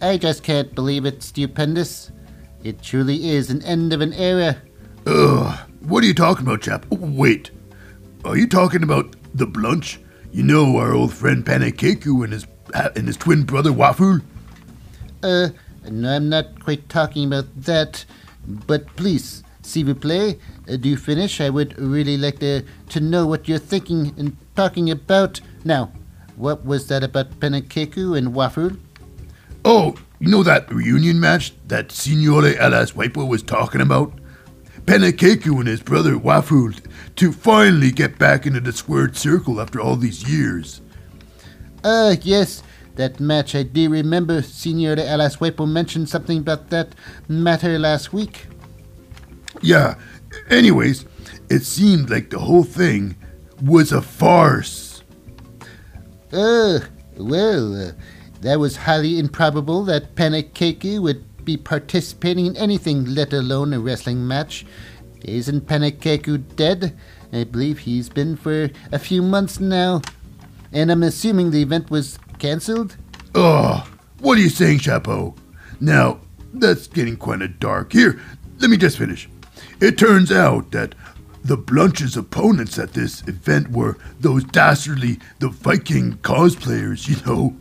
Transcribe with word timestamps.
I 0.00 0.16
just 0.18 0.42
can't 0.42 0.74
believe 0.74 1.06
it, 1.06 1.22
stupendous. 1.22 2.10
It 2.62 2.82
truly 2.82 3.30
is 3.30 3.50
an 3.50 3.62
end 3.62 3.92
of 3.92 4.00
an 4.00 4.12
era. 4.12 4.56
Ugh, 5.06 5.58
what 5.80 6.02
are 6.02 6.06
you 6.06 6.14
talking 6.14 6.46
about, 6.46 6.62
chap? 6.62 6.84
Oh, 6.90 6.98
wait, 7.00 7.50
are 8.24 8.36
you 8.36 8.48
talking 8.48 8.82
about 8.82 9.14
the 9.34 9.46
Blunch? 9.46 9.98
You 10.32 10.42
know 10.42 10.76
our 10.76 10.92
old 10.92 11.14
friend 11.14 11.44
Panakeku 11.44 12.24
and 12.24 12.32
his 12.32 12.46
and 12.74 13.06
his 13.06 13.16
twin 13.16 13.44
brother 13.44 13.72
Waful? 13.72 14.20
Uh, 15.22 15.48
no, 15.88 16.16
I'm 16.16 16.28
not 16.28 16.60
quite 16.60 16.88
talking 16.88 17.26
about 17.26 17.46
that. 17.62 18.04
But 18.46 18.86
please, 18.96 19.42
see 19.62 19.82
vous 19.82 19.94
play, 19.94 20.38
uh, 20.68 20.76
do 20.76 20.96
finish. 20.96 21.40
I 21.40 21.50
would 21.50 21.78
really 21.78 22.16
like 22.16 22.38
to, 22.40 22.62
to 22.90 23.00
know 23.00 23.26
what 23.26 23.48
you're 23.48 23.58
thinking 23.58 24.14
and 24.18 24.36
talking 24.54 24.90
about. 24.90 25.40
Now, 25.64 25.92
what 26.36 26.64
was 26.64 26.88
that 26.88 27.02
about 27.02 27.40
Panakeku 27.40 28.16
and 28.16 28.34
Waful? 28.34 28.76
Oh, 29.68 29.96
you 30.20 30.28
know 30.28 30.44
that 30.44 30.72
reunion 30.72 31.18
match 31.18 31.52
that 31.66 31.88
Signore 31.88 32.56
Alas 32.60 32.92
Waipo 32.92 33.26
was 33.26 33.42
talking 33.42 33.80
about? 33.80 34.12
Panakeku 34.84 35.58
and 35.58 35.66
his 35.66 35.82
brother 35.82 36.12
Wafu 36.12 36.80
to 37.16 37.32
finally 37.32 37.90
get 37.90 38.16
back 38.16 38.46
into 38.46 38.60
the 38.60 38.72
squared 38.72 39.16
circle 39.16 39.60
after 39.60 39.80
all 39.80 39.96
these 39.96 40.30
years. 40.30 40.82
Uh, 41.82 42.14
yes, 42.22 42.62
that 42.94 43.18
match. 43.18 43.56
I 43.56 43.64
do 43.64 43.90
remember 43.90 44.40
Signor 44.40 44.94
Alaswepo 44.94 45.68
mentioned 45.68 46.08
something 46.08 46.38
about 46.38 46.70
that 46.70 46.94
matter 47.26 47.76
last 47.76 48.12
week. 48.12 48.46
Yeah, 49.62 49.96
anyways, 50.48 51.06
it 51.50 51.64
seemed 51.64 52.08
like 52.08 52.30
the 52.30 52.38
whole 52.38 52.62
thing 52.62 53.16
was 53.60 53.90
a 53.90 54.00
farce. 54.00 55.02
Uh, 56.32 56.78
well, 57.16 57.88
uh, 57.88 57.92
that 58.40 58.58
was 58.58 58.76
highly 58.76 59.18
improbable 59.18 59.84
that 59.84 60.14
Panakeke 60.14 61.00
would 61.00 61.44
be 61.44 61.56
participating 61.56 62.46
in 62.46 62.56
anything, 62.56 63.04
let 63.14 63.32
alone 63.32 63.72
a 63.72 63.80
wrestling 63.80 64.26
match. 64.26 64.66
Isn't 65.22 65.66
Panakeku 65.66 66.56
dead? 66.56 66.96
I 67.32 67.44
believe 67.44 67.80
he's 67.80 68.08
been 68.08 68.36
for 68.36 68.70
a 68.92 68.98
few 68.98 69.22
months 69.22 69.60
now. 69.60 70.02
And 70.72 70.90
I'm 70.90 71.02
assuming 71.02 71.50
the 71.50 71.62
event 71.62 71.90
was 71.90 72.18
cancelled? 72.38 72.96
Oh, 73.34 73.88
what 74.20 74.38
are 74.38 74.42
you 74.42 74.48
saying, 74.48 74.80
Chapeau? 74.80 75.34
Now, 75.80 76.20
that's 76.54 76.86
getting 76.86 77.16
kind 77.16 77.42
of 77.42 77.58
dark. 77.58 77.92
Here, 77.92 78.20
let 78.58 78.70
me 78.70 78.76
just 78.76 78.98
finish. 78.98 79.28
It 79.80 79.98
turns 79.98 80.32
out 80.32 80.70
that 80.72 80.94
the 81.44 81.56
Blunch's 81.56 82.16
opponents 82.16 82.78
at 82.78 82.92
this 82.92 83.22
event 83.28 83.70
were 83.70 83.98
those 84.20 84.44
dastardly, 84.44 85.18
the 85.38 85.48
Viking 85.48 86.14
cosplayers, 86.18 87.08
you 87.08 87.16
know. 87.24 87.56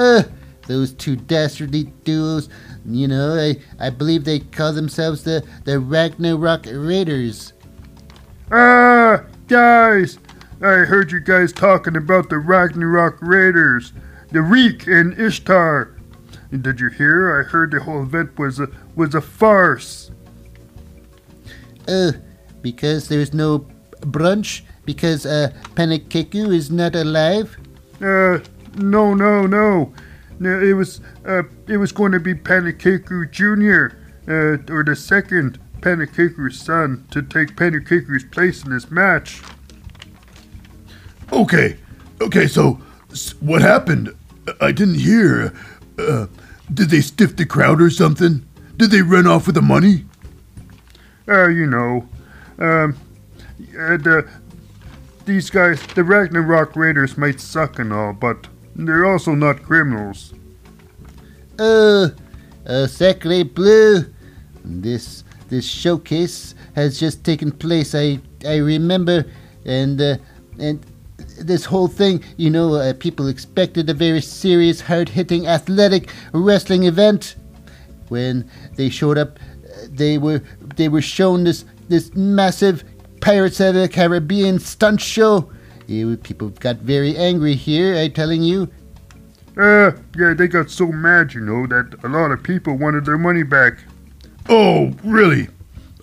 Uh, 0.00 0.22
those 0.66 0.94
two 0.94 1.14
dastardly 1.14 1.84
duos. 2.04 2.48
You 2.86 3.06
know, 3.06 3.34
I, 3.34 3.56
I 3.78 3.90
believe 3.90 4.24
they 4.24 4.38
call 4.38 4.72
themselves 4.72 5.24
the, 5.24 5.46
the 5.64 5.78
Ragnarok 5.78 6.64
Raiders. 6.72 7.52
Ah, 8.50 9.24
guys, 9.46 10.18
I 10.62 10.86
heard 10.88 11.12
you 11.12 11.20
guys 11.20 11.52
talking 11.52 11.96
about 11.96 12.30
the 12.30 12.38
Ragnarok 12.38 13.18
Raiders, 13.20 13.92
the 14.30 14.40
Reek 14.40 14.86
and 14.86 15.12
Ishtar. 15.20 15.94
Did 16.50 16.80
you 16.80 16.88
hear? 16.88 17.38
I 17.38 17.42
heard 17.42 17.72
the 17.72 17.80
whole 17.80 18.02
event 18.02 18.38
was 18.38 18.58
a 18.58 18.68
was 18.96 19.14
a 19.14 19.20
farce. 19.20 20.10
Uh, 21.86 22.12
because 22.62 23.08
there's 23.08 23.34
no 23.34 23.66
brunch? 24.00 24.62
Because 24.86 25.26
uh, 25.26 25.52
Panakeku 25.74 26.54
is 26.54 26.70
not 26.70 26.96
alive? 26.96 27.58
Uh, 28.00 28.38
no, 28.76 29.14
no, 29.14 29.46
no. 29.46 29.92
No, 30.38 30.58
it 30.58 30.72
was 30.72 31.00
uh, 31.26 31.42
it 31.68 31.76
was 31.76 31.92
going 31.92 32.12
to 32.12 32.20
be 32.20 32.34
Panakeku 32.34 33.30
Junior, 33.30 33.98
uh, 34.26 34.72
or 34.72 34.82
the 34.82 34.96
second 34.96 35.60
Panakeku's 35.80 36.58
son 36.58 37.06
to 37.10 37.22
take 37.22 37.56
Panakeku's 37.56 38.24
place 38.24 38.64
in 38.64 38.70
this 38.70 38.90
match. 38.90 39.42
Okay, 41.30 41.76
okay, 42.20 42.46
so 42.46 42.80
what 43.40 43.60
happened? 43.60 44.14
I 44.60 44.72
didn't 44.72 44.96
hear. 44.96 45.52
Uh, 45.98 46.26
did 46.72 46.90
they 46.90 47.00
stiff 47.00 47.36
the 47.36 47.46
crowd 47.46 47.80
or 47.80 47.90
something? 47.90 48.46
Did 48.76 48.90
they 48.90 49.02
run 49.02 49.26
off 49.26 49.46
with 49.46 49.54
the 49.54 49.62
money? 49.62 50.06
Uh, 51.28 51.48
you 51.48 51.66
know, 51.66 52.08
um, 52.58 52.96
uh, 53.78 53.96
the 53.98 54.28
these 55.26 55.50
guys, 55.50 55.80
the 55.94 56.02
Ragnarok 56.02 56.74
Raiders, 56.74 57.16
might 57.18 57.40
suck 57.40 57.78
and 57.78 57.92
all, 57.92 58.12
but 58.12 58.48
they're 58.76 59.06
also 59.06 59.34
not 59.34 59.62
criminals. 59.62 60.34
Uh, 61.58 62.08
uh, 62.66 62.86
Sacre 62.86 63.44
Bleu. 63.44 64.04
This 64.64 65.24
this 65.48 65.66
showcase 65.66 66.54
has 66.74 66.98
just 67.00 67.24
taken 67.24 67.50
place. 67.52 67.94
I 67.94 68.20
I 68.46 68.56
remember, 68.56 69.26
and 69.64 70.00
uh, 70.00 70.16
and 70.58 70.80
this 71.38 71.64
whole 71.64 71.88
thing. 71.88 72.22
You 72.36 72.50
know, 72.50 72.74
uh, 72.74 72.94
people 72.94 73.28
expected 73.28 73.90
a 73.90 73.94
very 73.94 74.20
serious, 74.20 74.80
hard-hitting, 74.80 75.46
athletic 75.46 76.10
wrestling 76.32 76.84
event. 76.84 77.36
When 78.08 78.50
they 78.76 78.90
showed 78.90 79.18
up, 79.18 79.38
uh, 79.38 79.86
they 79.90 80.18
were 80.18 80.42
they 80.76 80.88
were 80.88 81.02
shown 81.02 81.44
this 81.44 81.64
this 81.88 82.14
massive 82.14 82.84
Pirates 83.20 83.60
of 83.60 83.74
the 83.74 83.88
Caribbean 83.88 84.58
stunt 84.58 85.00
show. 85.00 85.50
People 86.22 86.50
got 86.50 86.76
very 86.76 87.16
angry 87.16 87.54
here. 87.54 87.96
I 87.96 88.08
telling 88.08 88.42
you. 88.42 88.70
Uh, 89.56 89.90
yeah, 90.16 90.34
they 90.34 90.46
got 90.46 90.70
so 90.70 90.86
mad, 90.86 91.34
you 91.34 91.40
know, 91.40 91.66
that 91.66 91.98
a 92.04 92.08
lot 92.08 92.30
of 92.30 92.42
people 92.42 92.78
wanted 92.78 93.04
their 93.04 93.18
money 93.18 93.42
back. 93.42 93.78
Oh, 94.48 94.92
really? 95.02 95.48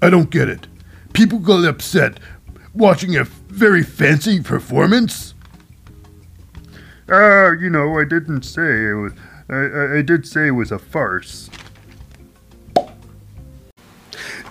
I 0.02 0.10
don't 0.10 0.30
get 0.30 0.50
it. 0.50 0.68
People 1.14 1.40
got 1.40 1.64
upset 1.66 2.20
watching 2.74 3.16
a 3.16 3.24
very 3.24 3.82
fancy 3.82 4.42
performance? 4.42 5.34
Ah, 7.10 7.52
you 7.52 7.70
know, 7.70 7.98
I 7.98 8.04
didn't 8.04 8.44
say 8.44 8.90
it 8.90 8.94
was. 8.94 9.14
I, 9.50 9.56
I, 9.56 9.98
I 10.00 10.02
did 10.02 10.28
say 10.28 10.48
it 10.48 10.52
was 10.52 10.72
a 10.72 10.80
farce. 10.80 11.50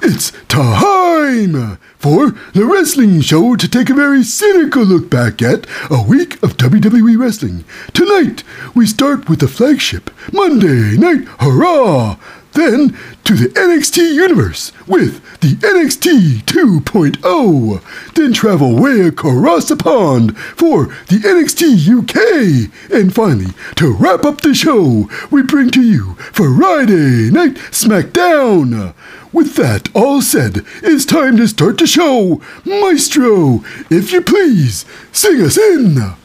It's 0.03 0.31
time 0.49 1.79
for 1.99 2.31
the 2.53 2.65
wrestling 2.65 3.21
show 3.21 3.57
to 3.57 3.69
take 3.69 3.91
a 3.91 3.95
very 3.95 4.23
cynical 4.23 4.85
look 4.85 5.11
back 5.11 5.43
at 5.43 5.67
a 5.91 6.03
week 6.03 6.43
of 6.43 6.57
WWE 6.57 7.19
wrestling. 7.19 7.65
Tonight, 7.93 8.45
we 8.75 8.87
start 8.87 9.29
with 9.29 9.41
the 9.41 9.49
flagship 9.49 10.11
Monday 10.33 10.97
Night 10.97 11.27
Hurrah! 11.41 12.17
Then 12.53 12.97
to 13.25 13.35
the 13.35 13.49
NXT 13.49 14.15
Universe 14.15 14.73
with 14.87 15.21
the 15.41 15.57
NXT 15.57 16.43
2.0. 16.45 18.15
Then 18.15 18.33
travel 18.33 18.81
way 18.81 19.01
across 19.03 19.69
the 19.69 19.77
pond 19.77 20.39
for 20.39 20.87
the 21.09 21.19
NXT 21.19 21.87
UK. 21.99 22.71
And 22.91 23.15
finally, 23.15 23.53
to 23.75 23.93
wrap 23.93 24.25
up 24.25 24.41
the 24.41 24.55
show, 24.55 25.11
we 25.31 25.43
bring 25.43 25.71
to 25.73 25.83
you 25.83 26.15
Friday 26.33 27.31
Night 27.31 27.57
SmackDown. 27.73 28.95
With 29.37 29.57
that 29.57 29.95
all 29.95 30.23
said, 30.23 30.65
it's 30.83 31.05
time 31.05 31.37
to 31.37 31.47
start 31.47 31.77
the 31.77 31.87
show. 31.87 32.41
Maestro, 32.65 33.63
if 33.91 34.11
you 34.11 34.23
please, 34.23 34.87
sing 35.13 35.43
us 35.43 35.59
in. 35.59 36.17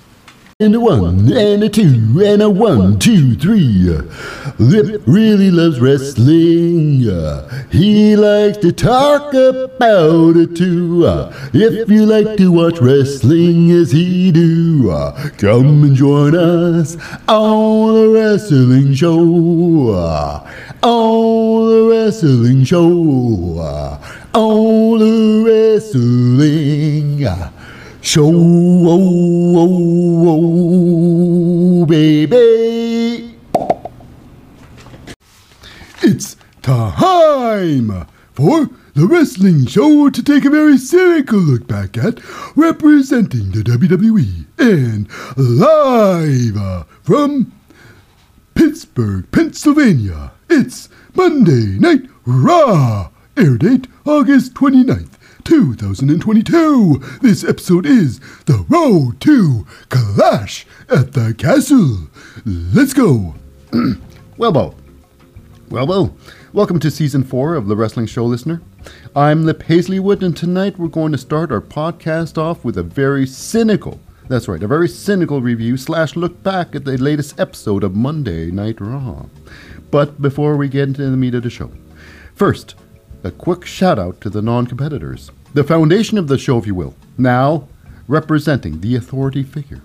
And 0.61 0.75
a 0.75 0.79
one, 0.79 1.33
and 1.33 1.63
a 1.63 1.69
two, 1.69 2.21
and 2.23 2.39
a 2.39 2.47
one, 2.47 2.99
two, 2.99 3.33
three. 3.33 3.97
Lip 4.59 5.01
really 5.07 5.49
loves 5.49 5.79
wrestling. 5.79 6.99
He 7.71 8.15
likes 8.15 8.59
to 8.59 8.71
talk 8.71 9.33
about 9.33 10.37
it 10.37 10.55
too. 10.55 11.03
If 11.51 11.89
you 11.89 12.05
like 12.05 12.37
to 12.37 12.51
watch 12.51 12.77
wrestling 12.79 13.71
as 13.71 13.91
he 13.91 14.31
do, 14.31 14.83
come 15.39 15.83
and 15.83 15.95
join 15.95 16.35
us 16.35 16.95
on 17.27 17.95
the 17.95 18.09
wrestling 18.09 18.93
show. 18.93 19.17
On 20.83 21.69
the 21.71 21.87
wrestling 21.89 22.63
show. 22.65 22.87
On 24.35 24.99
the 24.99 25.43
wrestling 25.43 27.25
show, 28.01 28.25
oh, 28.25 28.87
oh, 28.87 30.27
oh, 30.27 31.81
oh, 31.81 31.85
baby. 31.85 33.37
It's 36.01 36.35
time 36.61 38.07
for 38.33 38.69
the 38.93 39.05
wrestling 39.07 39.67
show 39.67 40.09
to 40.09 40.23
take 40.23 40.45
a 40.45 40.49
very 40.49 40.77
cynical 40.77 41.39
look 41.39 41.67
back 41.67 41.97
at 41.97 42.19
representing 42.55 43.51
the 43.51 43.61
WWE 43.61 44.45
and 44.57 45.07
live 45.37 46.85
from 47.03 47.53
Pittsburgh, 48.55 49.31
Pennsylvania. 49.31 50.31
It's 50.49 50.89
Monday 51.13 51.79
Night 51.79 52.09
Raw. 52.25 53.09
Air 53.37 53.57
date 53.57 53.87
August 54.05 54.53
29th, 54.55 55.13
2022. 55.43 57.01
This 57.21 57.43
episode 57.43 57.85
is 57.85 58.19
The 58.45 58.65
Road 58.69 59.19
to 59.21 59.65
Clash 59.89 60.65
at 60.89 61.13
the 61.13 61.33
Castle. 61.37 62.07
Let's 62.45 62.93
go. 62.93 63.35
Well. 64.37 64.75
Well. 65.69 66.15
Welcome 66.51 66.79
to 66.79 66.89
season 66.89 67.23
four 67.23 67.53
of 67.55 67.67
The 67.67 67.75
Wrestling 67.75 68.07
Show, 68.07 68.25
listener. 68.25 68.61
I'm 69.15 69.45
Lip 69.45 69.63
Hazleywood, 69.63 70.23
and 70.23 70.35
tonight 70.35 70.79
we're 70.79 70.87
going 70.87 71.11
to 71.11 71.17
start 71.17 71.51
our 71.51 71.61
podcast 71.61 72.37
off 72.37 72.65
with 72.65 72.77
a 72.77 72.83
very 72.83 73.27
cynical, 73.27 73.99
that's 74.27 74.47
right, 74.47 74.63
a 74.63 74.67
very 74.67 74.87
cynical 74.89 75.41
review 75.41 75.77
slash 75.77 76.15
look 76.15 76.41
back 76.41 76.73
at 76.75 76.85
the 76.85 76.97
latest 76.97 77.39
episode 77.39 77.83
of 77.83 77.95
Monday 77.95 78.49
Night 78.49 78.81
Raw. 78.81 79.27
But 79.91 80.21
before 80.21 80.57
we 80.57 80.67
get 80.67 80.87
into 80.87 81.09
the 81.09 81.17
meat 81.17 81.35
of 81.35 81.43
the 81.43 81.49
show, 81.49 81.71
first, 82.33 82.75
a 83.23 83.31
quick 83.31 83.65
shout 83.65 83.99
out 83.99 84.19
to 84.21 84.29
the 84.29 84.41
non 84.41 84.67
competitors, 84.67 85.31
the 85.53 85.63
foundation 85.63 86.17
of 86.17 86.27
the 86.27 86.37
show, 86.37 86.57
if 86.57 86.65
you 86.65 86.75
will, 86.75 86.95
now 87.17 87.67
representing 88.07 88.81
the 88.81 88.95
authority 88.95 89.43
figure. 89.43 89.81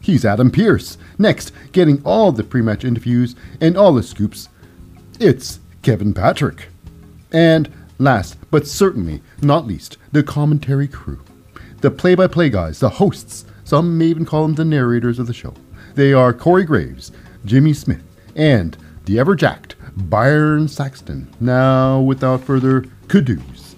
He's 0.00 0.24
Adam 0.24 0.50
Pearce. 0.50 0.98
Next, 1.18 1.52
getting 1.72 2.02
all 2.04 2.32
the 2.32 2.44
pre 2.44 2.62
match 2.62 2.84
interviews 2.84 3.34
and 3.60 3.76
all 3.76 3.94
the 3.94 4.02
scoops, 4.02 4.48
it's 5.18 5.60
Kevin 5.82 6.12
Patrick. 6.12 6.68
And 7.32 7.70
last, 7.98 8.36
but 8.50 8.66
certainly 8.66 9.22
not 9.40 9.66
least, 9.66 9.96
the 10.12 10.22
commentary 10.22 10.88
crew. 10.88 11.20
The 11.80 11.90
play 11.90 12.14
by 12.14 12.26
play 12.26 12.50
guys, 12.50 12.80
the 12.80 12.88
hosts, 12.88 13.44
some 13.64 13.98
may 13.98 14.06
even 14.06 14.24
call 14.24 14.42
them 14.42 14.54
the 14.54 14.64
narrators 14.64 15.18
of 15.18 15.26
the 15.26 15.34
show. 15.34 15.54
They 15.94 16.12
are 16.12 16.32
Corey 16.32 16.64
Graves, 16.64 17.12
Jimmy 17.44 17.72
Smith, 17.72 18.02
and 18.34 18.76
the 19.04 19.18
ever 19.18 19.34
jacked 19.34 19.76
Byron 19.96 20.68
Saxton. 20.68 21.28
Now, 21.40 22.00
without 22.00 22.42
further 22.42 22.84
kudos, 23.08 23.76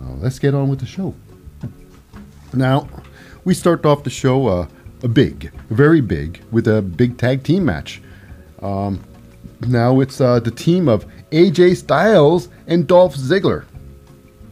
uh, 0.00 0.12
let's 0.14 0.38
get 0.38 0.54
on 0.54 0.68
with 0.68 0.80
the 0.80 0.86
show. 0.86 1.14
Now, 2.52 2.88
we 3.44 3.54
start 3.54 3.84
off 3.86 4.02
the 4.02 4.10
show 4.10 4.46
uh, 4.48 4.66
a 5.02 5.08
big, 5.08 5.52
very 5.70 6.00
big, 6.00 6.42
with 6.50 6.66
a 6.66 6.82
big 6.82 7.18
tag 7.18 7.42
team 7.42 7.64
match. 7.64 8.02
Um, 8.62 9.00
now 9.66 10.00
it's 10.00 10.20
uh, 10.20 10.40
the 10.40 10.50
team 10.50 10.88
of 10.88 11.06
AJ 11.30 11.76
Styles 11.76 12.48
and 12.66 12.86
Dolph 12.86 13.14
Ziggler. 13.16 13.64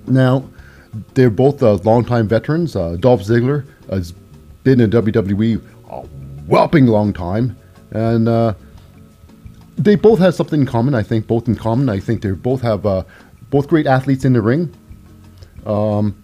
Now, 0.06 0.48
they're 1.14 1.30
both 1.30 1.62
uh, 1.62 1.74
longtime 1.74 2.28
veterans. 2.28 2.76
Uh, 2.76 2.96
Dolph 2.96 3.22
Ziggler 3.22 3.64
has 3.90 4.12
been 4.62 4.80
in 4.80 4.90
WWE 4.90 5.60
a 5.90 6.00
whopping 6.46 6.86
long 6.86 7.12
time, 7.12 7.56
and 7.90 8.28
uh, 8.28 8.54
they 9.76 9.96
both 9.96 10.18
have 10.18 10.34
something 10.34 10.60
in 10.60 10.66
common. 10.66 10.94
I 10.94 11.02
think 11.02 11.26
both 11.26 11.48
in 11.48 11.54
common. 11.54 11.88
I 11.88 12.00
think 12.00 12.22
they 12.22 12.30
both 12.30 12.62
have 12.62 12.86
uh, 12.86 13.04
both 13.50 13.68
great 13.68 13.86
athletes 13.86 14.24
in 14.24 14.32
the 14.32 14.42
ring. 14.42 14.72
Um, 15.66 16.22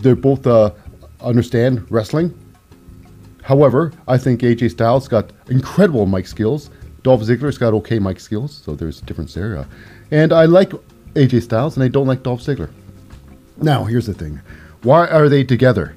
they're 0.00 0.16
both 0.16 0.46
uh, 0.46 0.70
understand 1.20 1.90
wrestling. 1.90 2.36
However, 3.42 3.92
I 4.06 4.18
think 4.18 4.42
AJ 4.42 4.72
Styles 4.72 5.08
got 5.08 5.30
incredible 5.48 6.06
mic 6.06 6.26
skills. 6.26 6.70
Dolph 7.02 7.22
Ziggler's 7.22 7.56
got 7.56 7.72
okay 7.74 7.98
mic 7.98 8.20
skills, 8.20 8.60
so 8.64 8.74
there's 8.74 9.00
a 9.00 9.04
difference 9.04 9.34
there. 9.34 9.58
Uh, 9.58 9.64
and 10.10 10.32
I 10.32 10.44
like 10.44 10.70
AJ 11.14 11.42
Styles, 11.42 11.76
and 11.76 11.84
I 11.84 11.88
don't 11.88 12.06
like 12.06 12.22
Dolph 12.22 12.42
Ziggler. 12.42 12.70
Now, 13.56 13.84
here's 13.84 14.06
the 14.06 14.14
thing: 14.14 14.40
why 14.82 15.06
are 15.06 15.28
they 15.28 15.44
together? 15.44 15.96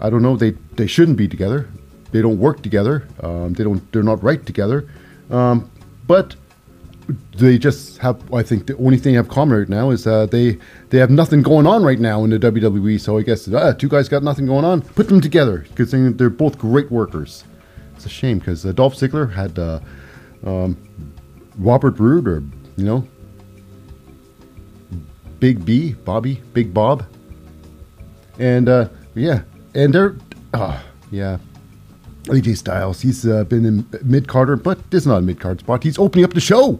I 0.00 0.10
don't 0.10 0.22
know. 0.22 0.36
They 0.36 0.50
they 0.76 0.86
shouldn't 0.86 1.16
be 1.16 1.28
together. 1.28 1.68
They 2.10 2.22
don't 2.22 2.38
work 2.38 2.62
together. 2.62 3.06
Um, 3.20 3.52
they 3.52 3.64
don't. 3.64 3.92
They're 3.92 4.02
not 4.02 4.22
right 4.22 4.44
together. 4.44 4.88
Um, 5.30 5.70
but 6.06 6.36
they 7.36 7.58
just 7.58 7.98
have. 7.98 8.32
I 8.32 8.42
think 8.42 8.66
the 8.66 8.76
only 8.76 8.98
thing 8.98 9.12
they 9.12 9.16
have 9.16 9.28
common 9.28 9.58
right 9.58 9.68
now 9.68 9.90
is 9.90 10.06
uh, 10.06 10.26
they 10.26 10.58
they 10.90 10.98
have 10.98 11.10
nothing 11.10 11.42
going 11.42 11.66
on 11.66 11.82
right 11.82 11.98
now 11.98 12.24
in 12.24 12.30
the 12.30 12.38
WWE. 12.38 13.00
So 13.00 13.18
I 13.18 13.22
guess 13.22 13.48
uh, 13.48 13.74
two 13.74 13.88
guys 13.88 14.08
got 14.08 14.22
nothing 14.22 14.46
going 14.46 14.64
on. 14.64 14.82
Put 14.82 15.08
them 15.08 15.20
together 15.20 15.66
because 15.68 15.90
they're 15.90 16.30
both 16.30 16.58
great 16.58 16.90
workers. 16.90 17.44
It's 17.96 18.06
a 18.06 18.08
shame 18.08 18.38
because 18.38 18.64
uh, 18.66 18.72
Dolph 18.72 18.94
Ziggler 18.94 19.32
had 19.32 19.58
uh, 19.58 19.80
um, 20.44 20.76
Robert 21.56 21.98
Roode 21.98 22.28
or 22.28 22.42
you 22.76 22.84
know 22.84 23.06
Big 25.40 25.64
B, 25.64 25.92
Bobby, 25.92 26.42
Big 26.52 26.74
Bob, 26.74 27.06
and 28.38 28.68
uh, 28.68 28.88
yeah, 29.14 29.42
and 29.74 29.94
they're 29.94 30.16
uh, 30.52 30.80
yeah. 31.10 31.38
AJ 32.28 32.58
Styles, 32.58 33.00
he's 33.00 33.26
uh, 33.26 33.44
been 33.44 33.64
in 33.64 33.86
mid 34.02 34.28
carder, 34.28 34.56
but 34.56 34.90
this 34.90 35.02
is 35.02 35.06
not 35.06 35.18
a 35.18 35.22
mid 35.22 35.40
card 35.40 35.60
spot. 35.60 35.82
He's 35.82 35.98
opening 35.98 36.24
up 36.24 36.34
the 36.34 36.40
show, 36.40 36.72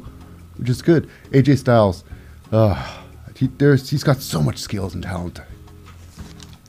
which 0.56 0.68
is 0.68 0.82
good. 0.82 1.08
AJ 1.30 1.58
Styles, 1.58 2.04
uh, 2.52 3.02
he, 3.34 3.48
he's 3.58 4.04
got 4.04 4.20
so 4.20 4.42
much 4.42 4.58
skills 4.58 4.94
and 4.94 5.02
talent. 5.02 5.40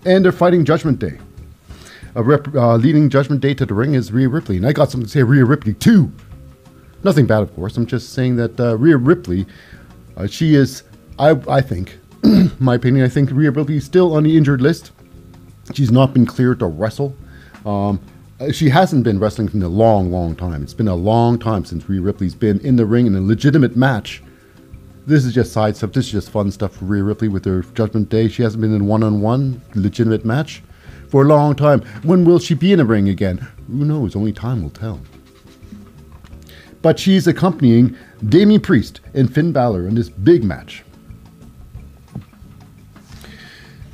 And 0.06 0.24
they're 0.24 0.32
fighting 0.32 0.66
Judgment 0.66 1.00
Day. 1.00 1.20
Rep, 2.16 2.54
uh, 2.56 2.76
leading 2.76 3.10
Judgment 3.10 3.42
Day 3.42 3.54
to 3.54 3.66
the 3.66 3.74
ring 3.74 3.94
is 3.94 4.12
Rhea 4.12 4.28
Ripley, 4.28 4.58
and 4.58 4.66
I 4.66 4.74
got 4.74 4.92
something 4.92 5.06
to 5.06 5.12
say 5.12 5.24
Rhea 5.24 5.46
Ripley 5.46 5.74
too. 5.74 6.12
Nothing 7.04 7.26
bad, 7.28 7.42
of 7.42 7.54
course. 7.56 7.78
I'm 7.78 7.86
just 7.86 8.14
saying 8.14 8.36
that 8.38 8.60
uh, 8.60 8.78
Rhea 8.78 8.98
Ripley, 8.98 9.46
uh, 10.18 10.28
she 10.28 10.56
is, 10.56 10.84
I, 11.18 11.32
I 11.48 11.62
think, 11.62 11.98
my 12.60 12.76
opinion, 12.76 13.06
I 13.06 13.10
think 13.10 13.30
Rhea 13.32 13.52
Ripley 13.52 13.78
is 13.78 13.86
still 13.86 14.16
on 14.16 14.24
the 14.24 14.36
injured 14.36 14.62
list. 14.62 14.92
She's 15.74 15.92
not 15.92 16.14
been 16.14 16.26
cleared 16.26 16.60
to 16.60 16.66
wrestle. 16.66 17.16
Um, 17.66 18.02
Uh, 18.40 18.54
she 18.54 18.70
hasn't 18.70 19.04
been 19.04 19.20
wrestling 19.20 19.50
in 19.54 19.62
a 19.62 19.68
long, 19.68 20.12
long 20.12 20.34
time. 20.34 20.64
It's 20.64 20.74
been 20.74 20.88
a 20.88 20.96
long 20.96 21.38
time 21.38 21.66
since 21.66 21.90
Rhea 21.90 22.00
Ripley's 22.00 22.36
been 22.36 22.60
in 22.62 22.78
the 22.78 22.86
ring 22.86 23.06
in 23.06 23.16
a 23.16 23.22
legitimate 23.22 23.76
match. 23.76 24.24
This 25.06 25.26
is 25.26 25.34
just 25.34 25.52
side 25.52 25.76
stuff. 25.76 25.92
This 25.92 26.06
is 26.06 26.12
just 26.12 26.30
fun 26.30 26.50
stuff 26.52 26.78
for 26.78 26.86
Rhea 26.86 27.04
Ripley 27.04 27.28
with 27.28 27.44
her 27.44 27.64
Judgment 27.74 28.08
Day. 28.08 28.30
She 28.30 28.44
hasn't 28.44 28.62
been 28.62 28.74
in 28.74 28.86
one-on-one 28.86 29.62
legitimate 29.76 30.24
match 30.24 30.64
for 31.10 31.24
a 31.24 31.28
long 31.28 31.54
time. 31.54 31.82
When 32.04 32.24
will 32.24 32.40
she 32.40 32.54
be 32.54 32.72
in 32.72 32.80
a 32.80 32.86
ring 32.86 33.10
again? 33.10 33.46
Who 33.68 33.84
knows? 33.84 34.16
Only 34.16 34.32
time 34.32 34.64
will 34.64 34.70
tell. 34.70 35.02
But 36.82 36.98
she's 36.98 37.28
accompanying 37.28 37.98
Damian 38.30 38.62
Priest 38.62 39.02
and 39.14 39.34
Finn 39.34 39.52
Balor 39.52 39.86
in 39.86 39.96
this 39.96 40.08
big 40.08 40.46
match. 40.46 40.86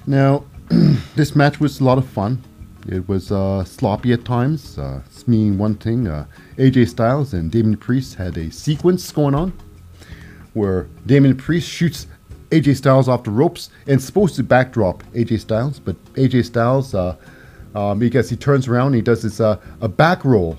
Now, 0.06 0.46
this 1.16 1.36
match 1.36 1.60
was 1.60 1.80
a 1.80 1.84
lot 1.84 1.98
of 1.98 2.08
fun. 2.08 2.44
It 2.88 3.08
was 3.08 3.32
uh, 3.32 3.64
sloppy 3.64 4.14
at 4.14 4.26
times. 4.26 4.78
Uh, 4.78 5.02
meaning 5.28 5.58
one 5.58 5.76
thing, 5.76 6.08
uh, 6.08 6.26
AJ 6.58 6.90
Styles 6.90 7.34
and 7.34 7.52
Damian 7.52 7.78
Priest 7.78 8.16
had 8.16 8.38
a 8.38 8.52
sequence 8.52 9.12
going 9.12 9.34
on 9.34 9.54
where 10.54 10.88
Damian 11.06 11.36
Priest 11.36 11.70
shoots 11.70 12.08
AJ 12.52 12.78
Styles 12.78 13.08
off 13.08 13.24
the 13.24 13.32
ropes 13.32 13.70
and 13.88 14.02
supposed 14.02 14.36
to 14.36 14.44
backdrop 14.44 15.04
AJ 15.14 15.42
Styles, 15.42 15.80
but 15.80 15.96
AJ 16.14 16.46
Styles, 16.46 16.94
uh, 16.94 17.16
um, 17.76 18.00
he 18.00 18.10
turns 18.10 18.68
around, 18.68 18.88
and 18.88 18.96
he 18.96 19.02
does 19.02 19.22
this 19.24 19.40
uh, 19.40 19.60
a 19.82 19.88
back 19.88 20.24
roll, 20.24 20.58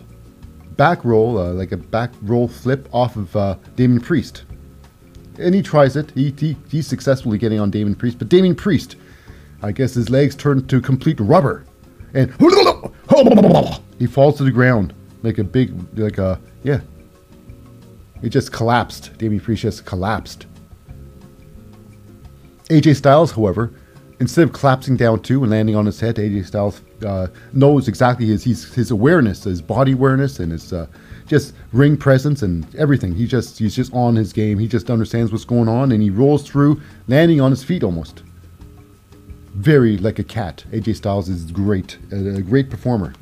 back 0.77 1.05
roll, 1.05 1.39
uh, 1.39 1.53
like 1.53 1.73
a 1.73 1.77
back 1.77 2.13
roll 2.23 2.47
flip 2.47 2.89
off 2.93 3.17
of 3.17 3.35
uh, 3.35 3.57
Priest, 4.03 4.45
and 5.39 5.55
he 5.55 5.63
tries 5.63 5.97
it. 5.97 6.11
He, 6.11 6.35
he 6.37 6.57
he's 6.71 6.87
successfully 6.87 7.39
getting 7.39 7.59
on 7.59 7.71
Damian 7.71 7.95
Priest, 7.95 8.19
but 8.19 8.29
Damian 8.29 8.55
Priest, 8.55 8.97
I 9.63 9.73
guess 9.73 9.95
his 9.95 10.11
legs 10.11 10.35
turn 10.35 10.67
to 10.67 10.81
complete 10.83 11.19
rubber, 11.21 11.65
and 12.17 12.31
he 13.99 14.07
falls 14.07 14.39
to 14.39 14.45
the 14.45 14.51
ground 14.51 14.95
like 15.23 15.39
a 15.39 15.45
big, 15.45 15.73
like 15.99 16.19
a 16.19 16.41
yeah. 16.65 16.81
It 18.23 18.31
just 18.31 18.53
collapsed. 18.53 19.17
Damian 19.19 19.43
Priest 19.43 19.63
just 19.63 19.85
collapsed. 19.85 20.47
AJ 22.71 22.97
Styles, 22.97 23.31
however, 23.31 23.71
instead 24.19 24.45
of 24.45 24.53
collapsing 24.53 24.97
down 24.97 25.21
too 25.21 25.43
and 25.43 25.51
landing 25.51 25.77
on 25.77 25.85
his 25.85 26.01
head, 26.01 26.17
AJ 26.17 26.47
Styles 26.47 26.81
uh, 27.05 27.27
knows 27.53 27.87
exactly 27.87 28.27
his, 28.27 28.45
his 28.45 28.73
his 28.75 28.91
awareness, 28.91 29.45
his 29.45 29.61
body 29.61 29.93
awareness, 29.93 30.41
and 30.41 30.53
his 30.53 30.73
uh, 30.73 30.87
just 31.27 31.55
ring 31.73 31.99
presence 31.99 32.43
and 32.43 32.75
everything. 32.77 33.15
He 33.15 33.27
just 33.27 33.59
he's 33.59 33.77
just 33.77 33.93
on 33.93 34.17
his 34.17 34.33
game. 34.33 34.59
He 34.59 34.67
just 34.67 34.91
understands 34.91 35.33
what's 35.33 35.45
going 35.45 35.69
on, 35.69 35.93
and 35.93 36.03
he 36.03 36.09
rolls 36.09 36.49
through, 36.49 36.81
landing 37.09 37.43
on 37.43 37.51
his 37.51 37.63
feet 37.63 37.85
almost. 37.85 38.23
Very 39.57 39.97
like 39.97 40.19
a 40.19 40.25
cat. 40.25 40.65
AJ 40.71 40.97
Styles 40.97 41.31
is 41.31 41.51
great, 41.51 41.97
a, 42.13 42.43
great 42.43 42.69
performer. 42.69 43.15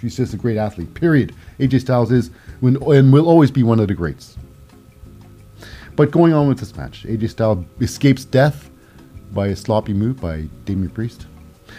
She's 0.00 0.16
just 0.16 0.34
a 0.34 0.36
great 0.36 0.56
athlete. 0.56 0.92
Period. 0.94 1.32
AJ 1.60 1.82
Styles 1.82 2.10
is 2.10 2.30
and 2.60 3.12
will 3.12 3.28
always 3.28 3.52
be 3.52 3.62
one 3.62 3.78
of 3.78 3.86
the 3.86 3.94
greats. 3.94 4.36
But 5.94 6.10
going 6.10 6.32
on 6.32 6.48
with 6.48 6.58
this 6.58 6.74
match, 6.76 7.04
AJ 7.04 7.30
Styles 7.30 7.64
escapes 7.80 8.24
death 8.24 8.70
by 9.32 9.46
a 9.48 9.56
sloppy 9.56 9.92
move 9.92 10.20
by 10.20 10.48
Damian 10.64 10.90
Priest. 10.90 11.26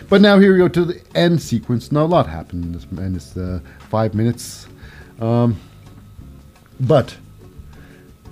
But 0.08 0.22
now 0.22 0.40
here 0.40 0.54
we 0.54 0.60
go 0.60 0.70
to 0.70 0.86
the 0.86 1.02
end 1.14 1.42
sequence. 1.42 1.92
Now 1.92 2.06
a 2.06 2.08
lot 2.08 2.26
happened 2.26 2.64
in 2.64 2.72
this, 2.72 2.86
in 2.86 3.14
this 3.14 3.36
uh, 3.36 3.60
five 3.90 4.16
minutes. 4.16 4.68
Um, 5.20 5.60
but 6.80 7.18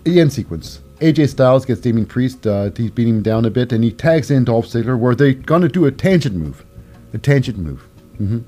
the 0.05 0.21
end 0.21 0.31
sequence. 0.31 0.79
AJ 0.99 1.29
Styles 1.29 1.65
gets 1.65 1.81
Damian 1.81 2.07
Priest. 2.07 2.47
Uh, 2.47 2.71
he's 2.75 2.91
beating 2.91 3.17
him 3.17 3.23
down 3.23 3.45
a 3.45 3.49
bit, 3.49 3.71
and 3.71 3.83
he 3.83 3.91
tags 3.91 4.31
in 4.31 4.45
Dolph 4.45 4.65
Ziggler, 4.65 4.97
where 4.97 5.13
they're 5.15 5.33
gonna 5.33 5.67
do 5.67 5.85
a 5.85 5.91
tangent 5.91 6.35
move, 6.35 6.65
a 7.13 7.17
tangent 7.17 7.57
move, 7.57 7.81
hmm 8.17 8.39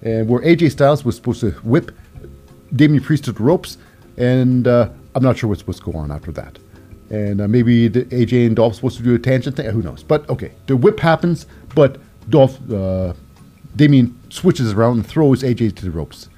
and 0.00 0.28
where 0.28 0.40
AJ 0.42 0.70
Styles 0.70 1.04
was 1.04 1.16
supposed 1.16 1.40
to 1.40 1.50
whip 1.64 1.90
Damian 2.74 3.02
Priest 3.02 3.24
to 3.24 3.32
the 3.32 3.42
ropes, 3.42 3.78
and 4.16 4.68
uh, 4.68 4.88
I'm 5.14 5.22
not 5.24 5.36
sure 5.36 5.48
what's 5.48 5.60
supposed 5.60 5.82
to 5.84 5.90
go 5.90 5.98
on 5.98 6.12
after 6.12 6.30
that. 6.32 6.56
And 7.10 7.40
uh, 7.40 7.48
maybe 7.48 7.88
the 7.88 8.04
AJ 8.04 8.46
and 8.46 8.54
Dolph 8.54 8.76
supposed 8.76 8.98
to 8.98 9.02
do 9.02 9.14
a 9.14 9.18
tangent 9.18 9.56
thing. 9.56 9.66
Who 9.70 9.82
knows? 9.82 10.02
But 10.02 10.28
okay, 10.30 10.52
the 10.66 10.76
whip 10.76 11.00
happens, 11.00 11.46
but 11.74 11.98
Dolph, 12.30 12.58
uh, 12.70 13.14
Damian 13.74 14.16
switches 14.30 14.72
around 14.72 14.98
and 14.98 15.06
throws 15.06 15.42
AJ 15.42 15.74
to 15.76 15.84
the 15.84 15.90
ropes. 15.90 16.28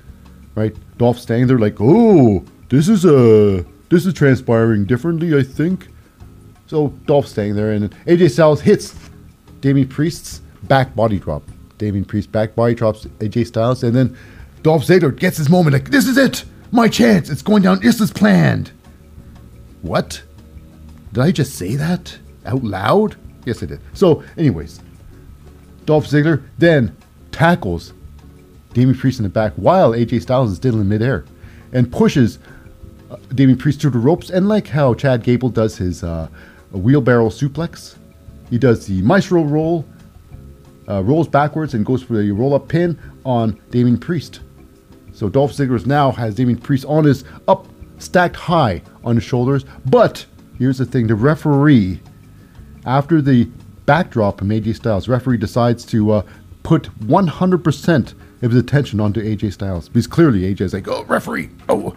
Right? 0.54 0.74
Dolph 0.96 1.18
standing 1.18 1.46
there 1.46 1.58
like, 1.58 1.76
oh, 1.80 2.44
this 2.70 2.88
is 2.88 3.04
uh 3.04 3.62
this 3.90 4.06
is 4.06 4.14
transpiring 4.14 4.86
differently, 4.86 5.36
I 5.36 5.42
think. 5.42 5.88
So 6.66 6.88
Dolph's 7.04 7.30
staying 7.30 7.56
there, 7.56 7.72
and 7.72 7.90
AJ 8.06 8.30
Styles 8.30 8.60
hits 8.60 8.94
Damian 9.60 9.88
Priest's 9.88 10.40
back 10.62 10.94
body 10.94 11.18
drop. 11.18 11.42
Damian 11.78 12.04
Priest 12.04 12.30
back 12.30 12.54
body 12.54 12.74
drops 12.74 13.04
AJ 13.18 13.48
Styles, 13.48 13.82
and 13.82 13.94
then 13.94 14.16
Dolph 14.62 14.84
Ziggler 14.84 15.14
gets 15.14 15.36
his 15.36 15.48
moment 15.48 15.74
like, 15.74 15.90
this 15.90 16.06
is 16.06 16.16
it! 16.16 16.44
My 16.70 16.88
chance! 16.88 17.28
It's 17.28 17.42
going 17.42 17.62
down 17.62 17.82
just 17.82 18.00
as 18.00 18.12
planned! 18.12 18.70
What? 19.82 20.22
Did 21.12 21.22
I 21.22 21.32
just 21.32 21.56
say 21.56 21.74
that 21.76 22.16
out 22.46 22.62
loud? 22.62 23.16
Yes, 23.44 23.62
I 23.62 23.66
did. 23.66 23.80
So, 23.94 24.22
anyways, 24.36 24.80
Dolph 25.86 26.06
Ziggler 26.06 26.44
then 26.58 26.96
tackles 27.32 27.92
Damian 28.74 28.96
Priest 28.96 29.18
in 29.18 29.24
the 29.24 29.28
back 29.28 29.54
while 29.54 29.92
AJ 29.92 30.22
Styles 30.22 30.52
is 30.52 30.58
still 30.58 30.80
in 30.80 30.88
midair 30.88 31.24
and 31.72 31.90
pushes 31.90 32.38
Damian 33.34 33.58
Priest 33.58 33.80
through 33.80 33.90
the 33.90 33.98
ropes. 33.98 34.30
And 34.30 34.48
like 34.48 34.68
how 34.68 34.94
Chad 34.94 35.22
Gable 35.22 35.48
does 35.48 35.76
his 35.76 36.02
uh, 36.02 36.28
wheelbarrow 36.72 37.28
suplex, 37.28 37.96
he 38.48 38.58
does 38.58 38.86
the 38.86 39.00
maestro 39.02 39.42
roll, 39.44 39.84
uh, 40.88 41.02
rolls 41.02 41.28
backwards 41.28 41.74
and 41.74 41.86
goes 41.86 42.02
for 42.02 42.14
the 42.16 42.30
roll 42.32 42.54
up 42.54 42.68
pin 42.68 42.98
on 43.24 43.60
Damian 43.70 43.98
Priest. 43.98 44.40
So 45.12 45.28
Dolph 45.28 45.52
Ziggler 45.52 45.84
now 45.86 46.10
has 46.12 46.34
Damian 46.34 46.58
Priest 46.58 46.84
on 46.86 47.04
his 47.04 47.24
up, 47.46 47.66
stacked 47.98 48.36
high 48.36 48.82
on 49.04 49.16
his 49.16 49.24
shoulders. 49.24 49.64
But 49.86 50.24
here's 50.58 50.78
the 50.78 50.86
thing: 50.86 51.06
the 51.06 51.14
referee, 51.14 52.00
after 52.86 53.20
the 53.20 53.48
backdrop 53.86 54.38
from 54.38 54.48
AJ 54.48 54.76
Styles, 54.76 55.08
referee 55.08 55.36
decides 55.36 55.84
to 55.86 56.10
uh, 56.12 56.22
put 56.62 56.84
100% 57.00 58.14
of 58.42 58.50
his 58.52 58.60
attention 58.60 59.00
onto 59.00 59.20
AJ 59.22 59.52
Styles 59.52 59.88
because 59.88 60.06
clearly 60.06 60.42
AJ 60.42 60.60
is 60.62 60.72
like, 60.72 60.88
Oh, 60.88 61.04
referee! 61.04 61.50
Oh, 61.68 61.94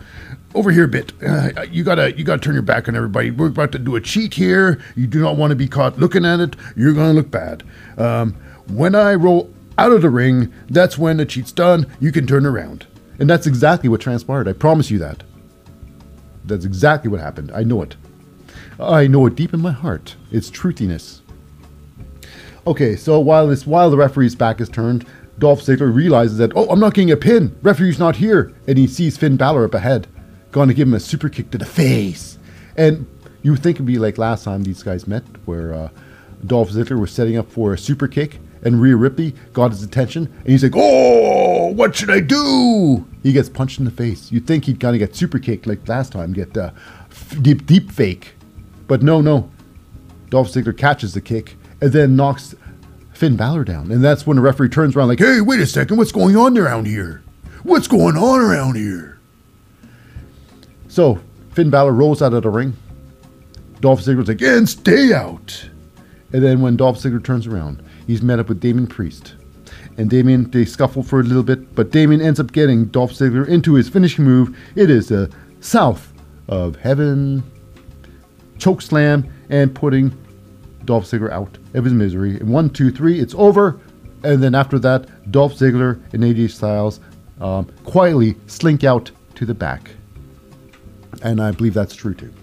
over 0.55 0.71
here 0.71 0.85
a 0.85 0.87
bit. 0.87 1.13
Uh, 1.25 1.63
you 1.69 1.83
gotta, 1.83 2.15
you 2.17 2.23
gotta 2.23 2.41
turn 2.41 2.53
your 2.53 2.63
back 2.63 2.87
on 2.87 2.95
everybody. 2.95 3.31
We're 3.31 3.47
about 3.47 3.71
to 3.73 3.79
do 3.79 3.95
a 3.95 4.01
cheat 4.01 4.33
here. 4.35 4.79
You 4.95 5.07
do 5.07 5.19
not 5.19 5.35
want 5.37 5.51
to 5.51 5.55
be 5.55 5.67
caught 5.67 5.97
looking 5.99 6.25
at 6.25 6.39
it. 6.39 6.55
You're 6.75 6.93
gonna 6.93 7.13
look 7.13 7.31
bad. 7.31 7.63
Um, 7.97 8.33
when 8.67 8.95
I 8.95 9.13
roll 9.15 9.51
out 9.77 9.91
of 9.91 10.01
the 10.01 10.09
ring, 10.09 10.53
that's 10.69 10.97
when 10.97 11.17
the 11.17 11.25
cheat's 11.25 11.51
done. 11.51 11.87
You 11.99 12.11
can 12.11 12.27
turn 12.27 12.45
around. 12.45 12.85
and 13.19 13.29
that's 13.29 13.47
exactly 13.47 13.89
what 13.89 14.01
transpired. 14.01 14.47
I 14.47 14.53
promise 14.53 14.89
you 14.91 14.99
that. 14.99 15.23
That's 16.45 16.65
exactly 16.65 17.09
what 17.09 17.19
happened. 17.19 17.51
I 17.53 17.63
know 17.63 17.81
it. 17.81 17.95
I 18.79 19.07
know 19.07 19.25
it 19.27 19.35
deep 19.35 19.53
in 19.53 19.61
my 19.61 19.71
heart. 19.71 20.15
It's 20.31 20.49
truthiness. 20.49 21.21
Okay, 22.65 22.95
so 22.95 23.19
while 23.19 23.47
this 23.47 23.67
while 23.67 23.89
the 23.89 23.97
referee's 23.97 24.35
back 24.35 24.59
is 24.61 24.69
turned, 24.69 25.05
Dolph 25.37 25.61
Ziggler 25.61 25.93
realizes 25.93 26.37
that 26.37 26.51
oh, 26.55 26.67
I'm 26.69 26.79
not 26.79 26.93
getting 26.93 27.11
a 27.11 27.17
pin. 27.17 27.55
Referee's 27.61 27.99
not 27.99 28.17
here, 28.17 28.53
and 28.67 28.77
he 28.77 28.87
sees 28.87 29.17
Finn 29.17 29.37
Balor 29.37 29.65
up 29.65 29.73
ahead, 29.73 30.07
going 30.53 30.69
to 30.69 30.73
give 30.73 30.87
him 30.87 30.93
a 30.93 30.99
super 31.01 31.27
kick 31.27 31.51
to 31.51 31.57
the 31.57 31.65
face. 31.65 32.37
And 32.77 33.05
you 33.41 33.51
would 33.51 33.61
think 33.61 33.75
it'd 33.75 33.85
be 33.85 33.97
like 33.97 34.17
last 34.17 34.45
time 34.45 34.63
these 34.63 34.81
guys 34.83 35.05
met, 35.05 35.23
where 35.45 35.73
uh, 35.73 35.89
Dolph 36.47 36.69
Ziggler 36.69 36.99
was 36.99 37.11
setting 37.11 37.37
up 37.37 37.51
for 37.51 37.73
a 37.73 37.77
super 37.77 38.07
kick, 38.07 38.39
and 38.63 38.81
Rhea 38.81 38.95
Ripley 38.95 39.35
got 39.51 39.71
his 39.71 39.83
attention, 39.83 40.27
and 40.39 40.47
he's 40.47 40.63
like, 40.63 40.73
"Oh, 40.75 41.67
what 41.73 41.95
should 41.95 42.09
I 42.09 42.21
do?" 42.21 43.05
He 43.21 43.33
gets 43.33 43.49
punched 43.49 43.79
in 43.79 43.85
the 43.85 43.91
face. 43.91 44.31
You'd 44.31 44.47
think 44.47 44.65
he'd 44.65 44.79
kind 44.79 44.95
of 44.95 44.99
get 44.99 45.15
super 45.15 45.39
kicked 45.39 45.67
like 45.67 45.85
last 45.87 46.13
time, 46.13 46.31
get 46.31 46.55
f- 46.57 47.35
deep 47.41 47.65
deep 47.65 47.91
fake, 47.91 48.35
but 48.87 49.01
no, 49.03 49.19
no. 49.19 49.49
Dolph 50.29 50.47
Ziggler 50.47 50.75
catches 50.77 51.13
the 51.13 51.21
kick 51.21 51.55
and 51.81 51.91
then 51.91 52.15
knocks 52.15 52.55
Finn 53.13 53.35
Balor 53.35 53.65
down, 53.65 53.91
and 53.91 54.03
that's 54.03 54.25
when 54.25 54.37
the 54.37 54.41
referee 54.41 54.69
turns 54.69 54.95
around 54.95 55.09
like, 55.09 55.19
"Hey, 55.19 55.35
Hey, 55.35 55.41
wait 55.41 55.59
a 55.59 55.67
second. 55.67 55.97
What's 55.97 56.11
going 56.13 56.37
on 56.37 56.57
around 56.57 56.85
here? 56.87 57.21
What's 57.63 57.87
going 57.87 58.15
on 58.17 58.39
around 58.39 58.75
here? 58.75 59.12
So 60.93 61.19
Finn 61.53 61.71
Balor 61.71 61.91
rolls 61.91 62.21
out 62.21 62.35
of 62.35 62.43
the 62.43 62.51
ring. 62.51 62.77
Dolph 63.79 64.01
Ziggler's 64.01 64.27
like, 64.27 64.43
And 64.43 64.69
stay 64.69 65.11
out. 65.11 65.67
and 66.31 66.43
then 66.43 66.61
when 66.61 66.75
Dolph 66.77 66.99
Ziggler 66.99 67.23
turns 67.23 67.47
around, 67.47 67.81
he's 68.05 68.21
met 68.21 68.37
up 68.37 68.47
with 68.47 68.59
Damian 68.59 68.85
Priest. 68.85 69.33
And 69.97 70.07
Damian, 70.07 70.51
they 70.51 70.65
scuffle 70.65 71.01
for 71.01 71.19
a 71.19 71.23
little 71.23 71.41
bit, 71.41 71.73
but 71.73 71.89
Damian 71.89 72.21
ends 72.21 72.39
up 72.39 72.51
getting 72.51 72.85
Dolph 72.85 73.13
Ziggler 73.13 73.47
into 73.47 73.73
his 73.73 73.89
finishing 73.89 74.23
move. 74.23 74.55
It 74.75 74.91
is 74.91 75.09
a 75.09 75.31
south 75.61 76.13
of 76.47 76.75
heaven 76.75 77.41
choke 78.59 78.83
slam 78.83 79.27
and 79.49 79.73
putting 79.73 80.15
Dolph 80.85 81.05
Ziggler 81.05 81.31
out 81.31 81.57
of 81.73 81.85
his 81.85 81.93
misery. 81.93 82.39
And 82.39 82.49
one, 82.49 82.69
two, 82.69 82.91
three, 82.91 83.19
it's 83.19 83.33
over. 83.33 83.79
And 84.23 84.43
then 84.43 84.53
after 84.53 84.77
that, 84.77 85.31
Dolph 85.31 85.55
Ziggler 85.55 85.99
and 86.13 86.21
AJ 86.21 86.51
Styles 86.51 86.99
um, 87.41 87.65
quietly 87.83 88.35
slink 88.45 88.83
out 88.83 89.09
to 89.33 89.47
the 89.47 89.55
back. 89.55 89.89
And 91.21 91.41
I 91.41 91.51
believe 91.51 91.73
that's 91.73 91.95
true 91.95 92.13
too. 92.13 92.33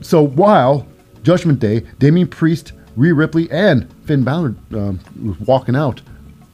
So 0.00 0.22
while 0.22 0.86
Judgment 1.22 1.60
Day, 1.60 1.80
Damian 1.98 2.28
Priest, 2.28 2.72
Rhea 2.96 3.14
Ripley, 3.14 3.50
and 3.50 3.92
Finn 4.04 4.24
Balor 4.24 4.54
um, 4.72 5.00
was 5.22 5.38
walking 5.40 5.76
out, 5.76 6.02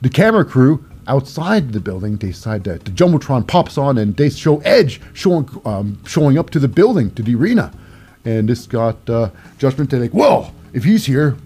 the 0.03 0.09
camera 0.09 0.45
crew 0.45 0.85
outside 1.09 1.73
the 1.73 1.81
building 1.81 2.17
decide 2.17 2.65
that 2.65 2.85
the 2.85 2.91
jumbotron 2.91 3.47
pops 3.47 3.79
on 3.79 3.99
and 3.99 4.17
they 4.17 4.29
show 4.29 4.59
Edge 4.59 5.01
showing 5.15 5.49
um, 5.65 5.99
showing 6.07 6.39
up 6.39 6.51
to 6.51 6.59
the 6.59 6.69
building 6.69 7.11
to 7.13 7.23
the 7.23 7.35
arena, 7.35 7.73
and 8.25 8.49
this 8.49 8.67
got 8.67 8.97
uh, 9.09 9.31
Judgment 9.59 9.91
Day 9.91 9.99
like, 9.99 10.15
well, 10.15 10.55
if 10.73 10.85
he's 10.85 11.07
here, 11.07 11.37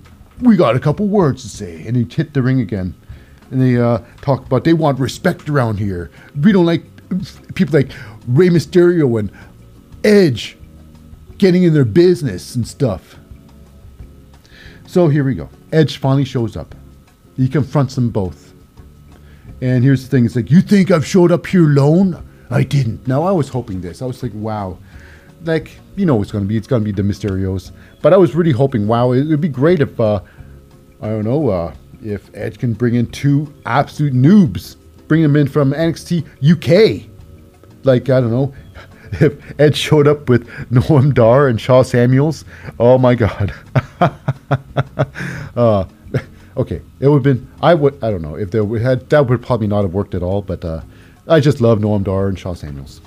we 0.40 0.56
got 0.56 0.74
a 0.74 0.80
couple 0.80 1.06
words 1.06 1.42
to 1.42 1.48
say, 1.48 1.86
and 1.86 1.96
he 1.96 2.04
hit 2.04 2.34
the 2.34 2.42
ring 2.42 2.60
again, 2.60 2.94
and 3.50 3.62
they 3.62 3.78
uh, 3.78 3.98
talk 4.20 4.44
about 4.44 4.64
they 4.64 4.72
want 4.72 4.98
respect 4.98 5.48
around 5.48 5.78
here. 5.78 6.10
We 6.40 6.52
don't 6.52 6.66
like 6.66 6.84
people 7.54 7.78
like 7.78 7.92
Rey 8.26 8.48
Mysterio 8.48 9.18
and 9.18 9.30
Edge 10.04 10.56
getting 11.38 11.64
in 11.64 11.74
their 11.74 11.84
business 11.84 12.54
and 12.54 12.66
stuff. 12.66 13.16
So 14.86 15.08
here 15.08 15.24
we 15.24 15.34
go. 15.34 15.48
Edge 15.72 15.98
finally 15.98 16.24
shows 16.24 16.56
up. 16.56 16.74
He 17.36 17.48
confronts 17.48 17.94
them 17.94 18.10
both. 18.10 18.52
And 19.60 19.82
here's 19.82 20.02
the 20.02 20.08
thing 20.08 20.26
it's 20.26 20.36
like, 20.36 20.50
you 20.50 20.60
think 20.60 20.90
I've 20.90 21.06
showed 21.06 21.32
up 21.32 21.46
here 21.46 21.64
alone? 21.64 22.22
I 22.50 22.62
didn't. 22.62 23.06
Now, 23.06 23.22
I 23.22 23.32
was 23.32 23.48
hoping 23.48 23.80
this. 23.80 24.02
I 24.02 24.06
was 24.06 24.22
like, 24.22 24.32
wow. 24.34 24.76
Like, 25.44 25.78
you 25.96 26.04
know 26.04 26.20
it's 26.20 26.30
going 26.30 26.44
to 26.44 26.48
be. 26.48 26.56
It's 26.56 26.66
going 26.66 26.82
to 26.82 26.84
be 26.84 26.92
the 26.92 27.02
Mysterios. 27.02 27.72
But 28.02 28.12
I 28.12 28.16
was 28.16 28.34
really 28.34 28.52
hoping, 28.52 28.86
wow, 28.86 29.12
it 29.12 29.24
would 29.24 29.40
be 29.40 29.48
great 29.48 29.80
if, 29.80 29.98
uh, 29.98 30.20
I 31.00 31.08
don't 31.08 31.24
know, 31.24 31.48
uh, 31.48 31.74
if 32.04 32.30
Edge 32.34 32.58
can 32.58 32.74
bring 32.74 32.96
in 32.96 33.06
two 33.10 33.52
absolute 33.64 34.12
noobs. 34.12 34.76
Bring 35.08 35.22
them 35.22 35.36
in 35.36 35.48
from 35.48 35.72
NXT 35.72 36.24
UK. 36.42 37.08
Like, 37.84 38.08
I 38.10 38.20
don't 38.20 38.30
know, 38.30 38.54
if 39.12 39.60
Ed 39.60 39.76
showed 39.76 40.06
up 40.08 40.28
with 40.28 40.46
Noam 40.70 41.12
Dar 41.12 41.48
and 41.48 41.60
Sha 41.60 41.82
Samuels, 41.82 42.44
oh 42.78 42.98
my 42.98 43.14
God. 43.14 43.52
uh, 45.56 45.84
okay, 46.56 46.80
it 47.00 47.08
would 47.08 47.16
have 47.16 47.22
been. 47.22 47.48
I 47.60 47.74
would. 47.74 48.02
I 48.02 48.10
don't 48.10 48.22
know 48.22 48.36
if 48.36 48.50
there 48.50 48.64
had 48.78 49.08
that 49.10 49.26
would 49.26 49.42
probably 49.42 49.66
not 49.66 49.82
have 49.82 49.94
worked 49.94 50.14
at 50.14 50.22
all. 50.22 50.42
But 50.42 50.64
uh, 50.64 50.82
I 51.28 51.40
just 51.40 51.60
love 51.60 51.78
Noam 51.78 52.04
Dar 52.04 52.28
and 52.28 52.38
Sha 52.38 52.54
Samuels, 52.54 53.00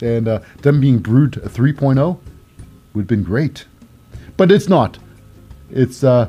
and 0.00 0.28
uh, 0.28 0.40
them 0.62 0.80
being 0.80 0.98
Brood 0.98 1.32
3.0 1.32 2.18
would 2.94 3.00
have 3.02 3.06
been 3.06 3.22
great. 3.22 3.64
But 4.36 4.50
it's 4.50 4.68
not. 4.68 4.98
It's 5.70 6.04
uh, 6.04 6.28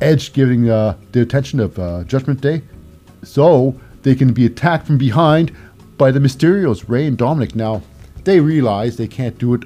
Edge 0.00 0.32
giving 0.32 0.68
uh, 0.68 0.96
the 1.12 1.20
attention 1.20 1.60
of 1.60 1.78
uh, 1.78 2.04
Judgment 2.04 2.40
Day, 2.40 2.62
so 3.22 3.78
they 4.02 4.14
can 4.14 4.32
be 4.32 4.46
attacked 4.46 4.86
from 4.86 4.98
behind 4.98 5.54
by 5.96 6.10
the 6.10 6.20
Mysterios, 6.20 6.88
Rey 6.88 7.06
and 7.06 7.16
Dominic. 7.16 7.54
Now 7.54 7.82
they 8.24 8.40
realize 8.40 8.96
they 8.96 9.08
can't 9.08 9.38
do 9.38 9.54
it 9.54 9.64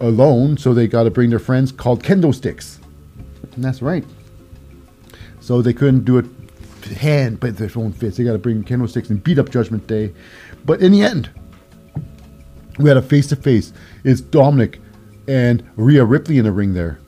alone, 0.00 0.56
so 0.56 0.74
they 0.74 0.86
got 0.86 1.04
to 1.04 1.10
bring 1.10 1.30
their 1.30 1.38
friends 1.38 1.72
called 1.72 2.02
kendo 2.02 2.34
sticks. 2.34 2.78
And 3.54 3.64
that's 3.64 3.82
right. 3.82 4.04
So 5.40 5.62
they 5.62 5.72
couldn't 5.72 6.04
do 6.04 6.18
it 6.18 6.26
hand 6.96 7.40
by 7.40 7.50
their 7.50 7.70
own 7.76 7.92
fists. 7.92 8.18
They 8.18 8.24
got 8.24 8.32
to 8.32 8.38
bring 8.38 8.64
kendo 8.64 8.88
sticks 8.88 9.10
and 9.10 9.22
beat 9.22 9.38
up 9.38 9.50
Judgment 9.50 9.86
Day. 9.86 10.12
But 10.64 10.80
in 10.80 10.92
the 10.92 11.02
end, 11.02 11.30
we 12.78 12.88
had 12.88 12.96
a 12.96 13.02
face 13.02 13.26
to 13.28 13.36
face. 13.36 13.72
It's 14.04 14.20
Dominic 14.20 14.80
and 15.26 15.68
Rhea 15.76 16.04
Ripley 16.04 16.38
in 16.38 16.44
the 16.44 16.52
ring 16.52 16.74
there. 16.74 16.98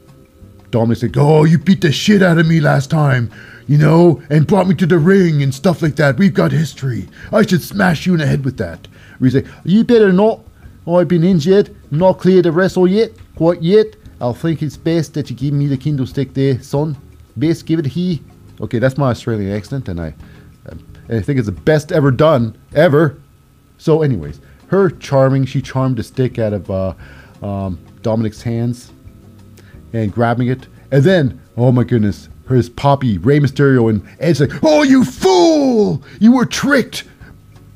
Dominic 0.71 0.99
said, 0.99 1.15
Oh, 1.17 1.45
you 1.45 1.59
beat 1.59 1.81
the 1.81 1.93
shit 1.93 2.23
out 2.23 2.39
of 2.39 2.47
me 2.47 2.61
last 2.61 2.91
time, 2.91 3.31
you 3.71 3.79
know, 3.79 4.21
and 4.31 4.49
brought 4.49 4.67
me 4.67 4.75
to 4.75 4.85
the 4.85 4.99
ring 4.99 5.45
and 5.45 5.55
stuff 5.55 5.81
like 5.81 5.95
that. 5.95 6.19
We've 6.19 6.35
got 6.35 6.51
history. 6.51 7.09
I 7.33 7.47
should 7.47 7.63
smash 7.63 8.05
you 8.05 8.15
in 8.15 8.19
the 8.19 8.27
head 8.27 8.45
with 8.45 8.57
that. 8.57 8.89
Rhea's 9.21 9.37
like, 9.37 9.47
you 9.63 9.85
better 9.85 10.13
not. 10.13 10.41
I've 10.89 11.07
been 11.07 11.23
injured, 11.23 11.73
not 11.93 12.19
clear 12.19 12.43
to 12.43 12.51
wrestle 12.51 12.89
yet, 12.89 13.13
quite 13.37 13.63
yet. 13.63 13.95
I 14.21 14.33
think 14.33 14.61
it's 14.61 14.77
best 14.77 15.15
that 15.15 15.31
you 15.31 15.37
give 15.37 15.55
me 15.55 15.69
the 15.69 15.77
Kindle 15.77 16.05
stick 16.05 16.35
there, 16.35 16.61
son. 16.61 16.97
Best 17.37 17.65
give 17.65 17.79
it 17.79 17.87
he. 17.87 18.21
okay, 18.61 18.81
that's 18.81 18.99
my 18.99 19.11
Australian 19.11 19.53
accent, 19.57 19.89
and 19.89 20.01
I, 20.01 20.15
I 21.09 21.21
think 21.21 21.39
it's 21.39 21.47
the 21.47 21.53
best 21.53 21.93
ever 21.93 22.11
done, 22.11 22.59
ever. 22.75 23.21
So, 23.79 24.03
anyways, 24.03 24.41
her 24.67 24.91
charming, 24.91 25.45
she 25.45 25.63
charmed 25.63 25.99
the 25.99 26.03
stick 26.03 26.41
out 26.41 26.55
of 26.55 26.69
uh, 26.73 26.95
um, 27.41 27.79
Dominic's 28.03 28.43
hands 28.43 28.91
and 29.93 30.13
grabbing 30.13 30.49
it. 30.49 30.67
And 30.91 31.05
then, 31.05 31.41
oh 31.57 31.71
my 31.71 31.85
goodness, 31.85 32.29
his 32.55 32.69
Poppy, 32.69 33.19
Rey 33.19 33.41
Mysterio, 33.41 33.91
and 33.91 34.07
Edge 34.19 34.41
like, 34.41 34.63
Oh, 34.63 34.83
you 34.83 35.05
fool! 35.05 36.03
You 36.19 36.33
were 36.33 36.47
tricked 36.47 37.05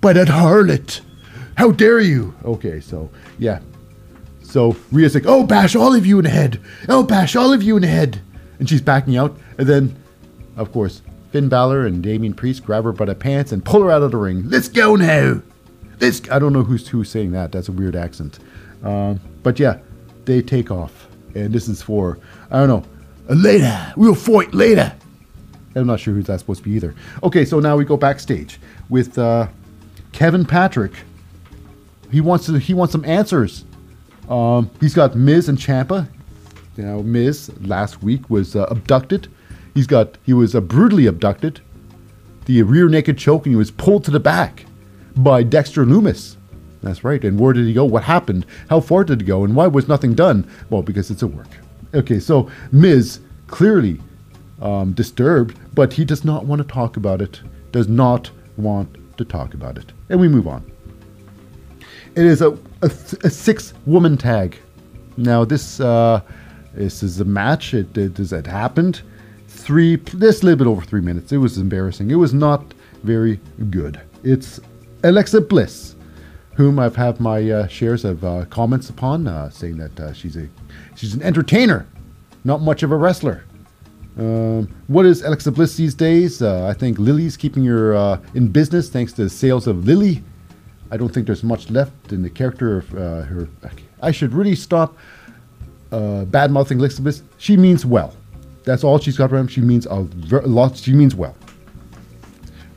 by 0.00 0.12
that 0.12 0.28
harlot. 0.28 1.00
How 1.56 1.70
dare 1.70 2.00
you? 2.00 2.34
Okay, 2.44 2.80
so 2.80 3.10
yeah. 3.38 3.60
So 4.42 4.76
Rhea's 4.92 5.14
like, 5.14 5.26
"Oh, 5.26 5.44
bash 5.44 5.74
all 5.74 5.94
of 5.94 6.06
you 6.06 6.18
in 6.18 6.24
the 6.24 6.30
head! 6.30 6.60
Oh, 6.88 7.02
bash 7.02 7.34
all 7.34 7.52
of 7.52 7.62
you 7.62 7.76
in 7.76 7.82
the 7.82 7.88
head!" 7.88 8.20
And 8.58 8.68
she's 8.68 8.80
backing 8.80 9.16
out, 9.16 9.36
and 9.58 9.66
then, 9.66 9.96
of 10.56 10.70
course, 10.70 11.02
Finn 11.32 11.48
Balor 11.48 11.86
and 11.86 12.02
Damian 12.02 12.34
Priest 12.34 12.64
grab 12.64 12.84
her 12.84 12.92
by 12.92 13.06
the 13.06 13.14
pants 13.16 13.50
and 13.50 13.64
pull 13.64 13.82
her 13.82 13.90
out 13.90 14.02
of 14.02 14.12
the 14.12 14.16
ring. 14.16 14.48
Let's 14.48 14.68
go 14.68 14.94
now. 14.94 15.42
Let's 16.00 16.22
I 16.30 16.38
don't 16.38 16.52
know 16.52 16.62
who's 16.62 16.86
who's 16.86 17.10
saying 17.10 17.32
that. 17.32 17.50
That's 17.50 17.68
a 17.68 17.72
weird 17.72 17.96
accent. 17.96 18.38
Um, 18.84 19.18
but 19.42 19.58
yeah, 19.58 19.78
they 20.24 20.40
take 20.42 20.70
off, 20.70 21.08
and 21.34 21.52
this 21.52 21.68
is 21.68 21.82
for 21.82 22.18
I 22.50 22.58
don't 22.58 22.68
know. 22.68 22.84
Later. 23.28 23.92
We'll 23.96 24.14
fight 24.14 24.52
later. 24.52 24.92
I'm 25.74 25.86
not 25.86 26.00
sure 26.00 26.14
who 26.14 26.22
that's 26.22 26.42
supposed 26.42 26.62
to 26.62 26.68
be 26.68 26.76
either. 26.76 26.94
Okay, 27.22 27.44
so 27.44 27.58
now 27.58 27.76
we 27.76 27.84
go 27.84 27.96
backstage 27.96 28.60
with 28.88 29.18
uh, 29.18 29.48
Kevin 30.12 30.44
Patrick. 30.44 30.92
He 32.10 32.20
wants 32.20 32.46
to. 32.46 32.58
He 32.58 32.74
wants 32.74 32.92
some 32.92 33.04
answers. 33.04 33.64
Um, 34.28 34.70
he's 34.80 34.94
got 34.94 35.16
Miz 35.16 35.48
and 35.48 35.58
Ciampa. 35.58 36.08
Know, 36.76 37.02
Miz 37.02 37.50
last 37.62 38.02
week 38.02 38.28
was 38.30 38.54
uh, 38.56 38.66
abducted. 38.70 39.28
He's 39.74 39.86
got. 39.86 40.16
He 40.24 40.32
was 40.32 40.54
uh, 40.54 40.60
brutally 40.60 41.06
abducted. 41.06 41.60
The 42.44 42.62
rear 42.62 42.88
naked 42.88 43.18
choke, 43.18 43.46
and 43.46 43.52
he 43.52 43.56
was 43.56 43.70
pulled 43.70 44.04
to 44.04 44.10
the 44.10 44.20
back 44.20 44.66
by 45.16 45.42
Dexter 45.42 45.84
Lumis. 45.84 46.36
That's 46.82 47.02
right. 47.02 47.24
And 47.24 47.40
where 47.40 47.54
did 47.54 47.66
he 47.66 47.72
go? 47.72 47.84
What 47.84 48.04
happened? 48.04 48.44
How 48.68 48.80
far 48.80 49.04
did 49.04 49.22
he 49.22 49.26
go? 49.26 49.42
And 49.42 49.56
why 49.56 49.66
was 49.66 49.88
nothing 49.88 50.14
done? 50.14 50.48
Well, 50.68 50.82
because 50.82 51.10
it's 51.10 51.22
a 51.22 51.26
work. 51.26 51.48
Okay, 51.94 52.18
so 52.18 52.50
Miz 52.72 53.20
clearly 53.46 54.00
um, 54.60 54.92
disturbed, 54.92 55.56
but 55.74 55.92
he 55.92 56.04
does 56.04 56.24
not 56.24 56.44
want 56.44 56.60
to 56.60 56.66
talk 56.66 56.96
about 56.96 57.22
it. 57.22 57.40
Does 57.72 57.88
not 57.88 58.30
want 58.56 58.96
to 59.16 59.24
talk 59.24 59.54
about 59.54 59.78
it. 59.78 59.92
And 60.08 60.20
we 60.20 60.28
move 60.28 60.48
on. 60.48 60.70
It 62.16 62.24
is 62.24 62.40
a, 62.42 62.50
a, 62.82 62.90
a 63.24 63.30
six 63.30 63.74
woman 63.86 64.16
tag. 64.16 64.56
Now, 65.16 65.44
this 65.44 65.80
uh, 65.80 66.20
this 66.72 67.02
is 67.02 67.20
a 67.20 67.24
match. 67.24 67.74
It, 67.74 67.96
it, 67.96 68.18
it 68.18 68.46
happened. 68.46 69.02
Three, 69.48 69.96
this 69.96 70.42
little 70.42 70.58
bit 70.58 70.66
over 70.66 70.82
three 70.82 71.00
minutes. 71.00 71.32
It 71.32 71.38
was 71.38 71.58
embarrassing. 71.58 72.10
It 72.10 72.16
was 72.16 72.34
not 72.34 72.74
very 73.02 73.40
good. 73.70 74.00
It's 74.24 74.58
Alexa 75.04 75.40
Bliss, 75.42 75.94
whom 76.54 76.78
I've 76.78 76.96
had 76.96 77.20
my 77.20 77.50
uh, 77.50 77.66
shares 77.68 78.04
of 78.04 78.24
uh, 78.24 78.44
comments 78.46 78.90
upon, 78.90 79.28
uh, 79.28 79.50
saying 79.50 79.76
that 79.78 80.00
uh, 80.00 80.12
she's 80.12 80.36
a 80.36 80.48
she's 80.94 81.14
an 81.14 81.22
entertainer, 81.22 81.86
not 82.44 82.60
much 82.60 82.82
of 82.82 82.92
a 82.92 82.96
wrestler. 82.96 83.44
Um, 84.16 84.68
what 84.86 85.06
is 85.06 85.22
Alexa 85.22 85.50
Bliss 85.52 85.76
these 85.76 85.94
days? 85.94 86.40
Uh, 86.40 86.68
I 86.68 86.72
think 86.72 86.98
Lilly's 86.98 87.36
keeping 87.36 87.64
her 87.64 87.94
uh, 87.94 88.20
in 88.34 88.48
business 88.48 88.88
thanks 88.88 89.12
to 89.14 89.24
the 89.24 89.30
sales 89.30 89.66
of 89.66 89.86
Lilly. 89.86 90.22
I 90.90 90.96
don't 90.96 91.08
think 91.08 91.26
there's 91.26 91.42
much 91.42 91.70
left 91.70 92.12
in 92.12 92.22
the 92.22 92.30
character 92.30 92.78
of 92.78 92.94
uh, 92.94 93.22
her. 93.22 93.48
I 94.00 94.12
should 94.12 94.32
really 94.32 94.54
stop 94.54 94.96
uh, 95.90 96.24
bad 96.26 96.50
mouthing 96.50 96.78
Alexa 96.78 97.02
Bliss. 97.02 97.22
She 97.38 97.56
means 97.56 97.84
well. 97.84 98.14
That's 98.64 98.84
all 98.84 98.98
she's 98.98 99.16
got 99.16 99.30
for 99.30 99.36
him. 99.36 99.48
She 99.48 99.60
means 99.60 99.86
a, 99.90 100.02
ver- 100.02 100.42
lot. 100.42 100.76
She 100.76 100.92
means 100.92 101.14
well. 101.14 101.36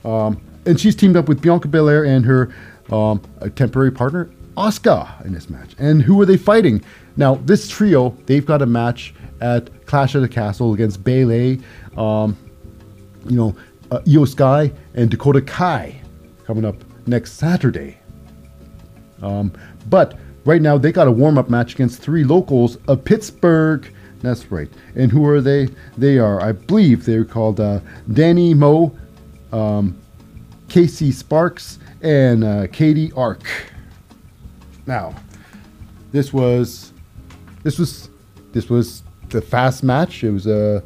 Um, 0.04 0.40
and 0.66 0.78
she's 0.78 0.96
teamed 0.96 1.16
up 1.16 1.28
with 1.28 1.40
Bianca 1.40 1.68
Belair 1.68 2.04
and 2.04 2.24
her 2.24 2.52
um, 2.90 3.22
temporary 3.54 3.90
partner, 3.90 4.30
Asuka, 4.56 5.24
in 5.24 5.32
this 5.32 5.48
match. 5.48 5.74
And 5.78 6.02
who 6.02 6.20
are 6.20 6.26
they 6.26 6.36
fighting? 6.36 6.82
Now, 7.18 7.34
this 7.34 7.68
trio, 7.68 8.16
they've 8.26 8.46
got 8.46 8.62
a 8.62 8.66
match 8.66 9.12
at 9.40 9.86
Clash 9.86 10.14
of 10.14 10.22
the 10.22 10.28
Castle 10.28 10.72
against 10.72 11.02
Bayley, 11.02 11.60
um, 11.96 12.36
you 13.28 13.36
know, 13.36 13.56
uh, 13.90 13.98
Iyo 14.06 14.26
Sky 14.26 14.72
and 14.94 15.10
Dakota 15.10 15.42
Kai 15.42 16.00
coming 16.44 16.64
up 16.64 16.76
next 17.06 17.32
Saturday. 17.32 17.98
Um, 19.20 19.52
but 19.90 20.16
right 20.44 20.62
now, 20.62 20.78
they 20.78 20.92
got 20.92 21.08
a 21.08 21.12
warm 21.12 21.38
up 21.38 21.50
match 21.50 21.74
against 21.74 22.00
three 22.00 22.22
locals 22.22 22.76
of 22.86 23.04
Pittsburgh. 23.04 23.92
That's 24.20 24.50
right. 24.52 24.68
And 24.94 25.10
who 25.10 25.26
are 25.26 25.40
they? 25.40 25.68
They 25.96 26.18
are, 26.18 26.40
I 26.40 26.52
believe, 26.52 27.04
they're 27.04 27.24
called 27.24 27.58
uh, 27.58 27.80
Danny 28.12 28.54
Moe, 28.54 28.96
um, 29.52 29.98
Casey 30.68 31.10
Sparks, 31.10 31.80
and 32.00 32.44
uh, 32.44 32.68
Katie 32.68 33.10
Ark. 33.12 33.42
Now, 34.86 35.16
this 36.12 36.32
was, 36.32 36.92
this 37.62 37.78
was, 37.78 38.10
this 38.52 38.68
was 38.68 39.02
the 39.30 39.40
fast 39.40 39.82
match. 39.82 40.24
It 40.24 40.30
was 40.30 40.46
a, 40.46 40.82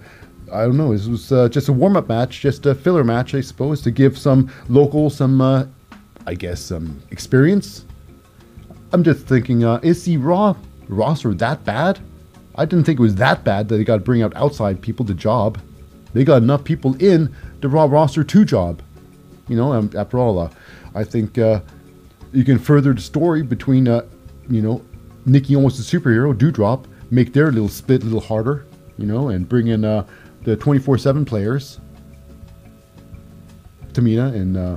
I 0.52 0.62
don't 0.62 0.76
know, 0.76 0.92
it 0.92 1.06
was 1.06 1.32
uh, 1.32 1.48
just 1.48 1.68
a 1.68 1.72
warm 1.72 1.96
up 1.96 2.08
match, 2.08 2.40
just 2.40 2.66
a 2.66 2.74
filler 2.74 3.04
match, 3.04 3.35
I 3.35 3.40
suppose, 3.40 3.80
to 3.82 3.90
give 3.90 4.18
some 4.18 4.50
local 4.68 5.08
some, 5.11 5.40
uh, 5.40 5.66
I 6.26 6.35
guess, 6.35 6.61
some 6.61 7.02
experience. 7.11 7.85
I'm 8.92 9.02
just 9.02 9.26
thinking, 9.26 9.64
uh, 9.64 9.80
is 9.82 10.04
the 10.04 10.18
Raw 10.18 10.54
roster 10.88 11.32
that 11.35 11.64
bad? 11.64 12.00
I 12.56 12.66
didn't 12.66 12.85
think 12.85 12.98
it 12.98 13.02
was 13.02 13.14
that 13.14 13.44
bad 13.44 13.68
that 13.68 13.76
they 13.76 13.85
got 13.85 13.96
to 13.96 14.02
bring 14.02 14.22
out 14.22 14.37
outside 14.37 14.82
people 14.82 15.06
to 15.06 15.14
job. 15.14 15.58
They 16.12 16.24
got 16.24 16.42
enough 16.42 16.64
people 16.64 16.94
in 17.02 17.35
the 17.62 17.68
Raw 17.68 17.85
roster 17.85 18.22
to 18.22 18.44
job. 18.44 18.82
You 19.48 19.56
know, 19.56 19.72
um, 19.72 19.90
after 19.96 20.18
all, 20.18 20.38
uh, 20.38 20.50
I 20.94 21.04
think 21.04 21.38
uh, 21.38 21.61
you 22.32 22.44
can 22.44 22.58
further 22.58 22.92
the 22.92 23.00
story 23.00 23.42
between, 23.42 23.88
uh, 23.88 24.04
you 24.50 24.61
know, 24.61 24.82
Nikki 25.24 25.54
almost 25.56 25.78
a 25.78 25.82
superhero, 25.82 26.35
Doudrop, 26.35 26.87
make 27.11 27.32
their 27.32 27.52
little 27.52 27.68
split 27.68 28.02
a 28.02 28.04
little 28.04 28.20
harder, 28.20 28.66
you 28.98 29.06
know, 29.06 29.28
and 29.28 29.48
bring 29.48 29.68
in 29.68 29.85
uh, 29.85 30.04
the 30.42 30.56
24 30.56 30.98
7 30.98 31.24
players 31.24 31.80
Tamina 33.92 34.35
and 34.35 34.56
uh, 34.56 34.76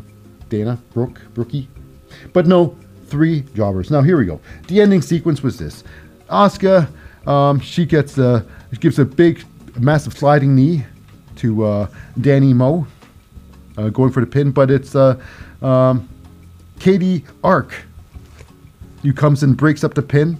Dana, 0.49 0.77
Brooke, 0.93 1.21
Brookie. 1.33 1.67
But 2.33 2.47
no, 2.47 2.77
three 3.05 3.41
jobbers. 3.55 3.91
Now, 3.91 4.01
here 4.01 4.17
we 4.17 4.25
go. 4.25 4.39
The 4.67 4.81
ending 4.81 5.01
sequence 5.01 5.41
was 5.41 5.57
this 5.57 5.83
Asuka, 6.29 6.87
um, 7.27 7.59
she 7.59 7.85
gets 7.85 8.17
uh, 8.17 8.43
gives 8.79 8.99
a 8.99 9.05
big, 9.05 9.43
massive 9.79 10.17
sliding 10.17 10.55
knee 10.55 10.85
to 11.37 11.63
uh, 11.63 11.87
Danny 12.19 12.53
Moe, 12.53 12.87
uh, 13.77 13.89
going 13.89 14.11
for 14.11 14.21
the 14.21 14.27
pin, 14.27 14.51
but 14.51 14.71
it's 14.71 14.95
uh, 14.95 15.19
um, 15.61 16.07
Katie 16.79 17.25
Ark 17.43 17.73
who 19.05 19.13
comes 19.13 19.43
and 19.43 19.55
breaks 19.55 19.83
up 19.83 19.93
the 19.93 20.01
pin. 20.01 20.39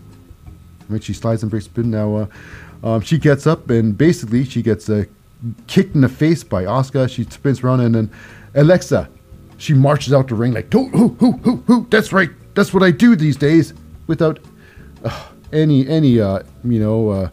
When 0.87 0.99
she 0.99 1.13
slides 1.13 1.41
and 1.41 1.49
breaks 1.49 1.67
the 1.67 1.73
pin, 1.73 1.91
now 1.91 2.15
uh, 2.15 2.27
um, 2.83 3.01
she 3.01 3.17
gets 3.17 3.47
up 3.47 3.69
and 3.69 3.97
basically 3.97 4.43
she 4.45 4.61
gets 4.61 4.89
uh, 4.89 5.05
kicked 5.67 5.95
in 5.95 6.01
the 6.01 6.09
face 6.09 6.43
by 6.43 6.63
Asuka. 6.63 7.09
She 7.09 7.23
spins 7.23 7.61
around 7.61 7.79
and 7.81 7.95
then 7.95 8.11
Alexa, 8.53 9.09
she 9.57 9.73
marches 9.73 10.13
out 10.13 10.27
the 10.27 10.35
ring 10.35 10.53
like, 10.53 10.71
who, 10.71 10.89
who, 10.89 11.09
who, 11.19 11.31
who, 11.31 11.55
who? 11.67 11.87
That's 11.89 12.13
right. 12.13 12.29
That's 12.53 12.73
what 12.73 12.83
I 12.83 12.91
do 12.91 13.15
these 13.15 13.35
days, 13.35 13.73
without 14.07 14.39
uh, 15.03 15.27
any 15.51 15.87
any 15.87 16.19
uh, 16.19 16.39
you 16.63 16.79
know 16.79 17.09
uh, 17.09 17.29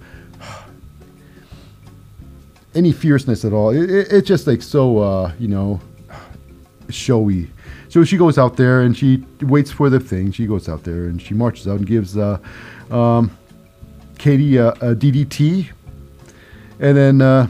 any 2.75 2.93
fierceness 2.93 3.45
at 3.45 3.53
all. 3.53 3.71
It, 3.71 3.89
it, 3.89 4.13
it's 4.13 4.27
just 4.27 4.47
like 4.47 4.63
so 4.63 4.99
uh, 4.99 5.33
you 5.39 5.49
know 5.49 5.81
showy. 6.89 7.51
So 7.93 8.05
she 8.05 8.17
goes 8.17 8.39
out 8.39 8.57
there 8.57 8.81
and 8.81 8.97
she 8.97 9.23
waits 9.43 9.71
for 9.71 9.91
the 9.91 10.01
thing. 10.01 10.33
She 10.33 10.47
goes 10.47 10.67
out 10.67 10.83
there 10.83 11.05
and 11.05 11.21
she 11.21 11.35
marches 11.35 11.69
out 11.69 11.77
and 11.77 11.87
gives 11.87 12.17
uh, 12.17 12.39
um, 12.91 13.31
Katie 14.17 14.57
a, 14.57 14.69
a 14.69 14.97
DDT, 14.97 15.69
and 16.81 16.97
then 16.97 17.21
uh, 17.21 17.49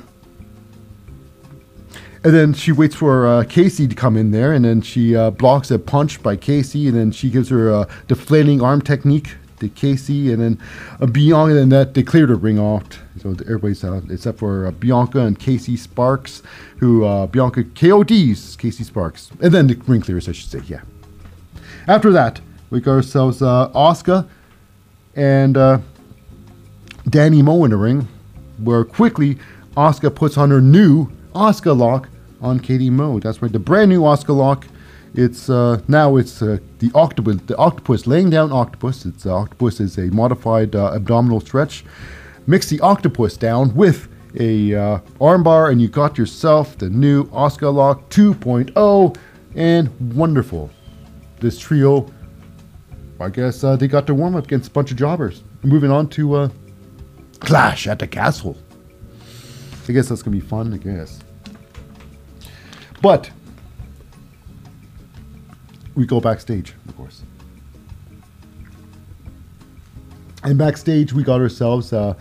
and 2.25 2.35
then 2.35 2.55
she 2.55 2.73
waits 2.73 2.97
for 2.97 3.25
uh, 3.25 3.45
Casey 3.45 3.87
to 3.87 3.95
come 3.95 4.17
in 4.17 4.33
there, 4.33 4.53
and 4.53 4.65
then 4.65 4.81
she 4.81 5.15
uh, 5.15 5.31
blocks 5.31 5.71
a 5.71 5.79
punch 5.79 6.21
by 6.25 6.35
Casey, 6.35 6.89
and 6.89 6.97
then 6.97 7.13
she 7.13 7.31
gives 7.31 7.49
her 7.51 7.71
a 7.71 7.87
deflating 8.09 8.61
arm 8.61 8.83
technique 8.83 9.37
to 9.63 9.69
Casey, 9.71 10.33
and 10.33 10.43
then 10.43 10.59
uh, 11.01 11.07
Bianca, 11.07 11.59
and 11.59 11.73
that 11.73 11.95
they 11.95 12.03
cleared 12.03 12.29
the 12.29 12.37
ring 12.37 12.59
off. 12.59 12.85
So 13.21 13.31
everybody's 13.31 13.85
out 13.85 14.05
except 14.11 14.39
for 14.39 14.67
uh, 14.67 14.71
Bianca 14.73 15.21
and 15.21 15.39
Casey 15.39 15.77
Sparks, 15.77 16.43
who 16.79 17.05
uh, 17.05 17.27
Bianca 17.27 17.65
KODs 17.65 18.59
Casey 18.59 18.85
Sparks, 18.85 19.31
and 19.41 19.53
then 19.53 19.67
the 19.67 19.75
ring 19.87 20.03
clears, 20.03 20.29
I 20.29 20.33
should 20.33 20.51
say. 20.51 20.61
Yeah. 20.67 20.83
After 21.89 22.13
that, 22.13 22.41
we 22.71 22.81
got 22.81 22.93
ourselves 22.93 23.43
uh, 23.43 23.71
Asuka 23.71 24.29
and 25.15 25.57
uh, 25.57 25.79
Danny 27.09 27.43
Moe 27.43 27.65
in 27.65 27.71
the 27.71 27.77
ring, 27.77 28.09
where 28.59 28.85
quickly 28.85 29.39
Asuka 29.77 30.15
puts 30.15 30.37
on 30.37 30.51
her 30.51 30.61
new 30.61 31.09
Asuka 31.35 31.77
lock 31.77 32.09
on 32.41 32.61
Katie 32.61 32.91
Moe. 32.91 33.19
That's 33.19 33.43
right, 33.43 33.53
the 33.53 33.59
brand 33.59 33.91
new 33.91 34.03
Asuka 34.03 34.37
lock. 34.37 34.67
It's 35.15 35.51
uh, 35.51 35.81
now 35.89 36.17
it's 36.17 36.41
uh, 36.41 36.59
the 36.79 36.91
octopus, 36.95 37.37
the 37.47 37.57
octopus 37.57 38.07
laying 38.07 38.31
down 38.31 38.51
octopus. 38.51 39.05
It's 39.05 39.27
uh, 39.27 39.35
octopus 39.35 39.79
is 39.79 39.99
a 39.99 40.07
modified 40.07 40.75
uh, 40.75 40.93
abdominal 40.95 41.41
stretch. 41.41 41.85
Mix 42.47 42.71
the 42.71 42.81
octopus 42.81 43.37
down 43.37 43.75
with 43.75 44.09
a 44.41 44.75
uh, 44.75 44.99
armbar, 45.21 45.71
and 45.71 45.83
you 45.83 45.89
got 45.89 46.17
yourself 46.17 46.79
the 46.79 46.89
new 46.89 47.25
Asuka 47.27 47.73
lock 47.73 48.09
2.0, 48.09 49.17
and 49.55 50.15
wonderful. 50.15 50.71
This 51.41 51.59
trio, 51.59 52.11
I 53.21 53.29
guess 53.29 53.63
uh, 53.63 53.77
they 53.77 53.89
got 53.89 54.07
their 54.07 54.15
warm 54.15 54.35
up 54.35 54.45
against 54.45 54.69
a 54.69 54.73
bunch 54.73 54.91
of 54.91 54.97
jobbers. 54.97 55.43
Moving 55.63 55.91
on 55.91 56.09
to 56.11 56.51
Clash 57.41 57.87
at 57.87 57.99
the 57.99 58.07
Castle. 58.07 58.57
I 59.89 59.93
guess 59.93 60.09
that's 60.09 60.23
gonna 60.23 60.37
be 60.37 60.41
fun. 60.41 60.73
I 60.73 60.79
guess. 60.79 61.21
But 63.03 63.31
we 65.95 66.07
go 66.07 66.21
backstage, 66.21 66.75
of 66.89 66.97
course. 66.97 67.23
And 70.45 70.59
backstage, 70.59 71.13
we 71.13 71.23
got 71.23 71.41
ourselves 71.41 71.93
uh, 71.93 72.15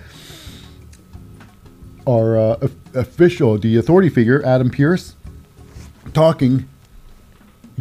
our 2.07 2.37
uh, 2.37 2.67
official, 2.93 3.57
the 3.57 3.77
authority 3.77 4.09
figure, 4.09 4.43
Adam 4.45 4.69
Pearce, 4.69 5.15
talking. 6.13 6.67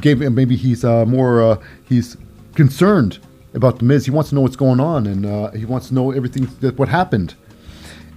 Gave 0.01 0.21
maybe 0.21 0.57
he's 0.57 0.83
uh, 0.83 1.05
more 1.05 1.43
uh, 1.43 1.63
he's 1.85 2.17
concerned 2.55 3.19
about 3.53 3.81
the 3.81 3.85
Miz. 3.85 4.07
He 4.07 4.11
wants 4.11 4.31
to 4.31 4.35
know 4.35 4.41
what's 4.41 4.57
going 4.57 4.81
on, 4.81 5.07
and 5.07 5.27
uh, 5.27 5.51
he 5.51 5.67
wants 5.67 5.89
to 5.89 5.95
know 5.95 6.13
everything 6.13 6.49
that 6.61 6.79
what 6.79 6.89
happened. 6.89 7.35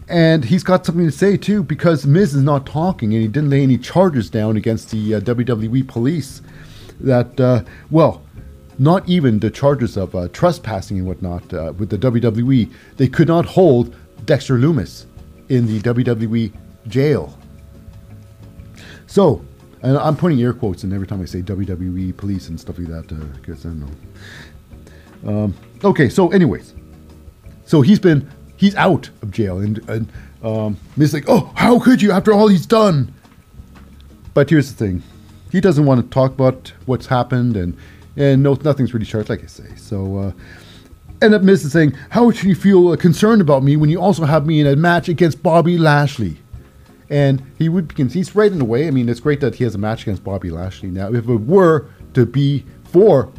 And 0.08 0.46
he's 0.46 0.64
got 0.64 0.86
something 0.86 1.06
to 1.06 1.12
say 1.12 1.36
too, 1.36 1.64
because 1.64 2.06
Miz 2.06 2.34
is 2.34 2.44
not 2.44 2.66
talking, 2.66 3.14
and 3.14 3.22
he 3.22 3.28
didn't 3.28 3.50
lay 3.50 3.64
any 3.64 3.78
charges 3.78 4.30
down 4.30 4.56
against 4.56 4.92
the 4.92 5.16
uh, 5.16 5.20
WWE 5.22 5.88
police. 5.88 6.42
That 7.00 7.40
uh, 7.40 7.64
well, 7.90 8.22
not 8.80 9.08
even 9.08 9.40
the 9.40 9.50
charges 9.50 9.98
of 9.98 10.16
uh, 10.16 10.28
trespassing 10.30 10.98
and 10.98 11.08
whatnot 11.08 11.54
uh, 11.54 11.74
with 11.78 11.90
the 11.90 11.98
WWE. 11.98 12.72
They 12.98 13.08
could 13.08 13.28
not 13.28 13.46
hold 13.46 13.96
Dexter 14.26 14.58
Lumis 14.58 15.06
in 15.50 15.66
the 15.68 15.80
WWE 15.82 16.52
jail. 16.88 17.38
So, 19.08 19.46
and 19.82 19.98
I'm 19.98 20.16
putting 20.16 20.42
air 20.42 20.54
quotes 20.54 20.84
in 20.84 20.94
every 20.94 21.08
time 21.08 21.22
I 21.22 21.26
say 21.26 21.42
WWE 21.42 22.16
police 22.18 22.50
and 22.50 22.60
stuff 22.60 22.80
like 22.80 22.88
that, 22.88 23.08
because 23.36 23.66
I 23.66 23.70
don't 23.70 23.80
know. 23.82 25.44
Um, 25.44 25.54
okay, 25.84 26.10
so 26.10 26.32
anyways, 26.32 26.74
so 27.66 27.82
he's 27.82 28.00
been 28.00 28.30
he's 28.58 28.76
out 28.76 29.10
of 29.22 29.32
jail, 29.32 29.60
and 29.60 29.78
and 29.90 30.12
um, 30.44 30.78
like, 30.98 31.26
oh, 31.28 31.52
how 31.56 31.80
could 31.80 32.02
you 32.02 32.12
after 32.12 32.34
all 32.34 32.48
he's 32.48 32.66
done? 32.66 33.14
But 34.34 34.50
here's 34.50 34.74
the 34.74 34.86
thing, 34.86 35.04
he 35.54 35.62
doesn't 35.62 35.86
want 35.86 36.02
to 36.02 36.10
talk 36.10 36.32
about 36.32 36.74
what's 36.88 37.06
happened, 37.06 37.56
and 37.56 37.78
and 38.18 38.44
no, 38.44 38.56
nothing's 38.56 38.94
really 38.94 39.06
charged, 39.06 39.30
like 39.30 39.44
I 39.44 39.48
say. 39.48 39.74
So. 39.78 40.18
Uh, 40.18 40.32
end 41.22 41.34
up 41.34 41.42
is 41.44 41.72
saying, 41.72 41.94
how 42.10 42.30
should 42.32 42.44
you 42.44 42.56
feel 42.56 42.90
uh, 42.90 42.98
concerned 42.98 43.42
about 43.42 43.64
me 43.64 43.78
when 43.78 43.90
you 43.90 44.02
also 44.02 44.26
have 44.26 44.46
me 44.46 44.60
in 44.60 44.68
a 44.68 44.76
match 44.76 45.08
against 45.08 45.42
Bobby 45.42 45.78
Lashley? 45.78 46.38
And 47.10 47.42
he 47.58 47.70
would 47.70 47.88
begin, 47.88 48.10
he's 48.10 48.36
right 48.36 48.52
in 48.52 48.60
the 48.60 48.66
way. 48.66 48.88
I 48.88 48.92
mean, 48.92 49.08
it's 49.08 49.22
great 49.22 49.40
that 49.40 49.56
he 49.56 49.64
has 49.64 49.74
a 49.74 49.78
match 49.78 50.02
against 50.02 50.22
Bobby 50.22 50.50
Lashley. 50.50 50.90
Now, 50.90 51.14
if 51.14 51.30
it 51.30 51.38
were 51.38 51.88
to 52.14 52.26
be 52.26 52.66
for 52.84 53.32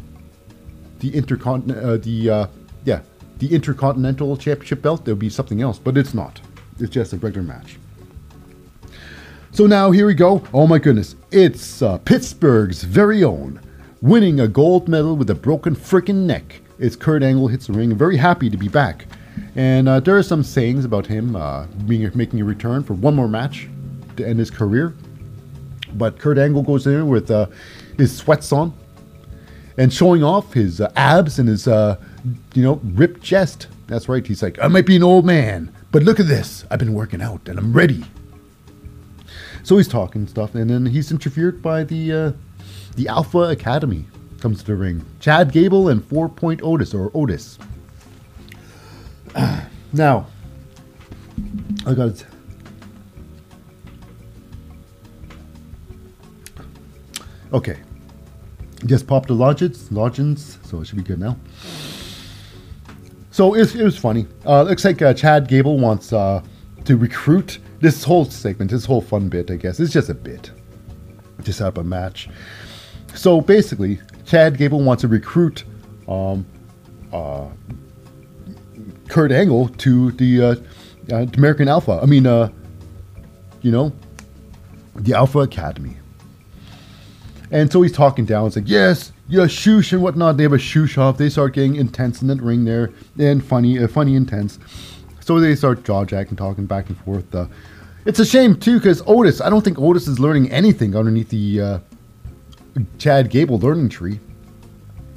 the 0.97 1.15
intercontinental, 1.15 1.91
uh, 1.91 1.97
the 1.97 2.29
uh, 2.29 2.47
yeah, 2.85 3.01
the 3.37 3.53
intercontinental 3.53 4.35
championship 4.35 4.81
belt, 4.81 5.05
there 5.05 5.13
would 5.13 5.19
be 5.19 5.29
something 5.29 5.61
else, 5.61 5.77
but 5.77 5.95
it's 5.95 6.15
not. 6.15 6.41
It's 6.79 6.89
just 6.89 7.13
a 7.13 7.17
regular 7.17 7.45
match. 7.45 7.77
So 9.55 9.67
now 9.67 9.91
here 9.91 10.05
we 10.05 10.15
go. 10.15 10.43
Oh 10.53 10.67
my 10.67 10.79
goodness, 10.79 11.15
it's 11.31 11.81
uh, 11.81 11.97
Pittsburgh's 11.99 12.83
very 12.83 13.23
own, 13.23 13.61
winning 14.01 14.41
a 14.41 14.49
gold 14.49 14.89
medal 14.89 15.15
with 15.15 15.29
a 15.29 15.33
broken 15.33 15.77
freaking 15.77 16.25
neck. 16.25 16.59
It's 16.77 16.97
Kurt 16.97 17.23
Angle 17.23 17.47
hits 17.47 17.67
the 17.67 17.71
ring. 17.71 17.95
Very 17.95 18.17
happy 18.17 18.49
to 18.49 18.57
be 18.57 18.67
back, 18.67 19.05
and 19.55 19.87
uh, 19.87 20.01
there 20.01 20.17
are 20.17 20.23
some 20.23 20.43
sayings 20.43 20.83
about 20.83 21.05
him 21.05 21.37
uh, 21.37 21.67
being 21.87 22.11
making 22.15 22.41
a 22.41 22.43
return 22.43 22.83
for 22.83 22.95
one 22.95 23.15
more 23.15 23.29
match 23.29 23.69
to 24.17 24.27
end 24.27 24.39
his 24.39 24.51
career. 24.51 24.93
But 25.93 26.19
Kurt 26.19 26.37
Angle 26.37 26.63
goes 26.63 26.85
in 26.85 27.07
with 27.07 27.31
uh, 27.31 27.45
his 27.97 28.13
sweats 28.13 28.51
on 28.51 28.73
and 29.77 29.93
showing 29.93 30.21
off 30.21 30.51
his 30.51 30.81
uh, 30.81 30.91
abs 30.97 31.39
and 31.39 31.47
his 31.47 31.65
uh, 31.65 31.95
you 32.53 32.61
know 32.61 32.81
ripped 32.83 33.23
chest. 33.23 33.67
That's 33.87 34.09
right. 34.09 34.27
He's 34.27 34.43
like, 34.43 34.59
I 34.61 34.67
might 34.67 34.85
be 34.85 34.97
an 34.97 35.03
old 35.03 35.25
man, 35.25 35.73
but 35.93 36.03
look 36.03 36.19
at 36.19 36.27
this. 36.27 36.65
I've 36.69 36.79
been 36.79 36.93
working 36.93 37.21
out 37.21 37.47
and 37.47 37.57
I'm 37.57 37.71
ready. 37.71 38.03
So 39.65 39.77
he's 39.77 39.87
talking 39.87 40.27
stuff, 40.27 40.53
and 40.53 40.69
then 40.69 40.85
he's 40.85 41.11
interfered 41.11 41.59
by 41.59 41.83
the 41.83 42.11
uh, 42.11 42.31
the 42.97 43.07
Alpha 43.07 43.39
Academy 43.39 44.05
comes 44.39 44.59
to 44.59 44.65
the 44.67 44.75
ring. 44.75 45.03
Chad 45.19 45.51
Gable 45.51 45.89
and 45.89 46.05
Four 46.05 46.29
Point 46.29 46.61
Otis 46.61 46.93
or 46.93 47.09
Otis. 47.15 47.57
now, 49.91 50.27
I 51.87 51.95
got 51.95 52.09
it. 52.09 52.25
Okay, 57.51 57.79
just 58.85 59.07
popped 59.07 59.29
the 59.29 59.33
lodges, 59.33 59.91
lodgins, 59.91 60.59
so 60.61 60.79
it 60.79 60.85
should 60.85 60.97
be 60.97 61.03
good 61.03 61.19
now. 61.19 61.39
So 63.31 63.55
it 63.55 63.61
was, 63.61 63.75
it 63.75 63.83
was 63.83 63.97
funny. 63.97 64.27
Uh, 64.45 64.61
looks 64.61 64.85
like 64.85 65.01
uh, 65.01 65.15
Chad 65.15 65.47
Gable 65.47 65.79
wants 65.79 66.13
uh, 66.13 66.43
to 66.83 66.97
recruit 66.97 67.57
this 67.85 68.03
whole 68.03 68.25
segment, 68.25 68.71
this 68.71 68.83
whole 68.83 68.99
fun 68.99 69.29
bit, 69.29 69.51
I 69.51 69.57
guess. 69.57 69.79
It's 69.79 69.93
just 69.93 70.09
a 70.09 70.15
bit. 70.15 70.49
Just 71.43 71.59
have 71.59 71.77
a 71.77 71.83
match. 71.83 72.27
So 73.13 73.41
basically, 73.41 73.99
Chad 74.25 74.57
Gable 74.57 74.81
wants 74.81 75.01
to 75.01 75.07
recruit 75.07 75.65
um, 76.07 76.47
uh, 77.13 77.45
Kurt 79.07 79.31
Angle 79.31 79.69
to 79.69 80.11
the 80.13 80.41
uh, 80.41 80.55
uh, 81.11 81.27
American 81.37 81.67
Alpha. 81.67 81.99
I 82.01 82.07
mean, 82.07 82.25
uh, 82.25 82.49
you 83.61 83.71
know, 83.71 83.93
the 84.95 85.13
Alpha 85.13 85.39
Academy. 85.39 85.97
And 87.51 87.71
so 87.71 87.83
he's 87.83 87.91
talking 87.91 88.25
down. 88.25 88.47
It's 88.47 88.55
like, 88.55 88.67
yes, 88.67 89.11
yeah, 89.27 89.43
shoosh 89.43 89.93
and 89.93 90.01
whatnot. 90.01 90.37
They 90.37 90.43
have 90.43 90.53
a 90.53 90.57
shoosh 90.57 90.97
off. 90.97 91.19
They 91.19 91.29
start 91.29 91.53
getting 91.53 91.75
intense 91.75 92.23
in 92.23 92.29
that 92.29 92.41
ring 92.41 92.65
there, 92.65 92.91
and 93.19 93.45
funny, 93.45 93.77
uh, 93.77 93.87
funny 93.87 94.15
intense. 94.15 94.57
So 95.19 95.39
they 95.39 95.55
start 95.55 95.83
jaw 95.83 96.03
jacking, 96.03 96.35
talking 96.35 96.65
back 96.65 96.89
and 96.89 96.97
forth. 96.97 97.35
It's 98.05 98.19
a 98.19 98.25
shame 98.25 98.55
too, 98.55 98.77
because 98.77 99.01
Otis. 99.07 99.41
I 99.41 99.49
don't 99.49 99.63
think 99.63 99.79
Otis 99.79 100.07
is 100.07 100.19
learning 100.19 100.51
anything 100.51 100.95
underneath 100.95 101.29
the 101.29 101.61
uh, 101.61 101.79
Chad 102.99 103.31
Gable 103.31 103.57
learning 103.57 103.89
tree. 103.89 104.19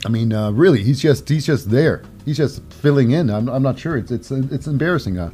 I 0.06 0.08
mean, 0.08 0.32
uh, 0.32 0.52
really, 0.52 0.82
he's 0.82 1.00
just 1.00 1.28
he's 1.28 1.44
just 1.44 1.70
there. 1.70 2.02
He's 2.24 2.38
just 2.38 2.62
filling 2.72 3.10
in. 3.10 3.30
I'm, 3.30 3.48
I'm 3.48 3.62
not 3.62 3.78
sure. 3.78 3.98
It's 3.98 4.10
it's 4.10 4.30
it's 4.30 4.66
embarrassing. 4.66 5.18
Uh, 5.18 5.30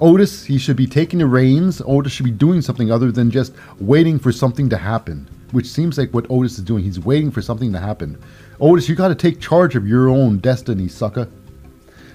Otis, 0.00 0.44
he 0.44 0.56
should 0.56 0.76
be 0.76 0.86
taking 0.86 1.18
the 1.18 1.26
reins. 1.26 1.82
Otis 1.84 2.12
should 2.12 2.24
be 2.24 2.30
doing 2.30 2.62
something 2.62 2.90
other 2.90 3.12
than 3.12 3.30
just 3.30 3.52
waiting 3.78 4.18
for 4.18 4.32
something 4.32 4.70
to 4.70 4.78
happen, 4.78 5.28
which 5.50 5.66
seems 5.66 5.98
like 5.98 6.14
what 6.14 6.24
Otis 6.30 6.56
is 6.56 6.64
doing. 6.64 6.82
He's 6.82 6.98
waiting 6.98 7.30
for 7.30 7.42
something 7.42 7.72
to 7.74 7.78
happen. 7.78 8.18
Otis, 8.58 8.88
you 8.88 8.94
got 8.94 9.08
to 9.08 9.14
take 9.14 9.40
charge 9.40 9.76
of 9.76 9.86
your 9.86 10.08
own 10.08 10.38
destiny, 10.38 10.88
sucker. 10.88 11.28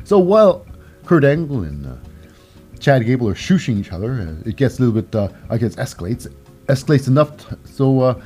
So 0.04 0.18
while 0.18 0.66
Kurt 1.06 1.24
Angle 1.24 1.64
and 1.64 1.86
uh, 1.86 1.96
Chad 2.86 3.04
Gable 3.04 3.28
are 3.28 3.34
shooshing 3.34 3.80
each 3.80 3.92
other, 3.92 4.12
uh, 4.12 4.48
it 4.48 4.58
gets 4.58 4.78
a 4.78 4.84
little 4.84 5.02
bit, 5.02 5.16
uh, 5.16 5.30
I 5.50 5.58
guess, 5.58 5.76
escalates. 5.78 6.32
Escalates 6.68 7.08
enough 7.08 7.36
t- 7.36 7.56
so 7.64 8.22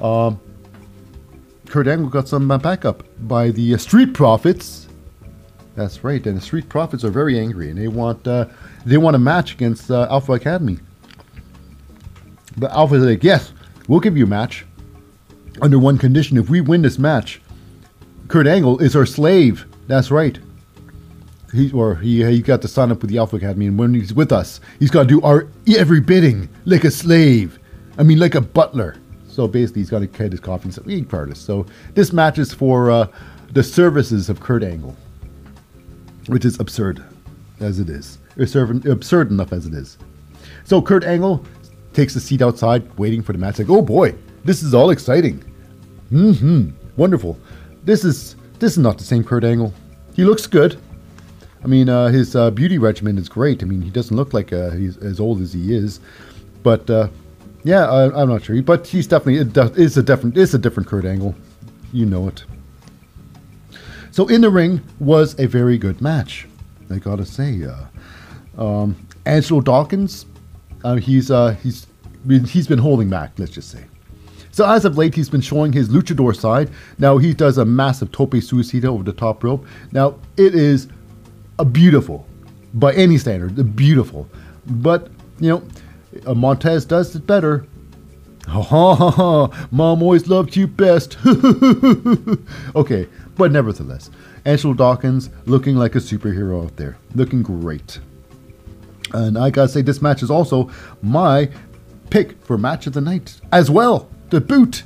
uh, 0.00 0.04
um, 0.04 0.40
Kurt 1.68 1.86
Angle 1.86 2.08
got 2.08 2.26
some 2.26 2.50
uh, 2.50 2.58
backup 2.58 3.04
by 3.28 3.52
the 3.52 3.74
uh, 3.74 3.76
Street 3.76 4.14
Profits. 4.14 4.88
That's 5.76 6.02
right, 6.02 6.26
and 6.26 6.36
the 6.36 6.40
Street 6.40 6.68
Profits 6.68 7.04
are 7.04 7.10
very 7.10 7.38
angry, 7.38 7.70
and 7.70 7.78
they 7.78 7.86
want 7.86 8.26
uh, 8.26 8.46
they 8.84 8.96
want 8.96 9.14
a 9.14 9.20
match 9.20 9.52
against 9.52 9.92
uh, 9.92 10.08
Alpha 10.10 10.32
Academy. 10.32 10.80
But 12.56 12.72
Alpha's 12.72 13.04
like, 13.04 13.22
yes, 13.22 13.52
we'll 13.86 14.00
give 14.00 14.16
you 14.16 14.24
a 14.24 14.28
match 14.28 14.66
under 15.62 15.78
one 15.78 15.98
condition: 15.98 16.36
if 16.36 16.50
we 16.50 16.60
win 16.60 16.82
this 16.82 16.98
match, 16.98 17.40
Kurt 18.26 18.48
Angle 18.48 18.80
is 18.80 18.96
our 18.96 19.06
slave. 19.06 19.66
That's 19.86 20.10
right. 20.10 20.36
He 21.52 21.72
or 21.72 21.94
he 21.96 22.24
he 22.24 22.42
got 22.42 22.60
to 22.62 22.68
sign 22.68 22.90
up 22.92 23.00
with 23.00 23.10
the 23.10 23.18
Alpha 23.18 23.36
Academy, 23.36 23.66
and 23.66 23.78
when 23.78 23.94
he's 23.94 24.12
with 24.12 24.32
us, 24.32 24.60
he's 24.78 24.90
got 24.90 25.04
to 25.04 25.08
do 25.08 25.22
our 25.22 25.48
every 25.76 26.00
bidding 26.00 26.48
like 26.66 26.84
a 26.84 26.90
slave. 26.90 27.58
I 27.96 28.02
mean, 28.02 28.18
like 28.18 28.34
a 28.34 28.40
butler. 28.40 28.96
So 29.28 29.48
basically, 29.48 29.82
he's 29.82 29.90
got 29.90 30.00
to 30.00 30.06
get 30.06 30.32
his 30.32 30.40
coffee 30.40 30.64
and 30.64 30.72
stuff. 30.72 31.08
Part. 31.08 31.36
So 31.36 31.64
this 31.94 32.12
match 32.12 32.38
is 32.38 32.52
for 32.52 32.90
uh, 32.90 33.06
the 33.52 33.62
services 33.62 34.28
of 34.28 34.40
Kurt 34.40 34.62
Angle, 34.62 34.96
which 36.26 36.44
is 36.44 36.60
absurd 36.60 37.02
as 37.60 37.78
it 37.78 37.88
is. 37.88 38.18
Absurd, 38.36 38.86
absurd 38.86 39.30
enough 39.30 39.52
as 39.52 39.66
it 39.66 39.74
is. 39.74 39.96
So 40.64 40.82
Kurt 40.82 41.04
Angle 41.04 41.44
takes 41.92 42.14
a 42.14 42.20
seat 42.20 42.42
outside, 42.42 42.96
waiting 42.98 43.22
for 43.22 43.32
the 43.32 43.38
match. 43.38 43.58
Like, 43.58 43.70
oh 43.70 43.82
boy, 43.82 44.14
this 44.44 44.62
is 44.62 44.74
all 44.74 44.90
exciting. 44.90 45.42
Mm-hmm. 46.12 46.70
Wonderful. 46.96 47.38
This 47.84 48.04
is 48.04 48.36
this 48.58 48.72
is 48.72 48.78
not 48.78 48.98
the 48.98 49.04
same 49.04 49.24
Kurt 49.24 49.44
Angle. 49.44 49.72
He 50.14 50.24
looks 50.24 50.46
good. 50.46 50.78
I 51.62 51.66
mean, 51.66 51.88
uh, 51.88 52.08
his 52.08 52.36
uh, 52.36 52.50
beauty 52.50 52.78
regimen 52.78 53.18
is 53.18 53.28
great. 53.28 53.62
I 53.62 53.66
mean, 53.66 53.82
he 53.82 53.90
doesn't 53.90 54.16
look 54.16 54.32
like 54.32 54.52
uh, 54.52 54.70
he's 54.70 54.96
as 54.98 55.18
old 55.18 55.40
as 55.40 55.52
he 55.52 55.74
is, 55.74 56.00
but 56.62 56.88
uh, 56.88 57.08
yeah, 57.64 57.88
I, 57.88 58.22
I'm 58.22 58.28
not 58.28 58.44
sure. 58.44 58.60
But 58.62 58.86
he's 58.86 59.06
definitely 59.06 59.38
it 59.38 59.78
it's 59.78 59.96
a 59.96 60.02
different 60.02 60.36
it's 60.36 60.54
a 60.54 60.58
different 60.58 60.88
Kurt 60.88 61.04
Angle. 61.04 61.34
You 61.92 62.06
know 62.06 62.28
it. 62.28 62.44
So 64.10 64.28
in 64.28 64.40
the 64.40 64.50
ring 64.50 64.82
was 65.00 65.38
a 65.38 65.46
very 65.46 65.78
good 65.78 66.00
match. 66.00 66.46
I 66.90 66.98
gotta 66.98 67.26
say, 67.26 67.64
uh, 67.64 68.62
um, 68.62 68.96
Angelo 69.26 69.60
Dawkins, 69.60 70.26
uh, 70.84 70.94
he's 70.94 71.28
he's 71.62 71.86
he's 72.46 72.66
been 72.68 72.78
holding 72.78 73.10
back. 73.10 73.32
Let's 73.38 73.52
just 73.52 73.70
say. 73.70 73.84
So 74.50 74.68
as 74.68 74.84
of 74.84 74.98
late, 74.98 75.14
he's 75.14 75.28
been 75.28 75.40
showing 75.40 75.72
his 75.72 75.88
luchador 75.88 76.34
side. 76.34 76.70
Now 76.98 77.18
he 77.18 77.32
does 77.32 77.58
a 77.58 77.64
massive 77.64 78.10
tope 78.10 78.32
suicida 78.32 78.86
over 78.86 79.04
the 79.04 79.12
top 79.12 79.44
rope. 79.44 79.64
Now 79.92 80.16
it 80.36 80.54
is 80.54 80.88
a 81.58 81.64
beautiful, 81.64 82.26
by 82.74 82.92
any 82.94 83.18
standard, 83.18 83.58
a 83.58 83.64
beautiful. 83.64 84.28
But 84.66 85.08
you 85.40 85.62
know, 86.24 86.34
Montez 86.34 86.84
does 86.84 87.14
it 87.14 87.26
better. 87.26 87.66
Ha 88.46 88.62
ha 88.62 89.10
ha! 89.10 89.68
Mom 89.70 90.02
always 90.02 90.26
loved 90.28 90.56
you 90.56 90.66
best. 90.66 91.18
okay, 92.74 93.06
but 93.36 93.52
nevertheless, 93.52 94.10
Angelo 94.44 94.72
Dawkins 94.72 95.28
looking 95.44 95.76
like 95.76 95.94
a 95.94 95.98
superhero 95.98 96.64
out 96.64 96.76
there, 96.76 96.96
looking 97.14 97.42
great. 97.42 98.00
And 99.12 99.38
I 99.38 99.50
gotta 99.50 99.68
say, 99.68 99.82
this 99.82 100.00
match 100.00 100.22
is 100.22 100.30
also 100.30 100.70
my 101.02 101.50
pick 102.10 102.42
for 102.44 102.56
match 102.56 102.86
of 102.86 102.94
the 102.94 103.00
night 103.00 103.40
as 103.52 103.70
well, 103.70 104.08
The 104.30 104.40
boot. 104.40 104.84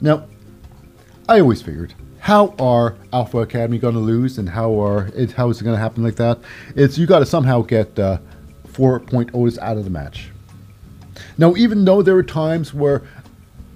Now, 0.00 0.26
I 1.28 1.40
always 1.40 1.60
figured, 1.60 1.94
how 2.20 2.54
are 2.58 2.96
Alpha 3.14 3.38
Academy 3.38 3.78
going 3.78 3.94
to 3.94 4.00
lose, 4.00 4.36
and 4.38 4.48
how 4.48 4.78
are 4.78 5.06
it? 5.14 5.32
How 5.32 5.48
is 5.48 5.60
it 5.60 5.64
going 5.64 5.74
to 5.74 5.80
happen 5.80 6.02
like 6.02 6.16
that? 6.16 6.38
It's 6.76 6.98
you 6.98 7.06
got 7.06 7.20
to 7.20 7.26
somehow 7.26 7.62
get 7.62 7.98
uh, 7.98 8.18
four 8.68 8.96
out 8.96 9.76
of 9.76 9.84
the 9.84 9.90
match. 9.90 10.30
Now, 11.38 11.56
even 11.56 11.84
though 11.84 12.02
there 12.02 12.14
were 12.14 12.22
times 12.22 12.74
where 12.74 13.02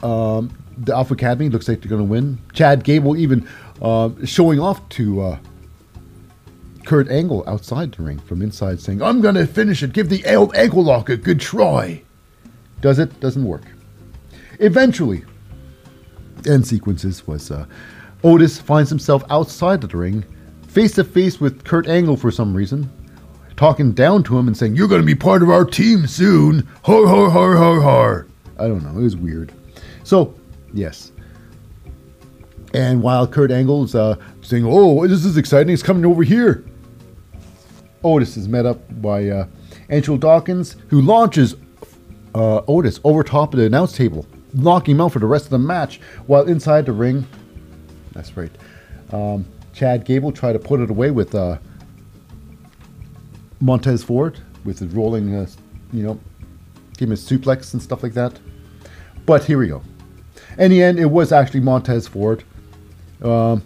um, 0.02 0.56
the 0.76 0.94
Alpha 0.94 1.14
Academy 1.14 1.48
looks 1.48 1.68
like 1.68 1.80
they're 1.80 1.88
going 1.88 2.02
to 2.02 2.10
win, 2.10 2.38
Chad 2.52 2.84
Gable 2.84 3.16
even 3.16 3.48
uh, 3.80 4.10
showing 4.24 4.60
off 4.60 4.86
to 4.90 5.22
uh, 5.22 5.38
Kurt 6.84 7.10
Angle 7.10 7.44
outside 7.46 7.92
the 7.92 8.02
ring 8.02 8.18
from 8.18 8.42
inside, 8.42 8.78
saying, 8.78 9.00
"I'm 9.00 9.22
going 9.22 9.36
to 9.36 9.46
finish 9.46 9.82
it. 9.82 9.94
Give 9.94 10.10
the 10.10 10.22
old 10.34 10.54
ankle 10.54 10.84
lock 10.84 11.08
a 11.08 11.16
good 11.16 11.40
try." 11.40 12.02
Does 12.82 12.98
it? 12.98 13.18
Doesn't 13.20 13.44
work. 13.44 13.62
Eventually, 14.60 15.24
end 16.46 16.66
sequences 16.66 17.26
was 17.26 17.50
uh, 17.50 17.64
Otis 18.24 18.58
finds 18.58 18.88
himself 18.88 19.22
outside 19.28 19.84
of 19.84 19.90
the 19.90 19.96
ring, 19.98 20.24
face 20.66 20.94
to 20.94 21.04
face 21.04 21.40
with 21.40 21.62
Kurt 21.62 21.86
Angle 21.86 22.16
for 22.16 22.30
some 22.30 22.56
reason, 22.56 22.90
talking 23.54 23.92
down 23.92 24.22
to 24.24 24.38
him 24.38 24.48
and 24.48 24.56
saying, 24.56 24.74
You're 24.74 24.88
going 24.88 25.02
to 25.02 25.06
be 25.06 25.14
part 25.14 25.42
of 25.42 25.50
our 25.50 25.64
team 25.64 26.06
soon. 26.06 26.66
Har, 26.82 27.06
har, 27.06 27.28
har, 27.28 27.54
har, 27.54 27.80
har. 27.82 28.26
I 28.58 28.66
don't 28.66 28.82
know. 28.82 28.98
It 28.98 29.04
was 29.04 29.16
weird. 29.16 29.52
So, 30.04 30.34
yes. 30.72 31.12
And 32.72 33.02
while 33.02 33.26
Kurt 33.26 33.50
Angle's 33.50 33.94
uh, 33.94 34.16
saying, 34.42 34.64
"Oh, 34.66 35.06
this 35.06 35.24
is 35.24 35.36
exciting! 35.36 35.72
It's 35.72 35.82
coming 35.82 36.04
over 36.04 36.24
here," 36.24 36.64
Otis 38.02 38.36
is 38.36 38.48
met 38.48 38.66
up 38.66 38.80
by 39.00 39.28
uh, 39.28 39.46
Angelo 39.90 40.18
Dawkins, 40.18 40.74
who 40.88 41.00
launches 41.00 41.54
uh, 42.34 42.62
Otis 42.66 42.98
over 43.04 43.22
top 43.22 43.54
of 43.54 43.60
the 43.60 43.66
announce 43.66 43.96
table, 43.96 44.26
knocking 44.54 44.96
him 44.96 45.02
out 45.02 45.12
for 45.12 45.20
the 45.20 45.26
rest 45.26 45.44
of 45.44 45.50
the 45.50 45.58
match. 45.58 46.00
While 46.26 46.48
inside 46.48 46.86
the 46.86 46.92
ring, 46.92 47.28
that's 48.14 48.36
right, 48.36 48.52
um, 49.12 49.44
Chad 49.72 50.04
Gable 50.04 50.32
tried 50.32 50.52
to 50.52 50.58
put 50.58 50.80
it 50.80 50.90
away 50.90 51.10
with 51.10 51.34
uh, 51.34 51.58
Montez 53.60 54.02
Ford 54.02 54.38
with 54.64 54.78
his 54.78 54.92
rolling, 54.94 55.34
uh, 55.34 55.46
you 55.92 56.02
know, 56.02 56.20
give 56.96 57.08
him 57.08 57.12
a 57.12 57.16
suplex 57.16 57.72
and 57.72 57.82
stuff 57.82 58.02
like 58.02 58.14
that. 58.14 58.38
But 59.26 59.44
here 59.44 59.58
we 59.58 59.68
go. 59.68 59.82
In 60.58 60.70
the 60.70 60.82
end, 60.82 60.98
it 60.98 61.06
was 61.06 61.32
actually 61.32 61.60
Montez 61.60 62.06
Ford 62.06 62.44
um, 63.22 63.62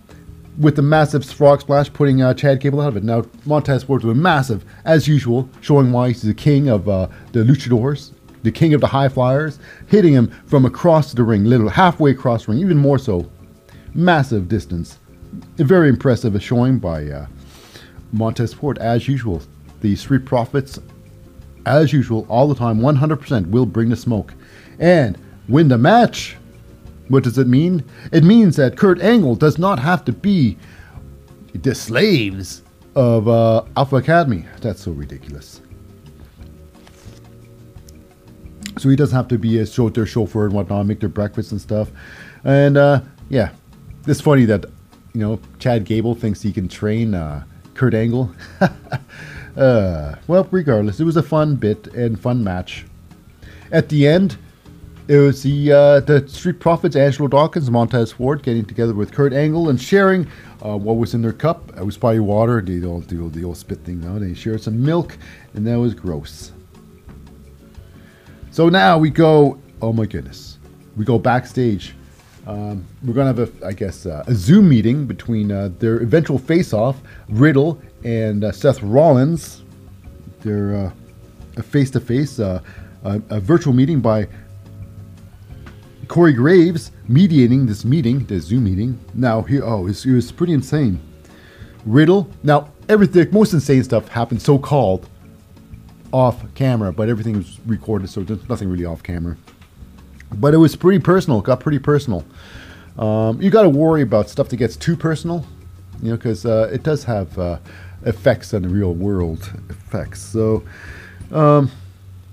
with 0.58 0.76
the 0.76 0.82
massive 0.82 1.24
frog 1.24 1.60
splash 1.60 1.92
putting 1.92 2.22
uh, 2.22 2.34
Chad 2.34 2.60
Gable 2.60 2.80
out 2.80 2.88
of 2.88 2.96
it. 2.96 3.04
Now, 3.04 3.24
Montez 3.44 3.84
Ford 3.84 4.02
was 4.02 4.16
massive, 4.16 4.64
as 4.84 5.06
usual, 5.06 5.48
showing 5.60 5.92
why 5.92 6.08
he's 6.08 6.22
the 6.22 6.34
king 6.34 6.68
of 6.68 6.88
uh, 6.88 7.08
the 7.32 7.40
luchadors, 7.40 8.12
the 8.42 8.52
king 8.52 8.72
of 8.72 8.80
the 8.80 8.86
high 8.86 9.08
flyers, 9.08 9.58
hitting 9.88 10.14
him 10.14 10.30
from 10.46 10.64
across 10.64 11.12
the 11.12 11.22
ring, 11.22 11.44
little 11.44 11.68
halfway 11.68 12.12
across 12.12 12.46
the 12.46 12.52
ring, 12.52 12.60
even 12.60 12.76
more 12.76 12.98
so. 12.98 13.30
Massive 13.94 14.48
distance. 14.48 14.98
Very 15.56 15.88
impressive 15.88 16.40
showing 16.42 16.78
by 16.78 17.06
uh, 17.06 17.26
Montez 18.12 18.52
Ford, 18.52 18.78
as 18.78 19.08
usual. 19.08 19.42
The 19.80 19.94
Street 19.96 20.24
Profits, 20.24 20.80
as 21.66 21.92
usual, 21.92 22.26
all 22.28 22.48
the 22.48 22.54
time, 22.54 22.80
100% 22.80 23.50
will 23.50 23.66
bring 23.66 23.88
the 23.90 23.96
smoke 23.96 24.34
and 24.78 25.18
win 25.48 25.68
the 25.68 25.78
match. 25.78 26.36
What 27.08 27.24
does 27.24 27.38
it 27.38 27.46
mean? 27.46 27.84
It 28.12 28.24
means 28.24 28.56
that 28.56 28.76
Kurt 28.76 29.00
Angle 29.00 29.36
does 29.36 29.58
not 29.58 29.78
have 29.78 30.04
to 30.06 30.12
be 30.12 30.58
the 31.54 31.74
slaves 31.74 32.62
of 32.94 33.28
uh, 33.28 33.64
Alpha 33.76 33.96
Academy. 33.96 34.44
That's 34.60 34.82
so 34.82 34.92
ridiculous. 34.92 35.60
So 38.78 38.88
he 38.88 38.96
doesn't 38.96 39.16
have 39.16 39.28
to 39.28 39.38
be 39.38 39.58
a 39.58 39.66
show, 39.66 39.88
their 39.88 40.06
chauffeur 40.06 40.46
and 40.46 40.54
whatnot, 40.54 40.86
make 40.86 41.00
their 41.00 41.08
breakfast 41.08 41.52
and 41.52 41.60
stuff. 41.60 41.90
And 42.44 42.76
uh, 42.76 43.00
yeah, 43.28 43.50
it's 44.06 44.20
funny 44.20 44.44
that 44.46 44.66
you 45.14 45.20
know 45.20 45.40
Chad 45.58 45.84
Gable 45.84 46.14
thinks 46.14 46.42
he 46.42 46.52
can 46.52 46.68
train 46.68 47.14
uh, 47.14 47.44
Kurt 47.74 47.94
Angle. 47.94 48.34
uh, 49.56 50.14
well, 50.26 50.48
regardless, 50.50 51.00
it 51.00 51.04
was 51.04 51.16
a 51.16 51.22
fun 51.22 51.56
bit 51.56 51.86
and 51.88 52.18
fun 52.18 52.42
match. 52.42 52.86
At 53.70 53.88
the 53.88 54.06
end, 54.06 54.38
it 55.08 55.16
was 55.16 55.42
the 55.42 55.72
uh, 55.72 56.00
the 56.00 56.28
Street 56.28 56.60
Profits, 56.60 56.94
Angelo 56.94 57.28
Dawkins, 57.28 57.70
Montez 57.70 58.12
Ford, 58.12 58.42
getting 58.42 58.64
together 58.64 58.94
with 58.94 59.12
Kurt 59.12 59.32
Angle 59.32 59.70
and 59.70 59.80
sharing 59.80 60.26
uh, 60.62 60.76
what 60.76 60.96
was 60.96 61.14
in 61.14 61.22
their 61.22 61.32
cup. 61.32 61.70
It 61.76 61.84
was 61.84 61.96
probably 61.96 62.20
water. 62.20 62.60
They 62.60 62.84
all 62.86 63.00
do 63.00 63.28
the 63.30 63.44
old 63.44 63.56
spit 63.56 63.78
thing 63.84 64.00
now. 64.00 64.18
They 64.18 64.34
shared 64.34 64.62
some 64.62 64.84
milk, 64.84 65.16
and 65.54 65.66
that 65.66 65.78
was 65.78 65.94
gross. 65.94 66.52
So 68.50 68.68
now 68.68 68.98
we 68.98 69.10
go. 69.10 69.58
Oh 69.80 69.92
my 69.92 70.04
goodness, 70.04 70.58
we 70.96 71.04
go 71.04 71.18
backstage. 71.18 71.94
Um, 72.48 72.86
we're 73.04 73.12
gonna 73.12 73.34
have 73.34 73.38
a, 73.40 73.66
I 73.66 73.74
guess, 73.74 74.06
uh, 74.06 74.24
a 74.26 74.34
Zoom 74.34 74.70
meeting 74.70 75.06
between 75.06 75.52
uh, 75.52 75.68
their 75.78 75.98
eventual 75.98 76.38
face-off, 76.38 76.96
Riddle 77.28 77.78
and 78.04 78.42
uh, 78.42 78.52
Seth 78.52 78.82
Rollins. 78.82 79.62
Their 80.40 80.74
uh, 80.74 80.92
a 81.58 81.62
face-to-face, 81.62 82.40
uh, 82.40 82.62
a, 83.04 83.20
a 83.28 83.40
virtual 83.40 83.74
meeting 83.74 84.00
by 84.00 84.28
Corey 86.06 86.32
Graves 86.32 86.90
mediating 87.06 87.66
this 87.66 87.84
meeting, 87.84 88.24
the 88.24 88.40
Zoom 88.40 88.64
meeting. 88.64 88.98
Now, 89.12 89.42
he, 89.42 89.60
oh, 89.60 89.86
it 89.86 90.06
was 90.06 90.32
pretty 90.32 90.54
insane. 90.54 91.00
Riddle. 91.84 92.30
Now, 92.42 92.70
everything, 92.88 93.28
most 93.30 93.52
insane 93.52 93.84
stuff 93.84 94.08
happened 94.08 94.40
so 94.40 94.58
called 94.58 95.06
off 96.12 96.42
camera, 96.54 96.92
but 96.92 97.10
everything 97.10 97.36
was 97.36 97.58
recorded, 97.66 98.08
so 98.08 98.22
there's 98.22 98.48
nothing 98.48 98.70
really 98.70 98.86
off 98.86 99.02
camera. 99.02 99.36
But 100.34 100.54
it 100.54 100.58
was 100.58 100.76
pretty 100.76 101.02
personal. 101.02 101.40
It 101.40 101.44
got 101.44 101.60
pretty 101.60 101.78
personal. 101.78 102.24
Um, 102.98 103.40
you 103.40 103.50
got 103.50 103.62
to 103.62 103.68
worry 103.68 104.02
about 104.02 104.28
stuff 104.28 104.48
that 104.48 104.56
gets 104.56 104.76
too 104.76 104.96
personal, 104.96 105.46
you 106.02 106.10
know, 106.10 106.16
because 106.16 106.44
uh, 106.44 106.68
it 106.72 106.82
does 106.82 107.04
have 107.04 107.38
uh, 107.38 107.58
effects 108.04 108.52
on 108.52 108.62
the 108.62 108.68
real 108.68 108.92
world 108.92 109.52
effects. 109.70 110.20
So 110.20 110.64
um, 111.30 111.70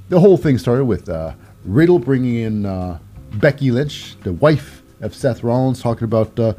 the 0.09 0.19
whole 0.19 0.37
thing 0.37 0.57
started 0.57 0.85
with 0.85 1.07
uh, 1.07 1.33
Riddle 1.63 1.99
bringing 1.99 2.35
in 2.35 2.65
uh, 2.65 2.99
Becky 3.33 3.71
Lynch, 3.71 4.15
the 4.21 4.33
wife 4.33 4.81
of 5.01 5.13
Seth 5.13 5.43
Rollins, 5.43 5.81
talking 5.81 6.05
about 6.05 6.37
uh, 6.39 6.53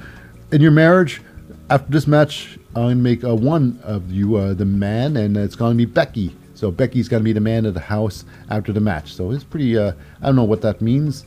in 0.52 0.60
your 0.60 0.72
marriage. 0.72 1.20
After 1.68 1.90
this 1.90 2.06
match, 2.06 2.58
I'm 2.76 2.82
gonna 2.82 2.94
make 2.94 3.24
uh, 3.24 3.34
one 3.34 3.80
of 3.82 4.12
you 4.12 4.54
the 4.54 4.64
man, 4.64 5.16
and 5.16 5.36
it's 5.36 5.56
gonna 5.56 5.74
be 5.74 5.84
Becky. 5.84 6.34
So 6.56 6.70
Becky's 6.70 7.08
gonna 7.08 7.22
be 7.22 7.32
the 7.32 7.40
man 7.40 7.66
of 7.66 7.74
the 7.74 7.80
house 7.80 8.24
after 8.50 8.72
the 8.72 8.80
match. 8.80 9.14
So 9.14 9.30
it's 9.30 9.44
pretty. 9.44 9.76
Uh, 9.76 9.92
I 10.22 10.26
don't 10.26 10.36
know 10.36 10.44
what 10.44 10.62
that 10.62 10.80
means, 10.80 11.26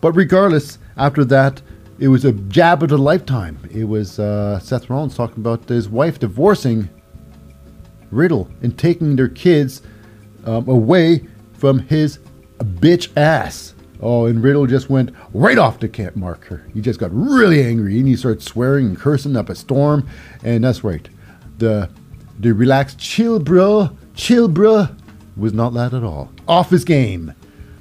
but 0.00 0.12
regardless, 0.12 0.78
after 0.96 1.24
that, 1.26 1.60
it 1.98 2.08
was 2.08 2.24
a 2.24 2.32
jab 2.32 2.82
of 2.82 2.92
a 2.92 2.96
lifetime. 2.96 3.58
It 3.70 3.84
was 3.84 4.18
uh, 4.18 4.58
Seth 4.60 4.88
Rollins 4.88 5.16
talking 5.16 5.38
about 5.38 5.68
his 5.68 5.88
wife 5.88 6.18
divorcing 6.18 6.88
Riddle 8.10 8.48
and 8.62 8.78
taking 8.78 9.16
their 9.16 9.28
kids 9.28 9.82
um, 10.44 10.68
away 10.68 11.26
from 11.54 11.80
his 11.80 12.18
bitch 12.58 13.16
ass. 13.16 13.74
Oh, 14.00 14.26
and 14.26 14.42
Riddle 14.42 14.66
just 14.66 14.90
went 14.90 15.14
right 15.32 15.58
off 15.58 15.78
the 15.78 15.88
camp 15.88 16.16
marker. 16.16 16.66
He 16.74 16.80
just 16.80 16.98
got 16.98 17.10
really 17.12 17.62
angry 17.64 17.98
and 17.98 18.08
he 18.08 18.16
started 18.16 18.42
swearing 18.42 18.86
and 18.86 18.98
cursing 18.98 19.36
up 19.36 19.48
a 19.48 19.54
storm. 19.54 20.08
And 20.42 20.64
that's 20.64 20.82
right. 20.82 21.08
The 21.58 21.88
the 22.40 22.52
relaxed 22.52 22.98
chill 22.98 23.38
bro, 23.38 23.96
chill 24.14 24.48
bro 24.48 24.88
was 25.36 25.52
not 25.52 25.74
that 25.74 25.94
at 25.94 26.04
all. 26.04 26.30
Off 26.46 26.70
his 26.70 26.84
game. 26.84 27.34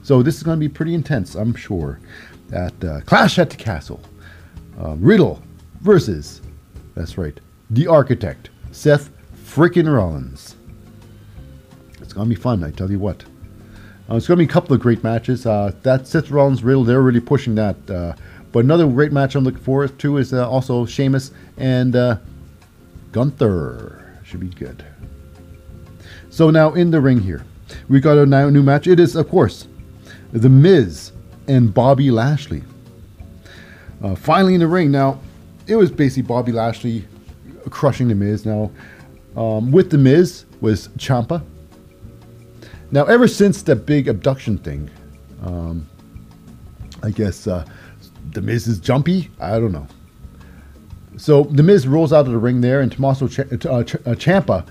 So 0.04 0.24
this 0.24 0.38
is 0.38 0.44
going 0.44 0.58
to 0.58 0.60
be 0.60 0.70
pretty 0.70 0.94
intense, 0.94 1.36
I'm 1.36 1.54
sure. 1.54 2.00
At 2.52 2.84
uh, 2.84 3.02
Clash 3.02 3.40
at 3.40 3.50
the 3.50 3.56
Castle. 3.56 4.02
Uh, 4.80 4.96
Riddle 4.98 5.42
versus, 5.82 6.42
that's 6.96 7.18
right, 7.18 7.40
the 7.70 7.88
Architect, 7.88 8.50
Seth 8.72 9.10
freaking 9.46 9.94
Rollins. 9.94 10.56
It's 12.02 12.14
going 12.14 12.30
to 12.30 12.36
be 12.36 12.42
fun, 12.42 12.64
I 12.64 12.72
tell 12.72 12.90
you 12.90 13.00
what. 13.00 13.24
Uh, 14.10 14.16
it's 14.16 14.28
going 14.28 14.40
to 14.40 14.46
be 14.46 14.50
a 14.50 14.54
couple 14.54 14.74
of 14.74 14.82
great 14.82 15.04
matches. 15.04 15.46
Uh, 15.46 15.72
that 15.84 16.08
Seth 16.08 16.32
Rollins 16.32 16.64
Riddle, 16.64 16.84
they're 16.84 17.02
really 17.02 17.20
pushing 17.20 17.56
that. 17.56 17.90
Uh, 17.90 18.14
but 18.52 18.66
another 18.66 18.88
great 18.88 19.12
match 19.12 19.36
I'm 19.36 19.44
looking 19.44 19.62
forward 19.62 19.98
to 20.00 20.18
is 20.18 20.34
uh, 20.34 20.50
also 20.50 20.86
Sheamus 20.86 21.32
and 21.58 21.94
Gunther. 23.12 24.20
Should 24.24 24.40
be 24.40 24.48
good. 24.48 24.84
So 26.32 26.50
now 26.50 26.74
in 26.74 26.92
the 26.92 27.02
ring 27.02 27.20
here, 27.20 27.44
we 27.90 28.00
got 28.00 28.18
a 28.18 28.26
new 28.26 28.64
match. 28.64 28.88
It 28.88 29.02
is, 29.02 29.18
of 29.18 29.30
course, 29.30 29.68
The 30.32 30.48
Miz 30.48 31.12
and 31.50 31.74
Bobby 31.74 32.10
Lashley. 32.10 32.64
Uh, 34.02 34.16
finally 34.16 34.54
in 34.54 34.62
the 34.62 34.68
ring. 34.68 34.92
Now, 34.92 35.20
it 35.68 35.76
was 35.76 35.92
basically 35.92 36.24
Bobby 36.24 36.54
Lashley 36.54 37.06
crushing 37.70 38.08
The 38.08 38.16
Miz. 38.16 38.46
Now, 38.46 38.72
um, 39.36 39.72
with 39.72 39.92
The 39.92 39.98
Miz 39.98 40.46
was 40.62 40.88
Ciampa. 40.98 41.44
Now, 42.92 43.04
ever 43.06 43.28
since 43.28 43.62
the 43.62 43.76
big 43.76 44.08
abduction 44.08 44.58
thing, 44.58 44.90
um, 45.44 45.88
I 47.04 47.10
guess 47.10 47.46
uh, 47.46 47.66
The 48.32 48.42
Miz 48.42 48.68
is 48.68 48.80
jumpy. 48.80 49.30
I 49.42 49.60
don't 49.60 49.74
know. 49.74 49.88
So 51.18 51.44
the 51.44 51.62
Miz 51.62 51.88
rolls 51.88 52.14
out 52.14 52.26
of 52.26 52.32
the 52.32 52.38
ring 52.38 52.62
there, 52.62 52.80
and 52.80 52.90
Tommaso 52.90 53.28
Ch- 53.28 53.40
uh, 53.40 53.84
Ch- 53.84 53.96
uh, 53.96 54.16
Ciampa 54.16 54.66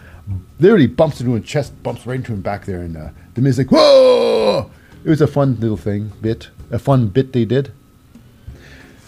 literally 0.59 0.87
bumps 0.87 1.21
into 1.21 1.35
his 1.35 1.45
chest, 1.45 1.83
bumps 1.83 2.07
right 2.07 2.17
into 2.17 2.33
him 2.33 2.43
back 2.43 2.65
there, 2.67 2.83
and 2.83 2.97
uh, 2.97 3.11
the 3.35 3.41
Miz 3.41 3.59
like, 3.59 3.71
whoa! 3.71 4.71
It 5.05 5.09
was 5.09 5.21
a 5.21 5.27
fun 5.27 5.59
little 5.61 5.77
thing, 5.77 6.13
bit, 6.21 6.51
a 6.71 6.79
fun 6.79 7.09
bit 7.09 7.33
they 7.33 7.45
did. 7.45 7.73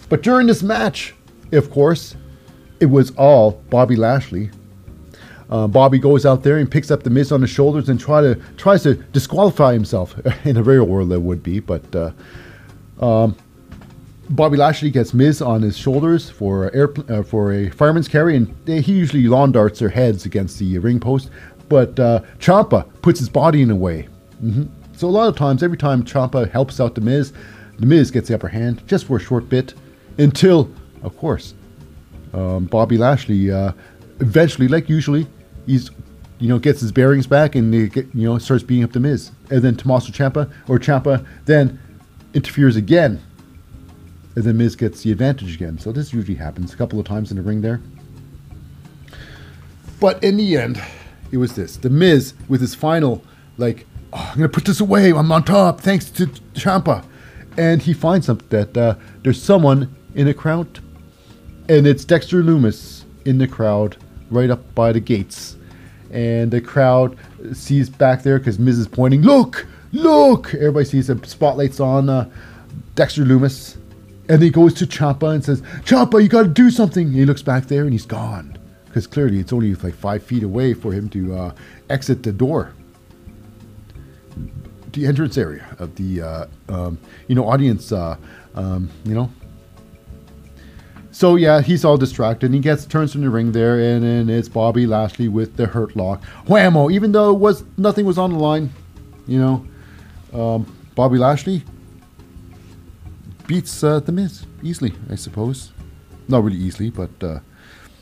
But 0.09 0.23
during 0.23 0.47
this 0.47 0.63
match, 0.63 1.13
of 1.51 1.71
course, 1.71 2.15
it 2.79 2.87
was 2.87 3.11
all 3.11 3.51
Bobby 3.69 3.95
Lashley. 3.95 4.49
Uh, 5.49 5.67
Bobby 5.67 5.99
goes 5.99 6.25
out 6.25 6.43
there 6.43 6.57
and 6.57 6.69
picks 6.69 6.89
up 6.89 7.03
the 7.03 7.09
Miz 7.09 7.31
on 7.31 7.41
his 7.41 7.49
shoulders 7.49 7.89
and 7.89 7.99
try 7.99 8.21
to 8.21 8.35
tries 8.57 8.83
to 8.83 8.95
disqualify 8.95 9.73
himself. 9.73 10.15
In 10.45 10.57
a 10.57 10.63
real 10.63 10.85
world, 10.85 11.09
that 11.09 11.19
would 11.19 11.43
be, 11.43 11.59
but 11.59 11.83
uh, 11.95 12.11
um, 12.99 13.35
Bobby 14.35 14.57
Lashley 14.57 14.89
gets 14.89 15.13
Miz 15.13 15.43
on 15.43 15.61
his 15.61 15.77
shoulders 15.77 16.27
for 16.27 16.67
a 16.67 16.75
air, 16.75 16.93
uh, 17.07 17.21
for 17.21 17.53
a 17.53 17.69
fireman's 17.69 18.07
carry, 18.07 18.35
and 18.35 18.53
they, 18.65 18.81
he 18.81 18.93
usually 18.93 19.27
lawn 19.27 19.51
darts 19.51 19.79
their 19.79 19.89
heads 19.89 20.25
against 20.25 20.57
the 20.57 20.79
ring 20.79 20.99
post. 20.99 21.29
But 21.69 21.99
uh, 21.99 22.21
Ciampa 22.39 22.87
puts 23.03 23.19
his 23.19 23.29
body 23.29 23.61
in 23.61 23.67
the 23.67 23.75
way. 23.75 24.07
hmm 24.39 24.63
So 24.97 25.07
a 25.07 25.11
lot 25.11 25.27
of 25.27 25.35
times, 25.35 25.61
every 25.61 25.77
time 25.77 26.03
Ciampa 26.03 26.49
helps 26.49 26.79
out 26.79 26.95
the 26.95 27.01
Miz, 27.01 27.31
the 27.77 27.85
Miz 27.85 28.09
gets 28.09 28.27
the 28.27 28.35
upper 28.35 28.47
hand 28.47 28.81
just 28.87 29.05
for 29.05 29.17
a 29.17 29.19
short 29.19 29.49
bit, 29.49 29.75
until, 30.17 30.71
of 31.03 31.15
course, 31.17 31.53
um, 32.33 32.65
Bobby 32.65 32.97
Lashley 32.97 33.51
uh, 33.51 33.73
eventually, 34.19 34.67
like 34.67 34.89
usually, 34.89 35.27
he's 35.67 35.91
you 36.39 36.49
know 36.49 36.57
gets 36.57 36.81
his 36.81 36.91
bearings 36.91 37.27
back 37.27 37.55
and 37.55 37.93
get, 37.93 38.07
you 38.15 38.27
know 38.27 38.37
starts 38.39 38.63
beating 38.63 38.83
up 38.83 38.93
the 38.93 38.99
Miz, 38.99 39.31
and 39.51 39.61
then 39.61 39.75
Tommaso 39.75 40.11
Ciampa 40.11 40.51
or 40.67 40.79
Ciampa 40.79 41.23
then 41.45 41.79
interferes 42.33 42.75
again, 42.75 43.21
and 44.35 44.43
then 44.43 44.57
Miz 44.57 44.75
gets 44.75 45.03
the 45.03 45.11
advantage 45.11 45.55
again. 45.55 45.77
So 45.77 45.91
this 45.91 46.13
usually 46.13 46.35
happens 46.35 46.73
a 46.73 46.77
couple 46.77 46.99
of 46.99 47.05
times 47.05 47.31
in 47.31 47.37
the 47.37 47.43
ring 47.43 47.61
there. 47.61 47.81
But 49.99 50.23
in 50.23 50.37
the 50.37 50.57
end, 50.57 50.81
it 51.31 51.37
was 51.37 51.55
this: 51.55 51.77
the 51.77 51.89
Miz 51.89 52.33
with 52.47 52.61
his 52.61 52.75
final 52.75 53.23
like, 53.57 53.85
oh, 54.11 54.29
I'm 54.31 54.37
gonna 54.37 54.49
put 54.49 54.65
this 54.65 54.79
away. 54.79 55.11
I'm 55.11 55.31
on 55.31 55.43
top, 55.43 55.81
thanks 55.81 56.09
to 56.11 56.27
Ciampa, 56.53 57.05
and 57.57 57.81
he 57.81 57.93
finds 57.93 58.25
something 58.25 58.47
that 58.49 58.77
uh, 58.77 58.95
there's 59.21 59.41
someone 59.41 59.95
in 60.15 60.25
the 60.25 60.33
crowd 60.33 60.79
and 61.69 61.87
it's 61.87 62.03
Dexter 62.03 62.43
Lumis 62.43 63.03
in 63.25 63.37
the 63.37 63.47
crowd, 63.47 63.97
right 64.29 64.49
up 64.49 64.75
by 64.75 64.91
the 64.91 64.99
gates. 64.99 65.55
And 66.11 66.51
the 66.51 66.61
crowd 66.61 67.17
sees 67.53 67.89
back 67.89 68.23
there 68.23 68.37
because 68.37 68.59
Miz 68.59 68.77
is 68.77 68.87
pointing, 68.87 69.21
look, 69.21 69.65
look. 69.91 70.53
Everybody 70.53 70.85
sees 70.85 71.07
the 71.07 71.19
spotlights 71.25 71.79
on 71.79 72.09
uh, 72.09 72.29
Dexter 72.95 73.23
Lumis. 73.23 73.77
And 74.33 74.41
he 74.41 74.49
goes 74.49 74.73
to 74.75 74.87
Ciampa 74.87 75.31
and 75.31 75.45
says, 75.45 75.61
Ciampa, 75.85 76.19
you 76.19 76.27
got 76.27 76.41
to 76.41 76.49
do 76.49 76.71
something. 76.71 77.05
And 77.05 77.15
he 77.15 77.23
looks 77.23 77.43
back 77.43 77.67
there 77.67 77.83
and 77.83 77.91
he's 77.91 78.07
gone. 78.07 78.57
Because 78.85 79.05
clearly 79.05 79.37
it's 79.37 79.53
only 79.53 79.75
like 79.75 79.93
five 79.93 80.23
feet 80.23 80.41
away 80.41 80.73
for 80.73 80.91
him 80.91 81.07
to 81.09 81.35
uh, 81.35 81.51
exit 81.91 82.23
the 82.23 82.31
door. 82.31 82.73
The 84.93 85.05
entrance 85.05 85.37
area 85.37 85.63
of 85.77 85.93
the, 85.97 86.23
uh, 86.23 86.47
um, 86.67 86.97
you 87.27 87.35
know, 87.35 87.47
audience, 87.47 87.91
uh, 87.91 88.17
um, 88.55 88.89
you 89.05 89.13
know, 89.13 89.31
so 91.11 91.35
yeah, 91.35 91.61
he's 91.61 91.85
all 91.85 91.97
distracted. 91.97 92.47
And 92.47 92.55
he 92.55 92.59
gets 92.59 92.87
turns 92.87 93.13
in 93.13 93.21
the 93.21 93.29
ring 93.29 93.51
there, 93.51 93.79
and 93.79 94.03
then 94.03 94.31
it's 94.31 94.49
Bobby 94.49 94.87
Lashley 94.87 95.27
with 95.27 95.57
the 95.57 95.67
hurt 95.67 95.95
lock. 95.95 96.23
Whammo! 96.47 96.91
Even 96.91 97.11
though 97.11 97.29
it 97.29 97.37
was 97.37 97.63
nothing 97.77 98.03
was 98.03 98.17
on 98.17 98.31
the 98.31 98.39
line, 98.39 98.71
you 99.27 99.37
know, 99.37 99.67
um, 100.33 100.75
Bobby 100.95 101.19
Lashley 101.19 101.63
beats 103.47 103.83
uh, 103.83 103.99
the 103.99 104.11
Miz 104.11 104.45
easily, 104.61 104.93
I 105.09 105.15
suppose. 105.15 105.71
Not 106.27 106.43
really 106.43 106.57
easily, 106.57 106.89
but 106.89 107.11
uh, 107.21 107.39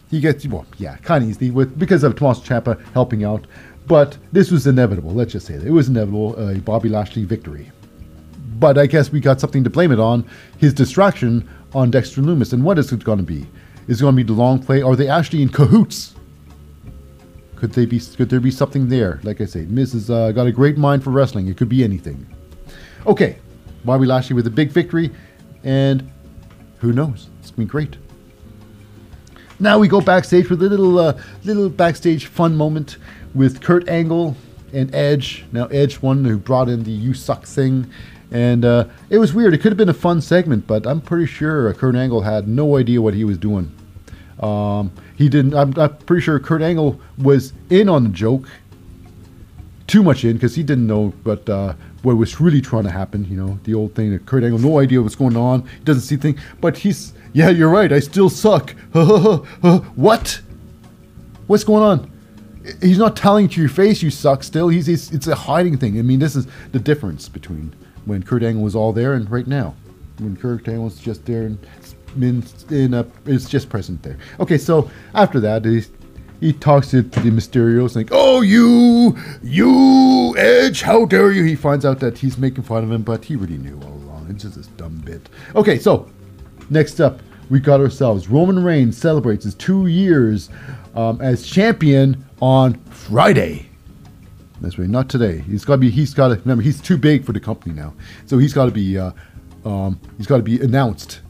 he 0.10 0.19
gets 0.19 0.45
well, 0.47 0.65
yeah, 0.77 0.97
kind 0.97 1.23
of 1.23 1.30
easily 1.30 1.51
with 1.51 1.77
because 1.80 2.04
of 2.04 2.15
Tommaso 2.15 2.41
Ciampa 2.41 2.80
helping 2.93 3.23
out. 3.23 3.47
But 3.88 4.17
this 4.32 4.51
was 4.51 4.67
inevitable. 4.67 5.12
Let's 5.12 5.34
just 5.34 5.47
say 5.47 5.58
that 5.58 5.67
it 5.67 5.71
was 5.71 5.89
inevitable. 5.89 6.38
A 6.39 6.60
Bobby 6.60 6.89
Lashley 6.89 7.23
victory. 7.23 7.71
But 8.60 8.77
I 8.77 8.86
guess 8.86 9.12
we 9.12 9.19
got 9.19 9.41
something 9.41 9.63
to 9.63 9.69
blame 9.69 9.91
it 9.91 9.99
on. 9.99 10.23
His 10.60 10.73
distraction 10.73 11.49
on 11.73 11.89
Dexter 11.89 12.21
Lumis. 12.21 12.54
And 12.54 12.63
what 12.63 12.77
is 12.77 12.91
it 12.91 13.04
going 13.04 13.17
to 13.17 13.23
be? 13.23 13.47
Is 13.88 13.99
it 13.99 14.04
going 14.04 14.15
to 14.15 14.23
be 14.23 14.27
the 14.27 14.34
long 14.34 14.62
play? 14.62 14.82
Are 14.82 14.95
they 14.95 15.08
actually 15.08 15.41
in 15.41 15.49
cahoots? 15.49 16.13
Could 17.56 17.73
they 17.73 17.86
be? 17.86 17.99
Could 17.99 18.30
there 18.30 18.39
be 18.39 18.51
something 18.51 18.89
there? 18.89 19.19
Like 19.23 19.41
I 19.41 19.45
say, 19.45 19.65
Miz 19.65 19.93
has 19.93 20.10
uh, 20.10 20.32
got 20.32 20.47
a 20.47 20.51
great 20.51 20.77
mind 20.77 21.04
for 21.04 21.10
wrestling. 21.12 21.47
It 21.47 21.58
could 21.58 21.69
be 21.69 21.84
anything. 21.84 22.27
Okay, 23.06 23.38
Bobby 23.86 24.06
Lashley 24.06 24.36
with 24.36 24.47
a 24.47 24.51
big 24.51 24.71
victory, 24.71 25.12
and 25.63 26.10
who 26.80 26.91
knows? 26.91 27.30
It's 27.39 27.52
gonna 27.52 27.65
be 27.65 27.69
great. 27.69 27.97
Now 29.60 29.78
we 29.78 29.88
go 29.88 30.02
backstage 30.02 30.50
with 30.50 30.62
a 30.63 30.69
little 30.69 30.97
uh, 30.97 31.21
little 31.43 31.69
backstage 31.69 32.26
fun 32.26 32.56
moment 32.56 32.97
with 33.36 33.62
Kurt 33.62 33.88
Angle 33.88 34.36
and 34.74 34.93
Edge. 34.95 35.45
Now 35.52 35.67
Edge, 35.67 35.95
one 35.95 36.26
who 36.26 36.38
brought 36.38 36.67
in 36.67 36.84
the 36.84 36.91
"You 36.91 37.13
Suck" 37.13 37.45
thing, 37.45 37.89
and 38.32 38.65
uh, 38.65 38.86
it 39.10 39.19
was 39.19 39.34
weird. 39.34 39.54
It 39.54 39.60
could 39.60 39.71
have 39.71 39.78
been 39.78 39.89
a 39.89 39.93
fun 39.93 40.21
segment, 40.21 40.65
but 40.65 40.88
I'm 40.88 41.02
pretty 41.02 41.28
sure 41.28 41.71
Kurt 41.74 41.95
Angle 41.95 42.21
had 42.21 42.47
no 42.47 42.78
idea 42.78 43.02
what 43.02 43.13
he 43.13 43.24
was 43.24 43.38
doing. 43.38 43.71
Um, 44.39 44.91
he 45.15 45.30
didn't. 45.30 45.54
I'm, 45.54 45.78
I'm 45.78 45.95
pretty 45.97 46.24
sure 46.24 46.39
Kurt 46.39 46.63
Angle 46.63 47.00
was 47.19 47.54
in 47.69 47.88
on 47.88 48.04
the 48.04 48.10
joke, 48.10 48.47
too 49.86 50.02
much 50.02 50.26
in 50.26 50.34
because 50.34 50.56
he 50.56 50.63
didn't 50.63 50.88
know. 50.88 51.13
But 51.24 51.47
uh, 51.47 51.76
what 52.04 52.18
was 52.18 52.42
really 52.42 52.62
trying 52.62 52.84
to 52.84 52.92
happen, 52.92 53.26
you 53.26 53.38
know, 53.38 53.60
the 53.64 53.74
old 53.74 53.94
thing 53.94 54.12
that 54.12 54.26
Kurt 54.26 54.44
Angle, 54.44 54.60
no 54.60 54.80
idea 54.80 55.02
what's 55.02 55.16
going 55.16 55.38
on. 55.38 55.62
He 55.68 55.84
doesn't 55.84 56.04
see 56.04 56.18
things, 56.18 56.40
but 56.60 56.78
he's 56.78 57.14
yeah, 57.34 57.50
you're 57.50 57.70
right. 57.70 57.92
I 57.92 58.00
still 58.00 58.30
suck. 58.30 58.72
what? 59.96 60.42
What's 61.48 61.64
going 61.64 61.84
on? 61.84 62.12
He's 62.82 62.98
not 62.98 63.16
telling 63.16 63.50
to 63.50 63.60
your 63.60 63.70
face 63.70 64.02
you 64.02 64.10
suck. 64.10 64.44
Still, 64.44 64.68
he's, 64.68 64.86
he's 64.86 65.12
it's 65.12 65.28
a 65.28 65.36
hiding 65.36 65.78
thing. 65.78 65.98
I 65.98 66.02
mean, 66.02 66.20
this 66.20 66.36
is 66.36 66.48
the 66.72 66.80
difference 66.80 67.30
between 67.30 67.74
when 68.06 68.24
Kurt 68.24 68.44
Angle 68.44 68.64
was 68.64 68.76
all 68.76 68.94
there 68.94 69.14
and 69.14 69.30
right 69.30 69.48
now, 69.48 69.76
when 70.20 70.36
Kurt 70.36 70.68
Angle 70.68 70.86
was 70.86 71.00
just 71.00 71.26
there 71.26 71.44
and 71.44 71.58
in, 72.70 72.94
a, 72.94 73.06
it's 73.26 73.50
just 73.50 73.70
present 73.70 74.04
there. 74.04 74.18
Okay, 74.40 74.58
so 74.58 74.90
after 75.14 75.40
that, 75.40 75.66
he, 76.41 76.51
talks 76.51 76.89
to 76.89 77.01
the 77.01 77.32
Mysterios 77.32 77.95
like, 77.95 78.10
"Oh, 78.12 78.41
you, 78.41 79.17
you, 79.41 80.36
Edge, 80.38 80.82
how 80.82 81.06
dare 81.06 81.32
you?" 81.32 81.43
He 81.43 81.56
finds 81.56 81.86
out 81.86 81.99
that 81.99 82.17
he's 82.17 82.38
making 82.38 82.63
fun 82.63 82.84
of 82.84 82.91
him, 82.91 83.04
but 83.04 83.23
he 83.23 83.36
really 83.36 83.58
knew 83.58 83.80
all 83.84 83.93
along. 83.93 84.27
It's 84.30 84.43
just 84.43 84.56
this 84.56 84.67
dumb 84.67 85.01
bit. 85.06 85.30
Okay, 85.56 85.80
so 85.80 86.10
next 86.69 86.99
up, 86.99 87.21
we 87.49 87.60
got 87.60 87.80
ourselves 87.80 88.27
Roman 88.27 88.62
Reigns 88.63 88.97
celebrates 88.97 89.45
his 89.45 89.56
two 89.56 89.88
years 89.88 90.49
um, 90.95 91.21
as 91.21 91.45
champion 91.45 92.25
on 92.41 92.73
Friday. 92.86 93.67
That's 94.62 94.77
right, 94.77 94.89
not 94.89 95.10
today. 95.10 95.39
He's 95.39 95.65
got 95.65 95.75
to 95.75 95.80
be. 95.80 95.89
He's 95.89 96.13
got 96.13 96.30
to 96.30 96.36
remember. 96.36 96.63
He's 96.63 96.80
too 96.82 96.97
big 96.97 97.25
for 97.25 97.34
the 97.34 97.39
company 97.39 97.73
now, 97.73 97.93
so 98.25 98.38
he's 98.38 98.54
got 98.54 98.65
to 98.65 98.71
be. 98.71 98.97
Uh, 98.97 99.12
um, 99.65 99.99
he's 100.17 100.27
got 100.27 100.38
to 100.38 100.43
be 100.43 100.60
announced. 100.62 101.21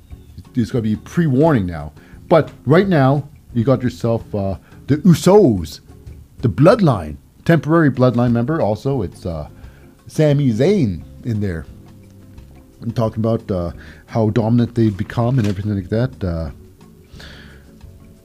He's 0.54 0.72
got 0.72 0.80
to 0.80 0.84
be 0.84 0.96
pre-warning 0.96 1.66
now. 1.66 1.94
But 2.28 2.52
right 2.66 2.88
now, 2.88 3.28
you 3.54 3.64
got 3.64 3.82
yourself 3.82 4.34
uh, 4.34 4.58
the 4.92 4.98
Usos, 4.98 5.80
the 6.40 6.50
Bloodline, 6.50 7.16
temporary 7.46 7.90
Bloodline 7.90 8.34
member. 8.34 8.60
Also, 8.60 9.04
it's 9.04 9.26
uh, 9.26 9.48
Sami 10.08 10.52
Zayn 10.52 11.02
in 11.26 11.40
there. 11.40 11.66
I'm 12.82 12.92
talking 12.92 13.24
about 13.24 13.50
uh, 13.50 13.72
how 14.08 14.32
dominant 14.32 14.76
they've 14.76 14.96
become 14.96 15.40
and 15.40 15.48
everything 15.48 15.76
like 15.76 15.88
that, 15.88 16.22
uh, 16.22 16.52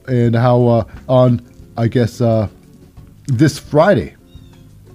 and 0.09 0.35
how 0.35 0.67
uh, 0.67 0.83
on 1.07 1.39
I 1.77 1.87
guess 1.87 2.19
uh, 2.19 2.49
this 3.27 3.57
Friday 3.57 4.17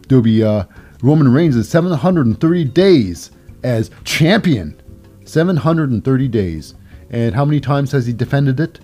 there'll 0.09 0.21
be 0.21 0.45
uh, 0.45 0.65
Roman 1.01 1.33
Reigns 1.33 1.57
at 1.57 1.65
730 1.65 2.65
days 2.67 3.31
as 3.63 3.91
champion. 4.05 4.79
730 5.25 6.29
days. 6.29 6.75
And 7.09 7.35
how 7.35 7.47
many 7.47 7.61
times 7.61 7.93
has 7.93 8.05
he 8.05 8.13
defended 8.13 8.61
it? 8.61 8.81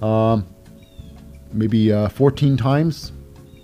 Um, 0.00 0.46
maybe 1.52 1.92
uh, 1.92 2.08
14 2.08 2.56
times. 2.56 3.12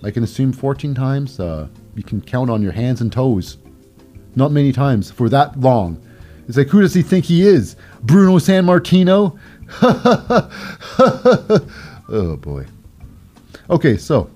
I 0.03 0.11
can 0.11 0.23
assume 0.23 0.53
14 0.53 0.95
times. 0.95 1.41
Uh, 1.41 1.69
you 1.95 2.03
can 2.03 2.21
count 2.21 2.51
on 2.51 2.63
your 2.63 2.73
hands 2.73 3.01
and 3.01 3.13
toes. 3.13 3.59
Not 4.37 4.53
many 4.53 4.73
times 4.73 5.11
for 5.11 5.29
that 5.29 5.59
long. 5.61 6.01
It's 6.49 6.57
like, 6.59 6.69
who 6.69 6.81
does 6.81 6.93
he 6.93 7.03
think 7.03 7.25
he 7.25 7.43
is? 7.43 7.77
Bruno 8.03 8.39
Sammartino? 8.39 9.39
oh 12.09 12.37
boy. 12.37 12.67
Okay, 13.71 13.97
so. 13.97 14.31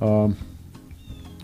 Um, 0.00 0.36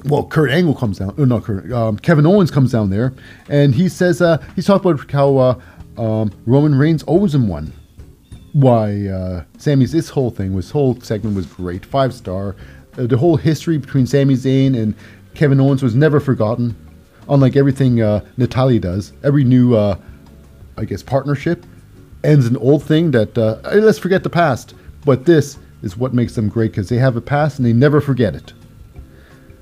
well, 0.05 0.25
Kurt 0.25 0.51
Angle 0.51 0.75
comes 0.75 0.99
down. 0.99 1.15
Oh, 1.19 1.25
not 1.25 1.43
Kurt. 1.43 1.73
Um, 1.73 1.99
Kevin 1.99 2.27
Owens 2.27 2.51
comes 2.51 2.71
down 2.71 2.91
there, 2.91 3.13
and 3.49 3.75
he 3.75 3.89
says 3.89 4.23
uh, 4.23 4.43
he's 4.55 4.67
talking 4.67 4.93
about 4.93 5.11
how 5.11 5.37
uh, 5.37 5.61
um, 6.01 6.31
Roman 6.47 6.75
Reigns 6.77 7.03
owes 7.09 7.35
him 7.35 7.49
one. 7.49 7.73
Why 8.57 9.07
uh, 9.07 9.45
Sammy's 9.59 9.93
this 9.93 10.09
whole 10.09 10.31
thing, 10.31 10.57
this 10.57 10.71
whole 10.71 10.99
segment 11.03 11.37
was 11.37 11.45
great, 11.45 11.85
five 11.85 12.15
star. 12.15 12.57
Uh, 12.97 13.07
the 13.07 13.19
whole 13.19 13.37
history 13.37 13.77
between 13.77 14.07
Sami 14.07 14.33
Zayn 14.33 14.75
and 14.75 14.95
Kevin 15.35 15.61
Owens 15.61 15.83
was 15.83 15.95
never 15.95 16.21
forgotten. 16.21 16.75
Unlike 17.29 17.57
everything 17.57 18.01
uh, 18.01 18.25
Natalya 18.39 18.81
does, 18.81 19.13
every 19.23 19.45
new, 19.45 19.75
uh, 19.75 19.99
I 20.79 20.87
guess, 20.87 21.03
partnership 21.03 21.67
ends 22.25 22.47
an 22.47 22.57
old 22.57 22.83
thing 22.83 23.11
that 23.11 23.37
let's 23.37 23.99
forget 23.99 24.23
the 24.23 24.31
past. 24.31 24.73
But 25.05 25.27
this 25.27 25.59
is 25.83 25.99
what 25.99 26.15
makes 26.15 26.35
them 26.35 26.49
great 26.49 26.71
because 26.71 26.89
they 26.89 26.97
have 26.97 27.15
a 27.15 27.21
past 27.21 27.59
and 27.59 27.67
they 27.67 27.75
never 27.75 28.01
forget 28.01 28.35
it. 28.35 28.55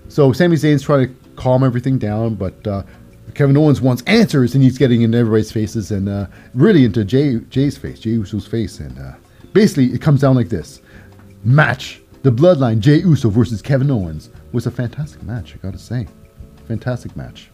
So 0.08 0.32
Sami 0.32 0.54
Zayn's 0.54 0.84
trying 0.84 1.08
to 1.08 1.14
calm 1.34 1.64
everything 1.64 1.98
down, 1.98 2.36
but 2.36 2.64
uh, 2.64 2.84
Kevin 3.34 3.56
Owens 3.56 3.80
wants 3.80 4.02
answers 4.06 4.54
and 4.54 4.62
he's 4.62 4.78
getting 4.78 5.02
in 5.02 5.14
everybody's 5.14 5.50
faces 5.50 5.90
and 5.90 6.08
uh, 6.08 6.26
really 6.54 6.84
into 6.84 7.04
Jay, 7.04 7.40
Jay's 7.50 7.76
face, 7.76 7.98
Jay 7.98 8.10
Uso's 8.10 8.46
face. 8.46 8.78
And 8.78 8.96
uh, 8.98 9.12
basically, 9.52 9.92
it 9.92 10.00
comes 10.00 10.20
down 10.20 10.36
like 10.36 10.48
this 10.48 10.80
match. 11.42 12.00
The 12.22 12.32
Bloodline, 12.32 12.78
Jay 12.78 13.00
Uso 13.00 13.28
versus 13.28 13.60
Kevin 13.60 13.90
Owens, 13.90 14.30
was 14.52 14.66
a 14.66 14.70
fantastic 14.70 15.22
match, 15.24 15.54
I 15.54 15.58
gotta 15.58 15.78
say. 15.78 16.06
Fantastic 16.66 17.14
match. 17.16 17.50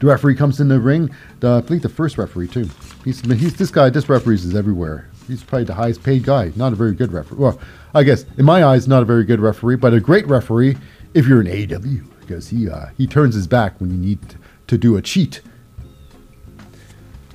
The 0.00 0.06
referee 0.06 0.34
comes 0.34 0.60
in 0.60 0.68
the 0.68 0.80
ring. 0.80 1.14
The, 1.40 1.50
I 1.52 1.60
believe 1.60 1.82
the 1.82 1.88
first 1.88 2.18
referee 2.18 2.48
too. 2.48 2.68
He's, 3.04 3.20
he's 3.20 3.54
this 3.56 3.70
guy. 3.70 3.90
This 3.90 4.08
referee 4.08 4.36
is 4.36 4.54
everywhere. 4.54 5.08
He's 5.28 5.44
probably 5.44 5.64
the 5.64 5.74
highest 5.74 6.02
paid 6.02 6.24
guy. 6.24 6.52
Not 6.56 6.72
a 6.72 6.76
very 6.76 6.94
good 6.94 7.12
referee. 7.12 7.38
Well, 7.38 7.60
I 7.94 8.02
guess 8.02 8.24
in 8.36 8.44
my 8.44 8.64
eyes, 8.64 8.88
not 8.88 9.02
a 9.02 9.04
very 9.04 9.24
good 9.24 9.38
referee, 9.38 9.76
but 9.76 9.94
a 9.94 10.00
great 10.00 10.26
referee 10.26 10.76
if 11.14 11.28
you're 11.28 11.40
an 11.40 11.46
AEW 11.46 12.11
because 12.22 12.48
he 12.48 12.68
uh, 12.68 12.86
he 12.96 13.06
turns 13.06 13.34
his 13.34 13.46
back 13.46 13.80
when 13.80 13.90
you 13.90 13.98
need 13.98 14.18
to 14.66 14.78
do 14.78 14.96
a 14.96 15.02
cheat. 15.02 15.42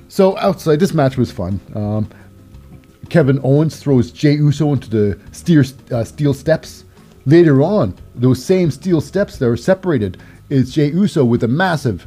So 0.08 0.36
outside, 0.38 0.80
this 0.80 0.92
match 0.92 1.16
was 1.16 1.30
fun. 1.30 1.60
Um, 1.74 2.08
Kevin 3.08 3.38
Owens 3.42 3.78
throws 3.78 4.10
Jay 4.10 4.32
Uso 4.32 4.72
into 4.72 4.90
the 4.90 5.18
steel, 5.32 5.62
uh, 5.92 6.04
steel 6.04 6.34
steps. 6.34 6.84
Later 7.24 7.62
on, 7.62 7.94
those 8.14 8.44
same 8.44 8.70
steel 8.70 9.00
steps 9.00 9.38
that 9.38 9.46
are 9.46 9.56
separated 9.56 10.18
is 10.50 10.74
Jay 10.74 10.90
Uso 10.90 11.24
with 11.24 11.44
a 11.44 11.48
massive 11.48 12.06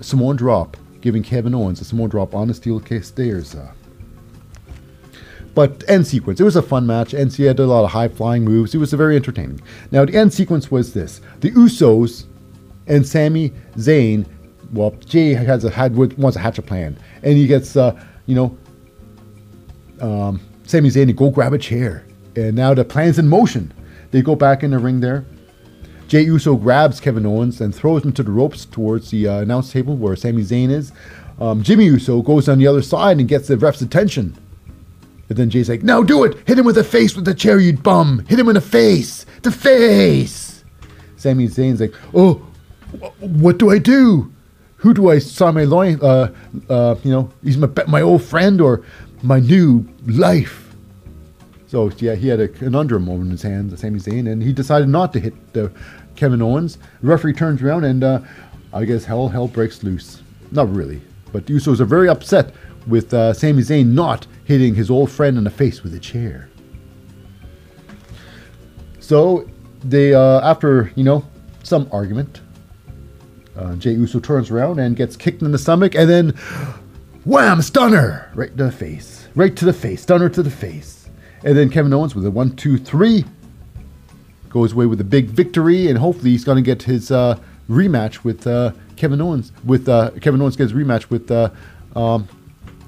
Samoan 0.00 0.36
drop, 0.36 0.76
giving 1.00 1.22
Kevin 1.22 1.54
Owens 1.54 1.80
a 1.80 1.84
Samoan 1.84 2.10
drop 2.10 2.34
on 2.34 2.48
the 2.48 2.54
steel 2.54 2.80
stairs. 3.02 3.54
Uh, 3.54 3.72
but 5.54 5.84
end 5.88 6.06
sequence, 6.06 6.40
it 6.40 6.44
was 6.44 6.56
a 6.56 6.62
fun 6.62 6.86
match. 6.86 7.12
NC 7.12 7.46
had 7.46 7.60
a 7.60 7.66
lot 7.66 7.84
of 7.84 7.90
high 7.90 8.08
flying 8.08 8.44
moves. 8.44 8.74
It 8.74 8.78
was 8.78 8.92
very 8.92 9.16
entertaining. 9.16 9.60
Now 9.90 10.04
the 10.04 10.14
end 10.14 10.32
sequence 10.32 10.70
was 10.70 10.92
this: 10.92 11.20
the 11.40 11.50
Usos 11.52 12.24
and 12.86 13.06
Sami 13.06 13.50
Zayn. 13.76 14.26
Well, 14.72 14.90
Jay 15.06 15.34
has 15.34 15.64
a 15.64 15.70
had 15.70 15.96
wants 15.96 16.36
to 16.36 16.40
hatch 16.40 16.58
a 16.58 16.62
plan, 16.62 16.98
and 17.22 17.36
he 17.36 17.46
gets 17.46 17.76
uh, 17.76 17.98
you 18.26 18.34
know 18.34 18.58
um, 20.00 20.40
Sami 20.64 20.88
Zayn 20.88 21.06
to 21.06 21.12
go 21.12 21.30
grab 21.30 21.52
a 21.52 21.58
chair, 21.58 22.04
and 22.34 22.56
now 22.56 22.74
the 22.74 22.84
plan's 22.84 23.18
in 23.18 23.28
motion. 23.28 23.72
They 24.10 24.22
go 24.22 24.34
back 24.34 24.62
in 24.62 24.72
the 24.72 24.78
ring 24.78 25.00
there. 25.00 25.24
Jay 26.08 26.22
Uso 26.22 26.56
grabs 26.56 27.00
Kevin 27.00 27.24
Owens 27.24 27.60
and 27.60 27.74
throws 27.74 28.04
him 28.04 28.12
to 28.12 28.22
the 28.22 28.30
ropes 28.30 28.66
towards 28.66 29.10
the 29.10 29.26
uh, 29.26 29.40
announce 29.40 29.72
table 29.72 29.96
where 29.96 30.14
Sami 30.16 30.42
Zayn 30.42 30.70
is. 30.70 30.92
Um, 31.40 31.62
Jimmy 31.62 31.86
Uso 31.86 32.22
goes 32.22 32.48
on 32.48 32.58
the 32.58 32.66
other 32.66 32.82
side 32.82 33.18
and 33.18 33.28
gets 33.28 33.48
the 33.48 33.56
ref's 33.56 33.82
attention. 33.82 34.36
And 35.28 35.38
then 35.38 35.50
Jay's 35.50 35.68
like, 35.68 35.82
"No, 35.82 36.04
do 36.04 36.24
it! 36.24 36.36
Hit 36.46 36.58
him 36.58 36.66
with 36.66 36.74
the 36.74 36.84
face 36.84 37.16
with 37.16 37.24
the 37.24 37.34
chair, 37.34 37.58
you 37.58 37.76
bum! 37.76 38.24
Hit 38.28 38.38
him 38.38 38.48
in 38.48 38.54
the 38.54 38.60
face! 38.60 39.24
The 39.42 39.50
face!" 39.50 40.64
Sami 41.16 41.48
Zayn's 41.48 41.80
like, 41.80 41.94
"Oh, 42.12 42.34
wh- 43.00 43.22
what 43.22 43.58
do 43.58 43.70
I 43.70 43.78
do? 43.78 44.30
Who 44.76 44.92
do 44.92 45.10
I 45.10 45.18
sign 45.18 45.54
my 45.54 45.64
loin? 45.64 45.98
Uh, 46.02 46.32
uh, 46.68 46.96
you 47.02 47.10
know, 47.10 47.30
he's 47.42 47.56
my 47.56 47.68
my 47.88 48.02
old 48.02 48.22
friend 48.22 48.60
or 48.60 48.82
my 49.22 49.40
new 49.40 49.88
life." 50.06 50.74
So 51.66 51.90
yeah, 51.98 52.14
he 52.14 52.28
had 52.28 52.40
a 52.40 52.48
conundrum 52.48 53.08
over 53.08 53.22
in 53.22 53.30
his 53.30 53.42
hands, 53.42 53.78
Sami 53.80 53.98
Zayn, 53.98 54.30
and 54.30 54.42
he 54.42 54.52
decided 54.52 54.88
not 54.88 55.12
to 55.14 55.20
hit 55.20 55.34
the 55.54 55.72
Kevin 56.16 56.42
Owens. 56.42 56.78
The 57.00 57.08
referee 57.08 57.32
turns 57.32 57.62
around, 57.62 57.84
and 57.84 58.04
uh, 58.04 58.20
I 58.72 58.84
guess 58.84 59.04
hell 59.04 59.28
hell 59.28 59.48
breaks 59.48 59.82
loose. 59.82 60.22
Not 60.52 60.72
really, 60.72 61.00
but 61.32 61.46
the 61.46 61.54
Usos 61.54 61.80
are 61.80 61.84
very 61.86 62.08
upset 62.08 62.54
with 62.86 63.12
uh, 63.14 63.32
Sami 63.32 63.62
Zayn 63.62 63.92
not 63.92 64.26
hitting 64.44 64.74
his 64.74 64.90
old 64.90 65.10
friend 65.10 65.38
in 65.38 65.44
the 65.44 65.50
face 65.50 65.82
with 65.82 65.94
a 65.94 65.98
chair. 65.98 66.48
So 69.00 69.48
they, 69.82 70.14
uh, 70.14 70.40
after 70.40 70.92
you 70.94 71.04
know 71.04 71.24
some 71.62 71.88
argument, 71.92 72.40
uh, 73.56 73.76
Jay 73.76 73.92
Uso 73.92 74.20
turns 74.20 74.50
around 74.50 74.78
and 74.78 74.96
gets 74.96 75.16
kicked 75.16 75.42
in 75.42 75.52
the 75.52 75.58
stomach, 75.58 75.94
and 75.94 76.08
then 76.08 76.30
wham, 77.24 77.62
stunner 77.62 78.30
right 78.34 78.56
to 78.56 78.64
the 78.64 78.72
face, 78.72 79.28
right 79.34 79.54
to 79.56 79.64
the 79.64 79.72
face, 79.72 80.02
stunner 80.02 80.28
to 80.28 80.42
the 80.42 80.50
face, 80.50 81.08
and 81.44 81.56
then 81.56 81.68
Kevin 81.68 81.92
Owens 81.92 82.14
with 82.14 82.26
a 82.26 82.30
one, 82.30 82.56
two, 82.56 82.78
three 82.78 83.24
goes 84.48 84.72
away 84.72 84.86
with 84.86 85.00
a 85.00 85.04
big 85.04 85.26
victory, 85.26 85.88
and 85.88 85.98
hopefully 85.98 86.30
he's 86.30 86.44
going 86.44 86.56
to 86.56 86.62
get 86.62 86.82
his 86.82 87.10
uh, 87.10 87.38
rematch 87.68 88.24
with 88.24 88.46
uh, 88.46 88.72
Kevin 88.96 89.20
Owens. 89.20 89.52
With 89.64 89.88
uh, 89.88 90.12
Kevin 90.20 90.40
Owens 90.40 90.56
gets 90.56 90.72
rematch 90.72 91.10
with 91.10 91.30
uh, 91.30 91.50
um, 91.96 92.28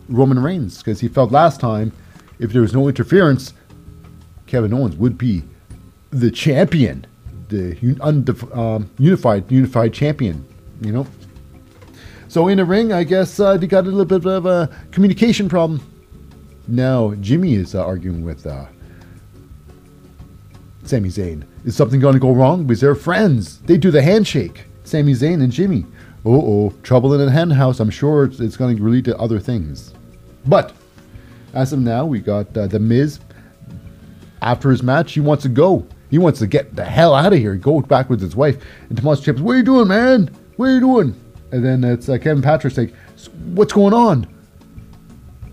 Roman 0.09 0.38
Reigns 0.42 0.78
because 0.78 1.00
he 1.00 1.09
felt 1.09 1.32
last 1.32 1.61
time 1.61 1.92
if 2.38 2.52
there 2.52 2.62
was 2.62 2.74
no 2.74 2.88
interference, 2.88 3.54
Kevin 4.46 4.72
Owens 4.72 4.96
would 4.96 5.18
be 5.18 5.42
the 6.11 6.30
champion, 6.30 7.07
the 7.48 7.76
un- 7.82 8.24
undef- 8.24 8.57
um, 8.57 8.90
unified 8.98 9.50
unified 9.50 9.92
champion. 9.92 10.46
You 10.80 10.92
know. 10.92 11.07
So 12.28 12.48
in 12.48 12.59
the 12.59 12.64
ring, 12.64 12.92
I 12.92 13.04
guess 13.04 13.40
uh, 13.40 13.57
they 13.57 13.66
got 13.66 13.84
a 13.84 13.90
little 13.90 14.04
bit 14.04 14.26
of 14.26 14.46
a 14.46 14.68
communication 14.90 15.48
problem. 15.48 15.80
Now 16.68 17.14
Jimmy 17.20 17.54
is 17.54 17.74
uh, 17.74 17.84
arguing 17.84 18.24
with 18.24 18.46
uh, 18.46 18.66
Sami 20.84 21.09
Zayn. 21.09 21.44
Is 21.64 21.76
something 21.76 22.00
going 22.00 22.14
to 22.14 22.20
go 22.20 22.32
wrong? 22.32 22.64
Because 22.64 22.80
they're 22.80 22.94
friends. 22.94 23.59
They 23.61 23.76
do 23.76 23.90
the 23.90 24.02
handshake. 24.02 24.64
Sami 24.84 25.12
Zayn 25.12 25.42
and 25.42 25.50
Jimmy. 25.50 25.86
Oh 26.24 26.40
oh, 26.40 26.74
trouble 26.82 27.14
in 27.14 27.24
the 27.24 27.30
hen 27.30 27.50
house. 27.50 27.80
I'm 27.80 27.90
sure 27.90 28.24
it's, 28.24 28.40
it's 28.40 28.57
going 28.57 28.76
to 28.76 28.82
lead 28.82 29.04
to 29.07 29.16
other 29.18 29.40
things. 29.40 29.94
But 30.47 30.72
as 31.55 31.72
of 31.72 31.80
now, 31.80 32.05
we 32.05 32.20
got 32.20 32.57
uh, 32.57 32.66
the 32.66 32.78
Miz. 32.78 33.20
After 34.42 34.70
his 34.70 34.82
match, 34.82 35.14
he 35.14 35.20
wants 35.20 35.42
to 35.42 35.49
go. 35.49 35.86
He 36.11 36.18
wants 36.18 36.38
to 36.38 36.47
get 36.47 36.76
the 36.76 36.84
hell 36.84 37.14
out 37.14 37.32
of 37.32 37.38
here. 37.38 37.57
Go 37.57 37.80
back 37.80 38.09
with 38.09 38.20
his 38.20 38.36
wife. 38.36 38.62
And 38.88 38.97
Tommaso 38.97 39.22
Ciampa, 39.22 39.40
what 39.40 39.53
are 39.53 39.59
you 39.59 39.62
doing, 39.64 39.88
man? 39.88 40.30
What 40.57 40.66
are 40.66 40.74
you 40.74 40.80
doing? 40.80 41.20
And 41.53 41.64
then 41.64 41.82
it's 41.84 42.09
uh, 42.09 42.18
Kevin 42.18 42.42
Patrick's 42.42 42.78
like, 42.78 42.94
what's 43.55 43.72
going 43.72 43.94
on? 43.94 44.26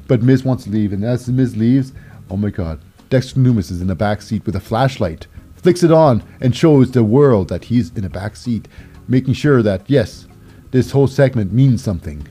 But 0.07 0.21
Miz 0.21 0.43
wants 0.43 0.65
to 0.65 0.69
leave, 0.69 0.91
and 0.91 1.03
as 1.03 1.25
the 1.25 1.31
Miz 1.31 1.55
leaves, 1.55 1.93
oh 2.29 2.37
my 2.37 2.49
God, 2.49 2.79
Dexter 3.09 3.39
Lumis 3.39 3.71
is 3.71 3.81
in 3.81 3.87
the 3.87 3.95
back 3.95 4.21
seat 4.21 4.45
with 4.45 4.55
a 4.55 4.59
flashlight, 4.59 5.27
flicks 5.55 5.83
it 5.83 5.91
on, 5.91 6.21
and 6.41 6.55
shows 6.55 6.91
the 6.91 7.03
world 7.03 7.47
that 7.49 7.63
he's 7.65 7.91
in 7.91 8.03
a 8.03 8.09
back 8.09 8.35
seat, 8.35 8.67
making 9.07 9.33
sure 9.33 9.61
that 9.61 9.89
yes, 9.89 10.27
this 10.71 10.91
whole 10.91 11.07
segment 11.07 11.53
means 11.53 11.83
something. 11.83 12.27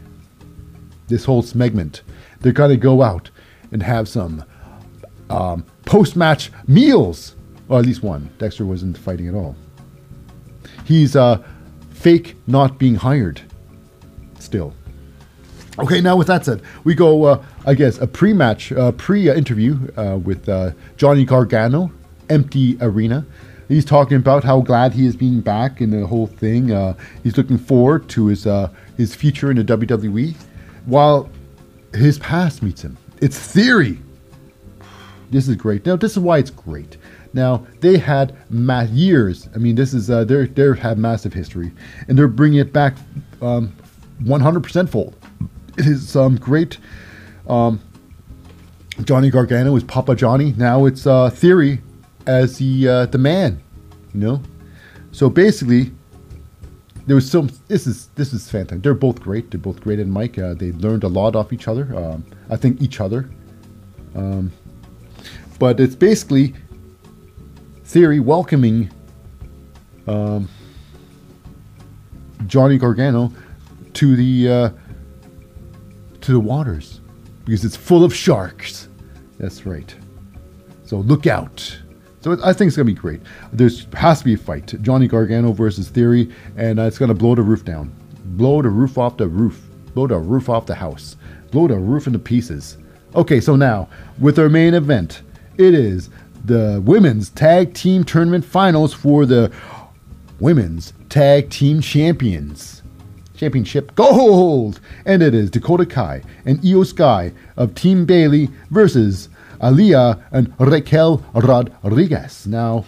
This 1.09 1.25
whole 1.25 1.43
segment, 1.43 2.03
they're 2.43 2.53
gonna 2.53 2.77
go 2.77 3.03
out 3.03 3.31
and 3.71 3.83
have 3.83 4.09
some 4.09 4.45
um, 5.31 5.65
post-match 5.87 6.53
meals, 6.67 7.37
or 7.69 7.79
at 7.79 7.87
least 7.87 8.03
one. 8.03 8.31
Dexter 8.39 8.67
wasn't 8.67 8.97
fighting 8.99 9.29
at 9.29 9.35
all. 9.35 9.57
He's 10.85 11.17
uh, 11.17 11.43
fake 11.91 12.37
not 12.47 12.79
being 12.79 12.97
hired. 12.97 13.41
Still. 14.39 14.75
Okay, 15.79 16.03
now 16.03 16.17
with 16.17 16.27
that 16.27 16.45
said, 16.45 16.61
we 16.85 16.95
go, 16.95 17.25
uh, 17.25 17.45
I 17.65 17.75
guess, 17.75 17.99
a 17.99 18.07
pre-match, 18.07 18.73
uh, 18.73 18.93
pre-interview 18.93 19.79
uh, 19.97 20.19
with 20.23 20.47
uh, 20.49 20.73
Johnny 20.99 21.25
Gargano, 21.25 21.91
empty 22.29 22.77
arena. 22.81 23.25
He's 23.69 23.87
talking 23.87 24.19
about 24.19 24.45
how 24.45 24.61
glad 24.61 24.93
he 24.93 25.07
is 25.07 25.17
being 25.17 25.41
back 25.41 25.81
in 25.81 25.91
the 25.91 26.07
whole 26.07 26.27
thing. 26.27 26.73
Uh, 26.73 26.95
he's 27.23 27.39
looking 27.39 27.57
forward 27.57 28.07
to 28.11 28.27
his 28.27 28.47
his 28.99 29.15
future 29.15 29.51
in 29.51 29.57
the 29.57 29.65
WWE, 29.65 30.35
while 30.85 31.31
his 31.95 32.19
past 32.19 32.63
meets 32.63 32.83
him. 32.83 32.97
It's 33.21 33.39
theory. 33.39 33.99
This 35.31 35.49
is 35.49 35.57
great. 35.57 35.87
Now, 35.87 35.97
this 35.97 36.13
is 36.13 36.19
why 36.19 36.39
it's 36.39 36.51
great. 36.51 36.97
Now 37.33 37.67
they 37.81 37.99
had 37.99 38.37
ma- 38.51 38.83
years. 38.83 39.49
I 39.55 39.59
mean, 39.59 39.75
this 39.75 39.95
is 39.95 40.11
uh, 40.11 40.25
they 40.25 40.47
they 40.47 40.79
have 40.79 40.99
massive 40.99 41.33
history, 41.33 41.73
and 42.09 42.19
they're 42.19 42.29
bringing 42.29 42.59
it 42.59 42.73
back 42.73 42.95
um, 43.41 43.73
100% 44.23 44.89
fold. 44.89 45.17
It 45.79 45.87
is 45.87 46.15
um, 46.17 46.37
great. 46.37 46.77
Um, 47.49 47.81
Johnny 49.05 49.31
Gargano 49.31 49.75
is 49.75 49.85
Papa 49.85 50.15
Johnny. 50.15 50.53
Now 50.59 50.85
it's 50.85 51.07
uh, 51.07 51.31
Theory 51.31 51.81
as 52.27 52.59
the 52.59 52.89
uh, 52.89 53.07
the 53.07 53.19
man. 53.19 53.63
You 54.13 54.21
know, 54.21 54.43
so 55.13 55.31
basically, 55.31 55.93
there 57.07 57.17
was 57.17 57.31
some. 57.31 57.51
This 57.69 57.87
is 57.87 58.09
this 58.15 58.33
is 58.33 58.51
fantastic. 58.51 58.83
They're 58.83 58.95
both 58.95 59.21
great. 59.21 59.51
They're 59.51 59.61
both 59.61 59.81
great 59.81 59.99
at 59.99 60.07
Mike. 60.07 60.39
Uh, 60.39 60.55
they 60.55 60.73
learned 60.73 61.05
a 61.05 61.09
lot 61.09 61.35
off 61.35 61.53
each 61.53 61.69
other. 61.69 61.95
Um, 61.97 62.25
I 62.51 62.57
think 62.57 62.81
each 62.81 63.01
other. 63.01 63.29
Um, 64.15 64.53
but 65.59 65.81
it's 65.81 65.95
basically 65.95 66.55
Theory 67.85 68.21
welcoming 68.21 68.91
um, 70.07 70.49
Johnny 72.47 72.79
Gargano 72.79 73.33
to 73.95 74.17
the 74.17 74.49
uh, 74.49 74.71
to 76.21 76.33
the 76.33 76.41
waters 76.41 77.01
because 77.45 77.65
it's 77.65 77.77
full 77.77 78.05
of 78.05 78.15
sharks. 78.15 78.89
That's 79.39 79.67
right. 79.67 79.95
So 80.85 80.99
look 80.99 81.27
out. 81.27 81.82
So 82.23 82.31
it, 82.33 82.41
I 82.43 82.53
think 82.53 82.69
it's 82.69 82.77
gonna 82.77 82.87
be 82.87 82.95
great. 82.95 83.21
There's 83.53 83.87
has 83.95 84.21
to 84.21 84.25
be 84.25 84.35
a 84.35 84.39
fight. 84.39 84.75
Johnny 84.81 85.09
Gargano 85.09 85.53
versus 85.53 85.89
Theory, 85.89 86.33
and 86.57 86.79
uh, 86.79 86.85
it's 86.85 86.99
gonna 86.99 87.15
blow 87.15 87.35
the 87.35 87.43
roof 87.43 87.65
down. 87.65 87.93
Blow 88.25 88.63
the 88.63 88.69
roof 88.71 88.97
off 88.97 89.17
the 89.17 89.29
roof. 89.29 89.61
Blow 89.95 90.07
the 90.07 90.17
roof 90.17 90.49
off 90.49 90.67
the 90.67 90.75
house. 90.75 91.17
Blow 91.51 91.69
the 91.69 91.77
roof 91.77 92.07
into 92.07 92.19
pieces. 92.19 92.79
Okay, 93.15 93.41
so 93.41 93.57
now 93.57 93.89
with 94.21 94.39
our 94.39 94.49
main 94.49 94.73
event, 94.73 95.23
It 95.59 95.75
is 95.75 96.09
the 96.45 96.81
women's 96.85 97.29
tag 97.31 97.75
team 97.75 98.05
tournament 98.05 98.45
finals 98.45 98.95
for 98.95 99.27
the 99.27 99.53
women's 100.41 100.93
tag 101.09 101.51
team 101.51 101.81
champions. 101.83 102.83
Championship 103.37 103.95
gold! 103.97 104.81
And 105.05 105.23
it 105.23 105.35
is 105.35 105.51
Dakota 105.51 105.85
Kai 105.85 106.23
and 106.47 106.59
Iyo 106.61 106.87
Sky 106.87 107.33
of 107.57 107.75
Team 107.75 108.07
Bayley 108.07 108.49
versus 108.71 109.29
Aliyah 109.63 110.23
and 110.33 110.53
Raquel 110.59 111.25
Rodriguez. 111.35 112.47
Now, 112.47 112.85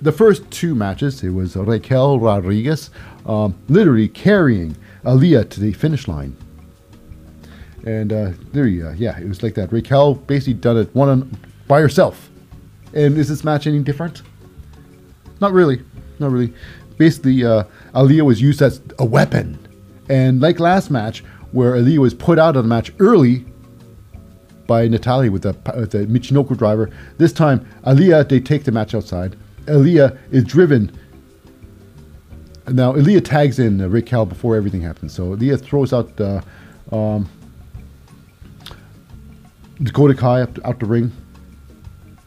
the 0.00 0.12
first 0.12 0.48
two 0.50 0.74
matches, 0.74 1.22
it 1.22 1.30
was 1.30 1.56
Raquel 1.56 2.20
Rodriguez 2.20 2.90
um, 3.26 3.54
literally 3.68 4.08
carrying 4.08 4.76
Aliyah 5.04 5.50
to 5.50 5.60
the 5.60 5.72
finish 5.72 6.06
line. 6.06 6.36
And 7.84 8.12
uh, 8.12 8.30
there 8.52 8.66
you 8.66 8.82
go. 8.82 8.94
Yeah, 8.96 9.18
it 9.18 9.28
was 9.28 9.42
like 9.42 9.54
that. 9.54 9.72
Raquel 9.72 10.14
basically 10.14 10.54
done 10.54 10.78
it 10.78 10.94
one 10.94 11.08
on, 11.08 11.38
by 11.68 11.80
herself. 11.80 12.30
And 12.94 13.18
is 13.18 13.28
this 13.28 13.44
match 13.44 13.66
any 13.66 13.80
different? 13.80 14.22
Not 15.40 15.52
really. 15.52 15.82
Not 16.18 16.30
really. 16.30 16.54
Basically, 16.96 17.44
uh, 17.44 17.64
Aliyah 17.94 18.22
was 18.22 18.40
used 18.40 18.62
as 18.62 18.80
a 18.98 19.04
weapon. 19.04 19.58
And 20.08 20.40
like 20.40 20.60
last 20.60 20.90
match, 20.90 21.24
where 21.52 21.72
Aliyah 21.72 21.98
was 21.98 22.14
put 22.14 22.38
out 22.38 22.56
of 22.56 22.64
the 22.64 22.68
match 22.68 22.92
early 23.00 23.44
by 24.66 24.88
Natalya 24.88 25.30
with 25.30 25.42
the, 25.42 25.56
with 25.76 25.92
the 25.92 26.06
Michinoku 26.06 26.56
driver, 26.56 26.90
this 27.18 27.32
time 27.32 27.66
Aliyah, 27.84 28.28
they 28.28 28.40
take 28.40 28.64
the 28.64 28.72
match 28.72 28.94
outside. 28.94 29.36
Aliyah 29.66 30.18
is 30.30 30.44
driven. 30.44 30.90
Now, 32.68 32.94
Aliyah 32.94 33.24
tags 33.24 33.58
in 33.58 33.80
uh, 33.80 34.24
before 34.24 34.56
everything 34.56 34.80
happens. 34.80 35.12
So 35.12 35.36
Aliyah 35.36 35.60
throws 35.60 35.92
out 35.92 36.18
uh, 36.20 36.40
um, 36.92 37.28
Dakota 39.82 40.14
Kai 40.14 40.42
up 40.42 40.58
out 40.64 40.80
the 40.80 40.86
ring. 40.86 41.12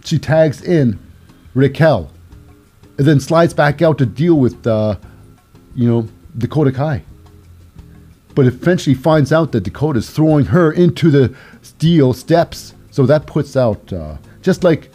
She 0.04 0.20
tags 0.20 0.62
in 0.62 1.00
Raquel, 1.54 2.12
and 2.98 3.08
then 3.08 3.20
slides 3.20 3.54
back 3.54 3.82
out 3.82 3.98
to 3.98 4.06
deal 4.06 4.36
with, 4.36 4.66
uh, 4.66 4.96
you 5.76 5.88
know, 5.88 6.08
Dakota 6.38 6.72
Kai. 6.72 7.04
But 8.38 8.46
eventually 8.46 8.94
finds 8.94 9.34
out 9.34 9.52
that 9.54 9.64
Dakota's 9.64 10.12
throwing 10.12 10.46
her 10.46 10.72
into 10.72 11.10
the 11.10 11.36
steel 11.64 12.14
steps. 12.14 12.76
So 12.92 13.08
that 13.08 13.26
puts 13.26 13.58
out, 13.58 13.92
uh, 13.92 14.18
just 14.44 14.64
like 14.64 14.92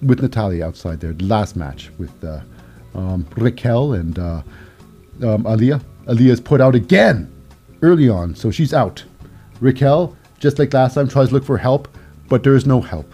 with 0.00 0.22
Natalya 0.22 0.64
outside 0.64 1.00
there, 1.00 1.12
the 1.12 1.24
last 1.24 1.56
match 1.56 1.90
with 1.98 2.12
uh, 2.22 2.38
um, 2.94 3.26
Raquel 3.36 3.94
and 3.94 4.16
uh, 4.16 4.42
um, 5.22 5.42
Aliyah. 5.42 5.82
Aliyah's 6.06 6.40
put 6.40 6.60
out 6.60 6.76
again 6.76 7.28
early 7.82 8.08
on, 8.08 8.36
so 8.36 8.52
she's 8.52 8.72
out. 8.72 9.02
Raquel, 9.60 10.16
just 10.38 10.60
like 10.60 10.72
last 10.72 10.94
time, 10.94 11.08
tries 11.08 11.28
to 11.30 11.34
look 11.34 11.44
for 11.44 11.58
help, 11.58 11.88
but 12.28 12.44
there 12.44 12.54
is 12.54 12.64
no 12.64 12.80
help. 12.80 13.12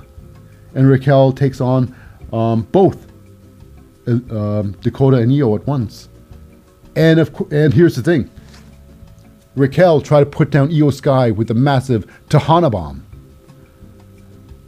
And 0.75 0.91
Raquel 0.91 1.33
takes 1.33 1.63
on 1.63 1.97
um, 2.35 2.65
both 2.71 3.07
uh, 4.07 4.13
um, 4.31 4.73
Dakota 4.83 5.17
and 5.17 5.33
Iyo 5.33 5.59
at 5.59 5.67
once. 5.67 6.11
And 6.97 7.19
of 7.19 7.33
co- 7.33 7.49
and 7.51 7.73
here's 7.73 7.97
the 7.97 8.03
thing. 8.03 8.31
Raquel 9.57 10.01
tried 10.01 10.21
to 10.21 10.27
put 10.27 10.51
down 10.51 10.71
Iyo 10.71 10.93
Sky 10.93 11.31
with 11.31 11.51
a 11.51 11.55
massive 11.55 12.07
Tejana 12.29 12.71
bomb. 12.71 13.05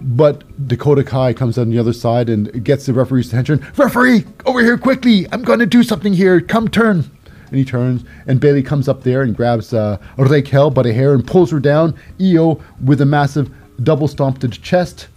But 0.00 0.68
Dakota 0.68 1.02
Kai 1.02 1.32
comes 1.32 1.58
on 1.58 1.70
the 1.70 1.78
other 1.78 1.92
side 1.92 2.28
and 2.28 2.64
gets 2.64 2.86
the 2.86 2.92
referee's 2.92 3.28
attention. 3.28 3.64
Referee, 3.76 4.24
over 4.44 4.60
here 4.60 4.78
quickly! 4.78 5.26
I'm 5.32 5.42
going 5.42 5.58
to 5.58 5.66
do 5.66 5.82
something 5.82 6.12
here. 6.12 6.40
Come 6.40 6.68
turn. 6.68 7.10
And 7.48 7.56
he 7.56 7.64
turns, 7.64 8.04
and 8.26 8.40
Bayley 8.40 8.62
comes 8.62 8.88
up 8.88 9.04
there 9.04 9.22
and 9.22 9.34
grabs 9.36 9.72
uh, 9.72 9.98
Raquel 10.16 10.70
by 10.70 10.82
the 10.82 10.92
hair 10.92 11.14
and 11.14 11.26
pulls 11.26 11.50
her 11.50 11.60
down. 11.60 11.94
Iyo 12.18 12.60
with 12.84 13.00
a 13.00 13.06
massive 13.06 13.50
double 13.82 14.08
stomp 14.08 14.40
to 14.40 14.48
the 14.48 14.56
chest. 14.56 15.08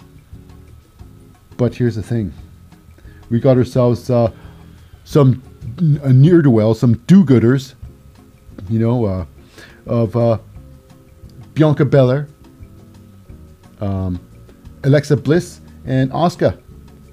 But 1.58 1.76
here's 1.76 1.96
the 1.96 2.04
thing 2.04 2.34
we 3.30 3.40
got 3.40 3.58
ourselves 3.58 4.10
uh, 4.10 4.32
some 5.04 5.44
near 5.82 6.42
to 6.42 6.50
well, 6.50 6.74
some 6.74 6.96
do 7.08 7.24
gooders, 7.24 7.74
you 8.70 8.80
know, 8.80 9.06
uh, 9.06 9.26
of 9.90 10.16
uh, 10.16 10.38
Bianca 11.54 11.84
Belair, 11.84 12.28
um, 13.82 14.20
Alexa 14.84 15.18
Bliss, 15.18 15.60
and 15.86 16.12
Asuka 16.12 16.58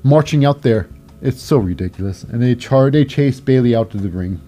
marching 0.03 0.45
out 0.45 0.63
there. 0.63 0.89
It's 1.23 1.43
so 1.43 1.57
ridiculous. 1.57 2.23
And 2.25 2.43
they 2.43 2.55
char 2.55 2.91
they 2.91 3.05
chase 3.05 3.41
Bayley 3.41 3.75
out 3.75 3.91
to 3.91 3.97
the 3.97 4.09
ring 4.09 4.41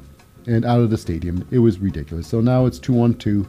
and 0.47 0.65
out 0.65 0.81
of 0.81 0.91
the 0.91 0.99
stadium. 0.99 1.47
It 1.51 1.59
was 1.59 1.79
ridiculous. 1.79 2.29
So 2.29 2.41
now 2.41 2.67
it's 2.67 2.79
two 2.79 3.01
on 3.01 3.15
two. 3.15 3.47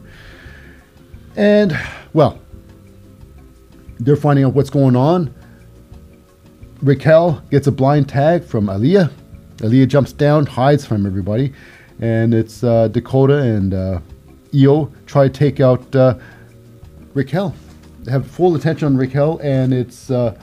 And 1.36 1.78
well, 2.12 2.40
they're 4.00 4.16
finding 4.16 4.44
out 4.44 4.54
what's 4.54 4.70
going 4.70 4.96
on. 4.96 5.32
Raquel 6.82 7.42
gets 7.50 7.66
a 7.66 7.72
blind 7.72 8.08
tag 8.08 8.42
from 8.42 8.66
Aliyah. 8.66 9.12
Aliyah 9.58 9.86
jumps 9.86 10.12
down, 10.12 10.46
hides 10.46 10.86
from 10.86 11.04
everybody, 11.04 11.52
and 12.00 12.32
it's 12.32 12.64
uh, 12.64 12.88
Dakota 12.88 13.36
and 13.36 13.74
uh, 13.74 14.00
Iyo 14.52 14.92
try 15.06 15.28
to 15.28 15.32
take 15.32 15.60
out 15.60 15.94
uh, 15.94 16.14
Raquel. 17.14 17.54
They 18.02 18.10
have 18.12 18.26
full 18.26 18.54
attention 18.54 18.86
on 18.86 18.96
Raquel, 18.96 19.38
and 19.42 19.72
it's 19.74 20.10
uh, 20.10 20.36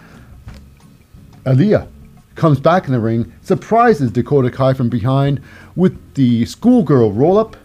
Aliyah 1.45 1.88
comes 2.36 2.60
back 2.60 2.86
in 2.86 2.93
the 2.93 2.99
ring, 2.99 3.34
surprises 3.41 4.12
Dakota 4.12 4.51
Kai 4.51 4.74
from 4.74 4.89
behind 4.89 5.41
with 5.76 6.14
the 6.14 6.45
schoolgirl 6.45 7.12
roll 7.12 7.38
up. 7.38 7.58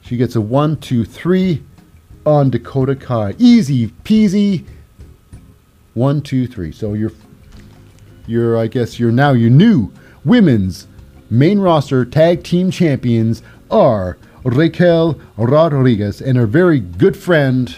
She 0.00 0.16
gets 0.16 0.34
a 0.34 0.40
one, 0.40 0.76
two, 0.78 1.04
three 1.04 1.62
on 2.26 2.50
Dakota 2.50 2.96
Kai. 2.96 3.34
Easy 3.38 3.88
peasy. 4.04 4.64
One, 5.94 6.22
two, 6.22 6.46
three. 6.46 6.72
So 6.72 6.94
you're, 6.94 7.12
you're, 8.26 8.56
I 8.56 8.66
guess 8.66 8.98
you're 8.98 9.12
now 9.12 9.32
your 9.32 9.50
new 9.50 9.92
women's 10.24 10.86
main 11.28 11.58
roster 11.60 12.04
tag 12.04 12.42
team 12.42 12.70
champions 12.70 13.42
are 13.70 14.18
Raquel 14.44 15.20
Rodriguez 15.36 16.20
and 16.20 16.36
her 16.36 16.46
very 16.46 16.80
good 16.80 17.16
friend. 17.16 17.76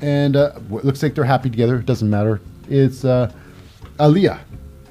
And 0.00 0.36
uh, 0.36 0.52
looks 0.68 1.02
like 1.02 1.14
they're 1.14 1.24
happy 1.24 1.50
together. 1.50 1.78
Doesn't 1.78 2.10
matter. 2.10 2.40
It's 2.68 3.04
uh, 3.04 3.32
Aliyah. 3.98 4.40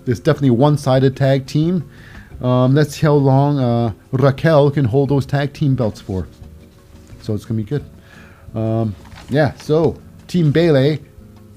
It's 0.07 0.19
definitely 0.19 0.49
a 0.49 0.53
one-sided 0.53 1.15
tag 1.15 1.45
team. 1.45 1.89
Um, 2.41 2.75
let's 2.75 2.95
see 2.95 3.05
how 3.05 3.13
long 3.13 3.59
uh, 3.59 3.93
Raquel 4.11 4.71
can 4.71 4.85
hold 4.85 5.09
those 5.09 5.25
tag 5.25 5.53
team 5.53 5.75
belts 5.75 6.01
for. 6.01 6.27
So 7.21 7.33
it's 7.33 7.45
gonna 7.45 7.61
be 7.61 7.63
good. 7.63 7.85
Um, 8.53 8.95
yeah. 9.29 9.53
So 9.55 9.99
Team 10.27 10.51
Bayley 10.51 11.01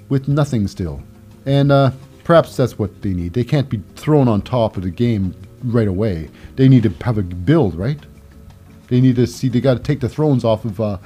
with 0.09 0.29
nothing 0.29 0.69
still, 0.69 1.03
and 1.47 1.73
uh, 1.73 1.91
perhaps 2.25 2.57
that's 2.57 2.79
what 2.79 3.03
they 3.03 3.13
need. 3.13 3.33
They 3.33 3.45
can't 3.45 3.69
be 3.69 3.83
thrown 3.97 4.29
on 4.29 4.43
top 4.43 4.77
of 4.77 4.83
the 4.83 4.91
game 4.91 5.35
right 5.65 5.89
away. 5.89 6.31
They 6.57 6.69
need 6.69 6.85
to 6.85 6.91
have 7.05 7.19
a 7.19 7.23
build, 7.23 7.75
right? 7.75 7.99
They 8.89 9.01
need 9.01 9.17
to 9.17 9.27
see. 9.27 9.49
They 9.49 9.61
got 9.61 9.75
to 9.75 9.83
take 9.83 10.01
the 10.01 10.09
thrones 10.09 10.45
off 10.45 10.65
of 10.65 10.81
uh, 10.81 10.99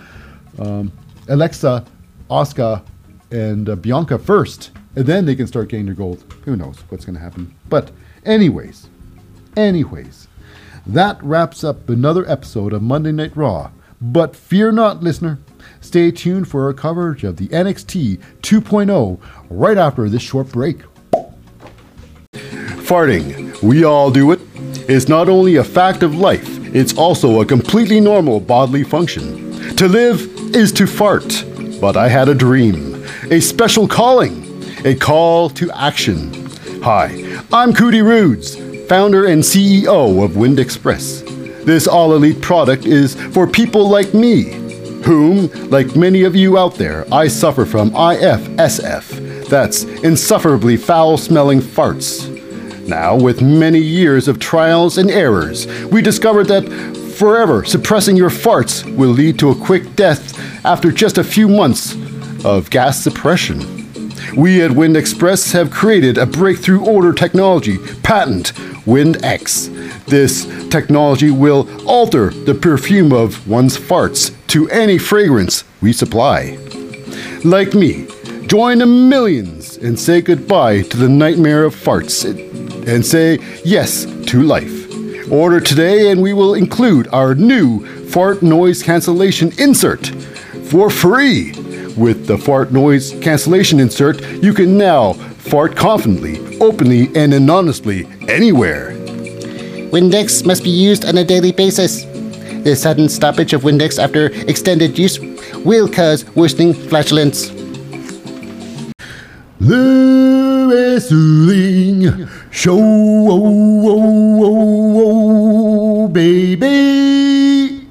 um, 0.59 0.93
Alexa, 1.29 1.85
Asuka, 2.31 2.83
and 3.31 3.69
uh, 3.69 3.77
Bianca 3.77 4.19
first, 4.19 4.71
and 4.97 5.07
then 5.07 5.25
they 5.25 5.35
can 5.35 5.47
start 5.47 5.69
getting 5.69 5.87
their 5.87 5.95
gold. 5.95 6.25
Who 6.45 6.57
knows 6.57 6.79
what's 6.89 7.05
going 7.05 7.17
to 7.17 7.21
happen? 7.21 7.55
But 7.69 7.91
anyways, 8.25 8.89
anyways, 9.57 10.29
that 10.87 11.23
wraps 11.23 11.65
up 11.65 11.89
another 11.89 12.29
episode 12.29 12.73
of 12.73 12.83
Monday 12.83 13.13
Night 13.13 13.37
Raw. 13.37 13.71
But 14.01 14.35
fear 14.35 14.73
not, 14.73 15.03
listener. 15.03 15.39
Stay 15.81 16.11
tuned 16.11 16.49
for 16.49 16.67
our 16.67 16.73
coverage 16.73 17.25
of 17.25 17.37
the 17.37 17.49
NXT 17.49 18.21
2.0 18.43 19.21
right 19.49 19.79
after 19.79 20.09
this 20.09 20.23
short 20.23 20.49
break. 20.49 20.83
Farting, 22.33 23.61
we 23.63 23.85
all 23.85 24.11
do 24.11 24.33
it. 24.33 24.41
It's 24.89 25.09
not 25.09 25.29
only 25.29 25.57
a 25.57 25.65
fact 25.65 26.03
of 26.03 26.17
life, 26.17 26.62
it's 26.75 26.97
also 26.97 27.41
a 27.41 27.47
completely 27.47 28.01
normal 28.01 28.41
bodily 28.41 28.83
function. 28.85 29.77
To 29.77 29.89
live 29.89 30.21
is 30.55 30.73
to 30.73 30.87
fart. 30.87 31.45
But 31.81 31.97
I 31.97 32.09
had 32.09 32.29
a 32.29 32.35
dream, 32.35 33.05
a 33.31 33.41
special 33.41 33.89
calling, 33.89 34.47
a 34.85 34.95
call 34.95 35.51
to 35.51 35.71
action. 35.73 36.33
Hi, 36.83 37.41
I'm 37.53 37.73
Cootie 37.75 38.03
Rudes, 38.03 38.57
founder 38.89 39.27
and 39.27 39.43
CEO 39.43 40.25
of 40.25 40.37
Wind 40.37 40.59
Express. 40.59 41.23
This 41.65 41.87
all 41.87 42.15
elite 42.15 42.41
product 42.41 42.87
is 42.87 43.15
for 43.35 43.47
people 43.47 43.89
like 43.89 44.15
me, 44.15 44.53
whom, 45.05 45.49
like 45.71 45.95
many 45.97 46.23
of 46.23 46.35
you 46.35 46.57
out 46.57 46.77
there, 46.77 47.05
I 47.13 47.29
suffer 47.29 47.67
from 47.67 47.91
IFSF. 47.91 49.49
That's 49.49 49.83
insufferably 49.83 50.77
foul 50.77 51.17
smelling 51.19 51.61
farts. 51.61 52.32
Now, 52.87 53.17
with 53.17 53.41
many 53.41 53.79
years 53.79 54.27
of 54.29 54.39
trials 54.39 54.99
and 54.99 55.11
errors, 55.11 55.67
we 55.85 56.03
discovered 56.03 56.49
that 56.49 56.69
forever 57.17 57.65
suppressing 57.65 58.17
your 58.17 58.31
farts 58.31 58.85
will 58.97 59.11
lead 59.11 59.39
to 59.39 59.51
a 59.51 59.55
quick 59.55 59.95
death 59.95 60.39
after 60.65 60.91
just 60.91 61.19
a 61.19 61.25
few 61.25 61.49
months 61.49 61.95
of 62.45 62.71
gas 62.71 63.03
suppression. 63.03 63.83
We 64.37 64.63
at 64.63 64.73
Wind 64.73 64.97
Express 64.97 65.53
have 65.53 65.71
created 65.71 66.19
a 66.19 66.27
breakthrough 66.27 66.85
order 66.85 67.13
technology, 67.13 67.79
patent 68.03 68.53
WindX. 68.85 70.07
This 70.07 70.47
technology 70.69 71.31
will 71.31 71.69
alter 71.89 72.31
the 72.31 72.55
perfume 72.55 73.13
of 73.13 73.47
one's 73.47 73.79
farts 73.79 74.35
to 74.49 74.69
any 74.71 74.99
fragrance 74.99 75.65
we 75.81 75.93
supply. 75.93 76.59
Like 77.45 77.75
me, 77.75 78.09
join 78.47 78.79
the 78.79 78.87
millions 78.87 79.77
and 79.77 79.99
say 79.99 80.21
goodbye 80.21 80.83
to 80.83 80.97
the 80.97 81.09
nightmare 81.09 81.65
of 81.65 81.75
farts 81.75 82.25
and 82.87 83.05
say 83.05 83.39
yes 83.65 84.05
to 84.27 84.43
life. 84.43 84.83
Order 85.31 85.61
today 85.61 86.11
and 86.11 86.21
we 86.21 86.33
will 86.33 86.55
include 86.55 87.09
our 87.09 87.35
new 87.35 87.87
fart 88.07 88.43
noise 88.43 88.83
cancellation 88.83 89.53
insert 89.59 90.07
for 90.65 90.91
free. 90.91 91.53
With 91.97 92.27
the 92.27 92.39
fart 92.39 92.73
noise 92.73 93.13
cancellation 93.21 93.79
insert, 93.79 94.21
you 94.43 94.55
can 94.55 94.79
now 94.79 95.13
fart 95.13 95.77
confidently, 95.77 96.59
openly, 96.59 97.09
and 97.15 97.35
anonymously 97.35 98.07
anywhere. 98.29 98.93
Windex 99.93 100.47
must 100.47 100.65
be 100.65 100.71
used 100.71 101.05
on 101.05 101.19
a 101.19 101.25
daily 101.25 101.53
basis. 101.53 102.05
The 102.65 102.75
sudden 102.75 103.09
stoppage 103.09 103.53
of 103.53 103.63
Windex 103.63 104.03
after 104.03 104.27
extended 104.49 104.99
use 104.99 105.19
will 105.65 105.89
cause 105.89 106.25
worsening 106.35 106.73
flatulence. 106.73 107.49
The 109.61 110.22
wrestling 110.73 112.29
show, 112.51 112.79
oh, 112.79 113.83
oh, 113.85 114.45
oh, 114.45 116.05
oh, 116.05 116.09
baby. 116.09 117.87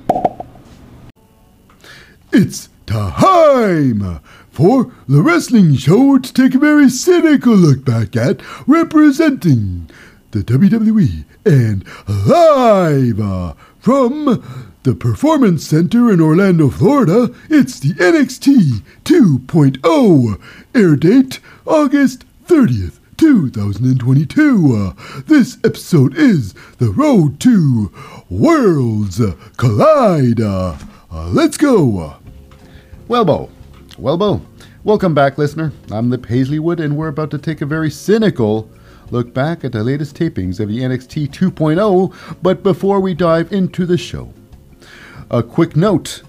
It's 2.32 2.70
time 2.88 4.20
for 4.50 4.92
the 5.08 5.22
wrestling 5.22 5.76
show 5.76 6.18
to 6.18 6.34
take 6.34 6.56
a 6.56 6.60
very 6.60 6.90
cynical 6.90 7.54
look 7.54 7.86
back 7.86 8.16
at 8.16 8.42
representing 8.68 9.88
the 10.32 10.40
WWE 10.40 11.26
and 11.46 11.86
live 12.08 13.20
uh, 13.20 13.54
from 13.80 14.44
the 14.84 14.96
Performance 14.96 15.68
Center 15.68 16.12
in 16.12 16.20
Orlando, 16.20 16.70
Florida. 16.70 17.30
It's 17.48 17.80
the 17.80 17.94
NXT 17.94 18.82
2.0 19.04 20.42
air 20.74 20.96
date 20.96 21.40
August 21.68 22.26
30th. 22.52 23.00
2022. 23.16 24.76
Uh, 24.76 25.22
this 25.26 25.58
episode 25.64 26.18
is 26.18 26.54
The 26.80 26.90
Road 26.90 27.40
to 27.40 27.94
Worlds 28.30 29.22
Collide. 29.56 30.42
Uh, 30.42 30.76
uh, 31.10 31.30
let's 31.30 31.56
go. 31.56 32.18
Welbo, 33.08 33.50
Welbo, 33.98 34.42
welcome 34.84 35.14
back, 35.14 35.38
listener. 35.38 35.72
I'm 35.92 36.10
Lip 36.10 36.24
Hazleywood, 36.24 36.84
and 36.84 36.98
we're 36.98 37.08
about 37.08 37.32
to 37.32 37.38
take 37.38 37.62
a 37.62 37.66
very 37.66 37.90
cynical 37.90 38.70
look 39.12 39.34
back 39.34 39.64
at 39.64 39.72
the 39.72 39.84
latest 39.84 40.18
tapings 40.18 40.60
of 40.60 40.68
the 40.68 40.80
NXT 40.80 41.30
2.0. 41.30 42.42
But 42.42 42.64
before 42.64 43.00
we 43.00 43.14
dive 43.14 43.54
into 43.54 43.86
the 43.86 43.98
show, 43.98 44.34
a 45.30 45.42
quick 45.42 45.78
note 45.78 46.24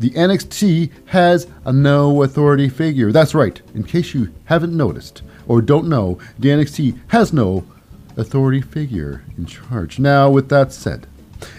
the 0.00 0.10
NXT 0.10 0.90
has 1.06 1.46
a 1.64 1.72
no 1.72 2.22
authority 2.22 2.70
figure. 2.70 3.12
That's 3.12 3.34
right, 3.34 3.60
in 3.74 3.84
case 3.84 4.14
you 4.14 4.32
haven't 4.46 4.76
noticed 4.76 5.22
or 5.46 5.60
don't 5.60 5.88
know, 5.88 6.18
the 6.38 6.48
NXT 6.48 6.98
has 7.08 7.32
no 7.32 7.64
authority 8.16 8.62
figure 8.62 9.22
in 9.36 9.44
charge. 9.44 9.98
Now, 9.98 10.30
with 10.30 10.48
that 10.48 10.72
said, 10.72 11.06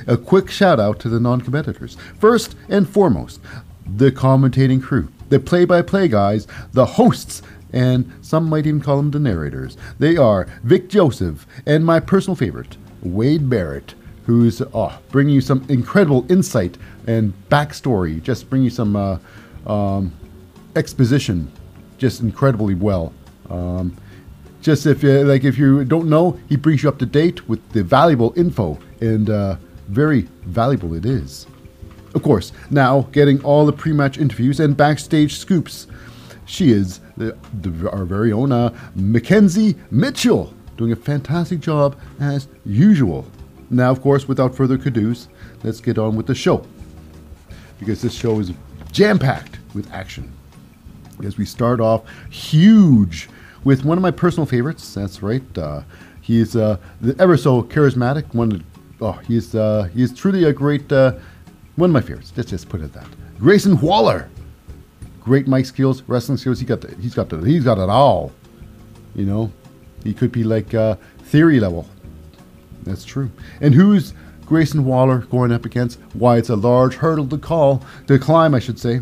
a 0.08 0.18
quick 0.18 0.50
shout 0.50 0.80
out 0.80 1.00
to 1.02 1.10
the 1.10 1.20
non 1.20 1.42
competitors. 1.42 1.98
First 2.20 2.56
and 2.68 2.89
foremost, 2.89 3.39
the 3.86 4.12
commentating 4.12 4.82
crew, 4.82 5.12
the 5.30 5.39
play 5.39 5.66
by 5.66 5.84
play 5.84 6.08
guys, 6.08 6.48
the 6.74 6.86
hosts, 6.86 7.44
and 7.72 8.12
some 8.22 8.50
might 8.50 8.66
even 8.66 8.82
call 8.82 8.98
them 8.98 9.12
the 9.12 9.20
narrators. 9.20 9.78
They 10.00 10.18
are 10.18 10.48
Vic 10.64 10.89
Joseph 10.89 11.46
and 11.66 11.86
my 11.86 12.00
personal 12.00 12.36
favorite, 12.36 12.78
Wade 13.02 13.50
Barrett, 13.50 13.94
who's 14.26 14.61
oh, 14.74 14.97
bringing 15.09 15.36
you 15.36 15.41
some 15.41 15.65
incredible 15.69 16.26
insight 16.30 16.78
and 17.07 17.34
backstory, 17.49 18.22
just 18.22 18.49
bringing 18.49 18.65
you 18.65 18.69
some 18.69 18.95
uh, 18.95 19.17
um, 19.65 20.13
exposition, 20.76 21.51
just 21.97 22.22
incredibly 22.22 22.76
well. 22.76 23.13
Um, 23.49 23.97
just 24.61 24.86
if 24.86 25.01
you 25.01 25.24
like, 25.24 25.43
if 25.43 25.57
you 25.57 25.84
don't 25.84 26.07
know, 26.07 26.39
he 26.47 26.55
brings 26.55 26.84
you 26.84 26.89
up 26.89 26.99
to 26.99 27.05
date 27.05 27.49
with 27.49 27.67
the 27.72 27.84
valuable 27.84 28.34
info, 28.38 28.78
and 28.99 29.30
uh, 29.30 29.55
very 29.88 30.22
valuable 30.43 30.93
it 30.93 31.05
is. 31.05 31.47
Of 32.13 32.24
course, 32.24 32.51
now 32.69 33.03
getting 33.11 33.43
all 33.43 33.65
the 33.65 33.74
pre-match 33.74 34.17
interviews 34.17 34.59
and 34.59 34.76
backstage 34.76 35.38
scoops. 35.38 35.88
She 36.45 36.72
is 36.72 36.99
the, 37.15 37.38
the, 37.61 37.89
our 37.91 38.03
very 38.03 38.34
own 38.34 38.51
uh, 38.51 38.78
Mackenzie 38.95 39.76
Mitchell, 39.89 40.53
doing 40.76 40.91
a 40.91 40.95
fantastic 40.95 41.61
job 41.61 41.97
as 42.19 42.47
usual. 42.65 43.26
Now, 43.72 43.89
of 43.89 44.01
course, 44.01 44.28
without 44.28 44.53
further 44.53 44.76
ado, 44.76 45.15
let's 45.63 45.80
get 45.80 45.97
on 45.97 46.17
with 46.17 46.28
the 46.28 46.36
show. 46.36 46.67
Because 47.80 48.01
this 48.01 48.13
show 48.13 48.38
is 48.39 48.51
jam 48.91 49.17
packed 49.17 49.59
with 49.74 49.89
action. 49.93 50.32
As 51.24 51.38
we 51.38 51.45
start 51.45 51.80
off 51.80 52.03
huge 52.30 53.30
with 53.63 53.86
one 53.86 53.97
of 53.97 54.01
my 54.01 54.11
personal 54.11 54.45
favorites. 54.45 54.93
That's 54.93 55.24
right. 55.24 55.57
Uh, 55.57 55.84
he's 56.19 56.55
uh, 56.55 56.78
ever 57.17 57.38
so 57.38 57.63
charismatic. 57.63 58.34
One, 58.34 58.63
oh, 58.99 59.13
he's 59.28 59.55
uh, 59.55 59.84
he's 59.93 60.13
truly 60.13 60.43
a 60.43 60.53
great 60.53 60.91
uh, 60.91 61.13
one 61.76 61.91
of 61.91 61.93
my 61.93 62.01
favorites. 62.01 62.34
Let's 62.36 62.49
just 62.49 62.69
put 62.69 62.82
it 62.82 62.91
that. 62.93 63.07
Grayson 63.39 63.80
Waller, 63.80 64.30
great 65.22 65.47
mic 65.47 65.65
skills, 65.65 66.03
wrestling 66.07 66.38
skills. 66.38 66.59
He 66.59 66.65
got 66.65 66.82
the, 66.82 66.95
he's 67.01 67.15
got 67.15 67.30
the, 67.30 67.38
he's 67.38 67.63
got 67.63 67.78
it 67.78 67.89
all. 67.89 68.32
You 69.15 69.26
know, 69.26 69.51
he 70.03 70.13
could 70.13 70.32
be 70.32 70.43
like 70.43 70.74
uh, 70.74 70.95
theory 71.24 71.59
level. 71.59 71.88
That's 72.84 73.05
true. 73.05 73.32
And 73.61 73.73
who's 73.73 74.13
Grayson 74.45 74.86
Waller 74.86 75.19
going 75.19 75.51
up 75.51 75.65
against? 75.65 75.99
Why, 76.13 76.38
it's 76.38 76.49
a 76.49 76.55
large 76.55 76.95
hurdle 76.95 77.27
to 77.27 77.38
call, 77.38 77.84
to 78.07 78.19
climb, 78.19 78.53
I 78.53 78.59
should 78.59 78.79
say. 78.79 79.01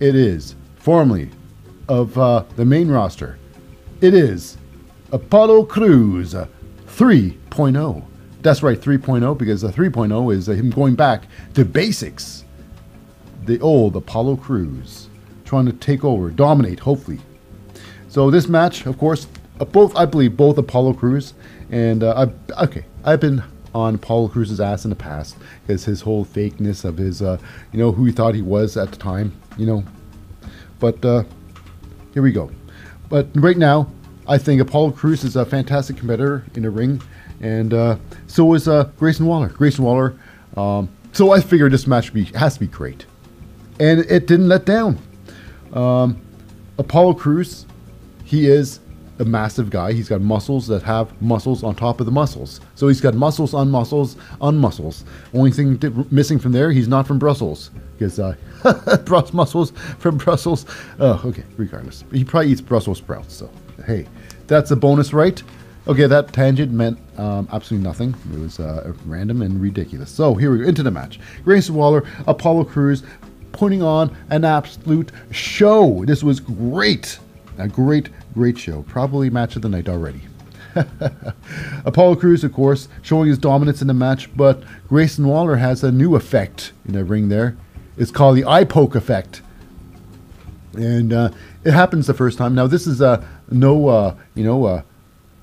It 0.00 0.14
is 0.14 0.54
formerly 0.76 1.30
of 1.88 2.16
uh, 2.18 2.44
the 2.56 2.64
main 2.64 2.88
roster. 2.88 3.38
It 4.00 4.14
is 4.14 4.58
Apollo 5.12 5.64
Crews 5.66 6.34
3.0. 6.34 8.04
That's 8.42 8.62
right, 8.62 8.80
3.0, 8.80 9.38
because 9.38 9.62
the 9.62 9.68
3.0 9.68 10.34
is 10.34 10.48
uh, 10.48 10.52
him 10.52 10.70
going 10.70 10.94
back 10.94 11.26
to 11.54 11.64
basics. 11.64 12.44
The 13.44 13.60
old 13.60 13.96
Apollo 13.96 14.36
Crews 14.36 15.08
trying 15.44 15.66
to 15.66 15.72
take 15.72 16.04
over, 16.04 16.30
dominate, 16.30 16.80
hopefully. 16.80 17.20
So 18.08 18.30
this 18.30 18.48
match, 18.48 18.86
of 18.86 18.98
course, 18.98 19.26
uh, 19.60 19.64
both 19.64 19.96
I 19.96 20.04
believe 20.04 20.36
both 20.36 20.58
Apollo 20.58 20.94
Crews 20.94 21.34
and 21.70 22.02
uh, 22.02 22.28
I, 22.56 22.64
okay, 22.64 22.84
I've 23.04 23.20
been 23.20 23.42
on 23.74 23.96
Apollo 23.96 24.28
Crews's 24.28 24.60
ass 24.60 24.84
in 24.84 24.90
the 24.90 24.96
past 24.96 25.36
because 25.62 25.84
his 25.84 26.00
whole 26.00 26.24
fakeness 26.24 26.84
of 26.84 26.96
his, 26.96 27.20
uh, 27.20 27.38
you 27.72 27.78
know, 27.78 27.92
who 27.92 28.04
he 28.06 28.12
thought 28.12 28.34
he 28.34 28.42
was 28.42 28.76
at 28.76 28.90
the 28.90 28.96
time, 28.96 29.38
you 29.58 29.66
know. 29.66 29.84
But 30.78 31.04
uh, 31.04 31.24
here 32.14 32.22
we 32.22 32.32
go. 32.32 32.50
But 33.08 33.28
right 33.34 33.56
now, 33.56 33.90
I 34.26 34.38
think 34.38 34.60
Apollo 34.60 34.92
Crews 34.92 35.24
is 35.24 35.36
a 35.36 35.44
fantastic 35.44 35.96
competitor 35.96 36.44
in 36.54 36.62
the 36.62 36.70
ring, 36.70 37.02
and 37.40 37.72
uh, 37.72 37.96
so 38.26 38.54
is 38.54 38.66
uh, 38.66 38.84
Grayson 38.96 39.26
Waller. 39.26 39.48
Grayson 39.48 39.84
Waller. 39.84 40.18
Um, 40.56 40.88
so 41.12 41.32
I 41.32 41.40
figured 41.40 41.72
this 41.72 41.86
match 41.86 42.12
be, 42.12 42.24
has 42.24 42.54
to 42.54 42.60
be 42.60 42.66
great, 42.66 43.06
and 43.78 44.00
it 44.00 44.26
didn't 44.26 44.48
let 44.48 44.64
down. 44.64 44.98
Um, 45.72 46.20
Apollo 46.78 47.14
Crews, 47.14 47.66
he 48.24 48.46
is 48.48 48.80
a 49.18 49.24
massive 49.24 49.70
guy. 49.70 49.92
He's 49.92 50.08
got 50.08 50.20
muscles 50.20 50.66
that 50.68 50.82
have 50.82 51.20
muscles 51.22 51.62
on 51.62 51.74
top 51.74 52.00
of 52.00 52.06
the 52.06 52.12
muscles. 52.12 52.60
So 52.74 52.88
he's 52.88 53.00
got 53.00 53.14
muscles 53.14 53.54
on 53.54 53.70
muscles 53.70 54.16
on 54.40 54.56
muscles. 54.56 55.04
Only 55.34 55.50
thing 55.50 56.06
missing 56.10 56.38
from 56.38 56.52
there, 56.52 56.70
he's 56.70 56.88
not 56.88 57.06
from 57.06 57.18
Brussels 57.18 57.70
because 57.98 58.18
uh, 58.18 58.34
muscles 59.32 59.72
from 59.98 60.18
Brussels. 60.18 60.66
Oh, 60.98 61.20
okay. 61.24 61.44
Regardless, 61.56 62.04
he 62.12 62.24
probably 62.24 62.52
eats 62.52 62.60
Brussels 62.60 62.98
sprouts. 62.98 63.34
So 63.34 63.50
hey, 63.86 64.06
that's 64.46 64.70
a 64.70 64.76
bonus, 64.76 65.12
right? 65.12 65.42
Okay, 65.88 66.06
that 66.06 66.32
tangent 66.32 66.72
meant 66.72 66.98
um, 67.16 67.48
absolutely 67.52 67.86
nothing. 67.86 68.14
It 68.32 68.40
was 68.40 68.58
uh, 68.58 68.92
random 69.04 69.42
and 69.42 69.60
ridiculous. 69.60 70.10
So 70.10 70.34
here 70.34 70.50
we 70.50 70.58
go 70.58 70.64
into 70.64 70.82
the 70.82 70.90
match. 70.90 71.20
Grayson 71.44 71.76
Waller, 71.76 72.02
Apollo 72.26 72.64
Crews, 72.64 73.04
putting 73.52 73.82
on 73.82 74.14
an 74.30 74.44
absolute 74.44 75.12
show. 75.30 76.04
This 76.04 76.24
was 76.24 76.40
great. 76.40 77.18
A 77.58 77.68
great, 77.68 78.10
great 78.36 78.58
show. 78.58 78.82
Probably 78.82 79.30
match 79.30 79.56
of 79.56 79.62
the 79.62 79.68
night 79.70 79.88
already. 79.88 80.20
Apollo 81.86 82.16
Crews, 82.16 82.44
of 82.44 82.52
course, 82.52 82.86
showing 83.00 83.28
his 83.28 83.38
dominance 83.38 83.80
in 83.80 83.88
the 83.88 83.94
match, 83.94 84.34
but 84.36 84.62
Grayson 84.88 85.26
Waller 85.26 85.56
has 85.56 85.82
a 85.82 85.90
new 85.90 86.14
effect 86.14 86.72
in 86.84 86.92
the 86.92 87.02
ring 87.02 87.30
there. 87.30 87.56
It's 87.96 88.10
called 88.10 88.36
the 88.36 88.44
eye 88.44 88.64
poke 88.64 88.94
effect. 88.94 89.40
And 90.74 91.14
uh, 91.14 91.30
it 91.64 91.72
happens 91.72 92.06
the 92.06 92.12
first 92.12 92.36
time. 92.36 92.54
Now, 92.54 92.66
this 92.66 92.86
is 92.86 93.00
a 93.00 93.26
no, 93.50 93.88
uh, 93.88 94.14
you 94.34 94.44
know, 94.44 94.66
uh, 94.66 94.82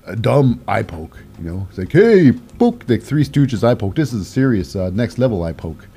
a 0.06 0.14
dumb 0.14 0.62
eye 0.68 0.84
poke. 0.84 1.18
You 1.38 1.50
know, 1.50 1.66
it's 1.70 1.78
like, 1.78 1.90
hey, 1.90 2.30
poke, 2.60 2.86
the 2.86 2.98
Three 2.98 3.24
Stooges 3.24 3.64
eye 3.64 3.74
poke. 3.74 3.96
This 3.96 4.12
is 4.12 4.22
a 4.22 4.24
serious, 4.24 4.76
uh, 4.76 4.90
next 4.90 5.18
level 5.18 5.42
eye 5.42 5.52
poke. 5.52 5.88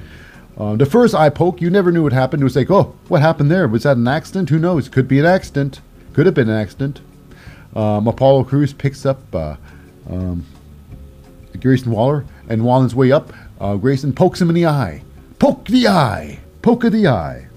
Uh, 0.57 0.75
the 0.75 0.87
first 0.87 1.13
eye 1.13 1.29
poke, 1.29 1.61
you 1.61 1.69
never 1.69 1.91
knew 1.91 2.01
what 2.01 2.13
happened. 2.13 2.41
It 2.41 2.45
was 2.45 2.55
like, 2.55 2.71
oh, 2.71 2.95
what 3.07 3.21
happened 3.21 3.51
there? 3.51 3.67
Was 3.67 3.83
that 3.83 3.97
an 3.97 4.07
accident? 4.07 4.49
Who 4.49 4.57
knows? 4.57 4.89
Could 4.89 5.07
be 5.07 5.19
an 5.19 5.25
accident. 5.27 5.81
Could 6.17 6.25
have 6.25 6.33
been 6.33 6.49
an 6.49 6.59
accident. 6.59 6.99
Um, 7.75 8.07
Apollo 8.07 8.45
Crews 8.45 8.73
picks 8.73 9.05
up 9.05 9.19
uh, 9.35 9.55
um, 10.09 10.43
Grayson 11.61 11.91
Waller, 11.91 12.25
and 12.49 12.63
his 12.81 12.95
way 12.95 13.11
up, 13.11 13.31
uh, 13.61 13.75
Grayson 13.75 14.13
pokes 14.13 14.41
him 14.41 14.49
in 14.49 14.55
the 14.55 14.65
eye. 14.65 15.03
Poke 15.37 15.65
the 15.65 15.87
eye! 15.87 16.39
Poke 16.63 16.85
of 16.85 16.93
the 16.93 17.05
eye. 17.05 17.47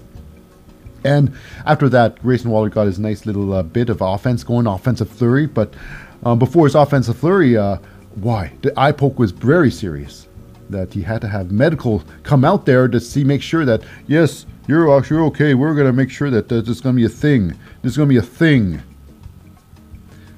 And 1.03 1.33
after 1.65 1.89
that, 1.89 2.21
Grayson 2.21 2.51
Waller 2.51 2.69
got 2.69 2.85
his 2.85 2.99
nice 2.99 3.25
little 3.25 3.51
uh, 3.51 3.63
bit 3.63 3.89
of 3.89 3.99
offense 3.99 4.43
going, 4.43 4.67
offensive 4.67 5.09
flurry. 5.09 5.47
But 5.47 5.73
um, 6.21 6.37
before 6.37 6.67
his 6.67 6.75
offensive 6.75 7.17
flurry, 7.17 7.57
uh, 7.57 7.77
why? 8.13 8.53
The 8.61 8.79
eye 8.79 8.91
poke 8.91 9.17
was 9.17 9.31
very 9.31 9.71
serious. 9.71 10.27
That 10.69 10.93
he 10.93 11.01
had 11.01 11.21
to 11.21 11.27
have 11.27 11.51
medical 11.51 12.03
come 12.21 12.45
out 12.45 12.67
there 12.67 12.87
to 12.87 12.99
see, 12.99 13.23
make 13.23 13.41
sure 13.41 13.65
that, 13.65 13.81
yes, 14.05 14.45
you're 14.67 14.95
actually 14.95 15.21
okay. 15.29 15.55
We're 15.55 15.73
going 15.73 15.87
to 15.87 15.93
make 15.93 16.11
sure 16.11 16.29
that 16.29 16.47
this 16.47 16.69
is 16.69 16.79
going 16.79 16.95
to 16.95 16.99
be 16.99 17.05
a 17.07 17.09
thing. 17.09 17.57
This 17.81 17.91
is 17.91 17.97
going 17.97 18.09
to 18.09 18.13
be 18.13 18.19
a 18.19 18.21
thing. 18.21 18.81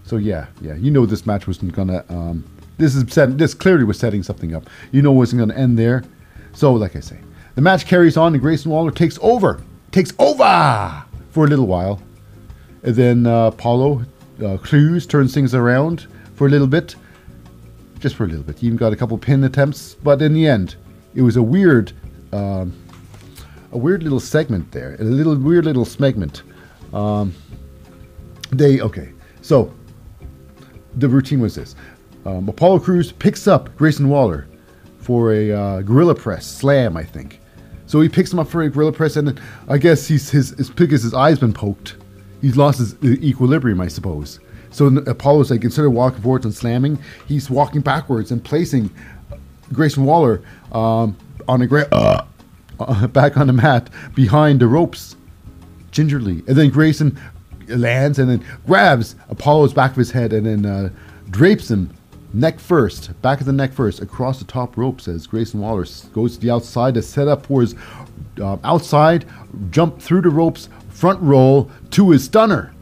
So 0.06 0.18
yeah, 0.18 0.48
yeah, 0.62 0.76
you 0.76 0.92
know 0.92 1.06
this 1.06 1.26
match 1.26 1.48
wasn't 1.48 1.74
gonna. 1.74 2.06
Um, 2.10 2.44
this 2.78 2.94
is 2.94 3.12
set. 3.12 3.38
This 3.38 3.54
clearly 3.54 3.84
was 3.84 3.98
setting 3.98 4.22
something 4.22 4.54
up. 4.54 4.70
You 4.92 5.02
know 5.02 5.12
it 5.12 5.16
wasn't 5.16 5.40
gonna 5.40 5.56
end 5.56 5.80
there. 5.80 6.04
So 6.52 6.74
like 6.74 6.96
I 6.96 7.00
say, 7.00 7.20
the 7.56 7.62
match 7.62 7.88
carries 7.88 8.18
on, 8.18 8.34
and 8.34 8.42
Grayson 8.42 8.70
Waller 8.70 8.92
takes 8.92 9.18
over, 9.22 9.62
takes 9.92 10.14
over 10.20 11.04
for 11.32 11.46
a 11.46 11.48
little 11.48 11.66
while, 11.66 12.02
and 12.84 12.96
then 12.96 13.26
uh, 13.26 13.48
Apollo 13.48 14.06
uh, 14.44 14.58
Crews 14.58 15.08
turns 15.08 15.34
things 15.34 15.56
around 15.56 16.06
for 16.36 16.48
a 16.48 16.50
little 16.50 16.68
bit, 16.68 16.96
just 18.00 18.16
for 18.16 18.26
a 18.26 18.28
little 18.28 18.44
bit. 18.44 18.60
He 18.60 18.68
even 18.68 18.78
got 18.78 18.94
a 18.94 18.96
couple 18.96 19.18
pin 19.18 19.44
attempts, 19.46 19.96
but 19.96 20.22
in 20.22 20.34
the 20.34 20.46
end, 20.46 20.76
it 21.16 21.22
was 21.22 21.38
a 21.38 21.44
weird, 21.44 21.94
um, 22.34 22.74
a 23.72 23.78
weird 23.78 24.04
little 24.04 24.20
segment 24.20 24.72
there, 24.72 24.96
a 25.00 25.04
little 25.04 25.36
weird 25.36 25.66
little 25.66 25.86
segment. 25.86 26.44
Um, 26.94 27.34
they 28.52 28.82
okay, 28.82 29.12
so 29.42 29.74
the 30.96 31.10
routine 31.10 31.40
was 31.40 31.56
this: 31.56 31.76
um, 32.26 32.48
Apollo 32.48 32.80
Crews 32.80 33.12
picks 33.12 33.48
up 33.48 33.76
Grayson 33.76 34.10
Waller 34.10 34.48
for 35.00 35.34
a 35.34 35.52
uh, 35.52 35.82
gorilla 35.82 36.16
press 36.16 36.46
slam, 36.46 36.96
I 36.96 37.04
think. 37.04 37.40
So 37.86 38.00
he 38.02 38.10
picks 38.10 38.32
him 38.32 38.40
up 38.40 38.48
for 38.48 38.62
a 38.62 38.70
gorilla 38.70 38.92
press, 38.92 39.18
and 39.18 39.28
then 39.28 39.42
I 39.68 39.78
guess 39.78 40.08
he's 40.08 40.30
his, 40.30 40.52
his 40.52 40.70
because 40.70 41.04
his 41.04 41.14
eye's 41.14 41.40
been 41.40 41.54
poked. 41.54 41.96
He's 42.42 42.58
lost 42.58 42.80
his 42.80 42.94
uh, 42.96 43.22
equilibrium, 43.22 43.82
I 43.82 43.88
suppose. 43.88 44.40
So 44.72 44.88
Apollo's 44.88 45.52
like 45.52 45.64
instead 45.64 45.86
of 45.86 45.92
walking 45.92 46.22
forwards 46.22 46.46
and 46.46 46.54
slamming, 46.54 46.98
he's 47.28 47.50
walking 47.50 47.82
backwards 47.82 48.32
and 48.32 48.44
placing 48.44 48.90
Grayson 49.72 50.06
Waller 50.06 50.42
um, 50.72 51.16
on 51.48 51.62
a 51.62 51.68
gra- 51.68 51.88
uh, 51.92 53.08
back 53.08 53.38
on 53.38 53.48
the 53.48 53.54
mat 53.54 53.90
behind 54.16 54.60
the 54.60 54.68
ropes 54.68 55.16
gingerly. 55.94 56.44
And 56.48 56.58
then 56.58 56.70
Grayson 56.70 57.18
lands 57.70 58.20
and 58.20 58.30
then 58.30 58.46
grabs 58.66 59.16
Apollo's 59.30 59.74
back 59.74 59.92
of 59.92 59.98
his 59.98 60.12
head 60.12 60.34
and 60.34 60.46
then 60.46 60.66
uh, 60.66 60.90
drapes 61.30 61.72
him 61.72 61.90
neck 62.34 62.60
first, 62.60 63.20
back 63.22 63.40
of 63.40 63.46
the 63.46 63.54
neck 63.54 63.72
first, 63.72 64.02
across 64.02 64.40
the 64.40 64.46
top 64.46 64.76
ropes 64.76 65.08
as 65.08 65.28
Grayson 65.28 65.62
Waller 65.62 65.86
goes 66.12 66.36
to 66.36 66.42
the 66.42 66.52
outside 66.52 66.96
to 66.96 67.02
set 67.02 67.28
up 67.28 67.46
for 67.46 67.62
his 67.62 67.76
uh, 68.42 68.58
outside, 68.64 69.26
jump 69.70 70.02
through 70.02 70.22
the 70.22 70.30
ropes, 70.30 70.68
front 70.90 71.22
roll 71.22 71.72
to 71.92 72.10
his 72.10 72.26
stunner. 72.26 72.74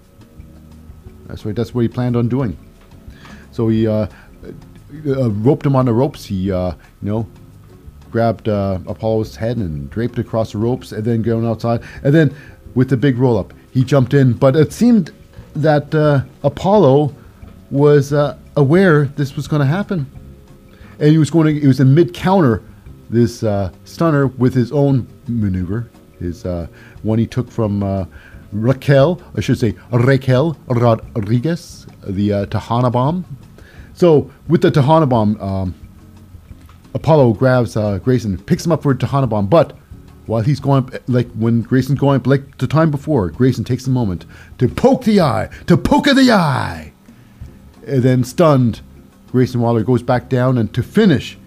That's 1.27 1.45
right, 1.45 1.55
that's 1.55 1.75
what 1.75 1.81
he 1.81 1.87
planned 1.87 2.15
on 2.15 2.29
doing. 2.29 2.57
So 3.51 3.67
he 3.67 3.87
uh, 3.87 4.07
uh, 5.05 5.29
roped 5.31 5.65
him 5.65 5.75
on 5.75 5.85
the 5.85 5.93
ropes. 5.93 6.25
He, 6.25 6.51
uh, 6.51 6.71
you 6.71 7.09
know, 7.09 7.27
grabbed 8.09 8.49
uh, 8.49 8.79
Apollo's 8.87 9.35
head 9.35 9.57
and 9.57 9.89
draped 9.89 10.19
across 10.19 10.51
the 10.53 10.57
ropes, 10.57 10.91
and 10.91 11.03
then 11.03 11.21
going 11.21 11.45
outside, 11.45 11.81
and 12.03 12.13
then 12.13 12.35
with 12.75 12.89
the 12.89 12.97
big 12.97 13.17
roll 13.17 13.37
up, 13.37 13.53
he 13.71 13.83
jumped 13.83 14.13
in. 14.13 14.33
But 14.33 14.55
it 14.55 14.73
seemed 14.73 15.11
that 15.55 15.93
uh, 15.93 16.21
Apollo 16.43 17.15
was 17.69 18.13
uh, 18.13 18.37
aware 18.55 19.05
this 19.05 19.35
was 19.35 19.47
going 19.47 19.61
to 19.61 19.65
happen, 19.65 20.09
and 20.99 21.09
he 21.09 21.17
was 21.17 21.29
going 21.29 21.53
to. 21.53 21.59
He 21.59 21.67
was 21.67 21.79
in 21.79 21.93
mid 21.93 22.13
counter 22.13 22.63
this 23.09 23.43
uh, 23.43 23.71
stunner 23.85 24.27
with 24.27 24.53
his 24.53 24.71
own 24.71 25.07
maneuver, 25.27 25.89
his 26.19 26.45
uh, 26.45 26.67
one 27.03 27.19
he 27.19 27.27
took 27.27 27.49
from. 27.51 27.83
Uh, 27.83 28.05
Raquel, 28.51 29.21
I 29.35 29.41
should 29.41 29.57
say 29.57 29.75
Raquel 29.91 30.57
Rodriguez, 30.67 31.87
the 32.03 32.33
uh, 32.33 32.45
Tejana 32.47 32.91
bomb. 32.91 33.25
So 33.93 34.29
with 34.47 34.61
the 34.61 34.71
Tejana 34.71 35.07
bomb, 35.07 35.39
um, 35.41 35.75
Apollo 36.93 37.33
grabs 37.33 37.77
uh, 37.77 37.99
Grayson, 37.99 38.37
picks 38.37 38.65
him 38.65 38.71
up 38.71 38.83
for 38.83 38.91
a 38.91 38.95
Tejana 38.95 39.29
bomb, 39.29 39.47
but 39.47 39.77
while 40.31 40.43
he's 40.43 40.61
going, 40.61 40.89
like 41.07 41.29
when 41.33 41.61
Grayson's 41.61 41.99
going, 41.99 42.23
like 42.23 42.57
the 42.57 42.65
time 42.65 42.89
before, 42.89 43.29
Grayson 43.29 43.65
takes 43.65 43.85
a 43.85 43.89
moment 43.89 44.25
to 44.59 44.69
poke 44.69 45.03
the 45.03 45.19
eye, 45.19 45.49
to 45.67 45.75
poke 45.75 46.05
the 46.05 46.31
eye. 46.31 46.93
And 47.85 48.01
then 48.01 48.23
stunned, 48.23 48.79
Grayson 49.29 49.59
Waller 49.59 49.83
goes 49.83 50.01
back 50.01 50.29
down 50.29 50.57
and 50.57 50.73
to 50.73 50.81
finish 50.81 51.37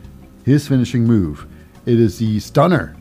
his 0.44 0.68
finishing 0.68 1.04
move, 1.04 1.46
it 1.86 1.98
is 1.98 2.18
the 2.18 2.38
stunner. 2.40 2.94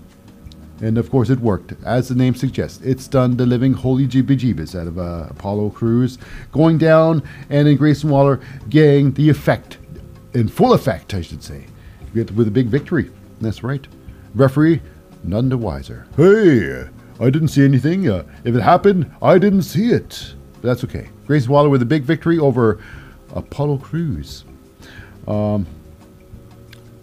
And 0.81 0.97
of 0.97 1.09
course, 1.09 1.29
it 1.29 1.39
worked. 1.39 1.73
As 1.84 2.07
the 2.07 2.15
name 2.15 2.36
suggests, 2.36 2.81
it 2.81 3.01
stunned 3.01 3.38
the 3.38 3.45
living 3.45 3.73
holy 3.73 4.07
jeebus 4.07 4.79
out 4.79 4.88
of 4.88 4.97
uh, 4.97 5.27
Apollo 5.31 5.71
Crews, 5.71 6.17
going 6.53 6.77
down, 6.77 7.21
and 7.49 7.67
then 7.67 7.75
Grayson 7.75 8.09
Waller 8.09 8.39
getting 8.69 9.11
the 9.11 9.29
effect, 9.29 9.79
in 10.34 10.47
full 10.47 10.71
effect, 10.71 11.13
I 11.13 11.19
should 11.19 11.43
say, 11.43 11.65
with 12.13 12.47
a 12.47 12.51
big 12.51 12.67
victory. 12.67 13.11
That's 13.41 13.63
right. 13.63 13.86
Referee, 14.34 14.81
none 15.24 15.49
the 15.49 15.57
wiser. 15.57 16.05
Hey, 16.17 16.88
I 17.19 17.30
didn't 17.30 17.49
see 17.49 17.63
anything. 17.63 18.09
Uh, 18.09 18.24
if 18.43 18.55
it 18.55 18.61
happened, 18.61 19.11
I 19.21 19.38
didn't 19.38 19.63
see 19.63 19.89
it. 19.89 20.34
But 20.55 20.63
that's 20.69 20.84
okay. 20.84 21.09
Grayson 21.26 21.51
Waller 21.51 21.69
with 21.69 21.82
a 21.82 21.86
big 21.86 22.03
victory 22.03 22.39
over 22.39 22.80
Apollo 23.34 23.78
Crews. 23.78 24.45
Um, 25.28 25.65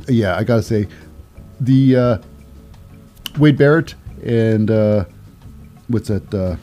yeah, 0.08 0.36
I 0.36 0.44
gotta 0.44 0.62
say, 0.62 0.88
the 1.60 1.96
uh, 1.96 2.18
Wade 3.38 3.56
Barrett 3.56 3.94
and 4.22 4.70
uh, 4.70 5.04
what's 5.88 6.08
that? 6.08 6.34
Uh, 6.34 6.56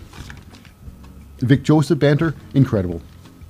Vic 1.39 1.63
Joseph 1.63 1.99
banter, 1.99 2.33
incredible, 2.55 3.01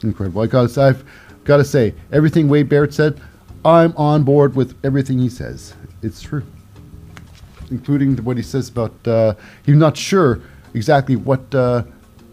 incredible. 0.03 0.41
I 0.41 0.47
gotta, 0.47 0.81
I've 0.81 1.03
gotta 1.45 1.63
say, 1.63 1.93
everything 2.11 2.49
Wade 2.49 2.67
Barrett 2.69 2.93
said, 2.93 3.19
I'm 3.63 3.95
on 3.95 4.23
board 4.23 4.55
with 4.55 4.77
everything 4.83 5.19
he 5.19 5.29
says. 5.29 5.73
It's 6.01 6.21
true, 6.21 6.43
including 7.69 8.17
what 8.23 8.37
he 8.37 8.43
says 8.43 8.69
about 8.69 9.07
uh, 9.07 9.33
he's 9.65 9.75
not 9.75 9.97
sure 9.97 10.41
exactly 10.73 11.15
what 11.15 11.53
uh, 11.53 11.83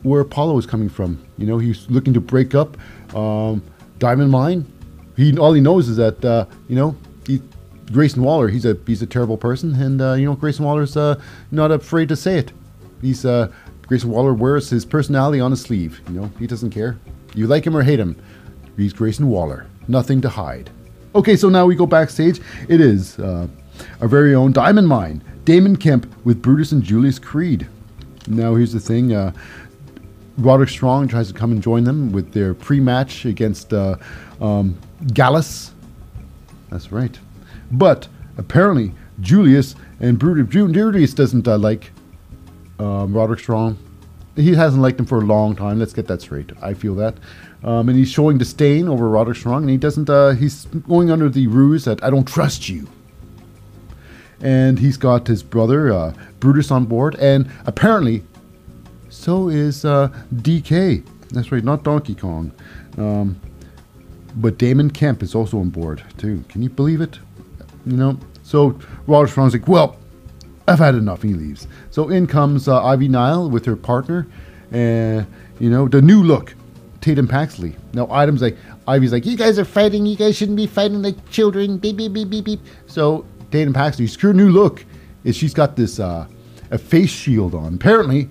where 0.02 0.20
Apollo 0.20 0.58
is 0.58 0.66
coming 0.66 0.88
from. 0.88 1.24
You 1.38 1.46
know, 1.46 1.58
he's 1.58 1.88
looking 1.90 2.14
to 2.14 2.20
break 2.20 2.54
up 2.54 2.76
um, 3.14 3.62
Diamond 3.98 4.30
Mine. 4.30 4.70
He 5.16 5.36
all 5.36 5.52
he 5.52 5.60
knows 5.60 5.88
is 5.88 5.96
that 5.96 6.24
uh, 6.24 6.46
you 6.68 6.76
know 6.76 6.96
he, 7.26 7.40
Grayson 7.92 8.22
Waller. 8.22 8.48
He's 8.48 8.64
a 8.64 8.76
he's 8.86 9.02
a 9.02 9.06
terrible 9.06 9.36
person, 9.36 9.74
and 9.74 10.00
uh, 10.00 10.12
you 10.14 10.26
know 10.26 10.34
Grayson 10.34 10.64
Waller's 10.64 10.96
uh, 10.96 11.20
not 11.50 11.70
afraid 11.70 12.08
to 12.08 12.16
say 12.16 12.38
it. 12.38 12.52
He's 13.00 13.24
uh, 13.24 13.50
Grayson 13.86 14.10
Waller 14.10 14.34
wears 14.34 14.70
his 14.70 14.84
personality 14.84 15.40
on 15.40 15.50
his 15.50 15.60
sleeve. 15.60 16.00
You 16.08 16.20
know, 16.20 16.30
he 16.38 16.46
doesn't 16.46 16.70
care. 16.70 16.98
You 17.34 17.46
like 17.46 17.66
him 17.66 17.76
or 17.76 17.82
hate 17.82 17.98
him, 17.98 18.16
he's 18.76 18.92
Grayson 18.92 19.28
Waller. 19.28 19.66
Nothing 19.88 20.20
to 20.22 20.28
hide. 20.28 20.70
Okay, 21.14 21.36
so 21.36 21.48
now 21.48 21.66
we 21.66 21.74
go 21.74 21.86
backstage. 21.86 22.40
It 22.68 22.80
is 22.80 23.18
uh, 23.18 23.46
our 24.00 24.08
very 24.08 24.34
own 24.34 24.52
Diamond 24.52 24.88
Mine, 24.88 25.22
Damon 25.44 25.76
Kemp 25.76 26.12
with 26.24 26.42
Brutus 26.42 26.72
and 26.72 26.82
Julius 26.82 27.18
Creed. 27.18 27.66
Now 28.26 28.54
here's 28.54 28.72
the 28.72 28.80
thing. 28.80 29.12
Uh, 29.12 29.32
Roderick 30.38 30.68
Strong 30.68 31.08
tries 31.08 31.28
to 31.28 31.34
come 31.34 31.52
and 31.52 31.62
join 31.62 31.84
them 31.84 32.10
with 32.10 32.32
their 32.32 32.54
pre-match 32.54 33.24
against 33.24 33.72
uh, 33.72 33.96
um, 34.40 34.76
Gallus. 35.12 35.72
That's 36.70 36.90
right. 36.90 37.16
But 37.70 38.08
apparently 38.36 38.92
Julius 39.20 39.76
and 40.00 40.18
Brutus, 40.18 40.52
Julius 40.52 41.14
doesn't 41.14 41.46
uh, 41.46 41.58
like 41.58 41.92
um, 42.78 43.14
Roderick 43.14 43.40
Strong. 43.40 43.78
He 44.36 44.54
hasn't 44.54 44.82
liked 44.82 44.98
him 44.98 45.06
for 45.06 45.18
a 45.18 45.24
long 45.24 45.54
time. 45.54 45.78
Let's 45.78 45.92
get 45.92 46.08
that 46.08 46.20
straight. 46.20 46.50
I 46.60 46.74
feel 46.74 46.96
that. 46.96 47.18
Um, 47.62 47.88
and 47.88 47.96
he's 47.96 48.10
showing 48.10 48.36
disdain 48.36 48.88
over 48.88 49.08
Roderick 49.08 49.38
Strong, 49.38 49.62
and 49.62 49.70
he 49.70 49.76
doesn't. 49.76 50.10
Uh, 50.10 50.30
he's 50.30 50.64
going 50.66 51.10
under 51.10 51.28
the 51.28 51.46
ruse 51.46 51.84
that 51.84 52.02
I 52.02 52.10
don't 52.10 52.26
trust 52.26 52.68
you. 52.68 52.88
And 54.40 54.78
he's 54.78 54.96
got 54.96 55.26
his 55.26 55.42
brother 55.42 55.92
uh, 55.92 56.14
Brutus 56.40 56.70
on 56.70 56.84
board, 56.84 57.14
and 57.16 57.50
apparently 57.66 58.22
so 59.08 59.48
is 59.48 59.84
uh, 59.84 60.08
DK. 60.34 61.06
That's 61.30 61.50
right, 61.52 61.64
not 61.64 61.84
Donkey 61.84 62.14
Kong. 62.14 62.52
Um, 62.98 63.40
but 64.36 64.58
Damon 64.58 64.90
Kemp 64.90 65.22
is 65.22 65.34
also 65.34 65.58
on 65.58 65.70
board 65.70 66.02
too. 66.18 66.44
Can 66.48 66.62
you 66.62 66.68
believe 66.68 67.00
it? 67.00 67.18
You 67.86 67.96
know. 67.96 68.18
So 68.42 68.78
Roger 69.06 69.30
Strong's 69.30 69.54
like, 69.54 69.68
well, 69.68 69.96
I've 70.66 70.78
had 70.78 70.94
enough. 70.94 71.22
He 71.22 71.32
leaves. 71.32 71.66
So 71.90 72.08
in 72.08 72.26
comes 72.26 72.68
uh, 72.68 72.84
Ivy 72.84 73.08
Nile 73.08 73.48
with 73.48 73.64
her 73.66 73.76
partner, 73.76 74.26
and 74.72 75.26
you 75.60 75.70
know 75.70 75.88
the 75.88 76.02
new 76.02 76.22
look, 76.22 76.54
Tatum 77.00 77.28
Paxley. 77.28 77.76
Now 77.92 78.08
Item's 78.10 78.42
like, 78.42 78.56
Ivy's 78.86 79.12
like, 79.12 79.26
you 79.26 79.36
guys 79.36 79.58
are 79.58 79.64
fighting. 79.64 80.06
You 80.06 80.16
guys 80.16 80.36
shouldn't 80.36 80.56
be 80.56 80.66
fighting 80.66 81.02
like 81.02 81.30
children. 81.30 81.78
Beep 81.78 81.96
beep 81.96 82.12
beep 82.12 82.30
beep 82.30 82.44
beep. 82.44 82.60
So 82.86 83.24
Tatum 83.54 83.72
Paxley, 83.72 84.08
her 84.20 84.34
new 84.34 84.50
look 84.50 84.84
is 85.22 85.36
she's 85.36 85.54
got 85.54 85.76
this 85.76 86.00
uh, 86.00 86.26
a 86.72 86.76
face 86.76 87.10
shield 87.10 87.54
on. 87.54 87.74
Apparently, 87.74 88.28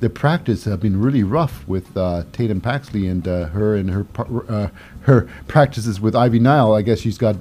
the 0.00 0.10
practice 0.10 0.64
have 0.64 0.78
been 0.78 1.00
really 1.00 1.22
rough 1.22 1.66
with 1.66 1.96
uh, 1.96 2.22
Tatum 2.32 2.60
Paxley 2.60 3.08
and 3.08 3.26
uh, 3.26 3.46
her 3.46 3.76
and 3.76 3.88
her 3.88 4.06
uh, 4.50 4.68
her 5.00 5.22
practices 5.48 6.02
with 6.02 6.14
Ivy 6.14 6.38
Nile. 6.38 6.74
I 6.74 6.82
guess 6.82 7.00
she's 7.00 7.16
got 7.16 7.36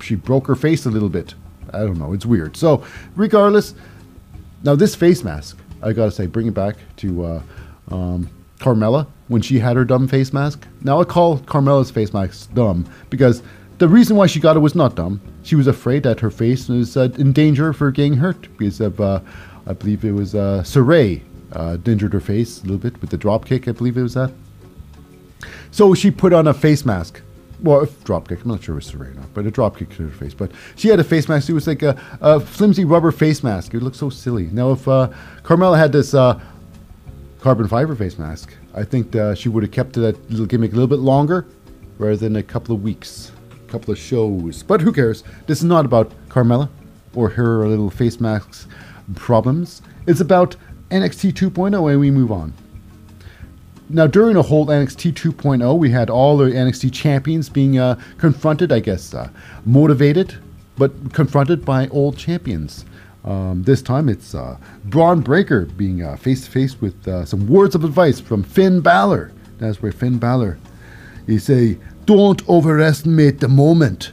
she 0.00 0.14
broke 0.14 0.46
her 0.46 0.54
face 0.54 0.86
a 0.86 0.90
little 0.90 1.10
bit. 1.10 1.34
I 1.74 1.80
don't 1.80 1.98
know. 1.98 2.14
It's 2.14 2.24
weird. 2.24 2.56
So 2.56 2.82
regardless, 3.16 3.74
now 4.62 4.74
this 4.76 4.94
face 4.94 5.24
mask 5.24 5.58
I 5.82 5.92
gotta 5.92 6.10
say, 6.10 6.24
bring 6.24 6.46
it 6.46 6.54
back 6.54 6.76
to 6.96 7.22
uh, 7.22 7.42
um, 7.90 8.30
Carmella 8.60 9.06
when 9.28 9.42
she 9.42 9.58
had 9.58 9.76
her 9.76 9.84
dumb 9.84 10.08
face 10.08 10.32
mask. 10.32 10.66
Now 10.80 11.02
I 11.02 11.04
call 11.04 11.40
Carmella's 11.40 11.90
face 11.90 12.14
mask 12.14 12.54
dumb 12.54 12.86
because 13.10 13.42
the 13.76 13.88
reason 13.88 14.16
why 14.16 14.26
she 14.26 14.40
got 14.40 14.56
it 14.56 14.60
was 14.60 14.74
not 14.74 14.94
dumb. 14.94 15.20
She 15.44 15.54
was 15.54 15.66
afraid 15.66 16.02
that 16.02 16.20
her 16.20 16.30
face 16.30 16.68
was 16.68 16.96
uh, 16.96 17.08
in 17.18 17.32
danger 17.32 17.72
for 17.72 17.90
getting 17.90 18.14
hurt 18.14 18.48
because 18.56 18.80
of, 18.80 19.00
uh, 19.00 19.20
I 19.66 19.74
believe 19.74 20.04
it 20.04 20.12
was 20.12 20.34
uh, 20.34 20.62
Saray 20.64 21.20
uh, 21.52 21.76
injured 21.84 22.14
her 22.14 22.20
face 22.20 22.60
a 22.60 22.62
little 22.62 22.78
bit 22.78 23.00
with 23.00 23.10
the 23.10 23.18
drop 23.18 23.44
kick. 23.44 23.68
I 23.68 23.72
believe 23.72 23.96
it 23.96 24.02
was 24.02 24.14
that. 24.14 24.32
So 25.70 25.94
she 25.94 26.10
put 26.10 26.32
on 26.32 26.48
a 26.48 26.54
face 26.54 26.84
mask. 26.84 27.20
Well, 27.60 27.86
drop 28.04 28.28
kick. 28.28 28.42
I'm 28.42 28.48
not 28.48 28.62
sure 28.62 28.74
it 28.74 28.76
was 28.76 28.90
Saray 28.90 29.12
or 29.12 29.14
not, 29.14 29.32
but 29.34 29.46
a 29.46 29.50
drop 29.50 29.76
kick 29.76 29.90
to 29.96 30.04
her 30.04 30.10
face. 30.10 30.34
But 30.34 30.50
she 30.76 30.88
had 30.88 30.98
a 30.98 31.04
face 31.04 31.28
mask. 31.28 31.48
It 31.48 31.52
was 31.52 31.66
like 31.66 31.82
a, 31.82 32.00
a 32.20 32.40
flimsy 32.40 32.84
rubber 32.84 33.12
face 33.12 33.42
mask. 33.42 33.74
It 33.74 33.82
looked 33.82 33.96
so 33.96 34.10
silly. 34.10 34.48
Now, 34.50 34.72
if 34.72 34.88
uh, 34.88 35.10
Carmella 35.42 35.78
had 35.78 35.92
this 35.92 36.14
uh, 36.14 36.40
carbon 37.40 37.68
fiber 37.68 37.94
face 37.94 38.18
mask, 38.18 38.54
I 38.74 38.82
think 38.82 39.14
uh, 39.14 39.34
she 39.34 39.50
would 39.50 39.62
have 39.62 39.72
kept 39.72 39.92
that 39.94 40.30
little 40.30 40.46
gimmick 40.46 40.72
a 40.72 40.74
little 40.74 40.88
bit 40.88 40.98
longer 41.00 41.46
rather 41.98 42.16
than 42.16 42.36
a 42.36 42.42
couple 42.42 42.74
of 42.74 42.82
weeks, 42.82 43.30
couple 43.74 43.92
of 43.92 43.98
shows. 43.98 44.62
But 44.62 44.80
who 44.80 44.92
cares? 44.92 45.24
This 45.48 45.58
is 45.58 45.64
not 45.64 45.84
about 45.84 46.12
Carmella 46.28 46.68
or 47.12 47.28
her 47.30 47.66
little 47.66 47.90
face 47.90 48.20
masks 48.20 48.68
problems. 49.16 49.82
It's 50.06 50.20
about 50.20 50.54
NXT 50.90 51.32
2.0 51.32 51.90
and 51.90 52.00
we 52.00 52.12
move 52.12 52.30
on. 52.30 52.52
Now, 53.88 54.06
during 54.06 54.34
the 54.34 54.42
whole 54.42 54.66
NXT 54.66 55.12
2.0, 55.14 55.76
we 55.76 55.90
had 55.90 56.08
all 56.08 56.36
the 56.36 56.46
NXT 56.46 56.92
champions 56.92 57.48
being 57.48 57.78
uh, 57.78 58.00
confronted, 58.16 58.70
I 58.70 58.78
guess, 58.78 59.12
uh, 59.12 59.28
motivated, 59.66 60.36
but 60.78 61.12
confronted 61.12 61.64
by 61.64 61.88
old 61.88 62.16
champions. 62.16 62.84
Um, 63.24 63.64
this 63.64 63.82
time 63.82 64.08
it's 64.08 64.36
uh, 64.36 64.56
Bron 64.84 65.20
Breakker 65.20 65.66
being 65.66 66.16
face 66.16 66.44
to 66.44 66.50
face 66.50 66.80
with 66.80 67.08
uh, 67.08 67.24
some 67.24 67.48
words 67.48 67.74
of 67.74 67.82
advice 67.82 68.20
from 68.20 68.44
Finn 68.44 68.80
Balor. 68.80 69.32
That's 69.58 69.82
where 69.82 69.92
Finn 69.92 70.18
Balor, 70.18 70.58
he 71.26 71.38
say, 71.38 71.78
don't 72.06 72.46
overestimate 72.48 73.40
the 73.40 73.48
moment 73.48 74.12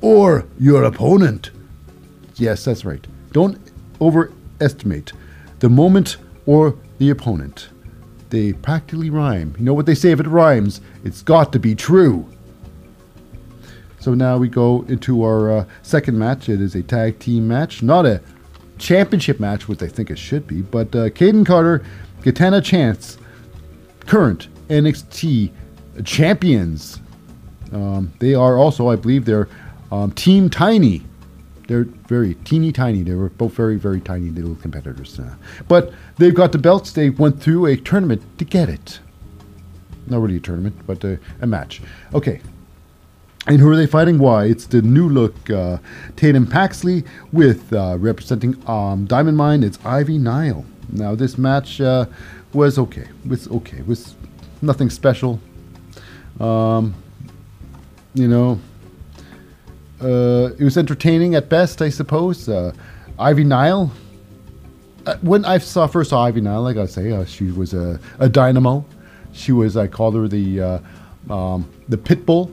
or 0.00 0.46
your 0.58 0.84
opponent. 0.84 1.50
Yes, 2.36 2.64
that's 2.64 2.84
right. 2.84 3.06
Don't 3.32 3.58
overestimate 4.00 5.12
the 5.60 5.68
moment 5.68 6.16
or 6.44 6.76
the 6.98 7.10
opponent. 7.10 7.68
They 8.30 8.52
practically 8.52 9.10
rhyme. 9.10 9.54
You 9.58 9.64
know 9.64 9.74
what 9.74 9.86
they 9.86 9.94
say 9.94 10.10
if 10.10 10.20
it 10.20 10.26
rhymes? 10.26 10.80
It's 11.04 11.22
got 11.22 11.52
to 11.52 11.58
be 11.58 11.74
true. 11.74 12.28
So 14.00 14.14
now 14.14 14.36
we 14.36 14.48
go 14.48 14.84
into 14.88 15.24
our 15.24 15.50
uh, 15.50 15.64
second 15.82 16.18
match. 16.18 16.48
It 16.48 16.60
is 16.60 16.74
a 16.74 16.82
tag 16.82 17.18
team 17.18 17.48
match, 17.48 17.82
not 17.82 18.06
a 18.06 18.20
championship 18.78 19.40
match, 19.40 19.68
which 19.68 19.82
I 19.82 19.88
think 19.88 20.10
it 20.10 20.18
should 20.18 20.46
be, 20.46 20.62
but 20.62 20.94
uh, 20.94 21.08
Kayden 21.10 21.46
Carter, 21.46 21.84
Katana 22.22 22.60
Chance, 22.60 23.18
current 24.00 24.48
NXT 24.68 25.50
champions. 26.04 27.00
Um, 27.76 28.12
they 28.20 28.34
are 28.34 28.56
also, 28.56 28.88
I 28.88 28.96
believe, 28.96 29.26
they're 29.26 29.48
um, 29.92 30.10
Team 30.12 30.48
Tiny. 30.48 31.02
They're 31.68 31.84
very 31.84 32.34
teeny 32.44 32.70
tiny. 32.70 33.02
They 33.02 33.14
were 33.14 33.28
both 33.28 33.52
very, 33.52 33.76
very 33.76 34.00
tiny 34.00 34.30
little 34.30 34.54
competitors. 34.54 35.18
Uh, 35.18 35.34
but 35.66 35.92
they've 36.16 36.34
got 36.34 36.52
the 36.52 36.58
belts. 36.58 36.92
They 36.92 37.10
went 37.10 37.42
through 37.42 37.66
a 37.66 37.76
tournament 37.76 38.22
to 38.38 38.44
get 38.44 38.68
it. 38.68 39.00
Not 40.06 40.20
really 40.20 40.36
a 40.36 40.40
tournament, 40.40 40.76
but 40.86 41.02
a, 41.02 41.18
a 41.40 41.46
match. 41.46 41.82
Okay. 42.14 42.40
And 43.48 43.60
who 43.60 43.68
are 43.68 43.76
they 43.76 43.88
fighting? 43.88 44.18
Why? 44.18 44.44
It's 44.44 44.66
the 44.66 44.80
new 44.80 45.08
look 45.08 45.50
uh, 45.50 45.78
Tatum 46.14 46.46
Paxley 46.46 47.04
with 47.32 47.72
uh, 47.72 47.96
representing 47.98 48.54
um, 48.68 49.04
Diamond 49.06 49.36
Mine. 49.36 49.64
It's 49.64 49.78
Ivy 49.84 50.18
Nile. 50.18 50.64
Now, 50.92 51.16
this 51.16 51.36
match 51.36 51.80
uh, 51.80 52.06
was 52.52 52.78
okay. 52.78 53.08
It 53.24 53.28
Was 53.28 53.48
okay. 53.48 53.78
It 53.78 53.86
Was 53.88 54.14
nothing 54.62 54.88
special. 54.88 55.40
Um, 56.38 56.94
you 58.16 58.28
know, 58.28 58.58
uh, 60.00 60.50
it 60.58 60.64
was 60.64 60.78
entertaining 60.78 61.34
at 61.34 61.48
best, 61.50 61.82
I 61.82 61.90
suppose. 61.90 62.48
Uh, 62.48 62.72
Ivy 63.18 63.44
Nile. 63.44 63.92
Uh, 65.04 65.16
when 65.20 65.44
I 65.44 65.58
saw 65.58 65.86
first 65.86 66.10
saw 66.10 66.24
Ivy 66.24 66.40
Nile, 66.40 66.62
like 66.62 66.78
I 66.78 66.86
say, 66.86 67.12
uh, 67.12 67.24
she 67.26 67.50
was 67.50 67.74
a, 67.74 68.00
a 68.18 68.28
dynamo. 68.28 68.84
She 69.32 69.52
was, 69.52 69.76
I 69.76 69.86
called 69.86 70.14
her 70.14 70.26
the 70.26 70.60
uh, 70.60 70.78
um, 71.30 71.70
the 71.88 71.98
pit 71.98 72.24
bull 72.24 72.50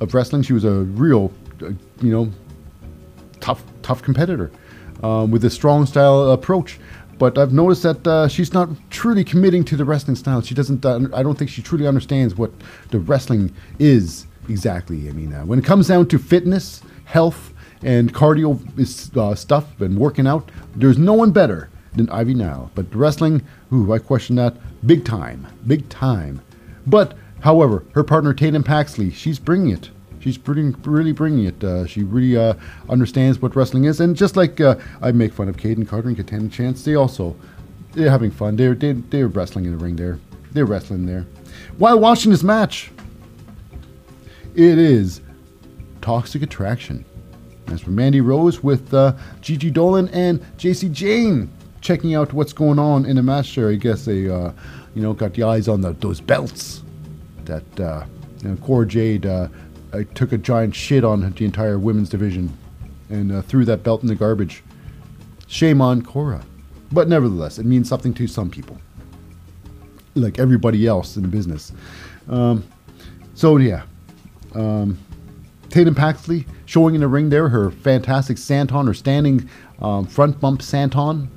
of 0.00 0.12
wrestling. 0.12 0.42
She 0.42 0.52
was 0.52 0.64
a 0.64 0.72
real, 0.72 1.32
uh, 1.62 1.70
you 2.00 2.10
know, 2.10 2.30
tough 3.38 3.62
tough 3.82 4.02
competitor 4.02 4.50
um, 5.04 5.30
with 5.30 5.44
a 5.44 5.50
strong 5.50 5.86
style 5.86 6.32
approach. 6.32 6.80
But 7.18 7.38
I've 7.38 7.52
noticed 7.52 7.82
that 7.84 8.06
uh, 8.06 8.28
she's 8.28 8.52
not 8.52 8.68
truly 8.90 9.24
committing 9.24 9.64
to 9.66 9.76
the 9.76 9.84
wrestling 9.84 10.16
style. 10.16 10.42
She 10.42 10.54
doesn't. 10.54 10.84
Uh, 10.84 11.00
I 11.14 11.22
don't 11.22 11.38
think 11.38 11.50
she 11.50 11.62
truly 11.62 11.86
understands 11.86 12.34
what 12.34 12.52
the 12.90 12.98
wrestling 12.98 13.54
is 13.78 14.26
exactly. 14.48 15.08
I 15.08 15.12
mean, 15.12 15.32
uh, 15.32 15.44
when 15.44 15.58
it 15.58 15.64
comes 15.64 15.88
down 15.88 16.08
to 16.08 16.18
fitness, 16.18 16.82
health, 17.04 17.52
and 17.82 18.12
cardio 18.12 19.16
uh, 19.16 19.34
stuff 19.34 19.80
and 19.80 19.98
working 19.98 20.26
out, 20.26 20.50
there's 20.74 20.98
no 20.98 21.14
one 21.14 21.30
better 21.30 21.70
than 21.94 22.08
Ivy 22.10 22.34
Nile. 22.34 22.70
But 22.74 22.90
the 22.90 22.98
wrestling, 22.98 23.42
ooh, 23.72 23.92
I 23.92 23.98
question 23.98 24.36
that 24.36 24.56
big 24.86 25.04
time, 25.04 25.46
big 25.66 25.88
time. 25.88 26.42
But 26.86 27.16
however, 27.40 27.84
her 27.94 28.04
partner 28.04 28.34
Tatum 28.34 28.62
Paxley, 28.62 29.10
she's 29.10 29.38
bringing 29.38 29.70
it. 29.70 29.90
She's 30.26 30.36
pretty, 30.36 30.74
really 30.82 31.12
bringing 31.12 31.44
it. 31.44 31.62
Uh, 31.62 31.86
she 31.86 32.02
really 32.02 32.36
uh, 32.36 32.54
understands 32.88 33.40
what 33.40 33.54
wrestling 33.54 33.84
is, 33.84 34.00
and 34.00 34.16
just 34.16 34.34
like 34.34 34.60
uh, 34.60 34.74
I 35.00 35.12
make 35.12 35.32
fun 35.32 35.48
of 35.48 35.56
Kayden 35.56 35.86
Carter 35.86 36.08
and 36.08 36.16
Katana 36.16 36.48
Chance, 36.48 36.84
they 36.84 36.96
also 36.96 37.36
they're 37.92 38.10
having 38.10 38.32
fun. 38.32 38.56
They're 38.56 38.74
they, 38.74 38.94
they're 38.94 39.28
wrestling 39.28 39.66
in 39.66 39.70
the 39.70 39.78
ring 39.78 39.94
there. 39.94 40.18
They're 40.50 40.64
wrestling 40.66 41.06
there. 41.06 41.28
While 41.78 42.00
watching 42.00 42.32
this 42.32 42.42
match, 42.42 42.90
it 44.56 44.78
is 44.78 45.20
Toxic 46.00 46.42
Attraction. 46.42 47.04
That's 47.66 47.82
from 47.82 47.94
Mandy 47.94 48.20
Rose 48.20 48.64
with 48.64 48.92
uh, 48.92 49.14
Gigi 49.42 49.70
Dolin 49.70 50.10
and 50.12 50.44
Jacy 50.56 50.88
Jayne 50.88 51.48
checking 51.82 52.16
out 52.16 52.32
what's 52.32 52.52
going 52.52 52.80
on 52.80 53.06
in 53.06 53.14
the 53.14 53.22
match 53.22 53.54
there. 53.54 53.70
I 53.70 53.76
guess 53.76 54.06
they, 54.06 54.28
uh, 54.28 54.50
you 54.96 55.02
know, 55.02 55.12
got 55.12 55.34
the 55.34 55.44
eyes 55.44 55.68
on 55.68 55.82
the, 55.82 55.92
those 55.92 56.20
belts 56.20 56.82
that 57.44 57.78
uh, 57.78 58.04
you 58.42 58.48
know, 58.48 58.56
Cora 58.56 58.86
Jade 58.86 59.26
uh, 59.26 59.48
took 60.04 60.32
a 60.32 60.38
giant 60.38 60.74
shit 60.74 61.04
on 61.04 61.20
the 61.20 61.44
entire 61.44 61.78
women's 61.78 62.08
division 62.08 62.56
and 63.08 63.32
uh, 63.32 63.42
threw 63.42 63.64
that 63.64 63.82
belt 63.82 64.02
in 64.02 64.08
the 64.08 64.14
garbage. 64.14 64.62
Shame 65.46 65.80
on 65.80 66.02
Cora. 66.02 66.44
But 66.92 67.08
nevertheless, 67.08 67.58
it 67.58 67.66
means 67.66 67.88
something 67.88 68.14
to 68.14 68.26
some 68.26 68.50
people, 68.50 68.80
like 70.14 70.38
everybody 70.38 70.86
else 70.86 71.16
in 71.16 71.22
the 71.22 71.28
business. 71.28 71.72
Um, 72.28 72.64
so, 73.34 73.56
yeah, 73.56 73.82
um, 74.54 74.98
Tatum 75.68 75.94
Paxley 75.94 76.46
showing 76.64 76.94
in 76.94 77.00
the 77.00 77.08
ring 77.08 77.28
there 77.28 77.48
her 77.48 77.70
fantastic 77.70 78.36
senton, 78.36 78.86
her 78.86 78.94
standing 78.94 79.48
um, 79.80 80.06
front 80.06 80.40
bump 80.40 80.60
senton. 80.60 81.28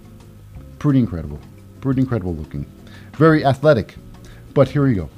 Pretty 0.77 0.99
incredible. 0.99 1.39
Pretty 1.81 2.01
incredible 2.01 2.35
looking. 2.35 2.65
Very 3.13 3.43
athletic. 3.43 3.95
But 4.53 4.69
here 4.69 4.85
we 4.85 4.93
go. 4.93 5.09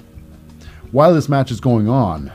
While 0.91 1.13
this 1.13 1.29
match 1.29 1.51
is 1.51 1.59
going 1.59 1.87
on, 1.87 2.31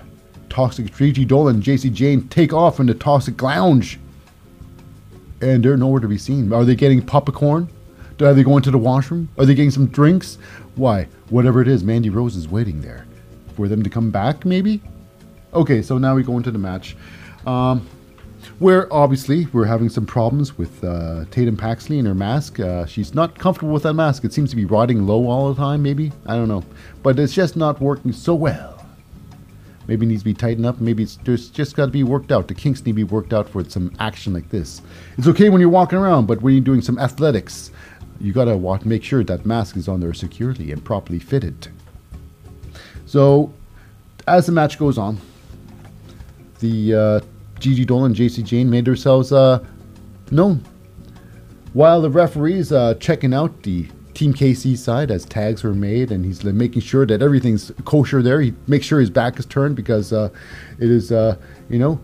Toxic 0.56 0.96
Gigi 0.96 1.26
Dolin 1.26 1.50
and 1.50 1.62
Jacy 1.62 1.90
Jayne 1.90 2.26
take 2.28 2.54
off 2.54 2.80
in 2.80 2.86
the 2.86 2.94
Toxic 2.94 3.42
Lounge. 3.42 3.98
And 5.42 5.62
they're 5.62 5.76
nowhere 5.76 6.00
to 6.00 6.08
be 6.08 6.16
seen. 6.16 6.50
Are 6.50 6.64
they 6.64 6.74
getting 6.74 7.02
popcorn? 7.02 7.68
Are 8.22 8.32
they 8.32 8.42
going 8.42 8.62
to 8.62 8.70
the 8.70 8.78
washroom? 8.78 9.28
Are 9.36 9.44
they 9.44 9.54
getting 9.54 9.70
some 9.70 9.88
drinks? 9.88 10.38
Why, 10.74 11.08
whatever 11.28 11.60
it 11.60 11.68
is, 11.68 11.84
Mandy 11.84 12.08
Rose 12.08 12.36
is 12.36 12.48
waiting 12.48 12.80
there. 12.80 13.06
For 13.54 13.68
them 13.68 13.82
to 13.82 13.90
come 13.90 14.10
back, 14.10 14.46
maybe? 14.46 14.80
Okay, 15.52 15.82
so 15.82 15.98
now 15.98 16.14
we 16.14 16.22
go 16.22 16.38
into 16.38 16.50
the 16.50 16.58
match. 16.58 16.96
Um, 17.44 17.86
where 18.58 18.90
obviously 18.90 19.44
we're 19.52 19.66
having 19.66 19.90
some 19.90 20.06
problems 20.06 20.56
with 20.56 20.82
uh, 20.82 21.26
Tatum 21.30 21.58
Paxley 21.58 21.98
and 21.98 22.08
her 22.08 22.14
mask. 22.14 22.60
Uh, 22.60 22.86
she's 22.86 23.14
not 23.14 23.38
comfortable 23.38 23.74
with 23.74 23.82
that 23.82 23.92
mask. 23.92 24.24
It 24.24 24.32
seems 24.32 24.48
to 24.48 24.56
be 24.56 24.64
riding 24.64 25.06
low 25.06 25.28
all 25.28 25.52
the 25.52 25.60
time, 25.60 25.82
maybe. 25.82 26.12
I 26.24 26.34
don't 26.34 26.48
know. 26.48 26.64
But 27.02 27.18
it's 27.18 27.34
just 27.34 27.56
not 27.56 27.78
working 27.78 28.12
so 28.12 28.34
well. 28.34 28.75
Maybe 29.86 30.06
needs 30.06 30.22
to 30.22 30.24
be 30.24 30.34
tightened 30.34 30.66
up. 30.66 30.80
Maybe 30.80 31.02
it's 31.02 31.16
just, 31.16 31.54
just 31.54 31.76
got 31.76 31.86
to 31.86 31.92
be 31.92 32.02
worked 32.02 32.32
out. 32.32 32.48
The 32.48 32.54
kinks 32.54 32.84
need 32.84 32.92
to 32.92 32.96
be 32.96 33.04
worked 33.04 33.32
out 33.32 33.48
for 33.48 33.64
some 33.64 33.92
action 33.98 34.32
like 34.32 34.50
this. 34.50 34.82
It's 35.16 35.28
okay 35.28 35.48
when 35.48 35.60
you're 35.60 35.70
walking 35.70 35.98
around, 35.98 36.26
but 36.26 36.42
when 36.42 36.54
you're 36.54 36.64
doing 36.64 36.82
some 36.82 36.98
athletics, 36.98 37.70
you 38.20 38.32
got 38.32 38.46
to 38.46 38.80
make 38.86 39.04
sure 39.04 39.22
that 39.24 39.46
mask 39.46 39.76
is 39.76 39.88
on 39.88 40.00
there 40.00 40.14
securely 40.14 40.72
and 40.72 40.84
properly 40.84 41.18
fitted. 41.18 41.68
So, 43.06 43.52
as 44.26 44.46
the 44.46 44.52
match 44.52 44.78
goes 44.78 44.98
on, 44.98 45.18
the 46.58 46.94
uh, 46.94 47.20
Gigi 47.60 47.86
Dolin 47.86 48.06
and 48.06 48.14
Jacy 48.14 48.42
Jayne 48.42 48.68
made 48.68 48.84
themselves 48.84 49.32
uh, 49.32 49.64
known. 50.30 50.64
While 51.72 52.00
the 52.00 52.10
referees 52.10 52.72
uh, 52.72 52.94
checking 52.94 53.34
out 53.34 53.62
the 53.62 53.86
Team 54.16 54.32
KC 54.32 54.78
side 54.78 55.10
as 55.10 55.26
tags 55.26 55.62
were 55.62 55.74
made, 55.74 56.10
and 56.10 56.24
he's 56.24 56.42
making 56.42 56.80
sure 56.80 57.04
that 57.04 57.20
everything's 57.20 57.70
kosher 57.84 58.22
there. 58.22 58.40
He 58.40 58.54
makes 58.66 58.86
sure 58.86 58.98
his 58.98 59.10
back 59.10 59.38
is 59.38 59.44
turned 59.44 59.76
because 59.76 60.12
uh, 60.12 60.30
it 60.78 60.90
is, 60.90 61.12
uh, 61.12 61.36
you 61.68 61.78
know, 61.78 62.00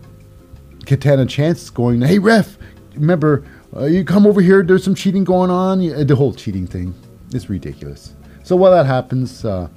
Katana 0.85 1.25
Chance 1.25 1.71
going, 1.71 2.01
"Hey 2.01 2.19
ref, 2.19 2.57
remember 2.93 3.43
uh, 3.75 3.85
you 3.85 4.03
come 4.03 4.27
over 4.27 4.41
here. 4.41 4.61
There's 4.61 4.83
some 4.83 4.93
cheating 4.93 5.23
going 5.23 5.49
on. 5.49 5.79
The 5.79 6.15
whole 6.15 6.33
cheating 6.33 6.67
thing 6.67 6.93
is 7.33 7.49
ridiculous. 7.49 8.13
So 8.43 8.55
while 8.55 8.71
that 8.71 8.85
happens, 8.85 9.43
uh, 9.43 9.69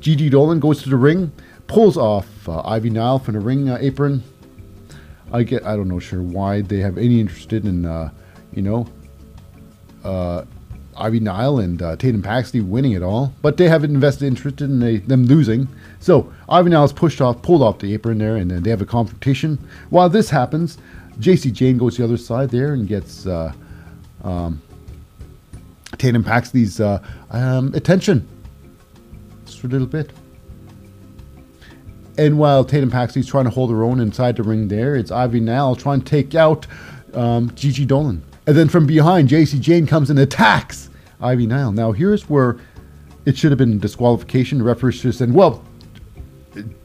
Gigi 0.00 0.28
Dolin 0.28 0.58
goes 0.58 0.82
to 0.82 0.90
the 0.90 0.96
ring, 0.96 1.30
pulls 1.68 1.96
off 1.96 2.48
uh, 2.48 2.62
Ivy 2.64 2.90
Nile 2.90 3.20
from 3.20 3.34
the 3.34 3.40
ring 3.40 3.68
uh, 3.70 3.78
apron. 3.80 4.24
I 5.32 5.44
get. 5.44 5.64
I 5.64 5.76
don't 5.76 5.88
know 5.88 6.00
sure 6.00 6.22
why 6.22 6.62
they 6.62 6.78
have 6.78 6.98
any 6.98 7.20
interest 7.20 7.52
in, 7.52 7.84
uh, 7.84 8.10
you 8.52 8.62
know, 8.62 8.88
Ivy 10.96 11.20
Nile 11.20 11.58
and 11.58 11.80
uh, 11.80 11.96
Tatum 11.96 12.22
Paxley 12.22 12.60
winning 12.60 12.92
it 12.92 13.02
all, 13.02 13.32
but 13.42 13.56
they 13.56 13.68
haven't 13.68 13.94
invested 13.94 14.26
interest 14.26 14.60
in 14.60 14.80
they, 14.80 14.98
them 14.98 15.24
losing. 15.24 15.68
So 16.00 16.32
Ivy 16.48 16.70
Nile 16.70 16.84
is 16.84 16.92
pushed 16.92 17.20
off, 17.20 17.42
pulled 17.42 17.62
off 17.62 17.78
the 17.78 17.92
apron 17.94 18.18
there, 18.18 18.36
and 18.36 18.50
then 18.50 18.62
they 18.62 18.70
have 18.70 18.80
a 18.82 18.86
confrontation. 18.86 19.58
While 19.90 20.08
this 20.08 20.30
happens, 20.30 20.78
Jacy 21.18 21.50
Jayne 21.50 21.78
goes 21.78 21.96
the 21.96 22.04
other 22.04 22.16
side 22.16 22.50
there 22.50 22.74
and 22.74 22.86
gets 22.86 23.26
uh, 23.26 23.52
um, 24.22 24.60
Tatum 25.98 26.24
Paxley's 26.24 26.80
uh, 26.80 27.02
um, 27.30 27.74
attention 27.74 28.26
just 29.44 29.60
for 29.60 29.66
a 29.66 29.70
little 29.70 29.86
bit. 29.86 30.10
And 32.18 32.38
while 32.38 32.64
Tatum 32.64 32.90
Paxley's 32.90 33.26
trying 33.26 33.44
to 33.44 33.50
hold 33.50 33.70
her 33.70 33.82
own 33.84 34.00
inside 34.00 34.36
the 34.36 34.42
ring 34.42 34.68
there, 34.68 34.96
it's 34.96 35.10
Ivy 35.10 35.40
Nile 35.40 35.76
trying 35.76 36.00
to 36.00 36.06
take 36.06 36.34
out 36.34 36.66
um, 37.14 37.54
Gigi 37.54 37.86
Dolin. 37.86 38.20
And 38.46 38.56
then 38.56 38.68
from 38.68 38.86
behind, 38.86 39.28
Jacy 39.28 39.58
Jayne 39.58 39.86
comes 39.86 40.10
and 40.10 40.18
attacks 40.18 40.88
Ivy 41.20 41.46
Nile. 41.46 41.72
Now, 41.72 41.92
here's 41.92 42.28
where 42.28 42.58
it 43.24 43.36
should 43.36 43.50
have 43.50 43.58
been 43.58 43.78
disqualification. 43.78 44.58
The 44.58 44.64
referee 44.64 44.92
should 44.92 45.06
have 45.06 45.14
said, 45.16 45.34
well, 45.34 45.64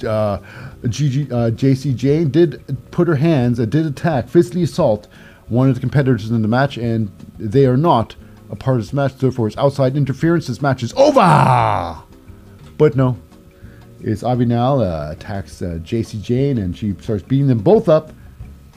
uh, 0.04 0.08
uh, 0.08 1.52
Jacy 1.52 1.94
Jayne 1.94 2.30
did 2.30 2.92
put 2.92 3.08
her 3.08 3.16
hands, 3.16 3.60
uh, 3.60 3.66
did 3.66 3.86
attack, 3.86 4.28
physically 4.28 4.64
assault 4.64 5.08
one 5.48 5.70
of 5.70 5.76
the 5.76 5.82
competitors 5.82 6.32
in 6.32 6.42
the 6.42 6.48
match, 6.48 6.78
and 6.78 7.12
they 7.38 7.66
are 7.66 7.78
not 7.78 8.16
a 8.50 8.56
part 8.56 8.78
of 8.78 8.84
this 8.84 8.94
match. 8.94 9.16
Therefore, 9.18 9.48
it's 9.48 9.58
outside 9.58 9.96
interference. 9.96 10.48
This 10.48 10.62
match 10.62 10.82
is 10.82 10.94
over. 10.94 12.02
But 12.78 12.96
no, 12.96 13.18
it's 14.02 14.24
Ivy 14.24 14.46
Nile 14.46 14.82
uh, 14.82 15.12
attacks 15.12 15.62
uh, 15.62 15.80
Jacy 15.84 16.20
Jayne, 16.20 16.58
and 16.58 16.76
she 16.76 16.96
starts 17.02 17.24
beating 17.24 17.48
them 17.48 17.60
both 17.60 17.88
up, 17.88 18.12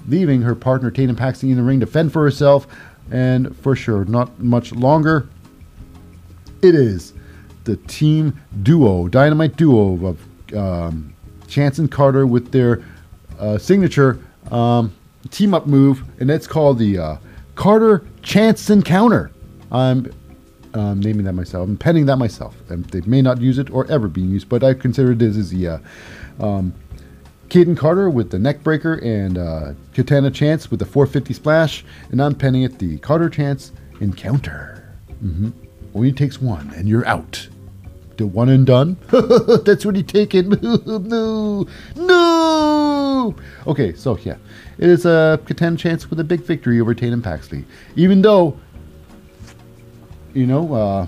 leaving 0.09 0.43
her 0.43 0.55
partner 0.55 0.91
Tatum 0.91 1.17
Paxley 1.17 1.51
in 1.51 1.57
the 1.57 1.63
ring 1.63 1.81
to 1.81 1.87
fend 1.87 2.13
for 2.13 2.23
herself. 2.23 2.67
And 3.11 3.57
for 3.59 3.77
sure, 3.77 4.05
not 4.07 4.39
much 4.41 4.73
longer. 4.73 5.29
It 6.63 6.75
is 6.75 7.13
the 7.65 7.77
team 7.77 8.41
duo, 8.63 9.09
dynamite 9.09 9.57
duo 9.57 10.07
of 10.07 10.55
um, 10.55 11.15
Chance 11.47 11.79
and 11.79 11.91
Carter 11.91 12.27
with 12.27 12.51
their 12.51 12.83
uh, 13.39 13.59
signature 13.59 14.19
um, 14.51 14.93
team 15.31 15.55
up 15.55 15.67
move, 15.67 16.03
and 16.21 16.29
that's 16.29 16.47
called 16.47 16.79
the 16.79 16.99
uh, 16.99 17.17
Carter 17.55 18.07
Chance 18.23 18.71
Encounter. 18.71 19.31
I'm 19.71 20.11
um, 20.75 21.01
naming 21.01 21.25
that 21.25 21.33
myself. 21.33 21.69
I'm 21.69 21.77
penning 21.77 22.07
that 22.07 22.17
myself. 22.17 22.57
And 22.69 22.85
they 22.87 23.01
may 23.03 23.23
not 23.23 23.41
use 23.41 23.59
it 23.59 23.71
or 23.71 23.87
ever 23.91 24.09
be 24.09 24.21
used, 24.21 24.49
but 24.49 24.63
I 24.63 24.75
consider 24.75 25.13
it 25.13 25.23
as 25.23 25.51
the 25.51 25.69
uh, 25.69 25.79
um, 26.41 26.75
Kayden 27.55 27.77
Carter 27.77 28.11
with 28.11 28.31
the 28.31 28.39
neck 28.41 28.65
breaker 28.65 28.95
and 28.95 29.39
uh, 29.39 29.75
Katana 29.95 30.33
Chance 30.33 30.73
with 30.73 30.81
the 30.81 30.85
450 30.85 31.35
splash, 31.35 31.85
and 32.11 32.21
I'm 32.21 32.35
penning 32.35 32.65
it 32.65 32.81
the 32.81 32.99
Carter 32.99 33.31
Chance 33.31 33.71
Encounter. 34.01 34.93
hmm 35.21 35.51
Only 35.95 36.11
takes 36.11 36.43
one, 36.43 36.73
and 36.75 36.89
you're 36.89 37.07
out. 37.07 37.49
The 38.17 38.27
one 38.27 38.49
and 38.49 38.67
done. 38.67 38.97
That's 39.65 39.87
what 39.87 39.95
you 39.95 40.03
taken. 40.03 40.49
no, 40.85 41.65
no. 41.95 43.37
Okay, 43.69 43.93
so 43.93 44.19
yeah, 44.19 44.37
it 44.79 44.89
is 44.89 45.07
a 45.07 45.41
Katana 45.47 45.77
Chance 45.77 46.11
with 46.11 46.19
a 46.19 46.25
big 46.25 46.41
victory 46.41 46.81
over 46.81 46.93
Tatum 46.93 47.23
Paxley. 47.23 47.65
Even 47.95 48.21
though, 48.21 48.59
you 50.33 50.49
know, 50.49 50.75
uh, 50.75 51.07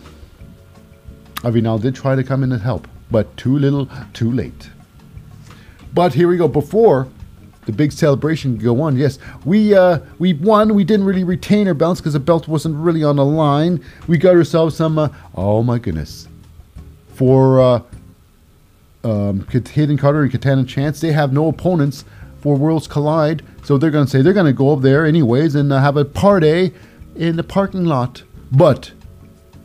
Ivy 1.43 1.61
Nile 1.61 1.79
did 1.79 1.97
try 1.97 2.15
to 2.15 2.23
come 2.23 2.45
in 2.45 2.53
and 2.53 2.63
help, 2.63 2.87
but 3.11 3.37
too 3.37 3.59
little, 3.59 3.89
too 4.13 4.31
late. 4.31 4.71
But 5.97 6.13
here 6.13 6.29
we 6.29 6.37
go. 6.37 6.47
Before 6.47 7.09
the 7.65 7.73
big 7.73 7.91
celebration 7.91 8.59
go 8.59 8.83
on, 8.83 8.99
yes, 8.99 9.19
we 9.47 9.75
uh, 9.75 10.01
we 10.19 10.35
won. 10.35 10.75
We 10.75 10.85
didn't 10.85 11.07
really 11.07 11.25
retain 11.25 11.67
our 11.69 11.73
belts 11.73 12.03
because 12.03 12.13
the 12.13 12.21
belt 12.21 12.47
wasn't 12.47 12.77
really 12.77 13.03
on 13.03 13.17
the 13.17 13.25
line. 13.25 13.83
We 14.07 14.19
got 14.19 14.35
ourselves 14.35 14.77
some. 14.77 14.99
Uh, 14.99 15.09
oh 15.35 15.63
my 15.63 15.79
goodness! 15.79 16.29
For 17.15 17.61
uh, 17.63 17.83
um, 19.05 19.47
Hayden 19.49 19.97
Carter 19.97 20.21
and 20.21 20.31
Katana 20.31 20.65
Chance, 20.65 21.01
they 21.01 21.13
have 21.13 21.33
no 21.33 21.49
opponents 21.49 22.05
for 22.43 22.57
Worlds 22.57 22.87
Collide, 22.87 23.43
so 23.65 23.79
they're 23.79 23.91
to 23.91 24.07
say 24.07 24.21
they're 24.21 24.35
to 24.35 24.53
go 24.53 24.75
up 24.75 24.83
there 24.83 25.07
anyways 25.07 25.55
and 25.55 25.73
uh, 25.73 25.81
have 25.81 25.97
a 25.97 26.05
party 26.05 26.75
in 27.15 27.37
the 27.37 27.43
parking 27.43 27.87
lot. 27.87 28.23
But 28.53 28.93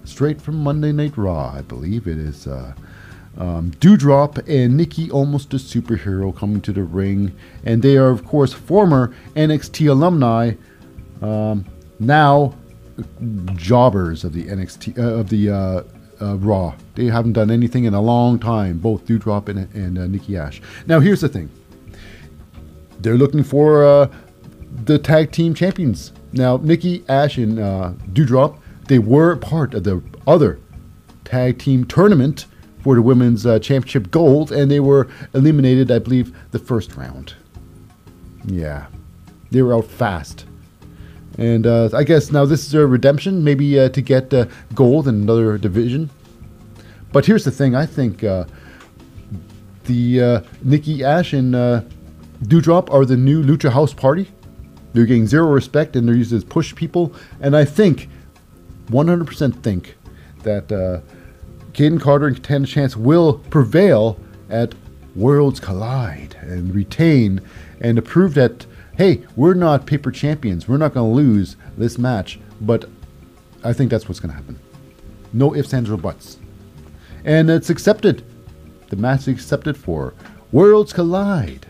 straight 0.06 0.42
from 0.42 0.64
Monday 0.64 0.94
Night 0.94 1.18
Raw, 1.18 1.52
I 1.54 1.62
believe 1.62 2.08
it 2.08 2.18
is. 2.18 2.48
Uh, 2.48 2.74
um, 3.38 3.72
Doudrop 3.80 4.38
and 4.48 4.78
Nikki 4.78 5.10
Almost 5.10 5.54
a 5.54 5.58
Superhero 5.58 6.36
coming 6.36 6.62
to 6.62 6.74
the 6.74 6.84
ring. 6.84 7.36
And 7.64 7.82
they 7.82 7.98
are, 7.98 8.10
of 8.10 8.26
course, 8.26 8.54
former 8.54 9.14
NXT 9.36 9.90
alumni, 9.90 10.54
um, 11.22 11.66
now 12.00 12.56
jobbers 13.56 14.24
of 14.24 14.34
the 14.34 14.46
NXT, 14.46 14.98
uh, 14.98 15.20
of 15.20 15.30
the 15.30 15.50
uh, 15.50 15.84
uh, 16.22 16.38
Raw. 16.38 16.76
They 16.96 17.06
haven't 17.06 17.34
done 17.34 17.50
anything 17.50 17.86
in 17.86 17.94
a 17.94 18.02
long 18.02 18.40
time, 18.40 18.78
both 18.78 19.06
Doudrop 19.06 19.50
and, 19.50 19.74
and 19.74 19.98
uh, 19.98 20.08
Nikki 20.08 20.38
Ash. 20.38 20.62
Now, 20.88 21.00
here's 21.00 21.22
the 21.22 21.30
thing 21.30 21.50
they're 23.00 23.18
looking 23.18 23.44
for 23.44 23.84
uh, 23.84 24.12
the 24.86 25.00
tag 25.00 25.32
team 25.32 25.54
champions. 25.54 26.12
Now, 26.34 26.58
Nikki 26.58 27.04
Ash 27.10 27.38
and 27.38 27.60
uh, 27.60 27.94
Doudrop, 28.14 28.60
they 28.88 29.00
were 29.00 29.36
part 29.36 29.74
of 29.74 29.84
the 29.84 30.02
other 30.28 30.60
tag 31.24 31.60
team 31.60 31.86
tournament 31.86 32.46
for 32.82 32.96
the 32.96 33.02
women's 33.02 33.46
uh, 33.46 33.60
championship 33.60 34.12
gold, 34.12 34.52
and 34.52 34.70
they 34.70 34.80
were 34.80 35.08
eliminated, 35.34 35.92
I 35.92 36.00
believe, 36.00 36.36
the 36.52 36.60
first 36.60 36.96
round. 36.96 37.36
Yeah, 38.46 38.88
they 39.52 39.62
were 39.62 39.76
out 39.76 39.86
fast. 39.86 40.46
And 41.38 41.66
uh, 41.66 41.90
I 41.94 42.04
guess 42.04 42.32
now 42.32 42.46
this 42.46 42.66
is 42.66 42.72
their 42.72 42.88
redemption, 42.88 43.44
maybe 43.44 43.80
uh, 43.80 43.90
to 43.90 44.02
get 44.02 44.34
uh, 44.34 44.46
gold 44.74 45.08
in 45.08 45.16
another 45.16 45.58
division. 45.58 46.10
But 47.12 47.26
here's 47.26 47.46
the 47.46 47.52
thing: 47.52 47.76
I 47.76 47.86
think 47.86 48.24
uh, 48.24 48.46
the 49.86 50.22
uh, 50.22 50.42
Nikki 50.64 51.04
Ash 51.04 51.34
and 51.34 51.54
Doudrop 52.44 52.92
are 52.92 53.06
the 53.06 53.18
new 53.18 53.44
Lucha 53.44 53.72
House 53.72 53.94
Party. 53.94 54.30
They're 54.94 55.06
getting 55.06 55.28
zero 55.28 55.48
respect, 55.48 55.96
and 55.96 56.08
they're 56.08 56.16
used 56.16 56.34
as 56.34 56.44
push 56.44 56.76
people. 56.76 57.16
And 57.40 57.56
I 57.56 57.64
think, 57.64 58.10
100% 58.88 59.64
think, 59.64 59.96
that 60.44 61.02
Kayden 61.74 62.02
Carter 62.02 62.28
and 62.28 62.36
Katana 62.36 62.68
Chance 62.68 62.98
will 62.98 63.36
prevail 63.50 64.20
at 64.50 64.76
Worlds 65.16 65.60
Collide 65.60 66.36
and 66.42 66.74
retain 66.74 67.42
and 67.80 67.96
to 67.96 68.02
prove 68.02 68.34
that, 68.36 68.66
hey, 68.98 69.24
we're 69.36 69.54
not 69.54 69.86
paper 69.86 70.12
champions. 70.12 70.68
We're 70.68 70.78
not 70.78 70.94
going 70.94 71.10
to 71.10 71.16
lose 71.16 71.56
this 71.78 71.98
match. 71.98 72.40
But 72.60 72.90
I 73.64 73.74
think 73.74 73.90
that's 73.90 74.08
what's 74.08 74.20
going 74.20 74.32
to 74.32 74.36
happen. 74.36 74.60
No 75.34 75.56
ifs, 75.56 75.74
ands, 75.74 75.90
or 75.90 75.98
buts. 75.98 76.38
And 77.24 77.50
it's 77.50 77.70
accepted. 77.70 78.24
The 78.90 78.96
match 78.96 79.22
is 79.22 79.30
accepted 79.30 79.78
for 79.78 80.14
Worlds 80.52 80.94
Collide. 80.94 81.66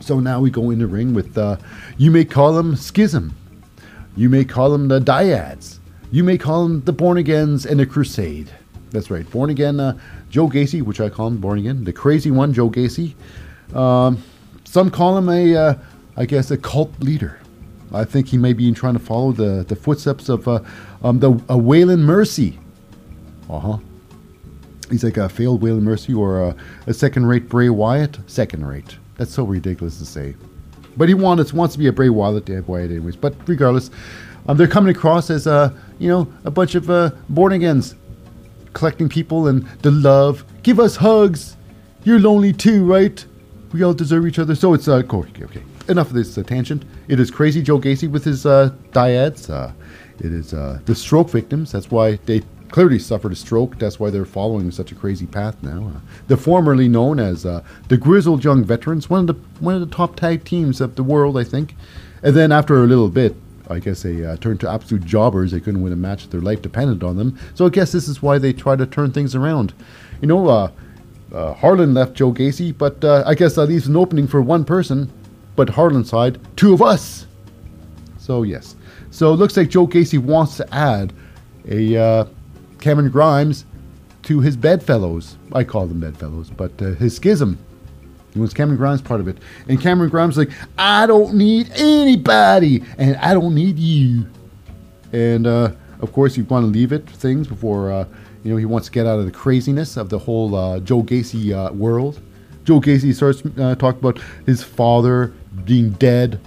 So 0.00 0.20
now 0.20 0.40
we 0.40 0.50
go 0.50 0.70
in 0.70 0.78
the 0.78 0.86
ring 0.86 1.14
with, 1.14 1.36
uh, 1.36 1.56
you 1.96 2.10
may 2.10 2.24
call 2.24 2.52
them 2.52 2.76
Schism. 2.76 3.34
You 4.14 4.28
may 4.28 4.44
call 4.44 4.70
them 4.70 4.88
the 4.88 5.00
Dyads. 5.00 5.78
You 6.10 6.24
may 6.24 6.38
call 6.38 6.68
them 6.68 6.82
the 6.82 6.92
Born 6.92 7.18
Agains 7.18 7.66
and 7.66 7.80
the 7.80 7.86
Crusade. 7.86 8.50
That's 8.90 9.10
right, 9.10 9.28
Born 9.30 9.50
Again 9.50 9.80
uh, 9.80 9.98
Joe 10.30 10.48
Gacy, 10.48 10.82
which 10.82 11.00
I 11.00 11.08
call 11.08 11.28
him 11.28 11.38
Born 11.38 11.58
Again, 11.58 11.84
the 11.84 11.92
crazy 11.92 12.30
one, 12.30 12.52
Joe 12.52 12.70
Gacy. 12.70 13.14
Um, 13.74 14.22
some 14.64 14.90
call 14.90 15.18
him 15.18 15.28
a, 15.28 15.56
uh, 15.56 15.74
I 16.16 16.24
guess, 16.24 16.50
a 16.50 16.56
cult 16.56 16.98
leader. 17.00 17.40
I 17.92 18.04
think 18.04 18.28
he 18.28 18.38
may 18.38 18.52
be 18.52 18.70
trying 18.72 18.94
to 18.94 19.00
follow 19.00 19.32
the, 19.32 19.64
the 19.66 19.76
footsteps 19.76 20.28
of 20.28 20.46
uh, 20.48 20.60
um, 21.02 21.20
the 21.20 21.32
uh, 21.32 21.56
Waylon 21.56 22.00
Mercy. 22.00 22.58
Uh 23.48 23.58
huh. 23.58 23.78
He's 24.90 25.02
like 25.02 25.16
a 25.16 25.28
failed 25.28 25.62
Waylon 25.62 25.82
Mercy 25.82 26.14
or 26.14 26.42
a, 26.42 26.56
a 26.86 26.94
second-rate 26.94 27.48
Bray 27.48 27.68
Wyatt. 27.68 28.18
Second-rate. 28.26 28.96
That's 29.16 29.32
so 29.32 29.44
ridiculous 29.44 29.98
to 29.98 30.06
say. 30.06 30.36
But 30.96 31.08
he 31.08 31.14
wants 31.14 31.52
wants 31.52 31.74
to 31.74 31.78
be 31.78 31.88
a 31.88 31.92
Bray 31.92 32.08
Wyatt, 32.08 32.48
Wyatt 32.68 32.90
anyways. 32.90 33.16
But 33.16 33.34
regardless, 33.46 33.90
um, 34.48 34.56
they're 34.56 34.68
coming 34.68 34.94
across 34.94 35.30
as 35.30 35.46
uh, 35.46 35.72
you 35.98 36.08
know 36.08 36.32
a 36.44 36.50
bunch 36.50 36.74
of 36.74 36.90
uh, 36.90 37.10
born 37.28 37.52
agains, 37.52 37.94
collecting 38.72 39.08
people 39.08 39.48
and 39.48 39.66
the 39.82 39.90
love. 39.90 40.44
Give 40.62 40.80
us 40.80 40.96
hugs. 40.96 41.56
You're 42.04 42.20
lonely 42.20 42.52
too, 42.52 42.84
right? 42.84 43.24
We 43.72 43.82
all 43.82 43.94
deserve 43.94 44.26
each 44.26 44.38
other. 44.38 44.54
So 44.54 44.74
it's 44.74 44.88
uh, 44.88 45.02
okay. 45.12 45.44
okay. 45.44 45.62
Enough 45.88 46.08
of 46.08 46.14
this 46.14 46.36
uh, 46.38 46.42
tangent. 46.42 46.84
It 47.08 47.20
is 47.20 47.30
crazy 47.30 47.62
Joe 47.62 47.78
Gacy 47.78 48.10
with 48.10 48.24
his 48.24 48.46
uh, 48.46 48.70
dyads. 48.92 49.50
Uh, 49.50 49.72
it 50.18 50.32
is 50.32 50.54
uh, 50.54 50.80
the 50.86 50.94
stroke 50.94 51.30
victims. 51.30 51.72
That's 51.72 51.90
why 51.90 52.16
they 52.26 52.42
clearly 52.68 52.98
suffered 52.98 53.32
a 53.32 53.36
stroke. 53.36 53.78
That's 53.78 54.00
why 54.00 54.10
they're 54.10 54.24
following 54.24 54.70
such 54.70 54.92
a 54.92 54.94
crazy 54.94 55.26
path 55.26 55.62
now. 55.62 55.92
Uh, 55.94 56.00
the 56.28 56.36
formerly 56.36 56.88
known 56.88 57.20
as 57.20 57.44
uh, 57.44 57.62
the 57.88 57.96
Grizzled 57.96 58.44
Young 58.44 58.64
Veterans, 58.64 59.10
one 59.10 59.20
of 59.20 59.26
the 59.26 59.34
one 59.60 59.74
of 59.74 59.80
the 59.80 59.94
top 59.94 60.16
tag 60.16 60.44
teams 60.44 60.80
of 60.80 60.96
the 60.96 61.02
world, 61.02 61.36
I 61.36 61.44
think. 61.44 61.74
And 62.22 62.34
then 62.34 62.52
after 62.52 62.82
a 62.82 62.86
little 62.86 63.08
bit, 63.08 63.36
I 63.68 63.78
guess 63.78 64.02
they 64.02 64.24
uh, 64.24 64.36
turned 64.36 64.60
to 64.60 64.70
absolute 64.70 65.04
jobbers. 65.04 65.52
They 65.52 65.60
couldn't 65.60 65.82
win 65.82 65.92
a 65.92 65.96
match. 65.96 66.28
Their 66.28 66.40
life 66.40 66.62
depended 66.62 67.02
on 67.02 67.16
them. 67.16 67.38
So 67.54 67.66
I 67.66 67.68
guess 67.68 67.92
this 67.92 68.08
is 68.08 68.22
why 68.22 68.38
they 68.38 68.52
try 68.52 68.76
to 68.76 68.86
turn 68.86 69.12
things 69.12 69.34
around. 69.34 69.74
You 70.20 70.28
know, 70.28 70.48
uh, 70.48 70.70
uh, 71.32 71.54
Harlan 71.54 71.94
left 71.94 72.14
Joe 72.14 72.32
Gacy, 72.32 72.76
but 72.76 73.02
uh, 73.04 73.24
I 73.26 73.34
guess 73.34 73.54
that 73.56 73.66
leaves 73.66 73.86
an 73.86 73.96
opening 73.96 74.26
for 74.26 74.40
one 74.40 74.64
person. 74.64 75.10
But 75.56 75.70
Harlan's 75.70 76.10
side, 76.10 76.38
two 76.56 76.74
of 76.74 76.82
us. 76.82 77.26
So 78.18 78.42
yes. 78.42 78.76
So 79.10 79.32
it 79.32 79.36
looks 79.36 79.56
like 79.56 79.70
Joe 79.70 79.86
Gacy 79.86 80.18
wants 80.18 80.56
to 80.58 80.74
add 80.74 81.12
a 81.68 81.96
uh, 81.96 82.24
Cameron 82.80 83.10
Grimes 83.10 83.64
to 84.24 84.40
his 84.40 84.56
bedfellows. 84.56 85.36
I 85.52 85.64
call 85.64 85.86
them 85.86 86.00
bedfellows, 86.00 86.50
but 86.50 86.72
uh, 86.80 86.94
his 86.94 87.16
schism. 87.16 87.58
Was 88.36 88.54
Cameron 88.54 88.76
Grimes 88.76 89.02
part 89.02 89.20
of 89.20 89.28
it. 89.28 89.38
And 89.68 89.80
Cameron 89.80 90.10
Grimes 90.10 90.36
like, 90.36 90.50
I 90.78 91.06
don't 91.06 91.34
need 91.34 91.70
anybody, 91.74 92.82
and 92.98 93.16
I 93.16 93.32
don't 93.34 93.54
need 93.54 93.78
you. 93.78 94.26
And 95.12 95.46
uh, 95.46 95.72
of 96.00 96.12
course, 96.12 96.36
you 96.36 96.44
want 96.44 96.64
to 96.64 96.70
leave 96.70 96.92
it 96.92 97.08
things 97.08 97.46
before 97.46 97.90
uh, 97.90 98.06
you 98.44 98.50
know 98.50 98.56
he 98.56 98.64
wants 98.64 98.86
to 98.86 98.92
get 98.92 99.06
out 99.06 99.18
of 99.18 99.24
the 99.24 99.32
craziness 99.32 99.96
of 99.96 100.08
the 100.08 100.18
whole 100.18 100.54
uh, 100.54 100.80
Joe 100.80 101.02
Gacy 101.02 101.52
uh, 101.52 101.72
world. 101.72 102.20
Joe 102.64 102.80
Gacy 102.80 103.14
starts 103.14 103.42
uh, 103.58 103.74
talking 103.76 104.00
about 104.00 104.20
his 104.44 104.62
father 104.62 105.32
being 105.64 105.90
dead. 105.90 106.40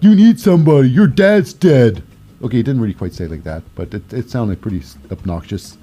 You 0.00 0.14
need 0.14 0.38
somebody. 0.38 0.90
Your 0.90 1.06
dad's 1.06 1.52
dead. 1.52 2.02
Okay, 2.42 2.58
he 2.58 2.62
didn't 2.62 2.80
really 2.80 2.94
quite 2.94 3.14
say 3.14 3.26
like 3.26 3.44
that, 3.44 3.62
but 3.74 3.94
it, 3.94 4.12
it 4.12 4.30
sounded 4.30 4.60
pretty 4.60 4.82
obnoxious. 5.10 5.78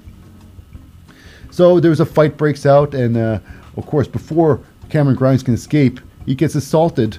So 1.50 1.80
there's 1.80 2.00
a 2.00 2.06
fight 2.06 2.36
breaks 2.36 2.64
out, 2.64 2.94
and 2.94 3.16
uh, 3.16 3.38
of 3.76 3.86
course, 3.86 4.08
before 4.08 4.60
Cameron 4.94 5.16
Grimes 5.16 5.42
can 5.42 5.54
escape, 5.54 5.98
he 6.24 6.36
gets 6.36 6.54
assaulted 6.54 7.18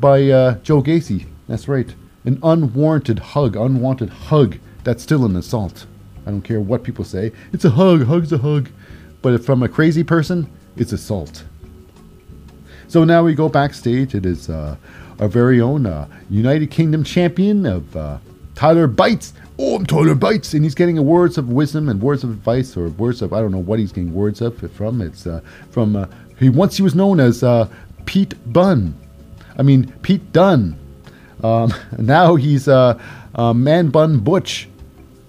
by 0.00 0.30
uh, 0.30 0.54
Joe 0.60 0.82
Gacy. 0.82 1.26
That's 1.46 1.68
right, 1.68 1.94
an 2.24 2.38
unwarranted 2.42 3.18
hug, 3.18 3.56
unwanted 3.56 4.08
hug. 4.08 4.56
That's 4.82 5.02
still 5.02 5.26
an 5.26 5.36
assault. 5.36 5.84
I 6.26 6.30
don't 6.30 6.40
care 6.40 6.62
what 6.62 6.82
people 6.82 7.04
say. 7.04 7.32
It's 7.52 7.66
a 7.66 7.70
hug. 7.70 8.06
Hug's 8.06 8.32
a 8.32 8.38
hug, 8.38 8.70
but 9.20 9.34
if 9.34 9.44
from 9.44 9.62
a 9.62 9.68
crazy 9.68 10.02
person, 10.02 10.50
it's 10.74 10.92
assault. 10.92 11.44
So 12.88 13.04
now 13.04 13.22
we 13.22 13.34
go 13.34 13.50
backstage. 13.50 14.14
It 14.14 14.24
is 14.24 14.48
uh, 14.48 14.76
our 15.20 15.28
very 15.28 15.60
own 15.60 15.84
uh, 15.84 16.08
United 16.30 16.70
Kingdom 16.70 17.04
champion 17.04 17.66
of 17.66 17.94
uh, 17.94 18.16
Tyler 18.54 18.86
Bates. 18.86 19.34
Oh, 19.58 19.76
I'm 19.76 19.84
Tyler 19.84 20.14
Bates, 20.14 20.54
and 20.54 20.64
he's 20.64 20.74
getting 20.74 21.04
words 21.04 21.36
of 21.36 21.50
wisdom 21.50 21.90
and 21.90 22.00
words 22.00 22.24
of 22.24 22.30
advice, 22.30 22.78
or 22.78 22.88
words 22.88 23.20
of 23.20 23.34
I 23.34 23.40
don't 23.40 23.52
know 23.52 23.58
what 23.58 23.78
he's 23.78 23.92
getting 23.92 24.14
words 24.14 24.40
of 24.40 24.58
from. 24.72 25.02
It's 25.02 25.26
uh, 25.26 25.42
from 25.70 25.96
uh, 25.96 26.06
he 26.42 26.50
once 26.50 26.76
he 26.76 26.82
was 26.82 26.94
known 26.94 27.20
as 27.20 27.42
uh, 27.42 27.68
Pete 28.06 28.34
Bunn. 28.52 28.94
I 29.58 29.62
mean 29.62 29.92
Pete 30.02 30.32
Dunn. 30.32 30.78
Um, 31.42 31.72
now 31.98 32.34
he's 32.36 32.68
uh, 32.68 33.00
uh, 33.34 33.52
Man 33.52 33.88
Bun 33.88 34.18
Butch. 34.18 34.68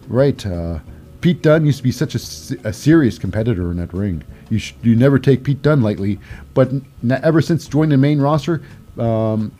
Right. 0.08 0.46
Uh, 0.46 0.80
Pete 1.22 1.42
Dunn 1.42 1.66
used 1.66 1.78
to 1.78 1.84
be 1.84 1.92
such 1.92 2.16
a, 2.16 2.68
a 2.68 2.74
serious 2.74 3.18
competitor 3.18 3.72
in 3.72 3.78
that 3.78 3.94
ring. 3.94 4.24
You 4.50 4.60
sh- 4.60 4.74
you 4.82 4.96
never 4.96 5.18
take 5.18 5.44
Pete 5.44 5.62
Dunn 5.62 5.82
lightly. 5.82 6.20
But 6.54 6.70
n- 6.70 6.86
ever 7.24 7.42
since 7.42 7.66
joining 7.68 7.92
the 7.92 7.98
main 7.98 8.20
roster, 8.20 8.62
um, 8.98 9.52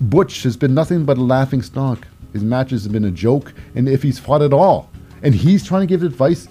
Butch 0.00 0.42
has 0.42 0.56
been 0.56 0.74
nothing 0.74 1.04
but 1.04 1.16
a 1.16 1.22
laughing 1.22 1.62
stock. 1.62 2.06
His 2.32 2.42
matches 2.42 2.82
have 2.82 2.92
been 2.92 3.04
a 3.04 3.10
joke, 3.10 3.54
and 3.74 3.88
if 3.88 4.02
he's 4.02 4.18
fought 4.18 4.42
at 4.42 4.52
all, 4.52 4.90
and 5.22 5.34
he's 5.34 5.64
trying 5.64 5.80
to 5.82 5.86
give 5.86 6.02
advice 6.02 6.48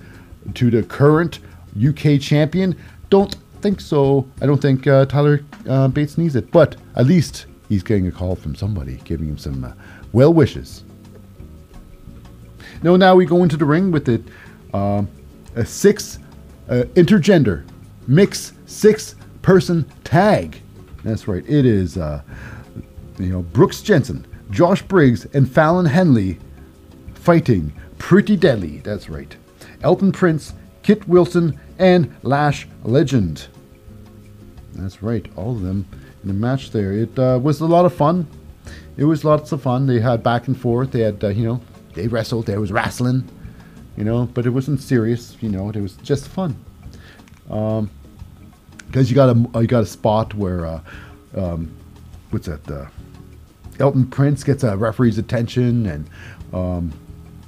to 0.56 0.72
the 0.72 0.82
current 0.84 1.40
UK 1.78 2.20
champion, 2.20 2.76
don't 3.10 3.36
think 3.62 3.82
so. 3.82 4.28
I 4.42 4.46
don't 4.46 4.62
think 4.62 4.88
uh, 4.88 5.06
Tyler 5.06 5.42
uh, 5.68 5.88
Bates 5.88 6.18
needs 6.18 6.36
it, 6.36 6.52
but 6.52 6.76
at 6.96 7.06
least 7.06 7.46
he's 7.70 7.84
getting 7.84 8.08
a 8.08 8.12
call 8.12 8.36
from 8.36 8.56
somebody 8.56 8.96
giving 9.04 9.28
him 9.28 9.38
some 9.38 9.64
uh, 9.64 9.74
well 10.14 10.34
wishes. 10.34 10.84
No, 12.84 12.96
now 12.96 13.16
we 13.16 13.26
go 13.26 13.44
into 13.44 13.58
the 13.58 13.66
ring 13.66 13.92
with 13.92 14.08
it. 14.08 14.22
Um, 14.74 15.08
a 15.56 15.66
six 15.66 16.20
uh, 16.70 16.84
intergender 16.94 17.66
mix 18.08 18.54
six 18.66 19.16
person 19.42 19.86
tag. 20.04 20.62
That's 21.04 21.28
right. 21.28 21.44
It 21.48 21.66
is 21.66 21.98
uh, 21.98 22.22
you 23.18 23.28
know 23.28 23.42
Brooks 23.42 23.82
Jensen, 23.82 24.26
Josh 24.52 24.82
Briggs, 24.82 25.26
and 25.34 25.50
Fallon 25.50 25.86
Henley 25.86 26.38
fighting 27.16 27.74
Pretty 27.98 28.36
Deadly. 28.36 28.78
That's 28.80 29.10
right. 29.10 29.36
Elton 29.82 30.12
Prince, 30.12 30.54
Kit 30.88 31.06
Wilson, 31.06 31.60
and 31.80 32.16
Lash 32.24 32.66
Legend. 32.86 33.48
That's 34.72 35.04
right. 35.04 35.30
All 35.36 35.52
of 35.52 35.62
them 35.62 35.86
in 36.22 36.30
the 36.30 36.34
match 36.34 36.72
there. 36.72 36.94
It 36.94 37.20
uh, 37.20 37.42
was 37.44 37.60
a 37.60 37.66
lot 37.66 37.84
of 37.84 37.94
fun. 37.94 38.26
It 38.96 39.04
was 39.04 39.26
lots 39.26 39.52
of 39.52 39.62
fun. 39.62 39.86
They 39.86 40.00
had 40.00 40.24
back 40.24 40.48
and 40.48 40.58
forth. 40.58 40.92
They 40.92 41.02
had, 41.02 41.22
uh, 41.22 41.28
you 41.28 41.46
know, 41.46 41.60
they 41.94 42.08
wrestled. 42.08 42.46
There 42.46 42.62
was 42.62 42.72
wrestling, 42.72 43.28
you 43.98 44.06
know, 44.06 44.28
but 44.34 44.46
it 44.46 44.52
wasn't 44.52 44.80
serious. 44.80 45.36
You 45.42 45.50
know, 45.50 45.70
it 45.70 45.76
was 45.76 45.98
just 45.98 46.30
fun. 46.30 46.56
Because 47.50 49.10
you 49.10 49.16
got 49.16 49.36
a 49.36 49.60
you 49.60 49.68
got 49.68 49.84
a 49.84 49.86
spot 49.86 50.36
where, 50.36 50.66
uh, 50.66 50.82
um, 51.36 51.70
what's 52.30 52.48
that? 52.48 52.66
Uh, 52.72 52.86
Elton 53.78 54.08
Prince 54.08 54.42
gets 54.46 54.64
a 54.64 54.78
referee's 54.78 55.18
attention, 55.18 55.86
and 55.86 56.10
um, 56.54 56.94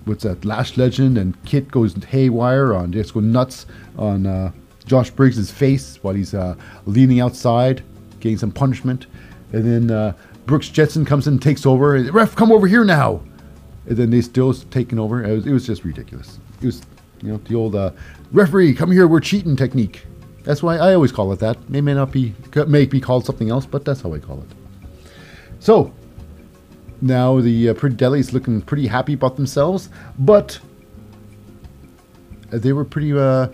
what's 0.10 0.24
that? 0.24 0.44
Lash 0.44 0.76
Legend 0.76 1.18
and 1.18 1.42
Kit 1.46 1.70
goes 1.72 1.94
haywire 2.04 2.74
on 2.74 2.92
just 2.92 3.14
go 3.14 3.22
nuts 3.22 3.66
on 3.98 4.26
uh, 4.26 4.52
Josh 4.86 5.10
Briggs' 5.12 5.52
face 5.52 5.98
while 6.02 6.14
he's 6.14 6.34
uh, 6.34 6.56
leaning 6.86 7.22
outside, 7.22 7.84
getting 8.20 8.38
some 8.38 8.52
punishment, 8.52 9.06
and 9.54 9.64
then 9.64 9.96
uh, 9.96 10.14
Brooks 10.46 10.70
Jensen 10.70 11.06
comes 11.06 11.28
in 11.28 11.34
and 11.36 11.42
takes 11.42 11.66
over. 11.66 12.02
Ref, 12.12 12.36
come 12.36 12.52
over 12.52 12.68
here 12.68 12.84
now. 12.84 13.22
And 13.86 13.98
then 13.98 14.10
they 14.10 14.22
still 14.22 14.54
taking 14.54 15.00
over. 15.00 15.24
It 15.24 15.32
was, 15.32 15.48
it 15.48 15.52
was 15.52 15.66
just 15.66 15.84
ridiculous. 15.84 16.40
It 16.62 16.66
was, 16.66 16.82
you 17.22 17.32
know, 17.32 17.38
the 17.38 17.56
old 17.56 17.76
uh, 17.76 17.92
referee, 18.32 18.74
come 18.74 18.92
here, 18.92 19.08
we're 19.08 19.20
cheating 19.20 19.56
technique. 19.56 20.06
That's 20.44 20.64
why 20.64 20.78
I 20.78 20.94
always 20.94 21.12
call 21.12 21.32
it 21.34 21.40
that. 21.40 21.58
It 21.72 21.82
may 21.84 21.94
not 21.94 22.12
be, 22.12 22.34
may 22.68 22.86
be 22.86 23.00
called 23.00 23.26
something 23.26 23.50
else, 23.50 23.66
but 23.66 23.86
that's 23.86 24.02
how 24.02 24.14
I 24.14 24.20
call 24.20 24.42
it. 24.42 24.48
So 25.60 25.94
now 27.02 27.40
the 27.40 27.70
uh, 27.70 27.74
Pretty 27.74 27.96
Deadly's 27.96 28.34
looking 28.34 28.62
pretty 28.62 28.88
happy 28.88 29.14
about 29.14 29.36
themselves, 29.36 29.90
but 30.18 30.60
they 32.50 32.74
were 32.74 32.86
pretty, 32.86 33.14
uh, 33.14 33.48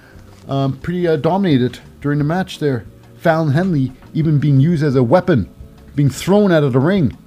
um, 0.48 0.78
pretty 0.80 1.08
uh, 1.08 1.18
dominated 1.18 1.80
during 2.02 2.18
the 2.18 2.26
match 2.26 2.60
there. 2.60 2.86
Fallon 3.17 3.51
Henley 3.51 3.92
even 4.13 4.39
being 4.39 4.59
used 4.59 4.84
as 4.84 4.96
a 4.96 5.04
weapon, 5.04 5.50
being 5.96 6.09
thrown 6.09 6.51
out 6.51 6.63
of 6.63 6.74
the 6.74 6.80
ring 6.80 7.17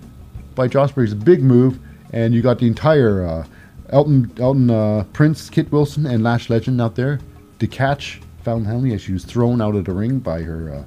by 0.55 0.69
Josh 0.69 0.93
Briggs. 0.93 1.15
Big 1.15 1.43
move, 1.43 1.79
and 2.13 2.33
you 2.35 2.43
got 2.43 2.59
the 2.59 2.67
entire 2.67 3.27
uh, 3.27 3.47
Elton, 3.91 4.31
Elton 4.39 4.71
uh, 4.71 5.05
Prince, 5.13 5.51
Kit 5.51 5.71
Wilson, 5.73 6.07
and 6.07 6.23
Lash 6.23 6.51
Legend 6.51 6.81
out 6.81 6.95
there 6.95 7.21
to 7.59 7.67
catch 7.67 8.21
Fallon 8.45 8.65
Henley 8.65 8.95
as 8.95 9.03
she 9.03 9.13
was 9.13 9.25
thrown 9.25 9.61
out 9.61 9.75
of 9.75 9.85
the 9.85 9.93
ring 9.93 10.19
by 10.19 10.43
her 10.43 10.85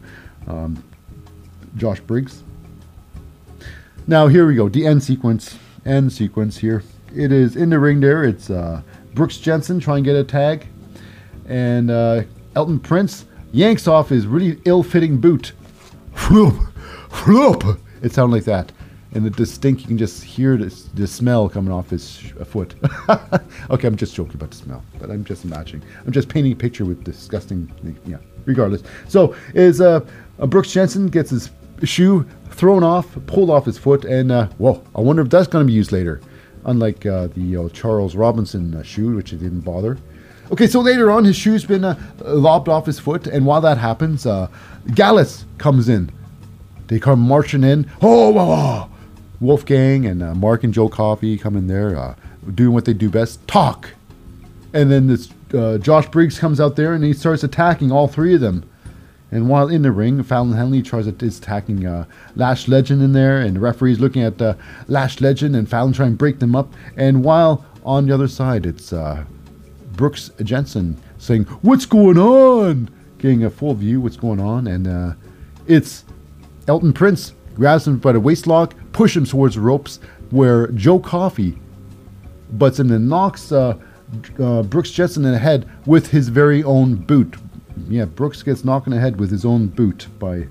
uh, 0.47 0.51
um, 0.51 0.83
Josh 1.75 1.99
Briggs. 1.99 2.43
Now 4.07 4.27
here 4.27 4.47
we 4.47 4.55
go, 4.55 4.67
the 4.67 4.85
end 4.85 5.03
sequence. 5.03 5.57
End 5.85 6.11
sequence 6.11 6.57
here. 6.57 6.83
It 7.15 7.31
is 7.31 7.55
in 7.55 7.69
the 7.69 7.79
ring 7.79 7.99
there. 7.99 8.23
It's 8.23 8.49
uh, 8.49 8.81
Brooks 9.13 9.37
Jensen 9.37 9.79
trying 9.79 10.03
to 10.03 10.09
get 10.09 10.15
a 10.19 10.23
tag, 10.23 10.67
and 11.47 11.91
uh, 11.91 12.23
Elton 12.55 12.79
Prince 12.79 13.25
yanks 13.51 13.87
off 13.87 14.09
his 14.09 14.25
really 14.25 14.59
ill-fitting 14.65 15.19
boot. 15.19 15.53
Flop, 16.13 16.53
flop. 17.09 17.63
It 18.01 18.11
sounded 18.13 18.35
like 18.35 18.45
that. 18.45 18.71
And 19.13 19.25
the 19.25 19.29
distinct, 19.29 19.81
you 19.81 19.87
can 19.87 19.97
just 19.97 20.23
hear 20.23 20.55
the, 20.55 20.73
the 20.93 21.05
smell 21.05 21.49
coming 21.49 21.71
off 21.71 21.89
his 21.89 22.31
uh, 22.39 22.45
foot. 22.45 22.75
okay, 23.69 23.87
I'm 23.87 23.97
just 23.97 24.15
joking 24.15 24.35
about 24.35 24.51
the 24.51 24.57
smell, 24.57 24.83
but 24.99 25.11
I'm 25.11 25.25
just 25.25 25.43
imagining. 25.43 25.85
I'm 26.05 26.13
just 26.13 26.29
painting 26.29 26.53
a 26.53 26.55
picture 26.55 26.85
with 26.85 27.03
disgusting, 27.03 27.71
yeah, 28.05 28.17
regardless. 28.45 28.83
So, 29.09 29.35
is 29.53 29.81
uh, 29.81 30.05
uh, 30.39 30.47
Brooks 30.47 30.71
Jensen 30.71 31.07
gets 31.07 31.31
his 31.31 31.51
shoe 31.83 32.25
thrown 32.53 32.83
off, 32.83 33.17
pulled 33.27 33.49
off 33.49 33.65
his 33.65 33.77
foot, 33.77 34.05
and, 34.05 34.31
uh, 34.31 34.47
whoa, 34.57 34.83
I 34.95 35.01
wonder 35.01 35.21
if 35.21 35.29
that's 35.29 35.47
going 35.47 35.65
to 35.65 35.67
be 35.67 35.73
used 35.73 35.91
later. 35.91 36.21
Unlike 36.65 37.05
uh, 37.05 37.27
the 37.27 37.57
uh, 37.57 37.69
Charles 37.69 38.15
Robinson 38.15 38.75
uh, 38.75 38.83
shoe, 38.83 39.15
which 39.15 39.33
it 39.33 39.37
didn't 39.37 39.61
bother. 39.61 39.97
Okay, 40.51 40.67
so 40.67 40.79
later 40.79 41.09
on, 41.09 41.25
his 41.25 41.35
shoe's 41.35 41.65
been 41.65 41.83
uh, 41.83 41.97
lobbed 42.23 42.69
off 42.69 42.85
his 42.85 42.99
foot, 42.99 43.25
and 43.25 43.45
while 43.45 43.61
that 43.61 43.77
happens, 43.77 44.25
uh, 44.25 44.47
Gallus 44.93 45.45
comes 45.57 45.89
in. 45.89 46.11
They 46.87 46.99
come 46.99 47.19
marching 47.19 47.63
in. 47.63 47.89
Oh, 48.01 48.31
whoa, 48.31 48.45
whoa. 48.45 48.89
Wolfgang 49.39 50.05
and 50.05 50.19
Mark 50.39 50.63
and 50.63 50.73
Joe 50.73 50.89
Coffey 50.89 51.37
come 51.37 51.55
in 51.55 51.67
there, 51.67 52.15
doing 52.53 52.73
what 52.73 52.85
they 52.85 52.93
do 52.93 53.09
best 53.09 53.47
talk. 53.47 53.89
And 54.73 54.91
then 54.91 55.07
this 55.07 55.29
Josh 55.79 56.07
Briggs 56.09 56.37
comes 56.37 56.59
out 56.61 56.75
there 56.75 56.93
and 56.93 57.03
he 57.03 57.13
starts 57.13 57.43
attacking 57.43 57.91
all 57.91 58.07
three 58.07 58.35
of 58.35 58.41
them. 58.41 58.69
And 59.31 59.47
while 59.47 59.69
in 59.69 59.81
the 59.81 59.91
ring, 59.91 60.21
Fallon 60.23 60.53
Henley 60.53 60.81
tries 60.81 61.05
to, 61.05 61.25
is 61.25 61.37
attacking 61.37 61.85
uh, 61.85 62.05
Lash 62.35 62.67
Legend 62.67 63.01
in 63.01 63.13
there, 63.13 63.39
and 63.39 63.55
the 63.55 63.61
referee's 63.61 63.99
looking 63.99 64.23
at 64.23 64.41
uh, 64.41 64.55
Lash 64.87 65.21
Legend 65.21 65.55
and 65.55 65.69
Fallon 65.69 65.93
trying 65.93 66.11
to 66.11 66.17
break 66.17 66.39
them 66.39 66.55
up. 66.55 66.73
And 66.97 67.23
while 67.23 67.65
on 67.85 68.07
the 68.07 68.13
other 68.13 68.27
side, 68.27 68.65
it's 68.65 68.91
uh, 68.91 69.23
Brooks 69.93 70.31
Jensen 70.43 70.97
saying, 71.17 71.45
"What's 71.61 71.85
going 71.85 72.17
on?" 72.17 72.89
Getting 73.19 73.45
a 73.45 73.49
full 73.49 73.73
view 73.73 74.01
what's 74.01 74.17
going 74.17 74.39
on, 74.39 74.67
and 74.67 74.87
uh, 74.87 75.13
it's 75.67 76.03
Elton 76.67 76.91
Prince 76.91 77.33
grabs 77.55 77.87
him 77.87 77.99
by 77.99 78.11
the 78.11 78.19
waist 78.19 78.47
lock, 78.47 78.73
push 78.93 79.15
him 79.15 79.25
towards 79.25 79.55
the 79.55 79.61
ropes, 79.61 79.99
where 80.31 80.67
Joe 80.67 80.99
Coffey 80.99 81.57
butts 82.53 82.79
him 82.79 82.91
and 82.91 83.07
knocks 83.07 83.51
uh, 83.51 83.77
uh, 84.39 84.63
Brooks 84.63 84.91
Jensen 84.91 85.23
in 85.25 85.31
the 85.31 85.37
head 85.37 85.69
with 85.85 86.09
his 86.09 86.29
very 86.29 86.63
own 86.63 86.95
boot. 86.95 87.35
Yeah, 87.87 88.05
Brooks 88.05 88.43
gets 88.43 88.63
knocked 88.63 88.87
in 88.87 88.93
the 88.93 88.99
head 88.99 89.19
with 89.19 89.31
his 89.31 89.45
own 89.45 89.67
boot 89.67 90.07
by 90.19 90.47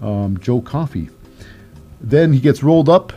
um, 0.00 0.38
Joe 0.38 0.60
Coffey. 0.60 1.10
Then 2.00 2.32
he 2.32 2.40
gets 2.40 2.62
rolled 2.62 2.88
up 2.88 3.12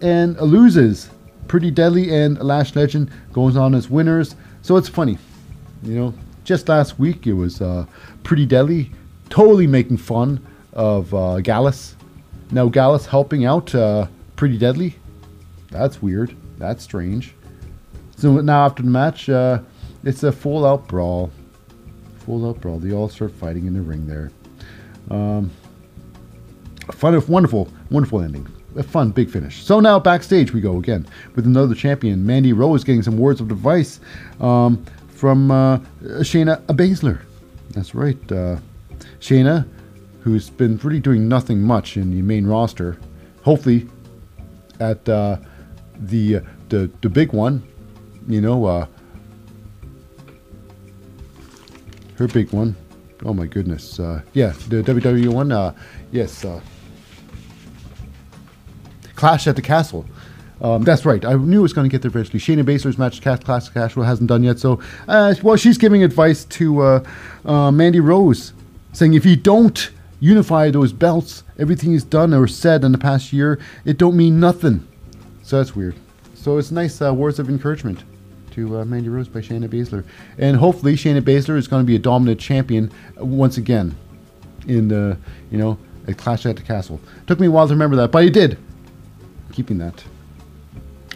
and 0.00 0.36
loses. 0.40 1.10
Pretty 1.46 1.70
Deadly 1.70 2.14
and 2.14 2.38
Lash 2.40 2.76
Legend 2.76 3.10
goes 3.32 3.56
on 3.56 3.74
as 3.74 3.88
winners. 3.88 4.36
So 4.62 4.76
it's 4.76 4.88
funny. 4.88 5.18
You 5.82 5.94
know, 5.94 6.14
just 6.44 6.68
last 6.68 6.98
week 6.98 7.26
it 7.26 7.32
was 7.32 7.62
uh, 7.62 7.86
Pretty 8.22 8.44
Deadly 8.44 8.90
totally 9.30 9.66
making 9.66 9.96
fun 9.96 10.44
of 10.72 11.12
uh, 11.14 11.40
Gallus. 11.40 11.96
Now 12.50 12.68
Gallus 12.68 13.06
helping 13.06 13.44
out 13.44 13.74
uh, 13.74 14.06
Pretty 14.36 14.58
Deadly. 14.58 14.96
That's 15.70 16.02
weird. 16.02 16.36
That's 16.58 16.82
strange. 16.82 17.34
So 18.16 18.40
now 18.40 18.66
after 18.66 18.82
the 18.82 18.90
match, 18.90 19.28
uh, 19.28 19.60
it's 20.04 20.22
a 20.22 20.32
full 20.32 20.66
out 20.66 20.86
brawl. 20.88 21.30
Full 22.28 22.50
up 22.50 22.60
brawl. 22.60 22.78
They 22.78 22.92
all 22.92 23.08
start 23.08 23.32
fighting 23.32 23.66
in 23.66 23.72
the 23.72 23.80
ring 23.80 24.06
there. 24.06 24.30
Um, 25.10 25.50
fun, 26.92 27.18
wonderful, 27.26 27.72
wonderful 27.90 28.20
ending. 28.20 28.46
A 28.76 28.82
fun, 28.82 29.12
big 29.12 29.30
finish. 29.30 29.64
So 29.64 29.80
now 29.80 29.98
backstage 29.98 30.52
we 30.52 30.60
go 30.60 30.76
again 30.76 31.06
with 31.34 31.46
another 31.46 31.74
champion, 31.74 32.26
Mandy 32.26 32.52
Rose, 32.52 32.84
getting 32.84 33.02
some 33.02 33.16
words 33.16 33.40
of 33.40 33.50
advice 33.50 33.98
um, 34.40 34.84
from 35.08 35.50
uh, 35.50 35.78
Shayna 36.02 36.60
Baszler. 36.66 37.22
That's 37.70 37.94
right. 37.94 38.18
Uh, 38.30 38.58
Shayna, 39.20 39.66
who's 40.20 40.50
been 40.50 40.76
really 40.84 41.00
doing 41.00 41.28
nothing 41.28 41.62
much 41.62 41.96
in 41.96 42.10
the 42.10 42.20
main 42.20 42.46
roster, 42.46 42.98
hopefully 43.40 43.88
at 44.80 45.08
uh, 45.08 45.38
the, 45.98 46.42
the 46.68 46.90
the 47.00 47.08
big 47.08 47.32
one, 47.32 47.66
you 48.28 48.42
know, 48.42 48.66
uh, 48.66 48.86
her 52.18 52.28
big 52.28 52.52
one. 52.52 52.76
Oh 53.24 53.32
my 53.32 53.46
goodness. 53.46 53.98
Uh, 53.98 54.22
yeah, 54.32 54.52
the 54.68 54.82
WWE 54.82 55.28
one. 55.28 55.52
Uh, 55.52 55.74
yes. 56.12 56.44
Uh, 56.44 56.60
Clash 59.14 59.46
at 59.46 59.56
the 59.56 59.62
Castle. 59.62 60.04
Um, 60.60 60.82
that's 60.82 61.04
right. 61.04 61.24
I 61.24 61.34
knew 61.34 61.60
it 61.60 61.62
was 61.62 61.72
going 61.72 61.88
to 61.88 61.92
get 61.92 62.02
there 62.02 62.08
eventually. 62.08 62.40
Shayna 62.40 62.64
Baszler's 62.64 62.98
match, 62.98 63.20
Clash 63.22 63.40
at 63.48 63.64
the 63.66 63.70
Castle, 63.72 64.02
hasn't 64.02 64.28
done 64.28 64.42
yet. 64.42 64.58
So, 64.58 64.80
uh, 65.06 65.34
well, 65.42 65.56
she's 65.56 65.78
giving 65.78 66.02
advice 66.02 66.44
to 66.46 66.80
uh, 66.80 67.04
uh, 67.44 67.70
Mandy 67.70 68.00
Rose, 68.00 68.52
saying 68.92 69.14
if 69.14 69.24
you 69.24 69.36
don't 69.36 69.90
unify 70.20 70.70
those 70.70 70.92
belts, 70.92 71.44
everything 71.58 71.92
is 71.92 72.02
done 72.02 72.34
or 72.34 72.48
said 72.48 72.82
in 72.82 72.90
the 72.90 72.98
past 72.98 73.32
year, 73.32 73.60
it 73.84 73.98
don't 73.98 74.16
mean 74.16 74.40
nothing. 74.40 74.86
So 75.42 75.58
that's 75.58 75.76
weird. 75.76 75.94
So 76.34 76.58
it's 76.58 76.72
nice 76.72 77.00
words 77.00 77.38
of 77.38 77.48
encouragement 77.48 78.02
to 78.58 78.80
uh, 78.80 78.84
Mandy 78.84 79.08
Rose 79.08 79.28
by 79.28 79.40
Shayna 79.40 79.68
Baszler, 79.68 80.04
and 80.36 80.56
hopefully 80.56 80.94
Shayna 80.94 81.20
Baszler 81.20 81.56
is 81.56 81.68
going 81.68 81.82
to 81.82 81.86
be 81.86 81.94
a 81.94 81.98
dominant 82.00 82.40
champion 82.40 82.90
uh, 83.20 83.24
once 83.24 83.56
again 83.56 83.94
in 84.66 84.88
the 84.88 85.16
you 85.52 85.58
know 85.58 85.78
at 86.08 86.18
Clash 86.18 86.44
at 86.44 86.56
the 86.56 86.62
Castle. 86.62 87.00
Took 87.28 87.38
me 87.38 87.46
a 87.46 87.50
while 87.52 87.68
to 87.68 87.74
remember 87.74 87.94
that, 87.96 88.10
but 88.10 88.24
I 88.24 88.28
did. 88.28 88.58
Keeping 89.52 89.78
that. 89.78 90.02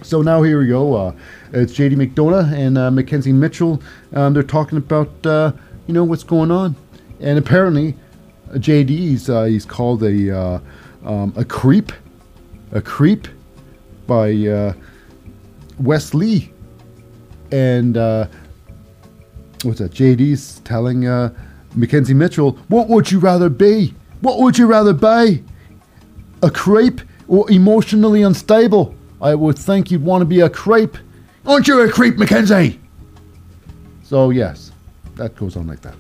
So 0.03 0.23
now 0.23 0.43
here 0.43 0.61
we 0.61 0.69
go. 0.69 0.95
Uh, 0.95 1.15
it's 1.53 1.73
JD 1.73 1.95
McDonagh 1.95 2.53
and 2.53 2.79
uh, 2.79 2.91
Mackenzie 2.93 3.33
Mitchell. 3.33 3.83
Um, 4.15 4.35
they're 4.35 4.45
talking 4.45 4.79
about 4.79 5.11
uh, 5.27 5.53
you 5.89 5.95
know 5.95 6.05
what's 6.05 6.25
going 6.25 6.53
on, 6.53 6.77
and 7.19 7.41
apparently 7.41 7.97
JD's 8.53 9.29
uh, 9.29 9.45
he's 9.45 9.65
called 9.65 10.05
a 10.05 10.37
uh, 10.37 10.61
um, 11.05 11.33
a 11.37 11.45
creep, 11.45 11.91
a 12.71 12.81
creep 12.81 13.27
by 14.07 14.31
uh, 14.47 14.75
Wes 15.81 16.15
Lee, 16.15 16.52
and 17.53 17.97
uh, 17.97 18.27
what's 19.63 19.79
that? 19.79 19.93
JD's 19.93 20.61
telling 20.61 21.07
uh, 21.07 21.33
Mackenzie 21.77 22.15
Mitchell, 22.15 22.53
"What 22.69 22.89
would 22.89 23.11
you 23.11 23.19
rather 23.19 23.49
be? 23.49 23.95
What 24.21 24.41
would 24.41 24.59
you 24.59 24.67
rather 24.67 24.93
be? 24.93 25.45
A 26.43 26.51
creep 26.51 27.01
or 27.29 27.49
emotionally 27.51 28.23
unstable? 28.23 28.95
I 29.21 29.35
would 29.35 29.59
think 29.59 29.91
you'd 29.91 30.05
want 30.05 30.23
to 30.23 30.27
be 30.27 30.41
a 30.41 30.51
creep. 30.51 30.97
Aren't 31.47 31.69
you 31.69 31.81
a 31.81 31.91
creep, 31.91 32.17
Mackenzie? 32.17 32.81
So 34.03 34.31
yes, 34.31 34.73
that 35.17 35.37
goes 35.37 35.57
on 35.57 35.67
like 35.67 35.81
that. 35.83 35.95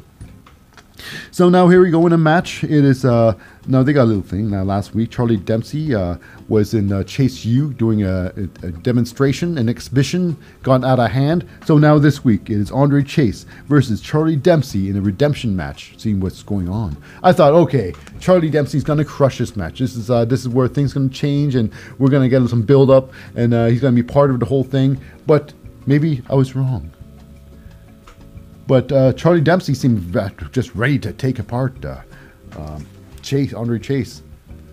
So 1.31 1.49
now 1.49 1.69
here 1.69 1.83
we 1.83 1.91
go 1.91 2.07
in 2.07 2.12
a 2.12 2.19
match. 2.19 2.65
It 2.65 2.85
is 2.85 3.05
uh 3.05 3.35
now 3.66 3.83
they 3.83 3.93
got 3.93 4.05
a 4.05 4.11
little 4.11 4.23
thing. 4.23 4.51
Now 4.51 4.62
last 4.65 4.95
week 4.95 5.11
Charlie 5.11 5.37
Dempsey 5.37 5.95
uh, 5.95 6.16
was 6.49 6.74
in 6.74 6.93
uh, 6.93 7.05
Chase 7.05 7.45
U 7.45 7.73
doing 7.73 8.03
a, 8.03 8.33
a, 8.62 8.73
demonstration, 8.73 9.57
an 9.57 9.69
exhibition, 9.69 10.37
got 10.62 10.83
out 10.83 10.99
of 10.99 11.11
hand. 11.11 11.49
So 11.65 11.79
now 11.79 11.99
this 11.99 12.24
week 12.24 12.51
it 12.51 12.57
is 12.57 12.73
Andre 12.73 13.05
Chase 13.05 13.47
versus 13.69 14.01
Charlie 14.01 14.37
Dempsey 14.37 14.91
in 14.91 14.97
a 14.97 15.01
redemption 15.01 15.55
match. 15.55 15.95
Seeing 15.97 16.20
what's 16.20 16.43
going 16.43 16.69
on. 16.69 16.97
I 17.23 17.33
thought, 17.33 17.53
okay, 17.53 17.95
Charlie 18.19 18.51
Dempsey's 18.51 18.85
gonna 18.85 19.05
crush 19.05 19.39
this 19.39 19.57
match. 19.57 19.79
This 19.79 19.97
is 19.97 20.11
uh, 20.11 20.24
this 20.24 20.41
is 20.41 20.49
where 20.49 20.69
things 20.69 20.93
gonna 20.93 21.09
change, 21.09 21.55
and 21.55 21.73
we're 21.99 22.11
gonna 22.11 22.29
get 22.29 22.47
some 22.49 22.62
build 22.62 22.91
up, 22.91 23.12
and 23.37 23.55
uh, 23.55 23.66
he's 23.66 23.81
gonna 23.81 23.95
be 23.95 24.03
part 24.03 24.31
of 24.31 24.41
the 24.41 24.47
whole 24.47 24.65
thing. 24.65 25.01
But 25.27 25.53
maybe 25.87 26.23
I 26.29 26.35
was 26.35 26.57
wrong. 26.57 26.91
But 28.67 28.93
uh, 28.93 29.13
Charlie 29.15 29.41
Dempsey 29.41 29.75
seemed 29.75 30.17
just 30.53 30.75
ready 30.75 30.99
to 31.01 31.13
take 31.13 31.39
apart 31.39 31.85
uh, 31.85 32.01
um, 32.57 32.87
Chase, 33.23 33.53
Andre 33.53 33.79
Chase. 33.79 34.23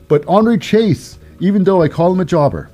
But 0.08 0.26
Andre 0.28 0.58
Chase, 0.58 1.18
even 1.40 1.64
though 1.64 1.82
I 1.82 1.88
call 1.88 2.12
him 2.12 2.20
a 2.20 2.26
jobber, 2.26 2.70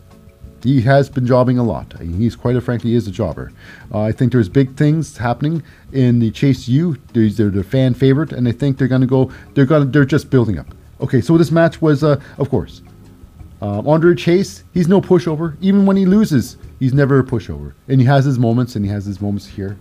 he 0.65 0.81
has 0.81 1.09
been 1.09 1.27
jobbing 1.27 1.59
a 1.59 1.63
lot. 1.63 1.93
He's 1.99 2.35
quite 2.35 2.55
a 2.55 2.61
frankly 2.61 2.95
is 2.95 3.07
a 3.07 3.11
jobber. 3.11 3.51
Uh, 3.93 4.01
I 4.01 4.11
think 4.11 4.31
there's 4.31 4.49
big 4.49 4.75
things 4.75 5.15
happening 5.15 5.61
in 5.93 6.17
the 6.19 6.31
Chase 6.31 6.67
U. 6.67 6.97
They're 7.13 7.29
the 7.29 7.63
fan 7.63 7.93
favorite, 7.93 8.31
and 8.31 8.47
I 8.47 8.51
think 8.51 8.77
they're 8.77 8.87
gonna 8.87 9.05
go. 9.05 9.31
They're 9.53 9.67
gonna. 9.67 9.85
They're 9.85 10.05
just 10.05 10.31
building 10.31 10.57
up. 10.57 10.67
Okay, 11.01 11.21
so 11.21 11.37
this 11.37 11.51
match 11.51 11.81
was, 11.81 12.03
uh, 12.03 12.19
of 12.39 12.49
course, 12.49 12.81
um, 13.61 13.87
Andre 13.87 14.15
Chase. 14.15 14.63
He's 14.73 14.87
no 14.87 15.01
pushover. 15.01 15.55
Even 15.61 15.85
when 15.85 15.97
he 15.97 16.05
loses, 16.05 16.57
he's 16.79 16.93
never 16.93 17.19
a 17.19 17.23
pushover, 17.23 17.73
and 17.87 17.99
he 17.99 18.07
has 18.07 18.25
his 18.25 18.39
moments, 18.39 18.75
and 18.75 18.85
he 18.85 18.91
has 18.91 19.05
his 19.05 19.21
moments 19.21 19.47
here. 19.47 19.77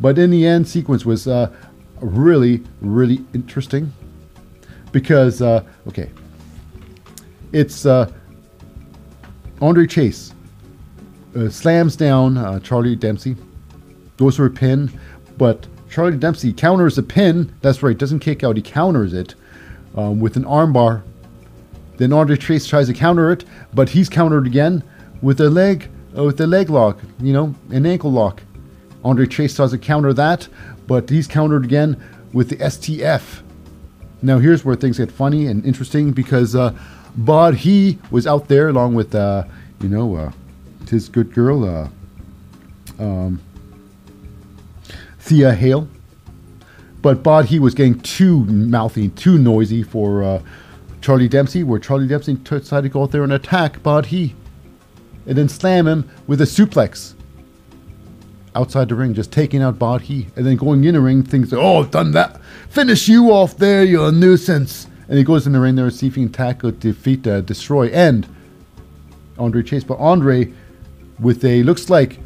But 0.00 0.18
in 0.18 0.30
the 0.30 0.46
end, 0.46 0.68
sequence 0.68 1.04
was 1.04 1.26
uh, 1.26 1.52
really, 2.00 2.62
really 2.80 3.24
interesting 3.34 3.92
because 4.92 5.42
uh, 5.42 5.62
okay, 5.88 6.10
it's 7.52 7.86
uh, 7.86 8.10
Andre 9.60 9.86
Chase 9.86 10.32
uh, 11.36 11.48
slams 11.48 11.96
down 11.96 12.36
uh, 12.38 12.60
Charlie 12.60 12.96
Dempsey, 12.96 13.36
goes 14.16 14.36
for 14.36 14.46
a 14.46 14.50
pin, 14.50 14.90
but 15.38 15.66
Charlie 15.90 16.16
Dempsey 16.16 16.52
counters 16.52 16.96
the 16.96 17.02
pin. 17.02 17.52
That's 17.62 17.82
right, 17.82 17.96
doesn't 17.96 18.20
kick 18.20 18.42
out, 18.44 18.56
he 18.56 18.62
counters 18.62 19.12
it 19.12 19.34
um, 19.96 20.20
with 20.20 20.36
an 20.36 20.44
armbar. 20.44 21.02
Then 21.96 22.12
Andre 22.12 22.36
Chase 22.36 22.66
tries 22.66 22.88
to 22.88 22.94
counter 22.94 23.30
it, 23.30 23.44
but 23.72 23.88
he's 23.88 24.08
countered 24.08 24.46
again 24.46 24.82
with 25.22 25.40
a 25.40 25.48
leg, 25.48 25.88
with 26.24 26.40
a 26.40 26.46
leg 26.46 26.70
lock, 26.70 27.00
you 27.20 27.32
know, 27.32 27.54
an 27.70 27.86
ankle 27.86 28.10
lock. 28.10 28.42
Andre 29.04 29.26
Chase 29.26 29.54
tries 29.54 29.70
to 29.70 29.78
counter 29.78 30.12
that, 30.14 30.48
but 30.86 31.10
he's 31.10 31.26
countered 31.26 31.64
again 31.64 32.02
with 32.32 32.48
the 32.48 32.56
STF. 32.56 33.42
Now 34.22 34.38
here's 34.38 34.64
where 34.64 34.76
things 34.76 34.98
get 34.98 35.12
funny 35.12 35.46
and 35.46 35.64
interesting 35.64 36.12
because 36.12 36.56
uh, 36.56 36.74
Bodhi 37.16 37.98
was 38.10 38.26
out 38.26 38.48
there 38.48 38.68
along 38.68 38.94
with 38.94 39.14
uh, 39.14 39.44
you 39.80 39.88
know 39.88 40.16
uh, 40.16 40.32
his 40.88 41.08
good 41.08 41.32
girl 41.32 41.64
uh, 41.64 41.88
um, 42.98 43.40
Thea 45.18 45.54
Hale, 45.54 45.88
but 47.02 47.22
Bodhi 47.22 47.58
was 47.58 47.74
getting 47.74 48.00
too 48.00 48.44
mouthy, 48.44 49.08
too 49.10 49.38
noisy 49.38 49.82
for 49.82 50.22
uh, 50.22 50.42
Charlie 51.00 51.28
Dempsey. 51.28 51.62
Where 51.62 51.78
Charlie 51.78 52.08
Dempsey 52.08 52.34
decided 52.34 52.88
to 52.88 52.92
go 52.92 53.02
out 53.02 53.12
there 53.12 53.22
and 53.22 53.32
attack 53.32 53.82
Bodhi, 53.82 54.34
and 55.26 55.36
then 55.36 55.48
slam 55.48 55.86
him 55.86 56.08
with 56.26 56.40
a 56.40 56.44
suplex 56.44 57.14
outside 58.54 58.88
the 58.88 58.94
ring, 58.94 59.12
just 59.14 59.30
taking 59.30 59.62
out 59.62 59.78
he, 60.02 60.26
and 60.34 60.46
then 60.46 60.56
going 60.56 60.82
in 60.84 60.94
the 60.94 61.00
ring, 61.00 61.22
thinks, 61.22 61.52
"Oh, 61.52 61.82
I've 61.82 61.90
done 61.90 62.12
that. 62.12 62.40
Finish 62.70 63.08
you 63.08 63.30
off 63.30 63.56
there, 63.56 63.84
you're 63.84 64.08
a 64.08 64.12
nuisance." 64.12 64.86
And 65.08 65.18
he 65.18 65.24
goes 65.24 65.46
in 65.46 65.52
the 65.52 65.60
ring 65.60 65.76
there, 65.76 65.90
can 65.90 66.30
tackle, 66.30 66.72
defeat, 66.72 67.26
uh, 67.26 67.40
destroy, 67.42 67.86
and 67.88 68.26
Andre 69.38 69.62
Chase. 69.62 69.84
But 69.84 69.98
Andre, 69.98 70.52
with 71.20 71.44
a 71.44 71.62
looks 71.62 71.88
like 71.90 72.18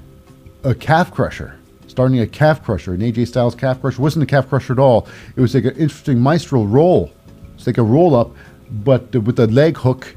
a 0.65 0.75
calf 0.75 1.13
crusher, 1.13 1.57
starting 1.89 2.21
a 2.21 2.27
calf 2.27 2.63
crusher, 2.63 2.95
an 2.95 3.01
AJ 3.01 3.29
Styles 3.29 3.55
calf 3.55 3.81
crusher. 3.81 4.01
wasn't 4.01 4.23
a 4.23 4.27
calf 4.27 4.49
crusher 4.49 4.73
at 4.73 4.79
all. 4.79 5.09
It 5.37 5.41
was 5.41 5.55
like 5.55 5.65
an 5.65 5.77
interesting 5.77 6.21
maestro 6.21 6.65
roll. 6.65 7.11
It's 7.55 7.67
like 7.67 7.79
a 7.79 7.83
roll 7.83 8.15
up, 8.15 8.31
but 8.71 9.15
with 9.15 9.39
a 9.41 9.47
leg 9.49 9.77
hook, 9.77 10.15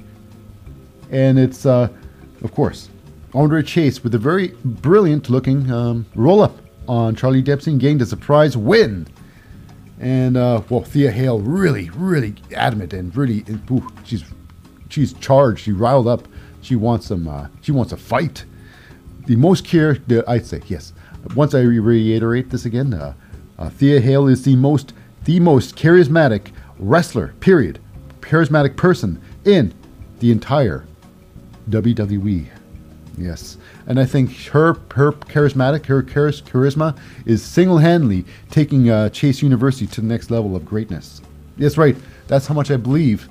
and 1.12 1.38
it's 1.38 1.66
uh, 1.66 1.90
of 2.44 2.52
course 2.52 2.90
Andre 3.34 3.64
Chase 3.64 4.04
with 4.04 4.14
a 4.14 4.20
very 4.20 4.50
brilliant 4.64 5.30
looking 5.30 5.72
um, 5.72 6.06
roll 6.14 6.42
up 6.42 6.56
on 6.88 7.16
Charlie 7.16 7.42
Dempsey 7.42 7.76
gained 7.78 8.02
a 8.02 8.06
surprise 8.06 8.56
win. 8.56 9.08
And 10.00 10.38
uh, 10.38 10.62
well, 10.70 10.84
Thea 10.84 11.12
Hale 11.12 11.40
really, 11.40 11.90
really 11.92 12.36
adamant 12.56 12.94
and 12.94 13.16
really, 13.16 13.44
ooh, 13.72 13.88
she's 14.04 14.24
she's 14.90 15.14
charged. 15.14 15.62
She 15.62 15.72
riled 15.72 16.08
up 16.08 16.28
She 16.62 16.76
wants 16.76 17.08
some. 17.08 17.28
Uh, 17.28 17.48
she 17.62 17.72
wants 17.72 17.92
a 17.92 17.98
fight. 17.98 18.46
The 19.26 19.36
most 19.36 19.66
care. 19.66 19.96
The, 20.08 20.24
I'd 20.28 20.46
say 20.46 20.62
yes. 20.68 20.94
Once 21.36 21.54
I 21.54 21.62
reiterate 21.62 22.50
this 22.50 22.66
again, 22.66 22.94
uh, 22.94 23.14
uh, 23.58 23.70
Thea 23.70 24.00
Hale 24.02 24.28
is 24.28 24.44
the 24.44 24.56
most 24.56 24.94
the 25.26 25.40
most 25.40 25.76
charismatic 25.76 26.52
wrestler. 26.80 27.34
Period. 27.40 27.80
Charismatic 28.22 28.76
person 28.76 29.22
in 29.46 29.74
the 30.20 30.32
entire 30.32 30.86
WWE. 31.70 32.48
Yes, 33.16 33.58
and 33.86 34.00
I 34.00 34.06
think 34.06 34.36
her 34.48 34.74
her 34.96 35.12
charismatic 35.12 35.86
her 35.86 36.02
charis- 36.02 36.42
charisma 36.42 36.98
is 37.26 37.44
single 37.44 37.78
handedly 37.78 38.26
taking 38.50 38.90
uh, 38.90 39.10
Chase 39.10 39.44
University 39.44 39.86
to 39.86 40.02
the 40.02 40.08
next 40.08 40.32
level 40.32 40.56
of 40.56 40.66
greatness. 40.66 41.22
That's 41.58 41.78
right. 41.78 41.96
That's 42.28 42.48
how 42.48 42.56
much 42.56 42.72
I 42.72 42.78
believe 42.78 43.30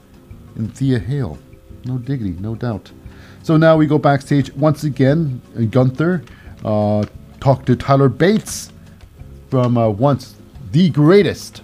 in 0.55 0.69
Thea 0.69 1.01
Hale. 1.01 1.37
No 1.85 1.99
diggity, 1.99 2.37
no 2.39 2.55
doubt. 2.55 2.93
So 3.43 3.57
now 3.57 3.77
we 3.77 3.87
go 3.87 3.99
backstage 3.99 4.53
once 4.55 4.85
again. 4.85 5.41
and 5.57 5.71
Gunther 5.73 6.23
uh, 6.65 7.05
talked 7.41 7.67
to 7.67 7.75
Tyler 7.75 8.09
Bates 8.09 8.71
from 9.51 9.77
uh, 9.77 9.89
once 9.89 10.37
the 10.71 10.91
greatest 10.91 11.63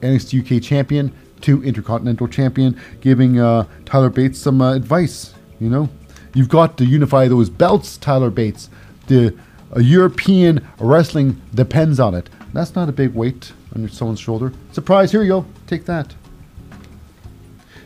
NXT 0.00 0.56
UK 0.58 0.62
champion 0.62 1.12
to 1.42 1.62
Intercontinental 1.62 2.26
champion, 2.26 2.80
giving 3.02 3.38
uh, 3.38 3.66
Tyler 3.84 4.08
Bates 4.08 4.38
some 4.38 4.62
uh, 4.62 4.74
advice. 4.74 5.33
You 5.60 5.70
know, 5.70 5.88
you've 6.34 6.48
got 6.48 6.76
to 6.78 6.84
unify 6.84 7.28
those 7.28 7.50
belts, 7.50 7.96
Tyler 7.96 8.30
Bates. 8.30 8.68
The 9.06 9.36
European 9.76 10.66
wrestling 10.78 11.40
depends 11.54 12.00
on 12.00 12.14
it. 12.14 12.30
That's 12.52 12.74
not 12.74 12.88
a 12.88 12.92
big 12.92 13.14
weight 13.14 13.52
on 13.74 13.88
someone's 13.88 14.20
shoulder. 14.20 14.52
Surprise! 14.72 15.10
Here 15.10 15.22
you 15.22 15.28
go. 15.28 15.46
Take 15.66 15.84
that. 15.86 16.14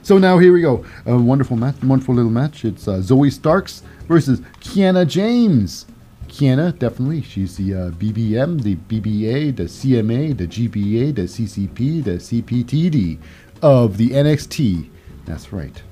So 0.02 0.16
now 0.16 0.38
here 0.38 0.52
we 0.52 0.62
go. 0.62 0.84
A 1.06 1.18
wonderful 1.18 1.56
match, 1.56 1.82
wonderful 1.82 2.14
little 2.14 2.30
match. 2.30 2.64
It's 2.64 2.88
uh, 2.88 2.92
Zoey 2.98 3.32
Starks 3.32 3.82
versus 4.06 4.40
Kiana 4.60 5.06
James. 5.06 5.86
Kiana, 6.28 6.78
definitely. 6.78 7.22
She's 7.22 7.56
the 7.56 7.74
uh, 7.74 7.90
BBM, 7.90 8.62
the 8.62 8.76
BBA, 8.76 9.56
the 9.56 9.64
CMA, 9.64 10.36
the 10.36 10.46
GBA, 10.46 11.14
the 11.14 11.22
CCP, 11.22 12.04
the 12.04 12.12
CPTD 12.12 13.18
of 13.60 13.96
the 13.96 14.10
NXT. 14.10 14.88
That's 15.24 15.52
right. 15.52 15.82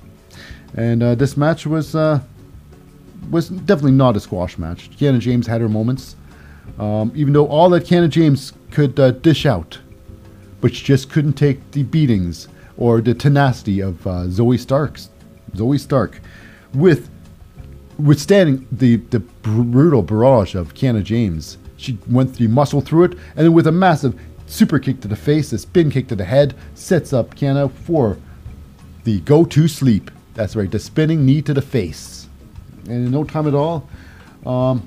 And 0.75 1.03
uh, 1.03 1.15
this 1.15 1.37
match 1.37 1.67
was 1.67 1.95
uh, 1.95 2.21
was 3.31 3.49
definitely 3.49 3.93
not 3.93 4.17
a 4.17 4.21
squash 4.21 4.59
match. 4.59 4.91
Kiana 4.91 5.19
James 5.21 5.47
had 5.47 5.61
her 5.61 5.69
moments, 5.69 6.17
um, 6.79 7.13
even 7.15 7.33
though 7.33 7.47
all 7.47 7.71
that 7.71 7.85
Kiana 7.85 8.09
James 8.09 8.53
could 8.71 8.99
uh, 9.01 9.13
dish 9.13 9.47
out, 9.47 9.79
but 10.61 10.75
she 10.75 10.85
just 10.85 11.11
couldn't 11.11 11.35
take 11.35 11.71
the 11.73 11.83
beatings 11.83 12.49
or 12.77 13.01
the 13.01 13.15
tenacity 13.15 13.81
of 13.81 14.07
uh, 14.07 14.25
Zoey 14.25 14.59
Starks. 14.59 15.11
Zoey 15.55 15.81
Stark, 15.81 16.21
with 16.75 17.09
withstanding 17.99 18.67
the, 18.71 18.97
the 18.97 19.21
brutal 19.21 20.03
barrage 20.03 20.55
of 20.55 20.75
Kiana 20.75 21.03
James. 21.03 21.59
She 21.79 21.99
went 22.09 22.35
through 22.35 22.49
muscle 22.49 22.81
through 22.81 23.05
it, 23.05 23.13
and 23.13 23.47
then 23.47 23.53
with 23.53 23.67
a 23.67 23.73
massive 23.73 24.19
super 24.47 24.79
kick 24.79 25.01
to 25.01 25.09
the 25.09 25.17
face, 25.17 25.53
a 25.53 25.59
spin 25.59 25.91
kick 25.91 26.09
to 26.09 26.17
the 26.17 26.25
head, 26.25 26.55
sets 26.75 27.13
up 27.13 27.35
Kiana 27.35 27.71
for 27.71 28.19
the 29.05 29.21
go 29.21 29.45
to 29.45 29.69
sleep. 29.69 30.11
That's 30.37 30.55
right, 30.55 30.71
the 30.71 30.79
spinning 30.79 31.25
knee 31.25 31.41
to 31.43 31.55
the 31.55 31.63
face. 31.63 32.29
And 32.85 33.07
in 33.07 33.11
no 33.11 33.25
time 33.25 33.49
at 33.49 33.55
all, 33.55 33.89
um, 34.45 34.87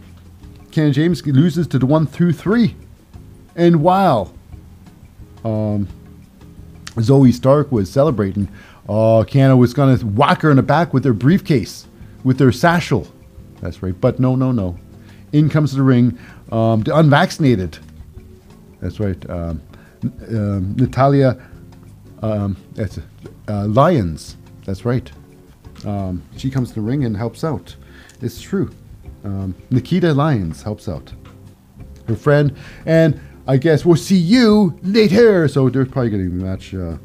Kiana 0.70 0.94
James 0.94 1.26
loses 1.26 1.68
to 1.68 1.80
the 1.80 1.88
one 1.88 2.06
through 2.06 2.34
three. 2.34 2.76
And 3.56 3.82
while 3.82 4.32
um, 5.44 5.88
Zoey 6.96 7.34
Stark 7.34 7.72
was 7.72 7.92
celebrating, 7.92 8.48
uh, 8.88 9.26
was 9.28 9.74
going 9.74 9.98
to 9.98 10.06
whack 10.06 10.44
her 10.44 10.52
in 10.52 10.58
the 10.58 10.64
back 10.64 10.94
with 10.94 11.04
her 11.04 11.14
briefcase 11.14 11.88
with 12.24 12.40
her 12.40 12.52
satchel. 12.52 13.08
That's 13.60 13.82
right. 13.82 14.00
But 14.00 14.20
no, 14.20 14.36
no, 14.36 14.52
no. 14.52 14.78
In 15.32 15.50
comes 15.50 15.74
the 15.74 15.82
ring, 15.82 16.18
um, 16.52 16.82
the 16.82 16.96
unvaccinated. 16.96 17.80
That's 18.82 19.00
right. 19.00 19.30
Um, 19.30 19.62
um, 20.30 20.76
Natalia 20.76 21.42
um, 22.22 22.56
that's, 22.74 23.00
uh, 23.48 23.66
Lyons. 23.66 24.38
That's 24.66 24.86
right. 24.86 25.12
Um, 25.86 26.24
she 26.38 26.50
comes 26.50 26.70
to 26.70 26.76
the 26.76 26.82
ring 26.82 27.06
and 27.06 27.16
helps 27.16 27.44
out. 27.44 27.76
It's 28.22 28.42
true. 28.42 28.72
Um, 29.24 29.56
Nikita 29.70 30.14
Lyons 30.14 30.62
helps 30.62 30.88
out. 30.88 31.12
Her 32.08 32.16
friend. 32.16 32.56
And 32.86 33.20
I 33.48 33.58
guess 33.58 33.86
we'll 33.86 33.96
see 33.96 34.18
you 34.18 34.78
later. 34.84 35.48
So 35.48 35.70
they're 35.70 35.86
probably 35.86 36.10
going 36.10 36.30
to 36.30 36.36
match 36.36 36.74
uh, 36.74 36.98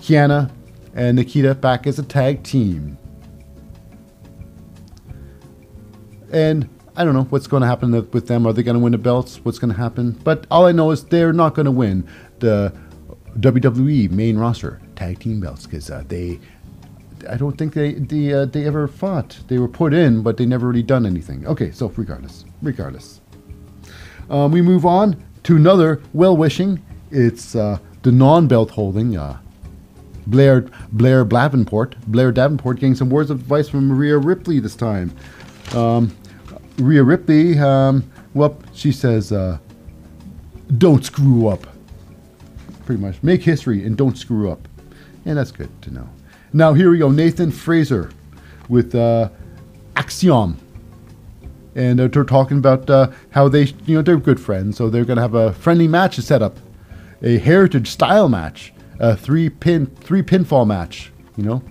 Kiana 0.00 0.50
and 0.94 1.16
Nikita 1.16 1.54
back 1.54 1.86
as 1.86 1.98
a 1.98 2.02
tag 2.02 2.42
team. 2.42 2.98
And 6.32 6.68
I 6.96 7.04
don't 7.04 7.14
know 7.14 7.24
what's 7.24 7.46
going 7.46 7.62
to 7.62 7.66
happen 7.66 7.92
with 8.10 8.26
them. 8.26 8.46
Are 8.46 8.52
they 8.52 8.62
going 8.62 8.76
to 8.76 8.80
win 8.82 8.92
the 8.92 8.98
belts? 8.98 9.36
What's 9.44 9.58
going 9.58 9.72
to 9.72 9.78
happen? 9.78 10.12
But 10.24 10.46
all 10.50 10.66
I 10.66 10.72
know 10.72 10.90
is 10.90 11.04
they're 11.04 11.32
not 11.32 11.54
going 11.54 11.66
to 11.66 11.70
win 11.70 12.06
the 12.40 12.72
WWE 13.38 14.10
main 14.10 14.36
roster 14.36 14.80
tag 14.96 15.20
team 15.20 15.40
belts 15.40 15.64
because 15.64 15.90
uh, 15.90 16.02
they. 16.08 16.40
I 17.28 17.36
don't 17.36 17.56
think 17.56 17.74
they 17.74 17.94
they, 17.94 18.32
uh, 18.32 18.44
they 18.44 18.66
ever 18.66 18.88
fought. 18.88 19.38
They 19.48 19.58
were 19.58 19.68
put 19.68 19.94
in, 19.94 20.22
but 20.22 20.36
they 20.36 20.46
never 20.46 20.68
really 20.68 20.82
done 20.82 21.06
anything. 21.06 21.46
Okay, 21.46 21.70
so 21.70 21.88
regardless, 21.96 22.44
regardless, 22.62 23.20
um, 24.30 24.52
we 24.52 24.62
move 24.62 24.84
on 24.84 25.22
to 25.44 25.56
another 25.56 26.02
well 26.12 26.36
wishing. 26.36 26.82
It's 27.10 27.54
uh, 27.54 27.78
the 28.02 28.12
non-belt 28.12 28.70
holding 28.70 29.16
uh, 29.16 29.38
Blair 30.26 30.62
Blair 30.92 31.24
Davenport. 31.24 31.96
Blair 32.06 32.32
Davenport 32.32 32.80
getting 32.80 32.94
some 32.94 33.10
words 33.10 33.30
of 33.30 33.40
advice 33.40 33.68
from 33.68 33.88
Maria 33.88 34.18
Ripley 34.18 34.60
this 34.60 34.76
time. 34.76 35.10
Um, 35.74 36.14
Rhea 36.78 37.02
Ripley, 37.02 37.58
um, 37.58 38.08
well, 38.34 38.56
she 38.72 38.92
says, 38.92 39.32
uh, 39.32 39.58
don't 40.76 41.04
screw 41.04 41.48
up. 41.48 41.66
Pretty 42.86 43.00
much. 43.02 43.22
Make 43.22 43.42
history 43.42 43.84
and 43.84 43.96
don't 43.96 44.16
screw 44.16 44.50
up. 44.50 44.68
And 45.24 45.36
that's 45.36 45.50
good 45.50 45.70
to 45.82 45.90
know. 45.92 46.08
Now, 46.52 46.72
here 46.72 46.90
we 46.90 46.98
go. 46.98 47.10
Nathan 47.10 47.50
Frazer 47.50 48.10
with 48.68 48.94
uh, 48.94 49.28
Axiom. 49.96 50.58
And 51.74 51.98
they're 51.98 52.08
talking 52.08 52.58
about 52.58 52.88
uh, 52.90 53.10
how 53.30 53.48
they, 53.48 53.64
you 53.86 53.94
know, 53.94 54.02
they're 54.02 54.16
good 54.16 54.40
friends. 54.40 54.76
So 54.76 54.90
they're 54.90 55.04
going 55.04 55.16
to 55.16 55.22
have 55.22 55.34
a 55.34 55.52
friendly 55.52 55.86
match 55.86 56.16
set 56.16 56.42
up, 56.42 56.56
a 57.22 57.38
heritage 57.38 57.88
style 57.88 58.28
match, 58.28 58.72
a 58.98 59.16
three 59.16 59.48
pin, 59.48 59.86
three 59.86 60.22
pinfall 60.22 60.66
match, 60.66 61.12
you 61.36 61.44
know, 61.44 61.62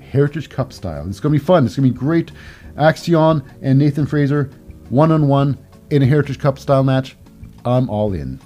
Heritage 0.00 0.48
Cup 0.50 0.72
style. 0.72 1.08
It's 1.08 1.18
going 1.18 1.32
to 1.32 1.38
be 1.40 1.44
fun. 1.44 1.66
It's 1.66 1.74
going 1.74 1.88
to 1.88 1.92
be 1.92 1.98
great. 1.98 2.30
Axiom 2.76 3.42
and 3.62 3.78
Nathan 3.78 4.06
Frazer, 4.06 4.50
one 4.88 5.10
on 5.10 5.26
one 5.26 5.58
in 5.90 6.02
a 6.02 6.06
Heritage 6.06 6.38
Cup 6.38 6.58
style 6.58 6.84
match. 6.84 7.16
I'm 7.64 7.90
all 7.90 8.12
in. 8.12 8.40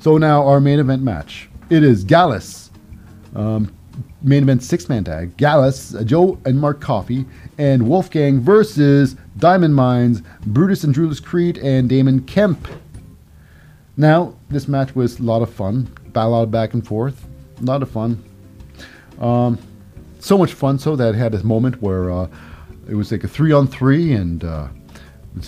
So 0.00 0.18
now 0.18 0.44
our 0.46 0.60
main 0.60 0.80
event 0.80 1.02
match. 1.02 1.48
It 1.70 1.84
is 1.84 2.02
Gallus, 2.02 2.70
um, 3.36 3.72
main 4.22 4.42
event 4.42 4.62
six 4.62 4.88
man 4.88 5.04
tag. 5.04 5.36
Gallus, 5.36 5.94
Joe 6.04 6.38
and 6.44 6.60
Mark 6.60 6.80
Coffey, 6.80 7.24
and 7.58 7.88
Wolfgang 7.88 8.40
versus 8.40 9.16
Diamond 9.38 9.74
Mines, 9.74 10.22
Brutus 10.46 10.84
and 10.84 10.94
Julius 10.94 11.20
Creed, 11.20 11.58
and 11.58 11.88
Damon 11.88 12.22
Kemp. 12.24 12.68
Now, 13.96 14.34
this 14.48 14.68
match 14.68 14.94
was 14.94 15.18
a 15.18 15.22
lot 15.22 15.42
of 15.42 15.52
fun. 15.52 15.88
A 16.14 16.28
lot 16.28 16.42
of 16.42 16.50
back 16.50 16.74
and 16.74 16.84
forth. 16.84 17.26
A 17.60 17.64
lot 17.64 17.82
of 17.82 17.90
fun. 17.90 18.22
Um, 19.20 19.58
so 20.18 20.36
much 20.36 20.52
fun 20.52 20.78
so 20.78 20.96
that 20.96 21.14
I 21.14 21.18
had 21.18 21.34
a 21.34 21.44
moment 21.44 21.80
where 21.80 22.10
uh, 22.10 22.28
it 22.88 22.94
was 22.94 23.12
like 23.12 23.24
a 23.24 23.28
three 23.28 23.52
on 23.52 23.66
three, 23.66 24.12
and 24.12 24.42
uh, 24.42 24.68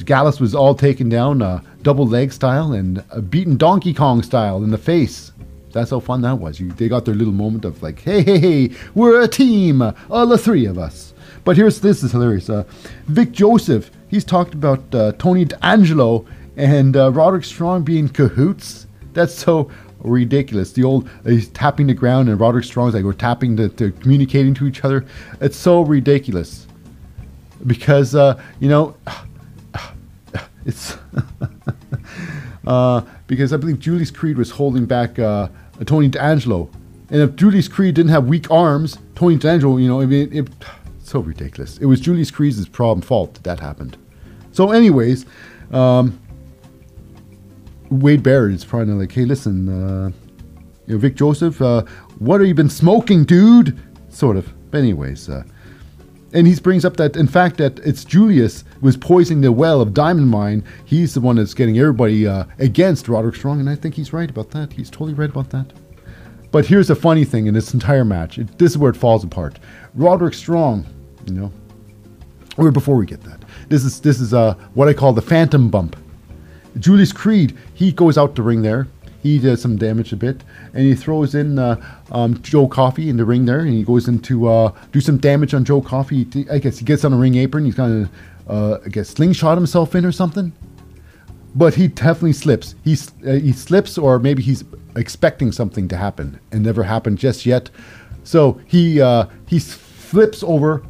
Gallus 0.05 0.39
was 0.39 0.55
all 0.55 0.75
taken 0.75 1.09
down, 1.09 1.43
uh, 1.43 1.61
double 1.83 2.07
leg 2.07 2.33
style, 2.33 2.73
and 2.73 3.03
uh, 3.11 3.21
beaten 3.21 3.57
Donkey 3.57 3.93
Kong 3.93 4.23
style 4.23 4.63
in 4.63 4.71
the 4.71 4.79
face. 4.79 5.30
That's 5.73 5.91
how 5.91 6.01
fun 6.01 6.23
that 6.23 6.39
was. 6.39 6.61
You, 6.61 6.69
they 6.73 6.89
got 6.89 7.05
their 7.05 7.15
little 7.15 7.33
moment 7.33 7.65
of 7.65 7.83
like, 7.83 8.01
hey, 8.01 8.23
hey, 8.23 8.39
hey, 8.39 8.71
we're 8.95 9.21
a 9.23 9.29
team, 9.29 9.83
all 10.11 10.27
the 10.27 10.39
three 10.39 10.67
of 10.67 10.79
us. 10.79 11.15
But 11.45 11.57
here's 11.57 11.81
this 11.81 12.03
is 12.03 12.13
hilarious. 12.13 12.51
Uh, 12.51 12.65
Vic 13.07 13.33
Joseph, 13.33 13.91
he's 14.09 14.25
talked 14.25 14.55
about 14.55 14.95
uh, 14.95 15.13
Tony 15.13 15.45
D'Angelo 15.45 16.27
and 16.57 16.97
uh, 16.97 17.11
Roderick 17.13 17.45
Strong 17.45 17.85
being 17.85 18.09
cahoots. 18.09 18.87
That's 19.13 19.35
so 19.35 19.71
ridiculous. 20.01 20.73
The 20.73 20.85
old 20.85 21.09
uh, 21.25 21.31
he's 21.31 21.49
tapping 21.49 21.87
the 21.87 21.95
ground 21.95 22.29
and 22.29 22.39
Roderick 22.39 22.65
Strong's 22.65 22.95
like 22.95 23.05
we're 23.05 23.13
tapping 23.13 23.57
the, 23.57 23.69
they're 23.69 23.91
communicating 23.91 24.55
to 24.55 24.67
each 24.67 24.85
other. 24.85 25.05
It's 25.41 25.57
so 25.57 25.83
ridiculous 25.83 26.67
because 27.67 28.15
uh, 28.15 28.41
you 28.61 28.69
know 28.69 28.97
it's 30.67 30.97
uh, 32.67 33.03
because 33.27 33.53
I 33.53 33.57
believe 33.57 33.79
Julius 33.79 34.11
Creed 34.11 34.37
was 34.37 34.51
holding 34.51 34.87
back 34.87 35.19
uh, 35.19 35.49
Tony 35.87 36.09
D'Angelo, 36.09 36.71
and 37.11 37.21
if 37.23 37.37
Julius 37.37 37.69
Creed 37.69 37.95
didn't 37.95 38.11
have 38.11 38.27
weak 38.27 38.51
arms, 38.51 38.99
Tony 39.15 39.37
D'Angelo, 39.37 39.77
you 39.79 39.89
know, 39.89 40.01
I 40.01 40.07
mean, 40.07 40.33
it, 40.33 40.49
so 41.03 41.21
ridiculous. 41.21 41.79
It 41.79 41.87
was 41.87 42.01
Julius 42.01 42.31
Creed's 42.31 42.67
problem 42.69 43.03
fault 43.03 43.35
that 43.35 43.43
that 43.45 43.61
happened. 43.61 43.97
So, 44.53 44.71
anyways, 44.71 45.27
um, 45.73 46.19
Wade 47.91 48.23
Barrett 48.23 48.55
is 48.55 48.65
probably 48.65 48.95
like, 48.95 49.11
hey, 49.11 49.25
listen, 49.25 49.69
uh, 49.69 50.11
you 50.87 50.95
know, 50.95 50.99
Vic 50.99 51.17
Joseph, 51.17 51.61
uh, 51.61 51.83
what 52.19 52.41
have 52.41 52.49
you 52.49 52.55
been 52.55 52.71
smoking, 52.71 53.25
dude? 53.25 53.79
Sort 54.09 54.37
of. 54.37 54.53
But 54.71 54.79
anyways, 54.79 55.29
uh, 55.29 55.43
and 56.33 56.47
he 56.47 56.55
brings 56.61 56.85
up 56.85 56.97
that 56.97 57.17
in 57.17 57.27
fact 57.27 57.57
that 57.59 57.79
it's 57.81 58.05
Julius 58.05 58.65
was 58.81 58.97
poisoning 58.97 59.41
the 59.41 59.53
well 59.53 59.81
of 59.81 59.95
Diamond 59.95 60.29
Mine. 60.29 60.65
He's 60.85 61.15
the 61.15 61.21
one 61.21 61.37
that's 61.37 61.55
getting 61.55 61.79
everybody 61.79 62.27
uh, 62.27 62.45
against 62.59 63.09
Roderick 63.09 63.35
Strong, 63.35 63.61
and 63.61 63.69
I 63.69 63.75
think 63.75 63.95
he's 63.95 64.13
right 64.13 64.31
about 64.31 64.51
that. 64.51 64.73
He's 64.73 64.91
totally 64.91 65.15
right 65.15 65.31
about 65.31 65.51
that. 65.51 65.73
But 66.53 66.67
here's 66.67 66.89
the 66.89 66.97
funny 66.97 67.25
thing 67.25 67.47
in 67.47 67.55
this 67.55 67.75
entire 67.75 68.05
match. 68.05 68.39
It, 68.39 68.59
this 68.59 68.73
is 68.73 68.79
where 68.79 68.91
it 68.91 68.97
falls 68.97 69.23
apart. 69.23 69.59
Roderick 69.95 70.35
Strong, 70.35 70.87
you 71.27 71.35
know, 71.35 71.53
or 72.57 72.71
before 72.73 72.97
we 72.97 73.07
get 73.07 73.23
that, 73.23 73.45
this 73.69 73.85
is 73.85 74.01
this 74.01 74.21
is 74.21 74.35
uh, 74.35 74.55
what 74.75 74.89
I 74.89 74.93
call 74.93 75.13
the 75.13 75.23
phantom 75.23 75.71
bump. 75.71 75.97
Julius 76.79 77.13
Creed, 77.13 77.57
he 77.75 77.93
goes 77.93 78.17
out 78.17 78.35
the 78.35 78.43
ring 78.43 78.63
there. 78.63 78.87
He 79.23 79.39
does 79.39 79.61
some 79.61 79.77
damage 79.77 80.13
a 80.13 80.17
bit, 80.17 80.43
and 80.73 80.85
he 80.85 80.95
throws 80.95 81.35
in 81.35 81.59
uh, 81.59 81.77
um, 82.11 82.41
Joe 82.43 82.67
Coffey 82.67 83.11
in 83.11 83.17
the 83.17 83.25
ring 83.25 83.45
there, 83.45 83.61
and 83.61 83.73
he 83.73 83.83
goes 83.83 84.09
into 84.09 84.49
uh, 84.49 84.73
do 84.93 85.01
some 85.01 85.19
damage 85.19 85.53
on 85.53 85.65
Joe 85.65 85.83
Coffey. 85.83 86.27
I 86.51 86.59
guess 86.59 86.79
he 86.79 86.85
gets 86.85 87.05
on 87.05 87.13
the 87.13 87.19
ring 87.19 87.35
apron. 87.35 87.65
He's 87.67 87.75
gonna, 87.75 88.09
uh, 88.49 88.79
I 88.85 88.89
guess, 88.89 89.11
slingshot 89.11 89.59
himself 89.59 89.95
in 89.95 90.07
or 90.07 90.13
something. 90.13 90.53
But 91.55 91.75
he 91.75 91.89
definitely 91.89 92.33
slips. 92.33 92.77
He 92.83 92.97
uh, 93.27 93.33
he 93.33 93.53
slips, 93.53 93.99
or 93.99 94.19
maybe 94.19 94.43
he's 94.43 94.65
expecting 94.97 95.53
something 95.53 95.87
to 95.89 95.97
happen 95.97 96.41
and 96.51 96.63
never 96.63 96.83
happened 96.83 97.19
just 97.19 97.45
yet. 97.45 97.71
So 98.25 98.61
he 98.67 99.01
uh, 99.03 99.27
he 99.47 99.59
flips 99.59 100.43
over, 100.43 100.83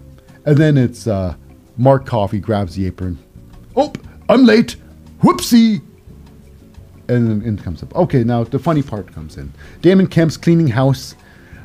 and 0.44 0.56
then 0.56 0.78
it's 0.78 1.06
uh, 1.06 1.34
Mark 1.76 2.06
Coffey 2.06 2.38
grabs 2.38 2.76
the 2.76 2.86
apron. 2.86 3.18
Oh, 3.74 3.92
I'm 4.28 4.44
late. 4.44 4.76
Whoopsie 5.22 5.82
and 7.10 7.42
in 7.42 7.56
comes 7.58 7.82
up. 7.82 7.94
Okay, 7.94 8.24
now 8.24 8.44
the 8.44 8.58
funny 8.58 8.82
part 8.82 9.12
comes 9.12 9.36
in. 9.36 9.52
Damon 9.80 10.06
Kemp's 10.06 10.36
cleaning 10.36 10.68
house. 10.68 11.14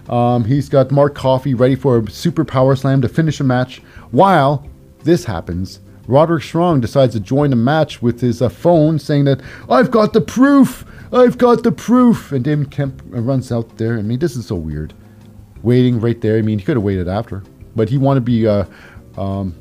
Um, 0.10 0.44
he's 0.44 0.70
got 0.70 0.92
Mark 0.92 1.16
Coffey 1.16 1.54
ready 1.54 1.76
for 1.76 1.98
a 1.98 2.12
super 2.12 2.46
power 2.46 2.76
slam 2.76 3.02
to 3.02 3.10
finish 3.10 3.40
a 3.40 3.44
match. 3.44 3.80
While 4.12 4.68
this 5.04 5.26
happens, 5.26 5.80
Roderick 6.08 6.44
Strong 6.44 6.82
decides 6.82 7.14
to 7.14 7.20
join 7.20 7.50
the 7.50 7.56
match 7.56 8.02
with 8.02 8.20
his 8.22 8.42
uh, 8.42 8.50
phone, 8.50 9.00
saying 9.00 9.26
that 9.26 9.42
I've 9.70 9.92
got 9.92 10.14
the 10.14 10.22
proof. 10.22 10.86
I've 11.12 11.38
got 11.38 11.64
the 11.64 11.72
proof. 11.72 12.32
And 12.32 12.44
Damon 12.44 12.68
Kemp 12.68 13.02
uh, 13.14 13.22
runs 13.22 13.52
out 13.52 13.78
there. 13.78 13.98
I 13.98 14.02
mean, 14.02 14.20
this 14.20 14.36
is 14.36 14.46
so 14.46 14.56
weird. 14.56 14.94
Waiting 15.64 16.00
right 16.00 16.20
there. 16.22 16.38
I 16.38 16.42
mean, 16.42 16.60
he 16.60 16.66
could 16.66 16.78
have 16.78 16.84
waited 16.84 17.08
after, 17.08 17.44
but 17.76 17.90
he 17.90 17.98
wanted 17.98 18.20
to 18.20 18.26
be 18.26 18.48
uh, 18.48 18.66
um, 19.18 19.56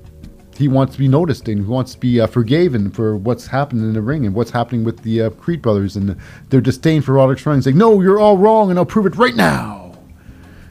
he 0.56 0.68
wants 0.68 0.93
to 0.94 0.98
be 0.98 1.09
noticed 1.09 1.48
and 1.48 1.59
he 1.59 1.66
wants 1.66 1.94
to 1.94 2.01
be 2.01 2.20
uh, 2.20 2.26
forgiven 2.26 2.90
for 2.90 3.16
what's 3.16 3.48
happened 3.48 3.82
in 3.82 3.93
the 3.93 4.02
ring 4.02 4.24
and 4.24 4.35
what's 4.35 4.51
happening 4.51 4.85
with 4.85 5.02
the 5.02 5.22
uh, 5.22 5.31
Creed 5.31 5.60
brothers 5.60 5.97
and 5.97 6.16
their 6.51 6.60
disdain 6.60 7.02
for 7.02 7.14
Roderick 7.14 7.39
Strong. 7.39 7.56
He's 7.56 7.66
like, 7.66 7.74
no, 7.74 8.01
you're 8.01 8.20
all 8.20 8.39
wrong 8.39 8.70
and 8.70 8.78
I'll 8.78 8.86
prove 8.86 9.06
it 9.06 9.16
right 9.16 9.35
now. 9.35 9.85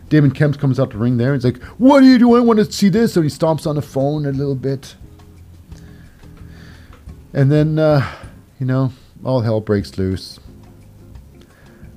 Damon 0.09 0.31
Kemp 0.31 0.59
comes 0.59 0.79
out 0.79 0.91
the 0.91 0.97
ring 0.97 1.17
there. 1.17 1.33
And 1.33 1.43
he's 1.43 1.51
like, 1.51 1.63
what 1.79 2.03
are 2.03 2.05
you 2.05 2.19
doing? 2.19 2.43
I 2.43 2.45
want 2.45 2.59
to 2.59 2.71
see 2.71 2.89
this. 2.89 3.13
So 3.13 3.21
he 3.21 3.29
stomps 3.29 3.65
on 3.65 3.75
the 3.75 3.81
phone 3.81 4.25
a 4.25 4.31
little 4.31 4.55
bit. 4.55 4.95
And 7.33 7.51
then, 7.51 7.79
uh, 7.79 8.07
you 8.59 8.65
know, 8.65 8.91
all 9.25 9.41
hell 9.41 9.59
breaks 9.59 9.97
loose. 9.97 10.39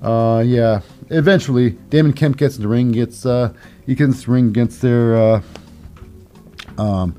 Uh, 0.01 0.43
yeah. 0.47 0.81
Eventually, 1.11 1.71
Damon 1.91 2.13
Kemp 2.15 2.37
gets 2.37 2.57
in 2.57 2.63
the 2.63 2.69
ring. 2.69 2.93
Gets 2.93 3.27
uh, 3.27 3.53
he 3.85 3.95
gets 3.95 4.25
the 4.25 4.33
ring 4.33 4.49
against 4.49 4.81
their 4.81 5.17
uh, 5.17 5.43
um, 6.79 7.15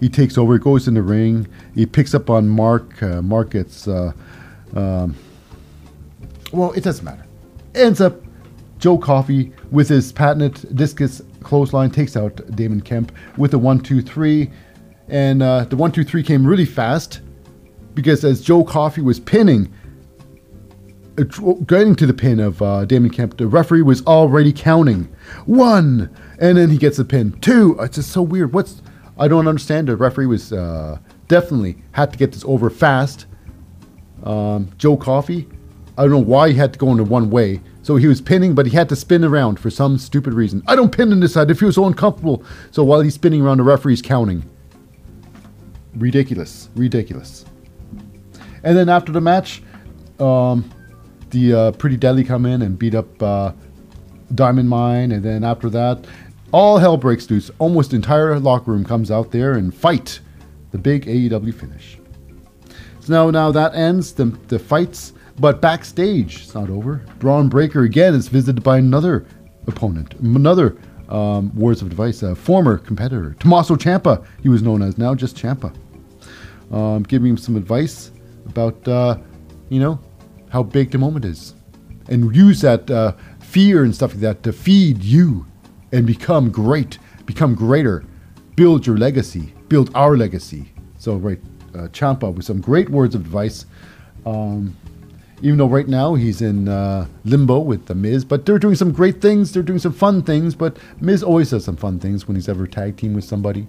he 0.00 0.08
takes 0.08 0.38
over, 0.38 0.54
he 0.54 0.58
goes 0.58 0.88
in 0.88 0.94
the 0.94 1.02
ring, 1.02 1.46
he 1.74 1.86
picks 1.86 2.14
up 2.14 2.30
on 2.30 2.48
Mark. 2.48 3.02
Uh, 3.02 3.22
Mark 3.22 3.50
gets, 3.50 3.88
uh, 3.88 4.12
um, 4.74 5.14
well, 6.52 6.72
it 6.72 6.84
doesn't 6.84 7.04
matter. 7.04 7.24
Ends 7.74 8.00
up 8.00 8.20
Joe 8.78 8.96
Coffey 8.98 9.52
with 9.70 9.88
his 9.88 10.12
patented 10.12 10.76
discus 10.76 11.20
clothesline 11.42 11.90
takes 11.90 12.16
out 12.16 12.40
Damon 12.54 12.80
Kemp 12.80 13.12
with 13.36 13.54
a 13.54 13.58
one, 13.58 13.80
two, 13.80 14.02
three, 14.02 14.50
and 15.08 15.42
uh, 15.42 15.64
the 15.64 15.76
one, 15.76 15.90
two, 15.92 16.04
three 16.04 16.22
came 16.22 16.46
really 16.46 16.64
fast 16.64 17.20
because 17.94 18.24
as 18.24 18.40
Joe 18.40 18.62
Coffey 18.64 19.00
was 19.00 19.18
pinning. 19.18 19.72
uh, 21.18 21.24
Getting 21.66 21.96
to 21.96 22.06
the 22.06 22.14
pin 22.14 22.38
of 22.38 22.62
uh, 22.62 22.84
Damon 22.84 23.10
Kemp, 23.10 23.36
the 23.38 23.46
referee 23.48 23.82
was 23.82 24.04
already 24.06 24.52
counting 24.52 25.04
one, 25.46 26.14
and 26.38 26.56
then 26.56 26.70
he 26.70 26.78
gets 26.78 26.98
the 26.98 27.04
pin 27.04 27.32
two. 27.40 27.76
It's 27.80 27.96
just 27.96 28.12
so 28.12 28.22
weird. 28.22 28.52
What's 28.52 28.80
I 29.18 29.28
don't 29.28 29.48
understand. 29.48 29.88
The 29.88 29.96
referee 29.96 30.26
was 30.26 30.52
uh, 30.52 30.98
definitely 31.26 31.78
had 31.92 32.12
to 32.12 32.18
get 32.18 32.32
this 32.32 32.44
over 32.44 32.70
fast. 32.70 33.26
Um, 34.22 34.70
Joe 34.78 34.96
Coffey, 34.96 35.48
I 35.96 36.02
don't 36.02 36.10
know 36.10 36.18
why 36.18 36.50
he 36.50 36.54
had 36.54 36.72
to 36.72 36.78
go 36.78 36.90
into 36.90 37.04
one 37.04 37.30
way. 37.30 37.60
So 37.82 37.96
he 37.96 38.06
was 38.06 38.20
pinning, 38.20 38.54
but 38.54 38.66
he 38.66 38.76
had 38.76 38.88
to 38.90 38.96
spin 38.96 39.24
around 39.24 39.58
for 39.58 39.70
some 39.70 39.98
stupid 39.98 40.34
reason. 40.34 40.62
I 40.66 40.76
don't 40.76 40.94
pin 40.94 41.10
on 41.10 41.20
this 41.20 41.32
side. 41.32 41.50
It 41.50 41.54
feels 41.54 41.76
so 41.76 41.86
uncomfortable. 41.86 42.44
So 42.70 42.84
while 42.84 43.00
he's 43.00 43.14
spinning 43.14 43.42
around, 43.42 43.58
the 43.58 43.62
referee's 43.64 44.02
counting. 44.02 44.48
Ridiculous. 45.94 46.68
Ridiculous. 46.74 47.46
And 48.62 48.76
then 48.76 48.88
after 48.88 49.10
the 49.10 49.20
match, 49.20 49.62
um, 50.20 50.70
the 51.30 51.54
uh, 51.54 51.72
Pretty 51.72 51.96
Deadly 51.96 52.24
come 52.24 52.44
in 52.46 52.62
and 52.62 52.78
beat 52.78 52.94
up 52.94 53.22
uh, 53.22 53.52
Diamond 54.34 54.68
Mine. 54.68 55.12
And 55.12 55.24
then 55.24 55.42
after 55.42 55.70
that, 55.70 56.04
all 56.52 56.78
hell 56.78 56.96
breaks 56.96 57.30
loose. 57.30 57.50
Almost 57.58 57.92
entire 57.92 58.38
locker 58.38 58.70
room 58.70 58.84
comes 58.84 59.10
out 59.10 59.30
there 59.30 59.54
and 59.54 59.74
fight 59.74 60.20
the 60.70 60.78
big 60.78 61.06
AEW 61.06 61.54
finish. 61.54 61.98
So 63.00 63.12
now, 63.12 63.30
now 63.30 63.50
that 63.52 63.74
ends 63.74 64.12
the, 64.12 64.26
the 64.48 64.58
fights, 64.58 65.12
but 65.38 65.60
backstage, 65.60 66.42
it's 66.42 66.54
not 66.54 66.70
over. 66.70 67.04
Bron 67.18 67.48
Breakker 67.48 67.82
again 67.84 68.14
is 68.14 68.28
visited 68.28 68.62
by 68.62 68.78
another 68.78 69.26
opponent, 69.66 70.14
another 70.14 70.76
um, 71.08 71.54
Words 71.54 71.80
of 71.80 71.88
Advice, 71.88 72.22
a 72.22 72.34
former 72.34 72.78
competitor, 72.78 73.34
Tommaso 73.38 73.76
Ciampa, 73.76 74.24
he 74.42 74.48
was 74.48 74.62
known 74.62 74.82
as 74.82 74.98
now, 74.98 75.14
just 75.14 75.36
Ciampa. 75.36 75.74
Um, 76.70 77.02
giving 77.02 77.30
him 77.30 77.36
some 77.38 77.56
advice 77.56 78.10
about, 78.46 78.86
uh, 78.86 79.16
you 79.70 79.80
know, 79.80 79.98
how 80.50 80.62
big 80.62 80.90
the 80.90 80.98
moment 80.98 81.24
is. 81.24 81.54
And 82.08 82.34
use 82.34 82.60
that 82.60 82.90
uh, 82.90 83.12
fear 83.40 83.84
and 83.84 83.94
stuff 83.94 84.12
like 84.12 84.20
that 84.20 84.42
to 84.42 84.52
feed 84.52 85.02
you 85.02 85.46
and 85.92 86.06
become 86.06 86.50
great, 86.50 86.98
become 87.26 87.54
greater, 87.54 88.04
build 88.56 88.86
your 88.86 88.96
legacy, 88.96 89.52
build 89.68 89.90
our 89.94 90.16
legacy. 90.16 90.72
So, 90.98 91.16
right, 91.16 91.40
uh, 91.74 91.88
Ciampa 91.88 92.34
with 92.34 92.44
some 92.44 92.60
great 92.60 92.88
words 92.90 93.14
of 93.14 93.22
advice. 93.22 93.66
Um, 94.26 94.76
even 95.40 95.58
though 95.58 95.68
right 95.68 95.86
now 95.86 96.14
he's 96.14 96.42
in 96.42 96.68
uh, 96.68 97.06
limbo 97.24 97.60
with 97.60 97.86
the 97.86 97.94
Miz, 97.94 98.24
but 98.24 98.44
they're 98.44 98.58
doing 98.58 98.74
some 98.74 98.90
great 98.90 99.20
things. 99.20 99.52
They're 99.52 99.62
doing 99.62 99.78
some 99.78 99.92
fun 99.92 100.22
things. 100.22 100.54
But 100.54 100.78
Miz 101.00 101.22
always 101.22 101.50
does 101.50 101.64
some 101.64 101.76
fun 101.76 102.00
things 102.00 102.26
when 102.26 102.34
he's 102.34 102.48
ever 102.48 102.66
tag 102.66 102.96
team 102.96 103.14
with 103.14 103.24
somebody. 103.24 103.68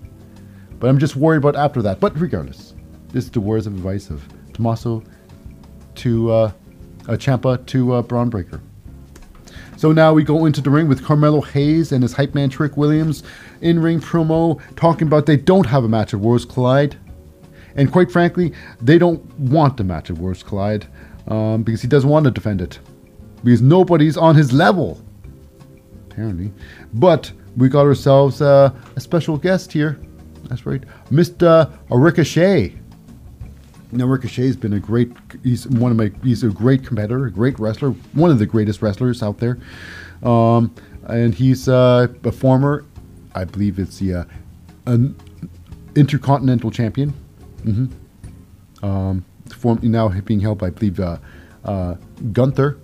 But 0.79 0.89
I'm 0.89 0.97
just 0.97 1.15
worried 1.15 1.37
about 1.37 1.55
after 1.55 1.81
that. 1.83 1.99
But 1.99 2.19
regardless, 2.19 2.73
this 3.09 3.25
is 3.25 3.31
the 3.31 3.41
words 3.41 3.67
of 3.67 3.75
advice 3.75 4.09
of 4.09 4.23
Tommaso 4.53 5.03
to 5.95 6.31
uh, 6.31 6.51
uh, 7.07 7.11
Ciampa 7.11 7.63
to 7.67 7.93
uh, 7.93 8.01
Bron 8.01 8.29
Breakker. 8.29 8.61
So 9.79 9.93
now 9.93 10.11
we 10.11 10.25
go 10.25 10.45
into 10.45 10.59
the 10.59 10.69
ring 10.69 10.89
with 10.89 11.05
Carmelo 11.05 11.39
Hayes 11.39 11.93
and 11.93 12.03
his 12.03 12.11
hype 12.11 12.35
man 12.35 12.49
Trick 12.49 12.75
Williams 12.75 13.23
in 13.61 13.79
ring 13.79 14.01
promo 14.01 14.59
talking 14.75 15.07
about 15.07 15.25
they 15.25 15.37
don't 15.37 15.65
have 15.65 15.85
a 15.85 15.87
match 15.87 16.13
at 16.13 16.19
Worlds 16.19 16.43
Collide. 16.43 16.97
And 17.77 17.89
quite 17.89 18.11
frankly, 18.11 18.51
they 18.81 18.97
don't 18.97 19.23
want 19.39 19.77
the 19.77 19.85
match 19.85 20.09
at 20.09 20.17
Worlds 20.17 20.43
Collide 20.43 20.85
um, 21.29 21.63
because 21.63 21.81
he 21.81 21.87
doesn't 21.87 22.09
want 22.09 22.25
to 22.25 22.31
defend 22.31 22.59
it. 22.59 22.77
Because 23.41 23.61
nobody's 23.61 24.17
on 24.17 24.35
his 24.35 24.51
level, 24.51 25.01
apparently. 26.11 26.51
But 26.95 27.31
we 27.55 27.69
got 27.69 27.85
ourselves 27.85 28.41
uh, 28.41 28.73
a 28.97 28.99
special 28.99 29.37
guest 29.37 29.71
here. 29.71 29.97
That's 30.49 30.65
right, 30.65 30.83
Mr. 31.09 31.71
Ricochet. 31.89 32.77
Now 33.91 34.05
Ricochet's 34.05 34.55
been 34.55 34.73
a 34.73 34.79
great. 34.79 35.11
He's 35.43 35.67
one 35.67 35.91
of 35.91 35.97
my. 35.97 36.11
He's 36.23 36.43
a 36.43 36.49
great 36.49 36.85
competitor, 36.85 37.25
a 37.25 37.31
great 37.31 37.57
wrestler, 37.59 37.91
one 38.13 38.29
of 38.29 38.39
the 38.39 38.45
greatest 38.45 38.81
wrestlers 38.81 39.23
out 39.23 39.39
there. 39.39 39.57
Um, 40.23 40.73
and 41.07 41.33
he's 41.33 41.67
uh, 41.67 42.07
a 42.23 42.31
former, 42.31 42.85
I 43.33 43.45
believe 43.45 43.79
it's 43.79 43.99
the 43.99 44.13
uh, 44.13 44.23
an 44.85 45.15
intercontinental 45.95 46.71
champion. 46.71 47.13
Mm-hmm. 47.63 48.85
Um, 48.85 49.25
form, 49.53 49.79
now 49.81 50.07
being 50.07 50.39
held 50.39 50.59
by, 50.59 50.67
I 50.67 50.69
believe, 50.69 50.99
uh, 50.99 51.17
uh, 51.65 51.95
Gunther. 52.31 52.77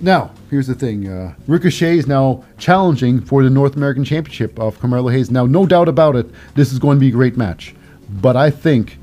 Now, 0.00 0.32
here's 0.50 0.66
the 0.66 0.74
thing. 0.74 1.08
Uh, 1.08 1.34
Ricochet 1.46 1.98
is 1.98 2.06
now 2.06 2.44
challenging 2.58 3.20
for 3.20 3.42
the 3.42 3.50
North 3.50 3.76
American 3.76 4.04
Championship 4.04 4.58
of 4.58 4.78
Carmelo 4.80 5.08
Hayes. 5.08 5.30
Now, 5.30 5.46
no 5.46 5.66
doubt 5.66 5.88
about 5.88 6.16
it, 6.16 6.26
this 6.54 6.72
is 6.72 6.78
going 6.78 6.96
to 6.96 7.00
be 7.00 7.08
a 7.08 7.12
great 7.12 7.36
match. 7.36 7.74
But 8.20 8.36
I 8.36 8.50
think 8.50 8.98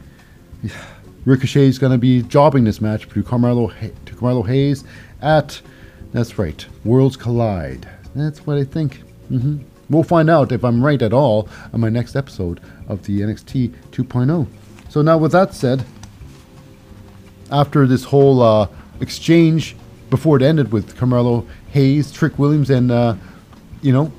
Ricochet 1.25 1.65
is 1.67 1.79
going 1.79 1.91
to 1.91 1.97
be 1.97 2.21
jobbing 2.23 2.63
this 2.63 2.81
match 2.81 3.07
to 3.09 3.23
Carmelo, 3.23 3.71
to 4.05 4.15
Carmelo 4.15 4.43
Hayes 4.43 4.83
at, 5.21 5.61
that's 6.13 6.37
right, 6.39 6.65
Worlds 6.83 7.15
Collide. 7.15 7.87
That's 8.15 8.45
what 8.45 8.57
I 8.57 8.63
think. 8.63 9.03
Mm-hmm. 9.31 9.63
We'll 9.89 10.03
find 10.03 10.29
out 10.29 10.51
if 10.51 10.63
I'm 10.63 10.83
right 10.83 11.01
at 11.01 11.13
all 11.13 11.47
on 11.73 11.81
my 11.81 11.89
next 11.89 12.15
episode 12.15 12.59
of 12.87 13.03
the 13.03 13.21
NXT 13.21 13.73
2.0. 13.91 14.47
So 14.89 15.01
now, 15.01 15.17
with 15.17 15.31
that 15.33 15.53
said, 15.53 15.85
after 17.51 17.85
this 17.85 18.05
whole 18.05 18.41
uh, 18.41 18.67
exchange 18.99 19.75
before 20.09 20.37
it 20.37 20.43
ended 20.43 20.71
with 20.71 20.97
Carmelo 20.97 21.45
Hayes, 21.71 22.11
Trick 22.11 22.37
Williams, 22.39 22.69
and 22.69 22.91
uh, 22.91 23.15
you 23.81 23.91
know 23.91 24.11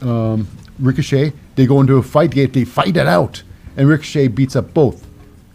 um, 0.00 0.48
Ricochet. 0.78 1.32
They 1.54 1.66
go 1.66 1.80
into 1.80 1.96
a 1.96 2.02
fight. 2.02 2.32
They, 2.32 2.46
they 2.46 2.64
fight 2.64 2.96
it 2.96 3.06
out, 3.06 3.42
and 3.76 3.88
Ricochet 3.88 4.28
beats 4.28 4.56
up 4.56 4.72
both 4.74 5.06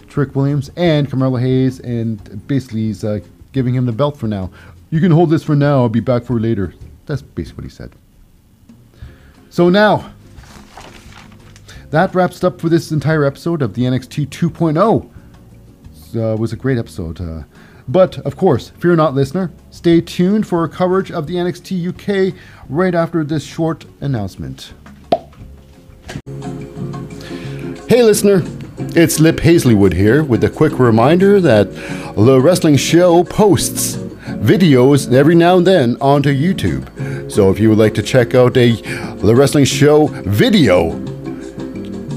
Trick 0.08 0.36
Williams 0.36 0.72
and 0.76 1.10
Carmelo 1.10 1.38
Hayes, 1.38 1.80
and 1.80 2.48
basically 2.48 2.82
he's 2.82 3.04
uh, 3.04 3.20
giving 3.52 3.74
him 3.74 3.86
the 3.86 3.92
belt 3.92 4.18
for 4.18 4.28
now. 4.28 4.50
You 4.90 5.00
can 5.00 5.12
hold 5.12 5.30
this 5.30 5.44
for 5.44 5.56
now. 5.56 5.82
I'll 5.82 5.90
be 5.90 6.00
back 6.00 6.24
for 6.24 6.40
later. 6.40 6.74
That's 7.06 7.22
basically 7.22 7.64
what 7.64 7.64
he 7.66 7.70
said. 7.70 7.92
So 9.50 9.70
now, 9.70 10.12
that 11.90 12.14
wraps 12.14 12.44
up 12.44 12.60
for 12.60 12.70
this 12.70 12.92
entire 12.92 13.24
episode 13.26 13.62
of 13.62 13.74
the 13.74 13.84
NXT 13.84 14.28
2.0. 14.28 15.10
Uh, 16.16 16.38
was 16.38 16.54
a 16.54 16.56
great 16.56 16.78
episode. 16.78 17.20
Uh, 17.20 17.44
but 17.88 18.18
of 18.20 18.36
course, 18.36 18.70
fear 18.70 18.96
not, 18.96 19.14
listener. 19.14 19.52
Stay 19.72 20.02
tuned 20.02 20.48
for 20.48 20.68
coverage 20.68 21.12
of 21.12 21.28
the 21.28 21.36
NXT 21.36 22.34
UK 22.34 22.36
right 22.70 22.96
after 22.96 23.24
this 23.24 23.44
short 23.44 23.86
announcement. 24.02 24.74
Hey, 27.88 28.04
listener. 28.04 28.44
It's 28.98 29.18
Lip 29.18 29.38
Hazleywood 29.38 29.94
here 29.94 30.22
with 30.22 30.44
a 30.44 30.50
quick 30.50 30.78
reminder 30.78 31.40
that 31.40 31.74
the 32.18 32.38
wrestling 32.42 32.76
show 32.76 33.24
posts 33.24 33.96
videos 34.44 35.14
every 35.14 35.36
now 35.36 35.56
and 35.56 35.66
then 35.66 35.96
onto 36.02 36.34
YouTube. 36.34 37.32
So 37.32 37.50
if 37.50 37.62
you 37.62 37.70
would 37.70 37.78
like 37.78 37.94
to 37.94 38.04
check 38.04 38.36
out 38.36 38.58
a 38.58 38.74
the 39.22 39.34
wrestling 39.34 39.64
show 39.64 40.08
video, 40.08 41.00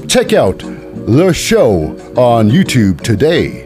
check 0.07 0.33
out 0.33 0.59
the 0.59 1.31
show 1.33 1.91
on 2.17 2.49
YouTube 2.49 2.99
today. 2.99 3.63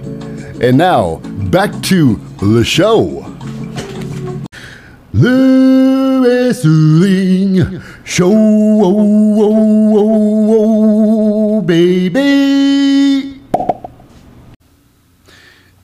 And 0.61 0.77
now 0.77 1.15
back 1.49 1.71
to 1.85 2.17
the 2.39 2.63
show. 2.63 3.21
The 5.11 6.21
wrestling 6.23 7.81
show, 8.03 8.31
oh, 8.31 9.41
oh, 9.41 9.97
oh, 9.97 11.24
baby. 11.61 13.39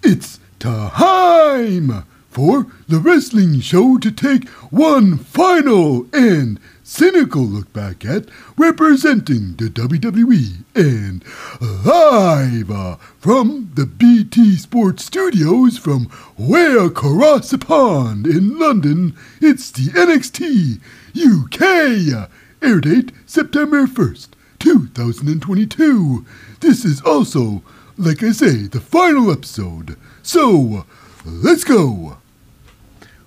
It's 0.03 0.39
time 0.59 2.05
for 2.29 2.67
the 2.87 2.99
wrestling 2.99 3.59
show 3.59 3.97
to 3.97 4.11
take 4.11 4.47
one 4.69 5.17
final 5.17 6.07
and 6.13 6.59
cynical 6.83 7.43
look 7.43 7.71
back 7.71 8.03
at 8.03 8.25
representing 8.57 9.55
the 9.55 9.69
WWE 9.69 10.63
and 10.75 11.23
live 11.61 12.99
from 13.19 13.71
the 13.75 13.85
BT 13.85 14.55
Sports 14.57 15.05
Studios 15.05 15.77
from 15.77 16.09
way 16.37 16.73
across 16.73 17.51
the 17.51 17.57
pond 17.57 18.27
in 18.27 18.57
London. 18.59 19.15
It's 19.39 19.71
the 19.71 19.89
NXT 19.91 20.79
UK 21.15 22.29
air 22.61 22.79
date 22.79 23.11
September 23.25 23.87
1st, 23.87 24.27
2022. 24.61 26.23
This 26.59 26.85
is 26.85 27.01
also, 27.01 27.63
like 27.97 28.21
I 28.21 28.31
say, 28.31 28.67
the 28.67 28.79
final 28.79 29.31
episode. 29.31 29.97
So, 30.21 30.85
let's 31.25 31.63
go. 31.63 32.17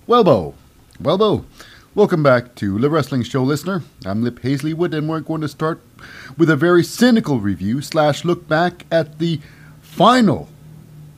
Welbo, 0.07 0.53
Welbo, 1.01 1.43
welcome 1.93 2.23
back 2.23 2.55
to 2.55 2.79
the 2.79 2.89
Wrestling 2.89 3.23
Show, 3.23 3.43
listener. 3.43 3.83
I'm 4.05 4.23
Lip 4.23 4.39
Hazleywood, 4.39 4.95
and 4.95 5.09
we're 5.09 5.19
going 5.19 5.41
to 5.41 5.49
start 5.49 5.81
with 6.37 6.49
a 6.49 6.55
very 6.55 6.83
cynical 6.85 7.41
review 7.41 7.81
slash 7.81 8.23
look 8.23 8.47
back 8.47 8.85
at 8.89 9.19
the 9.19 9.41
final 9.81 10.47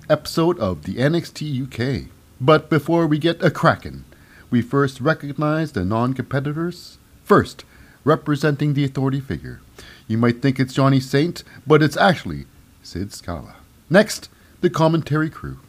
episode 0.10 0.58
of 0.58 0.84
the 0.84 0.96
NXT 0.96 1.68
UK. 1.68 2.10
But 2.42 2.72
before 2.72 3.06
we 3.06 3.20
get 3.20 3.44
a 3.44 3.52
crackin', 3.52 4.04
we 4.50 4.64
first 4.64 5.00
recognize 5.00 5.74
the 5.74 5.86
non-competitors. 5.86 6.98
First, 7.24 7.66
representing 8.04 8.74
the 8.74 8.84
authority 8.84 9.20
figure. 9.20 9.62
You 10.08 10.18
might 10.18 10.42
think 10.42 10.60
it's 10.60 10.74
Johnny 10.74 11.00
Saint, 11.00 11.44
but 11.66 11.84
it's 11.84 11.98
actually 11.98 12.46
Sid 12.82 13.14
Scala. 13.14 13.56
Next, 13.90 14.30
the 14.62 14.70
commentary 14.70 15.30
crew. 15.30 15.60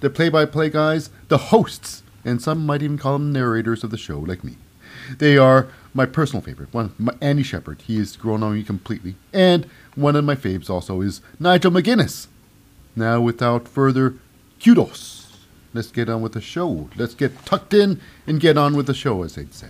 The 0.00 0.10
play-by-play 0.10 0.70
guys, 0.70 1.10
the 1.28 1.38
hosts, 1.38 2.02
and 2.24 2.40
some 2.40 2.64
might 2.64 2.82
even 2.82 2.98
call 2.98 3.14
them 3.14 3.32
narrators 3.32 3.84
of 3.84 3.90
the 3.90 3.98
show, 3.98 4.18
like 4.18 4.42
me. 4.42 4.56
They 5.18 5.36
are 5.36 5.68
my 5.94 6.06
personal 6.06 6.42
favorite. 6.42 6.72
One, 6.72 6.92
Andy 7.20 7.42
Shepherd. 7.42 7.82
He 7.82 7.98
has 7.98 8.16
grown 8.16 8.42
on 8.42 8.54
me 8.54 8.62
completely. 8.62 9.16
And 9.32 9.66
one 9.94 10.16
of 10.16 10.24
my 10.24 10.36
faves 10.36 10.70
also 10.70 11.00
is 11.00 11.20
Nigel 11.38 11.70
McGuinness. 11.70 12.28
Now, 12.96 13.20
without 13.20 13.68
further 13.68 14.14
kudos, 14.62 15.46
let's 15.74 15.90
get 15.90 16.08
on 16.08 16.22
with 16.22 16.32
the 16.32 16.40
show. 16.40 16.88
Let's 16.96 17.14
get 17.14 17.44
tucked 17.44 17.74
in 17.74 18.00
and 18.26 18.40
get 18.40 18.56
on 18.56 18.74
with 18.74 18.86
the 18.86 18.94
show, 18.94 19.22
as 19.22 19.34
they'd 19.34 19.54
say. 19.54 19.68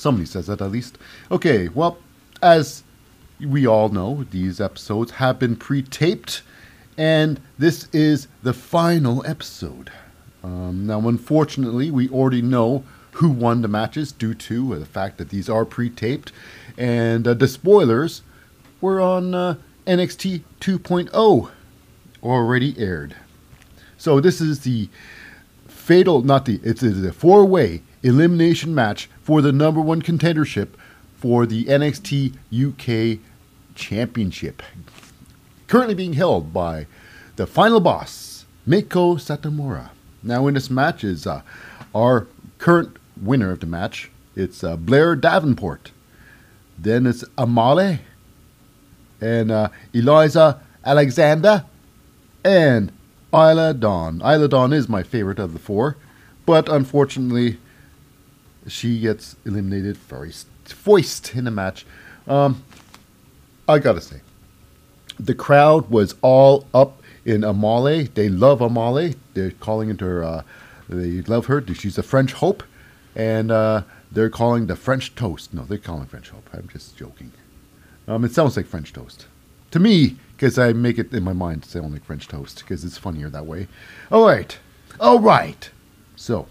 Somebody 0.00 0.24
says 0.24 0.46
that 0.46 0.62
at 0.62 0.70
least. 0.70 0.96
Okay, 1.30 1.68
well, 1.68 1.98
as 2.42 2.84
we 3.38 3.66
all 3.66 3.90
know, 3.90 4.24
these 4.30 4.58
episodes 4.58 5.10
have 5.12 5.38
been 5.38 5.56
pre 5.56 5.82
taped, 5.82 6.40
and 6.96 7.38
this 7.58 7.86
is 7.92 8.26
the 8.42 8.54
final 8.54 9.22
episode. 9.26 9.92
Um, 10.42 10.86
now, 10.86 11.06
unfortunately, 11.06 11.90
we 11.90 12.08
already 12.08 12.40
know 12.40 12.82
who 13.12 13.28
won 13.28 13.60
the 13.60 13.68
matches 13.68 14.10
due 14.10 14.32
to 14.32 14.72
uh, 14.72 14.78
the 14.78 14.86
fact 14.86 15.18
that 15.18 15.28
these 15.28 15.50
are 15.50 15.66
pre 15.66 15.90
taped, 15.90 16.32
and 16.78 17.28
uh, 17.28 17.34
the 17.34 17.46
spoilers 17.46 18.22
were 18.80 19.02
on 19.02 19.34
uh, 19.34 19.56
NXT 19.86 20.40
2.0 20.62 21.50
already 22.22 22.74
aired. 22.78 23.16
So, 23.98 24.18
this 24.18 24.40
is 24.40 24.60
the 24.60 24.88
fatal, 25.68 26.22
not 26.22 26.46
the, 26.46 26.58
it's 26.64 26.82
a 26.82 27.12
four 27.12 27.44
way 27.44 27.82
elimination 28.02 28.74
match 28.74 29.08
for 29.22 29.42
the 29.42 29.52
number 29.52 29.80
one 29.80 30.02
contendership 30.02 30.68
for 31.16 31.46
the 31.46 31.64
NXT 31.66 32.34
UK 32.52 33.20
Championship. 33.74 34.62
Currently 35.68 35.94
being 35.94 36.14
held 36.14 36.52
by 36.52 36.86
the 37.36 37.46
final 37.46 37.80
boss, 37.80 38.44
Meiko 38.66 39.16
Satomura. 39.16 39.90
Now, 40.22 40.46
in 40.46 40.54
this 40.54 40.70
match 40.70 41.04
is 41.04 41.26
uh, 41.26 41.42
our 41.94 42.26
current 42.58 42.96
winner 43.20 43.52
of 43.52 43.60
the 43.60 43.66
match. 43.66 44.10
It's 44.36 44.62
uh, 44.62 44.76
Blair 44.76 45.16
Davenport. 45.16 45.92
Then 46.78 47.06
it's 47.06 47.24
Amale 47.36 48.00
and 49.20 49.50
uh, 49.50 49.68
Eliza 49.92 50.60
Alexander 50.84 51.64
and 52.44 52.92
Isla 53.32 53.74
Dawn. 53.74 54.20
Isla 54.22 54.48
Dawn 54.48 54.72
is 54.72 54.88
my 54.88 55.02
favorite 55.02 55.38
of 55.38 55.52
the 55.52 55.58
four, 55.58 55.96
but 56.46 56.68
unfortunately, 56.68 57.58
she 58.70 59.00
gets 59.00 59.36
eliminated 59.44 59.96
very 59.96 60.32
foist 60.64 61.34
in 61.34 61.44
the 61.44 61.50
match. 61.50 61.86
Um, 62.26 62.62
I 63.68 63.78
gotta 63.78 64.00
say, 64.00 64.20
the 65.18 65.34
crowd 65.34 65.90
was 65.90 66.14
all 66.22 66.66
up 66.72 67.02
in 67.24 67.42
Amale. 67.42 68.12
They 68.14 68.28
love 68.28 68.60
Amale. 68.60 69.16
They're 69.34 69.50
calling 69.52 69.90
into 69.90 70.04
her. 70.04 70.24
Uh, 70.24 70.42
they 70.88 71.22
love 71.22 71.46
her. 71.46 71.64
She's 71.74 71.98
a 71.98 72.02
French 72.02 72.32
hope, 72.32 72.62
and 73.14 73.50
uh, 73.50 73.82
they're 74.10 74.30
calling 74.30 74.66
the 74.66 74.76
French 74.76 75.14
toast. 75.14 75.54
No, 75.54 75.62
they're 75.62 75.78
calling 75.78 76.06
French 76.06 76.30
hope. 76.30 76.48
I'm 76.52 76.68
just 76.68 76.96
joking. 76.96 77.32
Um, 78.08 78.24
it 78.24 78.32
sounds 78.32 78.56
like 78.56 78.66
French 78.66 78.92
toast 78.92 79.26
to 79.70 79.78
me 79.78 80.16
because 80.36 80.58
I 80.58 80.72
make 80.72 80.98
it 80.98 81.12
in 81.12 81.22
my 81.22 81.32
mind 81.32 81.64
sound 81.64 81.92
like 81.92 82.04
French 82.04 82.28
toast 82.28 82.60
because 82.60 82.84
it's 82.84 82.98
funnier 82.98 83.28
that 83.30 83.46
way. 83.46 83.68
All 84.10 84.26
right, 84.26 84.58
all 84.98 85.20
right. 85.20 85.70
So, 86.16 86.48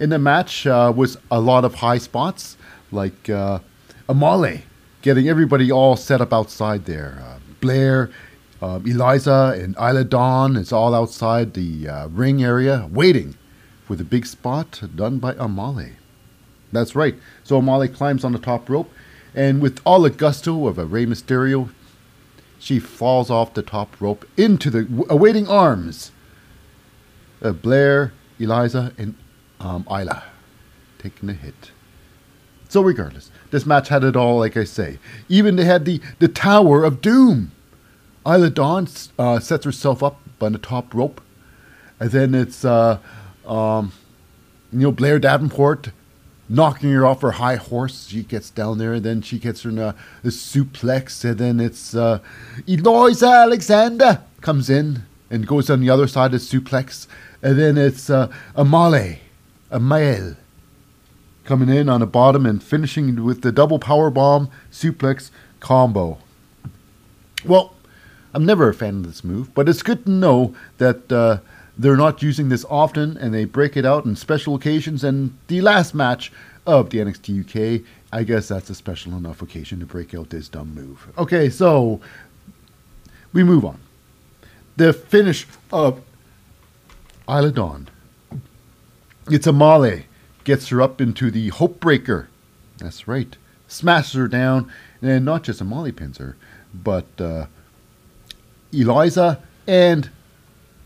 in 0.00 0.10
the 0.10 0.18
match 0.18 0.66
uh, 0.66 0.92
was 0.94 1.16
a 1.30 1.40
lot 1.40 1.64
of 1.64 1.76
high 1.76 1.98
spots 1.98 2.56
like 2.90 3.28
uh, 3.28 3.58
Amale 4.08 4.62
getting 5.02 5.28
everybody 5.28 5.70
all 5.70 5.96
set 5.96 6.20
up 6.20 6.32
outside 6.32 6.84
there. 6.84 7.22
Uh, 7.22 7.38
Blair 7.60 8.10
um, 8.60 8.84
Eliza 8.86 9.56
and 9.56 9.76
Isla 9.76 10.04
Dawn 10.04 10.56
is 10.56 10.72
all 10.72 10.94
outside 10.94 11.54
the 11.54 11.88
uh, 11.88 12.08
ring 12.08 12.42
area 12.42 12.88
waiting 12.90 13.36
for 13.86 13.94
the 13.94 14.04
big 14.04 14.26
spot 14.26 14.82
done 14.94 15.18
by 15.18 15.34
Amale. 15.34 15.92
That's 16.72 16.96
right. 16.96 17.14
So 17.44 17.60
Amale 17.60 17.94
climbs 17.94 18.24
on 18.24 18.32
the 18.32 18.38
top 18.38 18.68
rope, 18.68 18.90
and 19.34 19.62
with 19.62 19.80
all 19.84 20.02
the 20.02 20.10
gusto 20.10 20.66
of 20.66 20.78
a 20.78 20.84
Rey 20.84 21.06
Mysterio, 21.06 21.70
she 22.58 22.80
falls 22.80 23.30
off 23.30 23.54
the 23.54 23.62
top 23.62 24.00
rope 24.00 24.26
into 24.36 24.70
the 24.70 25.06
awaiting 25.08 25.46
arms 25.46 26.10
of 27.40 27.62
Blair, 27.62 28.12
Eliza, 28.40 28.92
and 28.98 29.14
um, 29.60 29.86
Isla, 29.90 30.24
taking 30.98 31.28
a 31.28 31.34
hit. 31.34 31.72
So 32.68 32.82
regardless, 32.82 33.30
this 33.50 33.64
match 33.64 33.88
had 33.88 34.04
it 34.04 34.14
all, 34.14 34.38
like 34.38 34.56
I 34.56 34.64
say. 34.64 34.98
Even 35.28 35.56
they 35.56 35.64
had 35.64 35.84
the, 35.84 36.00
the 36.18 36.28
Tower 36.28 36.84
of 36.84 37.00
Doom 37.00 37.52
Isla 38.28 38.50
Dawn 38.50 38.86
uh, 39.18 39.40
sets 39.40 39.64
herself 39.64 40.02
up 40.02 40.20
on 40.40 40.52
the 40.52 40.58
top 40.58 40.94
rope, 40.94 41.20
and 41.98 42.10
then 42.10 42.34
it's 42.34 42.64
uh, 42.64 42.98
um, 43.46 43.92
you 44.70 44.80
know 44.80 44.92
Blair 44.92 45.18
Davenport 45.18 45.90
knocking 46.48 46.92
her 46.92 47.06
off 47.06 47.22
her 47.22 47.32
high 47.32 47.56
horse. 47.56 48.08
She 48.08 48.22
gets 48.22 48.50
down 48.50 48.76
there, 48.78 48.94
and 48.94 49.04
then 49.04 49.22
she 49.22 49.38
gets 49.38 49.62
her 49.62 49.70
in 49.70 49.78
a, 49.78 49.94
a 50.22 50.28
suplex, 50.28 51.24
and 51.24 51.38
then 51.38 51.60
it's 51.60 51.94
uh, 51.94 52.20
Alexander 52.66 54.22
comes 54.42 54.68
in 54.68 55.04
and 55.30 55.46
goes 55.46 55.70
on 55.70 55.80
the 55.80 55.90
other 55.90 56.06
side 56.06 56.34
of 56.34 56.40
the 56.40 56.60
suplex, 56.60 57.06
and 57.42 57.58
then 57.58 57.78
it's 57.78 58.10
uh, 58.10 58.30
Amale, 58.54 59.20
Amale 59.70 60.36
coming 61.44 61.68
in 61.68 61.88
on 61.88 62.00
the 62.00 62.06
bottom 62.06 62.44
and 62.44 62.62
finishing 62.62 63.24
with 63.24 63.40
the 63.40 63.50
double 63.50 63.78
power 63.78 64.10
bomb 64.10 64.50
suplex 64.70 65.30
combo. 65.60 66.18
Well, 67.44 67.74
I'm 68.34 68.44
never 68.44 68.68
a 68.68 68.74
fan 68.74 68.96
of 68.96 69.06
this 69.06 69.24
move, 69.24 69.54
but 69.54 69.68
it's 69.68 69.82
good 69.82 70.04
to 70.04 70.10
know 70.10 70.54
that 70.76 71.10
uh, 71.10 71.38
they're 71.78 71.96
not 71.96 72.22
using 72.22 72.48
this 72.48 72.66
often 72.68 73.16
and 73.16 73.32
they 73.32 73.44
break 73.44 73.76
it 73.76 73.86
out 73.86 74.04
in 74.04 74.16
special 74.16 74.54
occasions. 74.54 75.02
And 75.02 75.38
the 75.46 75.60
last 75.60 75.94
match 75.94 76.30
of 76.66 76.90
the 76.90 76.98
NXT 76.98 77.80
UK, 77.80 77.86
I 78.12 78.24
guess 78.24 78.48
that's 78.48 78.68
a 78.68 78.74
special 78.74 79.16
enough 79.16 79.40
occasion 79.40 79.80
to 79.80 79.86
break 79.86 80.14
out 80.14 80.30
this 80.30 80.48
dumb 80.48 80.74
move. 80.74 81.08
Okay, 81.16 81.48
so 81.48 82.00
we 83.32 83.42
move 83.42 83.64
on. 83.64 83.78
The 84.76 84.92
finish 84.92 85.46
of 85.72 86.02
Isla 87.28 87.52
Dawn. 87.52 87.88
It's 89.30 89.46
Amale 89.46 90.04
gets 90.44 90.68
her 90.68 90.80
up 90.80 91.02
into 91.02 91.30
the 91.30 91.48
Hope 91.48 91.80
Breaker. 91.80 92.30
That's 92.78 93.06
right. 93.06 93.36
Smashes 93.66 94.14
her 94.14 94.26
down, 94.26 94.72
and 95.02 95.26
not 95.26 95.42
just 95.42 95.62
Amale 95.62 95.94
pins 95.94 96.16
her, 96.16 96.36
but 96.72 97.06
uh, 97.20 97.46
Eliza 98.72 99.42
and 99.66 100.08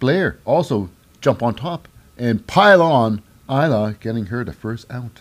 Blair 0.01 0.39
also 0.45 0.91
jump 1.21 1.41
on 1.41 1.55
top 1.55 1.87
and 2.19 2.45
pile 2.49 2.83
on 2.83 3.23
Isla, 3.49 3.95
getting 4.01 4.27
her 4.27 4.43
the 4.43 4.53
first 4.53 4.91
out. 4.91 5.21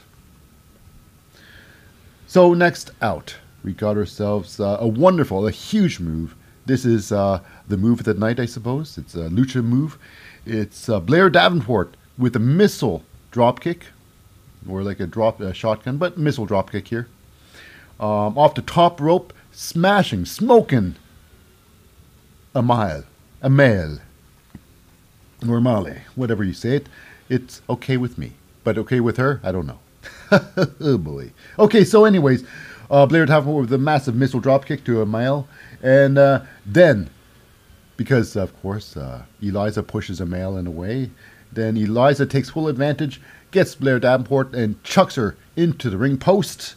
So 2.25 2.55
next 2.55 2.89
out, 3.03 3.35
we 3.63 3.73
got 3.73 3.97
ourselves 3.97 4.59
uh, 4.59 4.77
a 4.79 4.87
wonderful, 4.87 5.45
a 5.45 5.51
huge 5.51 5.99
move. 5.99 6.35
This 6.65 6.85
is 6.85 7.11
uh, 7.11 7.41
the 7.67 7.77
move 7.77 7.99
of 7.99 8.05
the 8.05 8.15
night, 8.15 8.39
I 8.39 8.45
suppose. 8.45 8.97
It's 8.97 9.13
a 9.13 9.29
lucha 9.29 9.63
move. 9.63 9.99
It's 10.43 10.89
uh, 10.89 10.99
Blair 10.99 11.29
Davenport 11.29 11.95
with 12.17 12.35
a 12.35 12.39
missile 12.39 13.03
dropkick, 13.31 13.83
or 14.69 14.83
like 14.83 14.99
a 14.99 15.07
drop 15.07 15.39
a 15.41 15.53
shotgun, 15.53 15.97
but 15.97 16.17
missile 16.17 16.47
dropkick 16.47 16.87
here. 16.87 17.07
Um, 17.99 18.37
off 18.37 18.55
the 18.55 18.61
top 18.61 18.99
rope, 18.99 19.33
smashing, 19.51 20.25
smoking 20.25 20.95
a 22.53 22.61
mile, 22.61 23.03
a 23.41 23.49
mile, 23.49 23.99
or 25.47 25.61
male, 25.61 25.95
whatever 26.15 26.43
you 26.43 26.53
say 26.53 26.75
it. 26.75 26.87
It's 27.29 27.61
okay 27.69 27.97
with 27.97 28.17
me, 28.17 28.33
but 28.63 28.77
okay 28.77 28.99
with 28.99 29.17
her, 29.17 29.39
I 29.43 29.51
don't 29.51 29.67
know. 29.67 29.79
oh 30.81 30.97
boy. 30.97 31.31
Okay, 31.57 31.83
so 31.83 32.05
anyways, 32.05 32.43
uh, 32.89 33.05
Blair 33.05 33.25
Davenport 33.25 33.61
with 33.61 33.73
a 33.73 33.77
massive 33.77 34.15
missile 34.15 34.41
dropkick 34.41 34.83
to 34.85 35.01
a 35.01 35.05
mile, 35.05 35.47
and 35.81 36.17
uh, 36.17 36.41
then, 36.65 37.09
because 37.97 38.35
of 38.35 38.59
course 38.61 38.97
uh, 38.97 39.23
Eliza 39.41 39.83
pushes 39.83 40.19
a 40.19 40.25
male 40.25 40.57
in 40.57 40.67
a 40.67 40.71
way, 40.71 41.09
then 41.51 41.77
Eliza 41.77 42.25
takes 42.25 42.49
full 42.49 42.67
advantage, 42.67 43.21
gets 43.51 43.75
Blair 43.75 43.99
Davenport, 43.99 44.53
and 44.53 44.81
chucks 44.83 45.15
her 45.15 45.35
into 45.55 45.89
the 45.89 45.97
ring 45.97 46.17
post, 46.17 46.75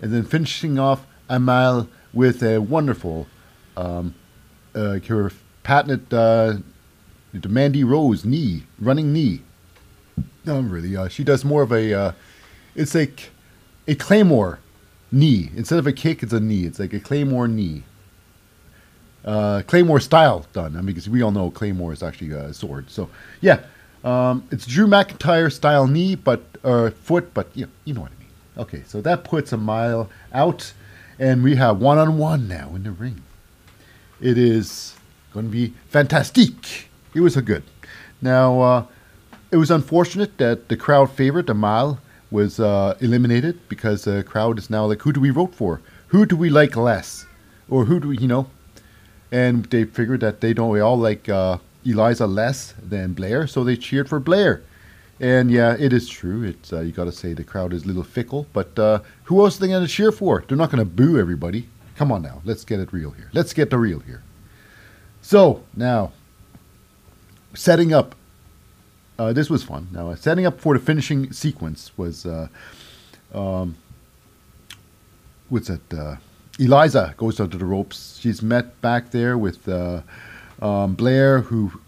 and 0.00 0.12
then 0.12 0.24
finishing 0.24 0.78
off 0.78 1.06
Amal 1.28 1.88
with 2.12 2.42
a 2.42 2.58
wonderful, 2.58 3.26
um, 3.76 4.14
uh, 4.74 4.98
her 4.98 5.32
patented 5.62 6.12
uh, 6.14 6.58
Mandy 7.48 7.84
Rose 7.84 8.24
knee, 8.24 8.64
running 8.78 9.12
knee. 9.12 9.42
No, 10.44 10.60
really, 10.60 10.96
uh, 10.96 11.08
she 11.08 11.24
does 11.24 11.44
more 11.44 11.62
of 11.62 11.72
a, 11.72 11.92
uh, 11.92 12.12
it's 12.74 12.94
like 12.94 13.30
a 13.88 13.94
claymore 13.94 14.60
knee 15.10 15.50
instead 15.56 15.78
of 15.78 15.86
a 15.86 15.92
kick. 15.92 16.22
It's 16.22 16.32
a 16.32 16.40
knee. 16.40 16.64
It's 16.64 16.78
like 16.78 16.92
a 16.92 17.00
claymore 17.00 17.48
knee. 17.48 17.84
Uh, 19.28 19.60
claymore 19.66 20.00
style 20.00 20.46
done. 20.54 20.74
I 20.74 20.78
mean, 20.78 20.86
because 20.86 21.06
we 21.06 21.20
all 21.20 21.30
know 21.30 21.50
claymore 21.50 21.92
is 21.92 22.02
actually 22.02 22.32
a 22.32 22.54
sword. 22.54 22.88
So 22.88 23.10
yeah, 23.42 23.60
um, 24.02 24.48
it's 24.50 24.64
Drew 24.64 24.86
McIntyre 24.86 25.52
style 25.52 25.86
knee, 25.86 26.14
but 26.14 26.40
uh, 26.64 26.88
foot, 26.90 27.34
but 27.34 27.46
you 27.54 27.66
know, 27.66 27.72
you 27.84 27.92
know 27.92 28.00
what 28.00 28.12
I 28.16 28.20
mean. 28.20 28.32
Okay, 28.56 28.82
so 28.86 29.02
that 29.02 29.24
puts 29.24 29.52
a 29.52 29.58
mile 29.58 30.08
out, 30.32 30.72
and 31.18 31.42
we 31.42 31.56
have 31.56 31.78
one 31.78 31.98
on 31.98 32.16
one 32.16 32.48
now 32.48 32.72
in 32.74 32.84
the 32.84 32.90
ring. 32.90 33.20
It 34.18 34.38
is 34.38 34.94
going 35.34 35.44
to 35.44 35.52
be 35.52 35.74
fantastic. 35.88 36.88
It 37.12 37.20
was 37.20 37.36
a 37.36 37.42
good. 37.42 37.64
Now, 38.22 38.60
uh, 38.60 38.86
it 39.50 39.58
was 39.58 39.70
unfortunate 39.70 40.38
that 40.38 40.70
the 40.70 40.76
crowd 40.76 41.10
favorite, 41.10 41.50
Amal, 41.50 41.98
was 42.30 42.58
uh, 42.58 42.96
eliminated 43.00 43.60
because 43.68 44.04
the 44.04 44.22
crowd 44.22 44.58
is 44.58 44.70
now 44.70 44.86
like, 44.86 45.02
who 45.02 45.12
do 45.12 45.20
we 45.20 45.30
vote 45.30 45.54
for? 45.54 45.82
Who 46.08 46.24
do 46.24 46.34
we 46.34 46.48
like 46.48 46.76
less? 46.76 47.26
Or 47.68 47.84
who 47.84 48.00
do 48.00 48.08
we, 48.08 48.16
you 48.16 48.28
know? 48.28 48.46
And 49.30 49.64
they 49.66 49.84
figured 49.84 50.20
that 50.20 50.40
they 50.40 50.54
don't, 50.54 50.80
all 50.80 50.96
like 50.96 51.28
uh, 51.28 51.58
Eliza 51.84 52.26
less 52.26 52.74
than 52.82 53.12
Blair, 53.12 53.46
so 53.46 53.64
they 53.64 53.76
cheered 53.76 54.08
for 54.08 54.20
Blair. 54.20 54.62
And 55.20 55.50
yeah, 55.50 55.76
it 55.78 55.92
is 55.92 56.08
true. 56.08 56.44
It's 56.44 56.72
uh, 56.72 56.80
you 56.80 56.92
got 56.92 57.04
to 57.04 57.12
say 57.12 57.34
the 57.34 57.44
crowd 57.44 57.72
is 57.72 57.84
a 57.84 57.86
little 57.86 58.04
fickle, 58.04 58.46
but 58.52 58.78
uh, 58.78 59.00
who 59.24 59.42
else 59.42 59.56
are 59.56 59.60
they 59.60 59.68
going 59.68 59.86
to 59.86 59.92
cheer 59.92 60.12
for? 60.12 60.44
They're 60.46 60.56
not 60.56 60.70
going 60.70 60.78
to 60.78 60.84
boo 60.84 61.18
everybody. 61.18 61.68
Come 61.96 62.12
on 62.12 62.22
now, 62.22 62.40
let's 62.44 62.64
get 62.64 62.78
it 62.78 62.92
real 62.92 63.10
here. 63.10 63.28
Let's 63.32 63.52
get 63.52 63.70
the 63.70 63.78
real 63.78 63.98
here. 63.98 64.22
So 65.20 65.64
now, 65.74 66.12
setting 67.54 67.92
up. 67.92 68.14
Uh, 69.18 69.32
this 69.32 69.50
was 69.50 69.64
fun. 69.64 69.88
Now, 69.90 70.10
uh, 70.10 70.14
setting 70.14 70.46
up 70.46 70.60
for 70.60 70.74
the 70.74 70.80
finishing 70.80 71.32
sequence 71.32 71.90
was, 71.98 72.24
uh, 72.24 72.46
um, 73.34 73.74
what's 75.48 75.66
that? 75.66 76.18
Uh, 76.58 76.64
Eliza 76.64 77.14
goes 77.16 77.40
onto 77.40 77.58
the 77.58 77.64
ropes. 77.64 78.18
She's 78.20 78.42
met 78.42 78.80
back 78.80 79.10
there 79.10 79.36
with 79.38 79.68
uh, 79.68 80.02
um, 80.60 80.94
Blair, 80.94 81.40
who 81.40 81.80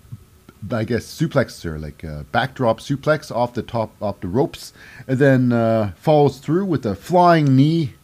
I 0.71 0.85
guess 0.85 1.05
suplexes 1.05 1.63
her, 1.65 1.79
like 1.79 2.05
a 2.05 2.27
backdrop 2.33 2.81
suplex 2.81 3.35
off 3.35 3.55
the 3.55 3.63
top, 3.63 3.91
off 4.01 4.21
the 4.21 4.29
ropes, 4.29 4.73
and 5.07 5.19
then 5.19 5.53
uh, 5.53 5.93
falls 5.97 6.39
through 6.39 6.67
with 6.67 6.85
a 6.85 6.95
flying 6.95 7.57
knee, 7.57 7.95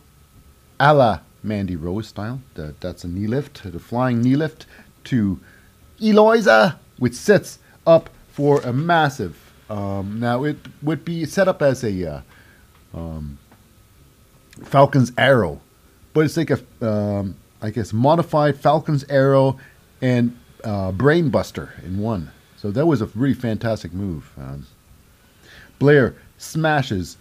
a 0.80 0.94
la 0.94 1.20
Mandy 1.42 1.76
Rose 1.76 2.08
style. 2.08 2.40
That, 2.54 2.80
that's 2.80 3.04
a 3.04 3.08
knee 3.08 3.26
lift, 3.26 3.62
the 3.70 3.78
flying 3.78 4.22
knee 4.22 4.36
lift 4.36 4.66
to 5.04 5.38
Eliza, 6.00 6.78
which 6.98 7.14
sets 7.14 7.58
up 7.86 8.10
for 8.32 8.60
a 8.62 8.72
massive. 8.72 9.52
Um, 9.68 10.20
now 10.20 10.44
it 10.44 10.56
would 10.82 11.04
be 11.04 11.24
set 11.26 11.48
up 11.48 11.60
as 11.60 11.82
a 11.84 12.06
uh, 12.06 12.20
um, 12.94 13.38
Falcon's 14.62 15.12
Arrow, 15.18 15.60
but 16.16 16.24
it's 16.24 16.38
like 16.38 16.50
a, 16.50 16.58
um, 16.80 17.36
I 17.60 17.68
guess, 17.68 17.92
modified 17.92 18.58
Falcon's 18.58 19.04
Arrow 19.10 19.58
and 20.00 20.34
uh, 20.64 20.90
Brainbuster 20.90 21.84
in 21.84 21.98
one. 21.98 22.30
So 22.56 22.70
that 22.70 22.86
was 22.86 23.02
a 23.02 23.06
really 23.14 23.34
fantastic 23.34 23.92
move. 23.92 24.32
Um, 24.38 24.66
Blair 25.78 26.14
smashes 26.38 27.18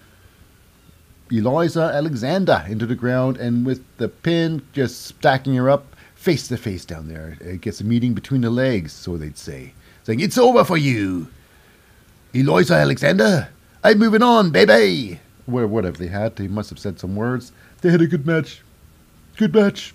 Eliza 1.29 1.91
Alexander 1.93 2.63
into 2.69 2.85
the 2.85 2.95
ground, 2.95 3.35
and 3.35 3.65
with 3.65 3.83
the 3.97 4.07
pin 4.07 4.61
just 4.71 5.07
stacking 5.07 5.55
her 5.55 5.69
up 5.69 5.93
face 6.15 6.47
to 6.47 6.55
face 6.55 6.85
down 6.85 7.09
there. 7.09 7.37
It 7.41 7.59
gets 7.59 7.81
a 7.81 7.83
meeting 7.83 8.13
between 8.13 8.39
the 8.39 8.49
legs, 8.49 8.93
so 8.93 9.17
they'd 9.17 9.37
say, 9.37 9.73
saying, 10.05 10.21
"It's 10.21 10.37
over 10.37 10.63
for 10.63 10.77
you, 10.77 11.27
Eliza 12.33 12.75
Alexander. 12.75 13.49
I'm 13.83 13.99
moving 13.99 14.23
on, 14.23 14.51
baby." 14.51 15.19
Where 15.47 15.67
whatever 15.67 15.97
they 15.97 16.07
had, 16.07 16.37
they 16.37 16.47
must 16.47 16.69
have 16.69 16.79
said 16.79 16.97
some 16.97 17.17
words. 17.17 17.51
They 17.81 17.91
had 17.91 18.01
a 18.01 18.07
good 18.07 18.25
match. 18.25 18.61
Good 19.37 19.53
match. 19.53 19.93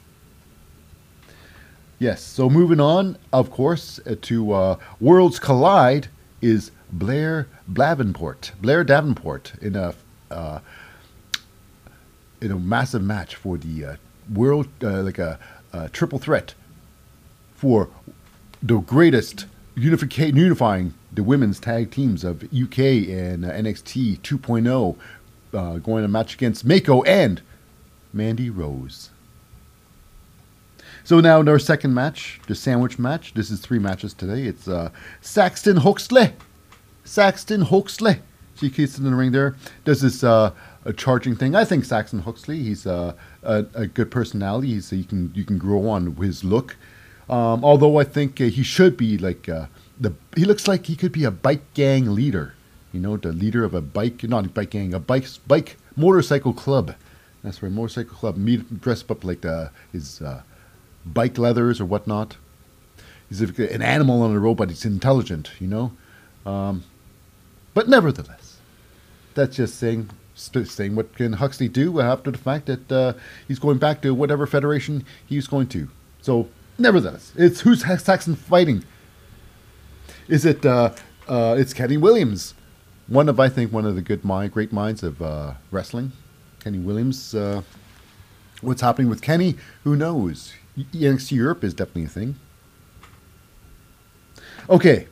Yes, 1.99 2.23
so 2.23 2.51
moving 2.51 2.79
on, 2.79 3.17
of 3.33 3.51
course, 3.51 3.99
uh, 4.07 4.17
to 4.23 4.53
uh, 4.53 4.77
Worlds 5.01 5.39
Collide 5.39 6.09
is 6.43 6.71
Blair 6.93 7.49
Davenport. 7.73 8.53
Blair 8.61 8.85
Davenport 8.85 9.53
in 9.63 9.77
a 9.77 9.95
uh, 10.31 10.61
in 12.43 12.51
a 12.51 12.59
massive 12.59 13.03
match 13.03 13.35
for 13.35 13.57
the 13.57 13.85
uh, 13.85 13.97
world, 14.33 14.69
uh, 14.83 15.03
like 15.03 15.19
a, 15.19 15.39
a 15.73 15.89
triple 15.89 16.19
threat 16.19 16.55
for 17.55 17.89
the 18.63 18.79
greatest 18.79 19.47
unifica- 19.75 20.35
unifying 20.35 20.93
the 21.13 21.23
women's 21.23 21.59
tag 21.59 21.91
teams 21.91 22.25
of 22.25 22.45
UK 22.45 22.79
and 23.09 23.45
uh, 23.45 23.51
NXT 23.51 24.21
2.0, 24.21 24.97
uh, 25.53 25.79
going 25.79 26.05
a 26.05 26.09
match 26.09 26.35
against 26.35 26.67
Meiko 26.67 27.03
and 27.07 27.41
Mandy 28.13 28.51
Rose. 28.51 29.11
So 31.11 31.19
now 31.19 31.41
in 31.41 31.49
our 31.49 31.59
second 31.59 31.93
match, 31.93 32.41
the 32.47 32.55
sandwich 32.55 32.97
match. 32.97 33.35
This 33.35 33.51
is 33.51 33.59
three 33.59 33.81
matches 33.81 34.15
today. 34.15 34.43
It's 34.45 34.69
uh, 34.69 34.91
Saxon 35.21 35.79
Huxley. 35.79 36.35
Saxon 37.03 37.63
Huxley. 37.63 38.21
She 38.55 38.71
keeps 38.71 38.97
in 38.97 39.03
the 39.03 39.13
ring 39.13 39.33
there. 39.33 39.57
Does 39.85 40.03
this 40.03 40.23
uh, 40.23 40.53
a 40.85 40.93
charging 40.93 41.35
thing. 41.35 41.57
I 41.57 41.65
think 41.65 41.85
Saxon 41.85 42.21
Huxley. 42.21 42.63
He's 42.63 42.87
uh, 42.87 43.15
a, 43.43 43.67
a 43.75 43.89
good 43.89 44.13
personality. 44.13 44.75
He's, 44.75 44.93
you 44.93 45.03
can 45.03 45.33
you 45.35 45.45
can 45.45 45.59
grow 45.59 45.89
on 45.89 46.15
his 46.15 46.45
look. 46.45 46.77
Um, 47.29 47.65
although 47.65 47.99
I 47.99 48.05
think 48.05 48.41
uh, 48.41 48.45
he 48.45 48.63
should 48.63 48.97
be 48.97 49.19
like 49.19 49.49
uh, 49.49 49.67
the. 49.99 50.15
He 50.37 50.45
looks 50.45 50.69
like 50.69 50.87
he 50.87 50.95
could 50.95 51.11
be 51.11 51.25
a 51.25 51.33
bike 51.33 51.75
gang 51.75 52.15
leader. 52.15 52.55
You 52.93 53.01
know, 53.01 53.17
the 53.17 53.33
leader 53.33 53.65
of 53.65 53.75
a 53.75 53.81
bike, 53.81 54.23
not 54.23 54.47
a 54.47 54.49
bike 54.49 54.71
gang, 54.71 54.95
a 54.95 55.01
bike 55.01 55.27
bike 55.49 55.77
motorcycle 55.97 56.53
club. 56.53 56.95
That's 57.43 57.61
right, 57.65 57.73
motorcycle 57.73 58.15
club. 58.15 58.37
Meet, 58.37 58.81
dressed 58.81 59.11
up 59.11 59.25
like 59.25 59.41
the, 59.41 59.73
his 59.93 60.23
uh, 60.23 60.43
bike 61.05 61.39
leathers 61.39 61.81
or 61.81 61.85
whatnot. 61.85 62.37
He's 63.29 63.41
an 63.41 63.83
animal 63.83 64.23
on 64.23 64.35
road, 64.41 64.57
but 64.57 64.71
he's 64.71 64.85
intelligent, 64.85 65.53
you 65.61 65.69
know. 65.69 65.93
Um, 66.45 66.85
but 67.75 67.89
nevertheless, 67.89 68.59
That's 69.35 69.57
just 69.57 69.77
saying 69.77 70.11
saying 70.35 70.97
what 70.97 71.15
can 71.15 71.35
Huxley 71.35 71.69
do 71.69 72.01
after 72.01 72.31
the 72.31 72.39
fact 72.39 72.67
that 72.67 72.91
uh, 72.91 73.13
he's 73.47 73.59
going 73.59 73.79
back 73.79 74.01
to 74.03 74.15
whatever 74.15 74.47
federation 74.47 75.05
he's 75.27 75.47
going 75.47 75.67
to. 75.69 75.89
So, 76.23 76.49
nevertheless, 76.79 77.33
it's 77.37 77.61
who's 77.61 77.85
Saxon 77.85 78.37
fighting? 78.37 78.85
Is 80.29 80.45
it? 80.45 80.65
Uh, 80.65 80.93
uh, 81.29 81.57
it's 81.59 81.73
Kenny 81.73 81.97
Williams, 81.97 82.55
one 83.07 83.29
of 83.29 83.39
I 83.39 83.49
think 83.49 83.73
one 83.73 83.87
of 83.87 83.95
the 83.95 84.03
good 84.03 84.25
mind, 84.25 84.53
great 84.53 84.73
minds 84.73 85.03
of 85.03 85.21
uh, 85.23 85.55
wrestling. 85.71 86.13
Kenny 86.61 86.79
Williams. 86.79 87.35
Uh, 87.35 87.63
what's 88.61 88.81
happening 88.81 89.09
with 89.09 89.23
Kenny? 89.23 89.57
Who 89.85 89.95
knows? 89.95 90.55
NXT 90.93 91.33
Europe 91.33 91.65
is 91.65 91.75
definitely 91.75 92.05
a 92.05 92.09
thing. 92.09 92.37
Okay, 94.69 95.09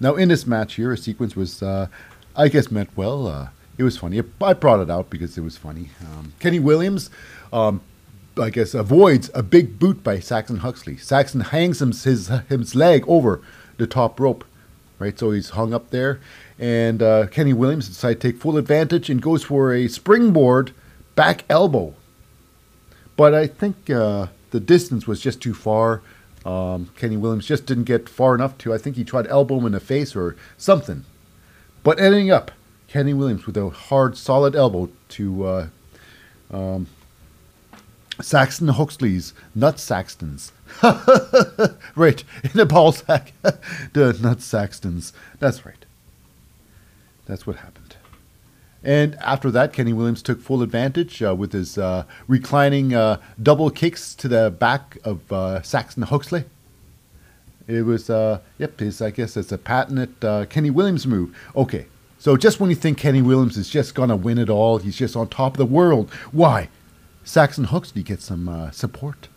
now 0.00 0.14
in 0.14 0.28
this 0.28 0.46
match 0.46 0.74
here, 0.74 0.92
a 0.92 0.96
sequence 0.96 1.36
was, 1.36 1.62
uh, 1.62 1.88
I 2.34 2.48
guess, 2.48 2.70
meant 2.70 2.90
well. 2.96 3.26
Uh, 3.26 3.48
it 3.78 3.82
was 3.82 3.96
funny. 3.98 4.22
I 4.40 4.52
brought 4.52 4.80
it 4.80 4.90
out 4.90 5.10
because 5.10 5.36
it 5.36 5.42
was 5.42 5.56
funny. 5.56 5.90
Um, 6.00 6.32
Kenny 6.40 6.58
Williams, 6.58 7.10
um, 7.52 7.80
I 8.40 8.50
guess, 8.50 8.74
avoids 8.74 9.30
a 9.34 9.42
big 9.42 9.78
boot 9.78 10.02
by 10.02 10.20
Saxon 10.20 10.58
Huxley. 10.58 10.96
Saxon 10.96 11.40
hangs 11.40 11.80
his, 11.80 12.30
his, 12.48 12.74
leg 12.74 13.04
over 13.06 13.40
the 13.76 13.86
top 13.86 14.18
rope, 14.18 14.44
right? 14.98 15.18
So 15.18 15.30
he's 15.30 15.50
hung 15.50 15.74
up 15.74 15.90
there, 15.90 16.20
and 16.58 17.02
uh, 17.02 17.26
Kenny 17.26 17.52
Williams 17.52 17.88
decides 17.88 18.20
to 18.20 18.32
take 18.32 18.40
full 18.40 18.56
advantage 18.56 19.10
and 19.10 19.20
goes 19.20 19.44
for 19.44 19.72
a 19.72 19.88
springboard 19.88 20.72
back 21.14 21.44
elbow. 21.48 21.94
But 23.16 23.34
I 23.34 23.46
think 23.46 23.90
uh, 23.90 24.28
the 24.52 24.60
distance 24.60 25.06
was 25.06 25.20
just 25.20 25.42
too 25.42 25.54
far. 25.54 26.02
Um, 26.44 26.90
Kenny 26.96 27.16
Williams 27.16 27.46
just 27.46 27.66
didn't 27.66 27.84
get 27.84 28.08
far 28.08 28.34
enough 28.34 28.56
to. 28.58 28.72
I 28.72 28.78
think 28.78 28.96
he 28.96 29.04
tried 29.04 29.26
elbow 29.26 29.58
him 29.58 29.66
in 29.66 29.72
the 29.72 29.80
face 29.80 30.14
or 30.14 30.36
something. 30.56 31.04
But 31.82 31.98
ending 31.98 32.30
up, 32.30 32.52
Kenny 32.86 33.14
Williams 33.14 33.46
with 33.46 33.56
a 33.56 33.70
hard, 33.70 34.16
solid 34.16 34.54
elbow 34.54 34.90
to 35.10 35.44
uh, 35.44 35.66
um, 36.52 36.86
Saxon 38.20 38.68
Huxley's 38.68 39.34
Nut 39.54 39.76
Saxtons. 39.76 40.52
right, 41.96 42.24
in 42.44 42.50
the 42.54 42.66
ball 42.66 42.92
sack. 42.92 43.32
the 43.42 44.18
Nut 44.20 44.38
Saxtons. 44.38 45.12
That's 45.38 45.64
right. 45.64 45.84
That's 47.26 47.46
what 47.46 47.56
happened. 47.56 47.81
And 48.84 49.14
after 49.16 49.50
that, 49.52 49.72
Kenny 49.72 49.92
Williams 49.92 50.22
took 50.22 50.40
full 50.40 50.62
advantage 50.62 51.22
uh, 51.22 51.34
with 51.34 51.52
his 51.52 51.78
uh, 51.78 52.04
reclining 52.26 52.94
uh, 52.94 53.18
double 53.40 53.70
kicks 53.70 54.14
to 54.16 54.28
the 54.28 54.50
back 54.50 54.98
of 55.04 55.30
uh, 55.32 55.62
Saxon 55.62 56.02
Huxley. 56.02 56.44
It 57.68 57.82
was, 57.82 58.10
uh, 58.10 58.40
yep, 58.58 58.80
his, 58.80 59.00
I 59.00 59.10
guess 59.10 59.36
it's 59.36 59.52
a 59.52 59.58
patented 59.58 60.24
uh, 60.24 60.46
Kenny 60.46 60.70
Williams 60.70 61.06
move. 61.06 61.36
Okay, 61.54 61.86
so 62.18 62.36
just 62.36 62.58
when 62.58 62.70
you 62.70 62.76
think 62.76 62.98
Kenny 62.98 63.22
Williams 63.22 63.56
is 63.56 63.70
just 63.70 63.94
going 63.94 64.08
to 64.08 64.16
win 64.16 64.36
it 64.38 64.50
all, 64.50 64.78
he's 64.78 64.96
just 64.96 65.14
on 65.14 65.28
top 65.28 65.54
of 65.54 65.58
the 65.58 65.66
world, 65.66 66.10
why? 66.32 66.68
Saxon 67.22 67.64
Huxley 67.64 68.02
gets 68.02 68.24
some 68.24 68.70
support. 68.72 69.28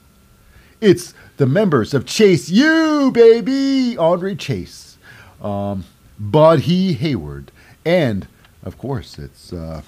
It's 0.81 1.13
the 1.37 1.45
members 1.45 1.93
of 1.93 2.05
Chase 2.07 2.49
U, 2.49 3.11
baby! 3.13 3.95
Andre 3.95 4.33
Chase, 4.33 4.97
um, 5.39 5.85
Bodhi 6.17 6.93
Hayward, 6.93 7.51
and 7.85 8.27
of 8.65 8.77
course, 8.77 9.17
it's 9.19 9.53
uh, 9.53 9.81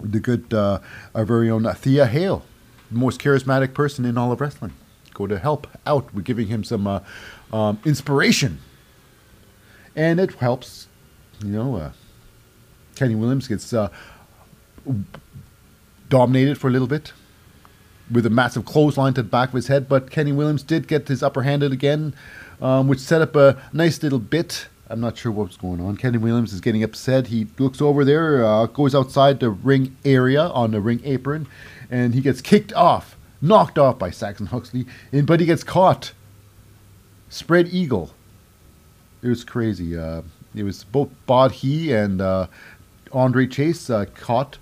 the 0.00 0.20
good, 0.20 0.52
uh, 0.52 0.80
our 1.14 1.24
very 1.24 1.50
own 1.50 1.64
Thea 1.74 2.06
Hail, 2.06 2.44
the 2.90 2.98
most 2.98 3.20
charismatic 3.20 3.72
person 3.72 4.04
in 4.04 4.18
all 4.18 4.32
of 4.32 4.40
wrestling. 4.40 4.72
Go 5.14 5.26
to 5.26 5.38
help 5.38 5.66
out 5.86 6.12
We're 6.14 6.22
giving 6.22 6.48
him 6.48 6.64
some 6.64 6.86
uh, 6.86 7.00
um, 7.52 7.78
inspiration. 7.84 8.58
And 9.94 10.18
it 10.18 10.34
helps, 10.34 10.88
you 11.44 11.50
know, 11.50 11.76
uh, 11.76 11.92
Kenny 12.96 13.14
Williams 13.14 13.46
gets 13.46 13.72
uh, 13.72 13.90
dominated 16.08 16.58
for 16.58 16.68
a 16.68 16.70
little 16.70 16.88
bit 16.88 17.12
with 18.10 18.26
a 18.26 18.30
massive 18.30 18.64
clothesline 18.64 19.14
to 19.14 19.22
the 19.22 19.28
back 19.28 19.50
of 19.50 19.54
his 19.54 19.68
head, 19.68 19.88
but 19.88 20.10
Kenny 20.10 20.32
Williams 20.32 20.62
did 20.62 20.88
get 20.88 21.08
his 21.08 21.22
upper 21.22 21.42
handed 21.42 21.72
again, 21.72 22.14
um, 22.60 22.88
which 22.88 22.98
set 22.98 23.22
up 23.22 23.36
a 23.36 23.62
nice 23.72 24.02
little 24.02 24.18
bit 24.18 24.68
I'm 24.92 25.00
not 25.00 25.16
sure 25.16 25.32
what's 25.32 25.56
going 25.56 25.80
on. 25.80 25.96
Kenny 25.96 26.18
Williams 26.18 26.52
is 26.52 26.60
getting 26.60 26.82
upset. 26.82 27.28
He 27.28 27.46
looks 27.58 27.80
over 27.80 28.04
there, 28.04 28.44
uh, 28.44 28.66
goes 28.66 28.94
outside 28.94 29.40
the 29.40 29.48
ring 29.48 29.96
area 30.04 30.42
on 30.42 30.72
the 30.72 30.82
ring 30.82 31.00
apron, 31.02 31.48
and 31.90 32.12
he 32.14 32.20
gets 32.20 32.42
kicked 32.42 32.74
off, 32.74 33.16
knocked 33.40 33.78
off 33.78 33.98
by 33.98 34.10
Saxon 34.10 34.46
Huxley, 34.46 34.84
and, 35.10 35.26
but 35.26 35.40
he 35.40 35.46
gets 35.46 35.64
caught. 35.64 36.12
Spread 37.30 37.68
eagle. 37.68 38.12
It 39.22 39.28
was 39.28 39.44
crazy. 39.44 39.96
Uh, 39.96 40.20
it 40.54 40.62
was 40.62 40.84
both 40.84 41.08
Bodhi 41.24 41.90
and 41.94 42.20
uh, 42.20 42.48
Andre 43.12 43.46
Chase 43.46 43.88
uh, 43.88 44.04
caught 44.14 44.58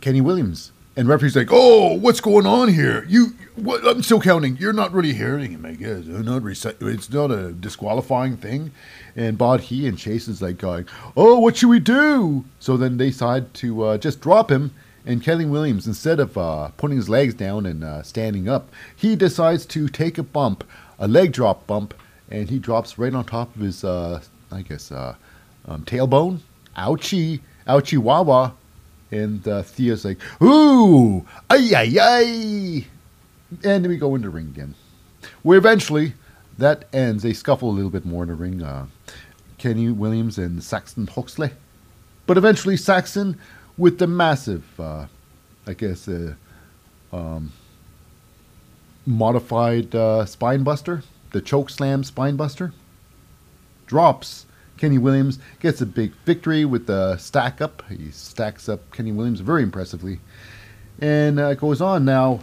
Kenny 0.00 0.22
Williams. 0.22 0.72
And 0.96 1.08
referee's 1.08 1.34
like, 1.34 1.48
"Oh, 1.50 1.94
what's 1.94 2.20
going 2.20 2.46
on 2.46 2.68
here? 2.68 3.04
You, 3.08 3.34
what, 3.56 3.84
I'm 3.86 4.02
still 4.02 4.20
counting. 4.20 4.56
You're 4.58 4.72
not 4.72 4.92
really 4.92 5.12
hearing 5.12 5.50
him. 5.50 5.66
I 5.66 5.72
guess 5.72 6.04
not 6.06 6.44
it's 6.44 7.10
not 7.10 7.30
a 7.30 7.52
disqualifying 7.52 8.36
thing." 8.36 8.70
And 9.16 9.36
Bodhi 9.36 9.88
and 9.88 9.98
Chase 9.98 10.28
is 10.28 10.40
like 10.40 10.58
going, 10.58 10.86
"Oh, 11.16 11.40
what 11.40 11.56
should 11.56 11.68
we 11.68 11.80
do?" 11.80 12.44
So 12.60 12.76
then 12.76 12.96
they 12.96 13.10
decide 13.10 13.52
to 13.54 13.84
uh, 13.84 13.98
just 13.98 14.20
drop 14.20 14.50
him. 14.50 14.72
And 15.06 15.22
Kelly 15.22 15.44
Williams, 15.44 15.86
instead 15.86 16.18
of 16.18 16.38
uh, 16.38 16.68
putting 16.76 16.96
his 16.96 17.08
legs 17.08 17.34
down 17.34 17.66
and 17.66 17.84
uh, 17.84 18.02
standing 18.02 18.48
up, 18.48 18.70
he 18.96 19.16
decides 19.16 19.66
to 19.66 19.88
take 19.88 20.16
a 20.16 20.22
bump, 20.22 20.64
a 20.98 21.06
leg 21.06 21.32
drop 21.32 21.66
bump, 21.66 21.92
and 22.30 22.48
he 22.48 22.58
drops 22.58 22.98
right 22.98 23.12
on 23.12 23.24
top 23.24 23.54
of 23.54 23.60
his, 23.60 23.84
uh, 23.84 24.22
I 24.50 24.62
guess, 24.62 24.90
uh, 24.90 25.14
um, 25.66 25.84
tailbone. 25.84 26.38
Ouchie, 26.76 27.40
ouchie, 27.66 27.98
wah 27.98 28.52
and 29.14 29.46
uh, 29.46 29.62
Thea's 29.62 30.04
like, 30.04 30.18
ooh, 30.42 31.24
ay, 31.48 31.70
ay, 31.76 31.96
ay. 32.00 32.86
And 33.62 33.86
we 33.86 33.96
go 33.96 34.14
into 34.14 34.28
the 34.28 34.34
ring 34.34 34.48
again. 34.48 34.74
Where 35.42 35.58
eventually 35.58 36.14
that 36.58 36.88
ends. 36.92 37.22
They 37.22 37.32
scuffle 37.32 37.70
a 37.70 37.72
little 37.72 37.90
bit 37.90 38.04
more 38.04 38.24
in 38.24 38.28
the 38.28 38.34
ring. 38.34 38.62
Uh, 38.62 38.86
Kenny 39.58 39.90
Williams 39.90 40.38
and 40.38 40.62
Saxon 40.62 41.06
Huxley. 41.06 41.50
But 42.26 42.36
eventually 42.36 42.76
Saxon 42.76 43.38
with 43.76 43.98
the 43.98 44.06
massive, 44.06 44.64
uh, 44.78 45.06
I 45.66 45.74
guess, 45.74 46.08
uh, 46.08 46.34
um, 47.12 47.52
modified 49.06 49.94
uh, 49.94 50.24
spine 50.24 50.62
buster, 50.62 51.02
the 51.32 51.40
choke 51.40 51.70
slam 51.70 52.04
spine 52.04 52.36
buster, 52.36 52.72
drops 53.86 54.43
Kenny 54.76 54.98
Williams 54.98 55.38
gets 55.60 55.80
a 55.80 55.86
big 55.86 56.12
victory 56.24 56.64
with 56.64 56.86
the 56.86 57.16
stack 57.16 57.60
up. 57.60 57.82
He 57.88 58.10
stacks 58.10 58.68
up 58.68 58.90
Kenny 58.92 59.12
Williams 59.12 59.40
very 59.40 59.62
impressively. 59.62 60.20
And 61.00 61.38
uh, 61.38 61.54
goes 61.54 61.80
on 61.80 62.04
now. 62.04 62.40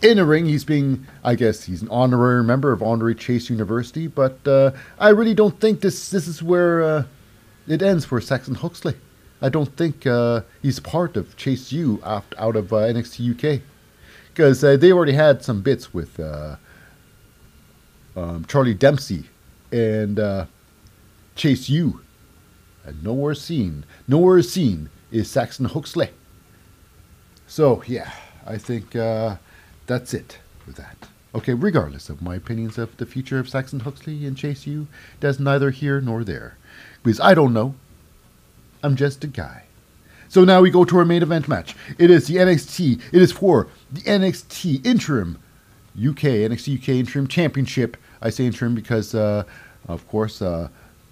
In 0.00 0.18
the 0.18 0.24
ring, 0.24 0.46
he's 0.46 0.64
being, 0.64 1.06
I 1.24 1.34
guess, 1.34 1.64
he's 1.64 1.82
an 1.82 1.88
honorary 1.90 2.44
member 2.44 2.70
of 2.70 2.82
Andre 2.82 3.14
Chase 3.14 3.50
University, 3.50 4.06
but 4.06 4.38
uh, 4.46 4.70
I 4.98 5.08
really 5.08 5.34
don't 5.34 5.58
think 5.60 5.80
this 5.80 6.10
this 6.10 6.28
is 6.28 6.40
where 6.40 6.82
uh, 6.82 7.04
it 7.66 7.82
ends 7.82 8.04
for 8.04 8.20
Saxon 8.20 8.54
Huxley. 8.54 8.94
I 9.42 9.48
don't 9.48 9.76
think 9.76 10.06
uh, 10.06 10.42
he's 10.62 10.78
part 10.78 11.16
of 11.16 11.36
Chase 11.36 11.72
U 11.72 12.00
out, 12.04 12.24
out 12.38 12.54
of 12.54 12.72
uh, 12.72 12.76
NXT 12.76 13.56
UK 13.56 13.62
because 14.28 14.62
uh, 14.62 14.76
they 14.76 14.92
already 14.92 15.14
had 15.14 15.42
some 15.42 15.62
bits 15.62 15.92
with 15.92 16.20
um, 18.16 18.44
Charlie 18.46 18.74
Dempsey 18.74 19.24
and 19.72 20.20
Chase 21.38 21.68
U. 21.70 22.00
And 22.84 23.02
nowhere 23.02 23.34
seen, 23.34 23.84
nowhere 24.06 24.42
seen 24.42 24.90
is 25.10 25.30
Saxon 25.30 25.66
Huxley. 25.66 26.10
So, 27.46 27.82
yeah, 27.86 28.12
I 28.46 28.58
think 28.58 28.94
uh, 28.94 29.36
that's 29.86 30.12
it 30.12 30.38
with 30.66 30.76
that. 30.76 31.08
Okay, 31.34 31.54
regardless 31.54 32.10
of 32.10 32.20
my 32.20 32.34
opinions 32.34 32.76
of 32.76 32.96
the 32.96 33.06
future 33.06 33.38
of 33.38 33.48
Saxon 33.48 33.80
Huxley 33.80 34.26
and 34.26 34.36
Chase 34.36 34.66
U, 34.66 34.88
that's 35.20 35.38
neither 35.38 35.70
here 35.70 36.00
nor 36.00 36.24
there. 36.24 36.56
Because 37.02 37.20
I 37.20 37.34
don't 37.34 37.54
know. 37.54 37.74
I'm 38.82 38.96
just 38.96 39.24
a 39.24 39.28
guy. 39.28 39.64
So 40.28 40.44
now 40.44 40.60
we 40.60 40.70
go 40.70 40.84
to 40.84 40.98
our 40.98 41.04
main 41.04 41.22
event 41.22 41.48
match. 41.48 41.74
It 41.98 42.10
is 42.10 42.26
the 42.26 42.36
NXT. 42.36 43.00
It 43.12 43.22
is 43.22 43.32
for 43.32 43.68
the 43.90 44.02
NXT 44.02 44.84
Interim 44.84 45.38
UK, 45.96 46.48
NXT 46.48 46.82
UK 46.82 46.88
Interim 46.90 47.26
Championship. 47.26 47.96
I 48.20 48.30
say 48.30 48.46
interim 48.46 48.74
because, 48.74 49.14
uh, 49.14 49.44
of 49.86 50.06
course, 50.08 50.42
uh, 50.42 50.68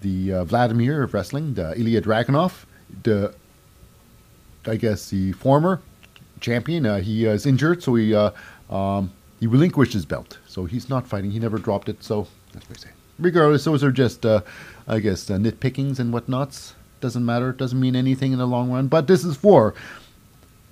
the 0.06 0.32
uh, 0.32 0.44
Vladimir 0.44 1.02
of 1.02 1.12
wrestling, 1.14 1.54
the 1.54 1.78
Ilya 1.78 2.02
Dragunov, 2.02 2.64
the 3.02 3.34
I 4.66 4.76
guess 4.76 5.10
the 5.10 5.32
former 5.32 5.80
champion. 6.40 6.86
Uh, 6.86 7.00
he 7.00 7.26
uh, 7.26 7.32
is 7.32 7.46
injured, 7.46 7.82
so 7.82 7.94
he 7.96 8.14
uh, 8.14 8.30
um, 8.70 9.12
he 9.40 9.46
relinquished 9.46 9.92
his 9.92 10.06
belt. 10.06 10.38
So 10.46 10.64
he's 10.64 10.88
not 10.88 11.06
fighting. 11.06 11.32
He 11.32 11.40
never 11.40 11.58
dropped 11.58 11.88
it. 11.88 12.02
So 12.04 12.28
that's 12.52 12.68
what 12.68 12.78
I 12.78 12.82
say. 12.82 12.90
Regardless, 13.18 13.64
those 13.64 13.82
are 13.82 13.90
just 13.90 14.24
uh, 14.24 14.42
I 14.86 15.00
guess 15.00 15.24
nitpickings 15.26 15.98
and 15.98 16.12
whatnots. 16.12 16.74
Doesn't 17.00 17.24
matter. 17.24 17.52
Doesn't 17.52 17.80
mean 17.80 17.96
anything 17.96 18.32
in 18.32 18.38
the 18.38 18.46
long 18.46 18.70
run. 18.70 18.86
But 18.86 19.06
this 19.06 19.24
is 19.24 19.36
for 19.36 19.74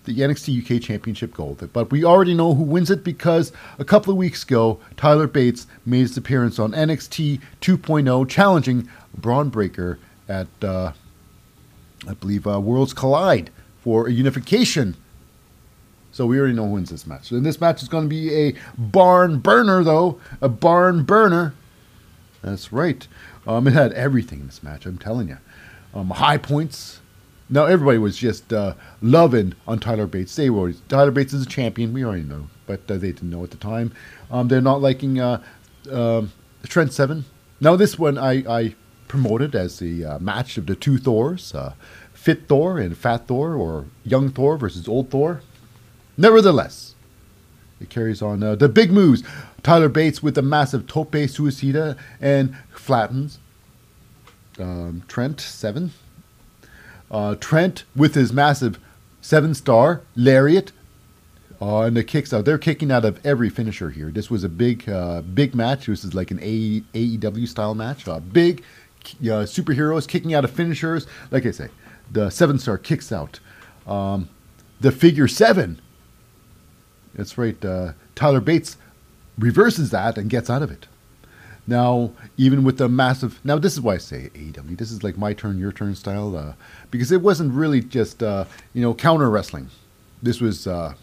the 0.05 0.19
NXT 0.19 0.77
UK 0.77 0.83
Championship 0.83 1.35
Gold. 1.35 1.69
But 1.73 1.91
we 1.91 2.05
already 2.05 2.35
know 2.35 2.55
who 2.55 2.63
wins 2.63 2.91
it 2.91 3.05
because 3.05 3.53
a 3.79 3.85
couple 3.85 4.11
of 4.13 4.17
weeks 4.17 4.43
ago, 4.43 4.79
Tyler 4.97 5.27
Bates 5.27 5.67
made 5.87 6.01
his 6.01 6.17
appearance 6.17 6.59
on 6.59 6.73
NXT 6.73 7.41
2.0, 7.61 8.29
challenging 8.29 8.89
Bron 9.17 9.49
Breakker 9.49 9.99
at 10.29 10.49
uh, 10.63 10.93
I 12.07 12.15
believe 12.15 12.47
uh, 12.47 12.61
worlds 12.61 12.93
collide 12.93 13.51
for 13.81 14.07
a 14.07 14.13
unification. 14.13 14.97
So 16.13 16.27
we 16.27 16.39
already 16.39 16.55
know 16.55 16.67
who 16.67 16.75
wins 16.75 16.91
this 16.91 17.07
match. 17.07 17.31
And 17.33 17.45
this 17.45 17.61
match 17.61 17.83
is 17.83 17.89
going 17.89 18.05
to 18.05 18.09
be 18.09 18.33
a 18.33 18.55
barn 18.79 19.41
burner, 19.41 19.83
though. 19.83 20.21
A 20.41 20.49
barn 20.49 21.03
burner. 21.03 21.55
That's 22.41 22.73
right. 22.73 23.07
Um, 23.47 23.67
it 23.67 23.73
had 23.73 23.93
everything 23.95 24.41
in 24.41 24.47
this 24.47 24.63
match, 24.63 24.87
I'm 24.87 24.99
telling 24.99 25.29
you. 25.29 25.39
Um, 25.93 26.11
high 26.11 26.39
points. 26.39 27.01
Now, 27.51 27.67
everybody 27.67 27.99
was 27.99 28.17
just 28.17 28.53
uh, 28.53 28.75
loving 29.03 29.55
on 29.67 29.79
Tyler 29.79 30.07
Bates. 30.07 30.35
They 30.35 30.49
were 30.49 30.73
Tyler 30.89 31.11
Bates 31.11 31.33
is 31.33 31.43
a 31.45 31.49
champion. 31.49 31.93
We 31.93 32.05
already 32.05 32.23
know, 32.23 32.49
but 32.67 32.91
uh, 32.91 32.97
they 32.97 33.13
didn't 33.13 33.31
know 33.31 33.45
at 33.45 33.51
the 33.51 33.59
time. 33.59 33.93
Um, 34.31 34.49
they're 34.49 34.63
not 34.63 34.81
liking 34.81 35.21
uh, 35.21 35.43
um 35.91 36.33
Trent 36.65 36.93
Seven. 36.93 37.27
Now, 37.61 37.77
this 37.77 37.99
one 37.99 38.17
I, 38.17 38.45
I 38.49 38.75
promoted 39.09 39.55
as 39.55 39.79
the 39.79 40.05
uh, 40.05 40.19
match 40.19 40.57
of 40.57 40.67
the 40.67 40.75
two 40.75 40.99
Thors, 40.99 41.55
uh, 41.55 41.75
Fit 42.13 42.49
Thor 42.49 42.79
and 42.79 42.97
Fat 42.97 43.29
Thor, 43.29 43.55
or 43.55 43.87
Young 44.05 44.31
Thor 44.31 44.57
versus 44.57 44.89
Old 44.89 45.11
Thor. 45.11 45.43
Nevertheless, 46.17 46.95
it 47.81 47.91
carries 47.91 48.23
on 48.23 48.43
uh, 48.43 48.55
the 48.55 48.69
big 48.69 48.91
moves. 48.91 49.23
Tyler 49.63 49.89
Bates 49.89 50.23
with 50.23 50.35
the 50.35 50.43
massive 50.43 50.87
tope 50.87 51.13
suicida 51.13 51.97
and 52.21 52.57
flattens 52.71 53.39
um, 54.59 55.03
Trent 55.09 55.41
seven. 55.41 55.93
Uh, 57.11 57.35
Trent 57.37 57.85
with 57.95 58.15
his 58.15 58.33
massive 58.33 58.79
seven 59.21 59.55
star 59.55 60.03
lariat. 60.17 60.73
Uh, 61.63 61.83
and 61.83 61.97
the 61.97 62.05
kicks 62.05 62.33
out. 62.33 62.45
They're 62.45 62.59
kicking 62.59 62.91
out 62.91 63.05
of 63.05 63.25
every 63.25 63.49
finisher 63.49 63.91
here. 63.91 64.11
This 64.11 64.29
was 64.29 64.45
a 64.45 64.49
big, 64.49 64.89
uh, 64.89 65.23
big 65.23 65.55
match. 65.55 65.87
This 65.87 66.05
is 66.05 66.13
like 66.13 66.31
an 66.31 66.39
AEW 66.39 67.47
style 67.49 67.75
match. 67.75 68.07
Uh, 68.09 68.21
big 68.21 68.63
uh, 69.21 69.47
superheroes 69.47 70.07
kicking 70.07 70.35
out 70.35 70.45
of 70.45 70.51
finishers. 70.51 71.07
Like 71.31 71.47
I 71.47 71.53
say, 71.53 71.69
the 72.11 72.29
seven 72.31 72.59
star 72.59 72.77
kicks 72.77 73.13
out. 73.13 73.41
Um, 73.87 74.29
the 74.81 74.93
figure 74.93 75.29
seven. 75.29 75.81
That's 77.15 77.39
right. 77.39 77.63
Uh, 77.65 77.93
Tyler 78.15 78.41
Bates 78.41 78.77
reverses 79.39 79.91
that 79.91 80.19
and 80.19 80.29
gets 80.29 80.51
out 80.51 80.63
of 80.63 80.71
it. 80.71 80.87
Now, 81.67 82.13
even 82.37 82.63
with 82.63 82.77
the 82.77 82.89
massive, 82.89 83.41
now 83.43 83.59
this 83.59 83.73
is 83.73 83.81
why 83.81 83.95
I 83.95 83.99
say 83.99 84.31
AEW. 84.35 84.77
This 84.77 84.91
is 84.91 85.03
like 85.03 85.17
my 85.17 85.33
turn, 85.33 85.59
your 85.59 85.73
turn 85.73 85.95
style, 85.95 86.37
uh, 86.37 86.53
because 86.91 87.11
it 87.11 87.23
wasn't 87.23 87.55
really 87.55 87.81
just 87.81 88.23
uh, 88.23 88.45
you 88.75 88.83
know 88.83 88.93
counter 88.93 89.31
wrestling. 89.31 89.71
This 90.23 90.41
was 90.41 90.67
uh, 90.67 90.95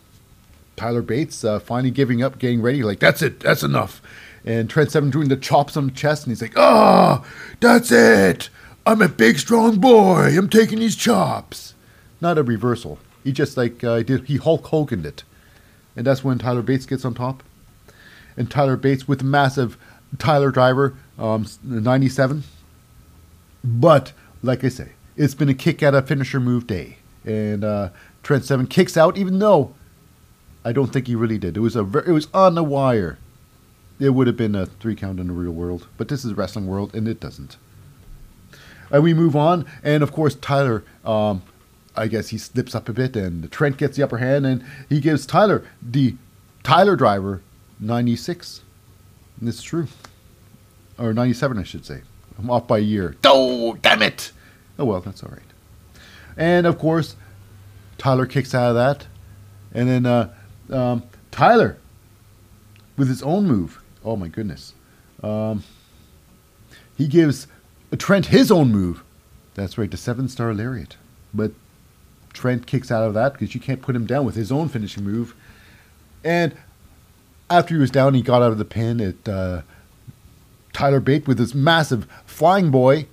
Tyler 0.75 1.01
Bates 1.01 1.43
uh, 1.43 1.59
finally 1.59 1.91
giving 1.91 2.21
up, 2.21 2.37
getting 2.37 2.61
ready, 2.61 2.83
like 2.83 2.99
that's 2.99 3.21
it, 3.23 3.39
that's 3.39 3.63
enough. 3.63 4.01
And 4.45 4.69
Trent 4.69 4.91
Seven 4.91 5.09
doing 5.09 5.29
the 5.29 5.35
chops 5.35 5.75
on 5.75 5.87
the 5.87 5.91
chest, 5.91 6.25
and 6.25 6.31
he's 6.31 6.41
like, 6.41 6.57
"Ah, 6.57 7.23
oh, 7.23 7.27
that's 7.59 7.91
it. 7.91 8.49
I'm 8.85 9.01
a 9.01 9.09
big, 9.09 9.39
strong 9.39 9.79
boy. 9.79 10.35
I'm 10.37 10.49
taking 10.49 10.79
these 10.79 10.95
chops." 10.95 11.73
Not 12.19 12.37
a 12.37 12.43
reversal. 12.43 12.99
He 13.23 13.31
just 13.31 13.57
like 13.57 13.83
uh, 13.83 14.03
did. 14.03 14.25
He 14.25 14.37
Hulk 14.37 14.65
Hoganed 14.67 15.07
it, 15.07 15.23
and 15.95 16.05
that's 16.05 16.23
when 16.23 16.37
Tyler 16.37 16.61
Bates 16.61 16.85
gets 16.85 17.03
on 17.03 17.15
top. 17.15 17.41
And 18.37 18.49
Tyler 18.49 18.77
Bates 18.77 19.07
with 19.07 19.23
massive 19.23 19.77
Tyler 20.17 20.51
Driver, 20.51 20.95
um, 21.17 21.45
97. 21.63 22.43
But, 23.63 24.13
like 24.41 24.63
I 24.63 24.69
say, 24.69 24.93
it's 25.15 25.35
been 25.35 25.49
a 25.49 25.53
kick 25.53 25.83
out 25.83 25.93
of 25.93 26.07
finisher 26.07 26.39
move 26.39 26.67
day. 26.67 26.97
And 27.25 27.63
uh, 27.63 27.89
Trent 28.23 28.43
Seven 28.43 28.67
kicks 28.67 28.97
out, 28.97 29.17
even 29.17 29.39
though 29.39 29.73
I 30.63 30.71
don't 30.71 30.87
think 30.87 31.07
he 31.07 31.15
really 31.15 31.37
did. 31.37 31.57
It 31.57 31.61
was 31.61 31.75
a 31.75 31.83
ver- 31.83 32.03
it 32.05 32.11
was 32.11 32.27
on 32.33 32.55
the 32.55 32.63
wire. 32.63 33.17
It 33.99 34.09
would 34.11 34.27
have 34.27 34.37
been 34.37 34.55
a 34.55 34.65
three 34.65 34.95
count 34.95 35.19
in 35.19 35.27
the 35.27 35.33
real 35.33 35.51
world, 35.51 35.87
but 35.97 36.07
this 36.07 36.25
is 36.25 36.33
wrestling 36.33 36.65
world, 36.65 36.95
and 36.95 37.07
it 37.07 37.19
doesn't. 37.19 37.57
And 38.89 39.03
we 39.03 39.13
move 39.13 39.35
on, 39.35 39.65
and 39.83 40.01
of 40.01 40.11
course 40.11 40.35
Tyler, 40.35 40.83
um, 41.05 41.43
I 41.95 42.07
guess 42.07 42.29
he 42.29 42.37
slips 42.37 42.73
up 42.73 42.89
a 42.89 42.93
bit, 42.93 43.15
and 43.15 43.49
Trent 43.51 43.77
gets 43.77 43.97
the 43.97 44.03
upper 44.03 44.17
hand, 44.17 44.45
and 44.45 44.63
he 44.89 44.99
gives 44.99 45.25
Tyler 45.25 45.63
the 45.81 46.15
Tyler 46.63 46.95
driver 46.95 47.41
96. 47.79 48.61
And 48.61 48.70
it's 49.49 49.63
true. 49.63 49.87
Or 50.97 51.13
97, 51.13 51.57
I 51.57 51.63
should 51.63 51.85
say. 51.85 52.01
I'm 52.37 52.49
off 52.49 52.67
by 52.67 52.77
a 52.77 52.81
year. 52.81 53.15
Oh, 53.23 53.73
damn 53.81 54.01
it! 54.01 54.31
Oh, 54.77 54.85
well, 54.85 54.99
that's 54.99 55.23
all 55.23 55.31
right. 55.31 55.41
And, 56.37 56.65
of 56.65 56.77
course, 56.79 57.15
Tyler 57.97 58.25
kicks 58.25 58.55
out 58.55 58.69
of 58.69 58.75
that. 58.75 59.07
And 59.73 59.87
then 59.87 60.05
uh, 60.05 60.33
um, 60.69 61.03
Tyler, 61.31 61.77
with 62.97 63.07
his 63.07 63.21
own 63.23 63.45
move. 63.45 63.81
Oh, 64.03 64.15
my 64.15 64.27
goodness. 64.27 64.73
Um, 65.23 65.63
he 66.97 67.07
gives 67.07 67.47
Trent 67.97 68.27
his 68.27 68.51
own 68.51 68.71
move. 68.71 69.03
That's 69.53 69.77
right, 69.77 69.89
the 69.89 69.97
seven 69.97 70.27
star 70.29 70.53
lariat. 70.53 70.97
But 71.33 71.51
Trent 72.33 72.65
kicks 72.65 72.91
out 72.91 73.03
of 73.03 73.13
that 73.13 73.33
because 73.33 73.53
you 73.53 73.61
can't 73.61 73.81
put 73.81 73.95
him 73.95 74.05
down 74.05 74.25
with 74.25 74.35
his 74.35 74.51
own 74.51 74.69
finishing 74.69 75.03
move. 75.03 75.35
And 76.23 76.53
after 77.51 77.75
he 77.75 77.79
was 77.79 77.91
down, 77.91 78.13
he 78.13 78.21
got 78.21 78.41
out 78.41 78.51
of 78.51 78.57
the 78.57 78.65
pin 78.65 79.01
at 79.01 79.27
uh, 79.27 79.61
Tyler 80.73 80.99
Bate 80.99 81.27
with 81.27 81.37
his 81.37 81.53
massive 81.53 82.07
flying 82.25 82.71
boy, 82.71 83.07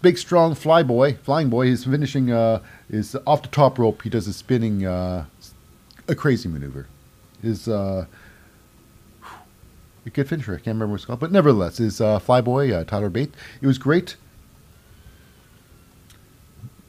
big 0.00 0.16
strong 0.18 0.54
fly 0.54 0.82
boy, 0.82 1.14
flying 1.14 1.50
boy. 1.50 1.66
He's 1.66 1.84
finishing 1.84 2.32
uh, 2.32 2.62
is 2.88 3.16
off 3.26 3.42
the 3.42 3.48
top 3.48 3.78
rope. 3.78 4.02
He 4.02 4.10
does 4.10 4.26
a 4.26 4.32
spinning, 4.32 4.86
uh, 4.86 5.26
a 6.08 6.14
crazy 6.14 6.48
maneuver. 6.48 6.86
His 7.42 7.68
uh, 7.68 8.06
a 10.04 10.10
good 10.10 10.28
finisher. 10.28 10.52
I 10.52 10.56
can't 10.56 10.68
remember 10.68 10.92
what 10.92 10.96
it's 10.96 11.04
called, 11.04 11.20
but 11.20 11.30
nevertheless, 11.30 11.76
his 11.76 12.00
uh, 12.00 12.18
fly 12.18 12.40
boy 12.40 12.72
uh, 12.72 12.84
Tyler 12.84 13.10
Bate. 13.10 13.34
It 13.60 13.66
was 13.66 13.78
great, 13.78 14.16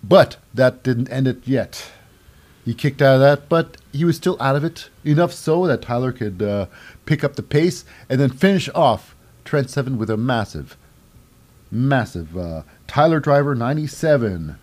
but 0.03 0.37
that 0.53 0.83
didn't 0.83 1.09
end 1.09 1.27
it 1.27 1.45
yet. 1.45 1.91
He 2.65 2.73
kicked 2.73 3.01
out 3.01 3.15
of 3.15 3.21
that, 3.21 3.49
but 3.49 3.77
he 3.91 4.05
was 4.05 4.15
still 4.15 4.37
out 4.39 4.55
of 4.55 4.63
it 4.63 4.89
enough 5.03 5.33
so 5.33 5.67
that 5.67 5.81
Tyler 5.81 6.11
could 6.11 6.41
uh, 6.41 6.67
pick 7.05 7.23
up 7.23 7.35
the 7.35 7.43
pace 7.43 7.83
and 8.07 8.19
then 8.19 8.29
finish 8.29 8.69
off 8.73 9.15
Trent 9.43 9.69
Seven 9.69 9.97
with 9.97 10.09
a 10.09 10.15
massive, 10.15 10.77
massive 11.69 12.37
uh, 12.37 12.63
Tyler 12.87 13.19
Driver 13.19 13.53
97. 13.53 14.57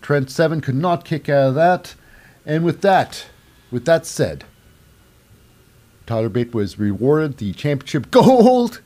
Trent 0.00 0.30
Seven 0.30 0.60
could 0.62 0.74
not 0.74 1.04
kick 1.04 1.28
out 1.28 1.48
of 1.48 1.54
that, 1.54 1.94
and 2.46 2.64
with 2.64 2.80
that, 2.80 3.26
with 3.70 3.84
that 3.84 4.06
said, 4.06 4.44
Tyler 6.06 6.30
Bate 6.30 6.54
was 6.54 6.78
rewarded 6.78 7.36
the 7.36 7.52
championship 7.52 8.10
gold, 8.10 8.80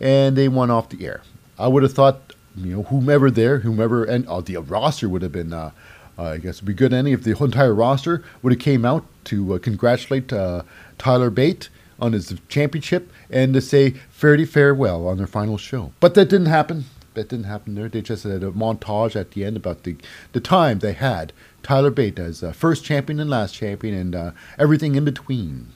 and 0.00 0.36
they 0.36 0.48
won 0.48 0.70
off 0.70 0.88
the 0.88 1.06
air. 1.06 1.22
I 1.56 1.68
would 1.68 1.84
have 1.84 1.92
thought, 1.92 2.34
you 2.56 2.74
know, 2.74 2.82
whomever 2.84 3.30
there, 3.30 3.60
whomever, 3.60 4.02
and 4.02 4.26
uh, 4.26 4.40
the 4.40 4.56
roster 4.56 5.08
would 5.08 5.22
have 5.22 5.32
been. 5.32 5.52
Uh, 5.52 5.70
I 6.18 6.38
guess 6.38 6.56
it'd 6.56 6.66
be 6.66 6.74
good 6.74 6.92
any 6.92 7.12
if 7.12 7.22
the 7.22 7.36
entire 7.42 7.74
roster 7.74 8.24
would 8.42 8.52
have 8.52 8.60
came 8.60 8.84
out 8.84 9.04
to 9.24 9.54
uh, 9.54 9.58
congratulate 9.58 10.32
uh, 10.32 10.62
Tyler 10.98 11.30
Bate 11.30 11.68
on 12.00 12.12
his 12.12 12.34
championship 12.48 13.10
and 13.30 13.54
to 13.54 13.60
say 13.60 13.90
fairly 14.10 14.44
farewell 14.44 15.06
on 15.06 15.16
their 15.16 15.26
final 15.26 15.58
show. 15.58 15.92
But 16.00 16.14
that 16.14 16.28
didn't 16.28 16.46
happen. 16.46 16.86
That 17.14 17.28
didn't 17.28 17.46
happen 17.46 17.74
there. 17.74 17.88
They 17.88 18.02
just 18.02 18.24
had 18.24 18.42
a 18.42 18.50
montage 18.50 19.16
at 19.16 19.32
the 19.32 19.44
end 19.44 19.56
about 19.56 19.84
the 19.84 19.96
the 20.32 20.40
time 20.40 20.78
they 20.78 20.92
had 20.92 21.32
Tyler 21.62 21.90
Bate 21.90 22.18
as 22.18 22.42
uh, 22.42 22.52
first 22.52 22.84
champion 22.84 23.20
and 23.20 23.30
last 23.30 23.54
champion 23.54 23.94
and 23.94 24.14
uh, 24.14 24.30
everything 24.58 24.94
in 24.94 25.04
between. 25.04 25.68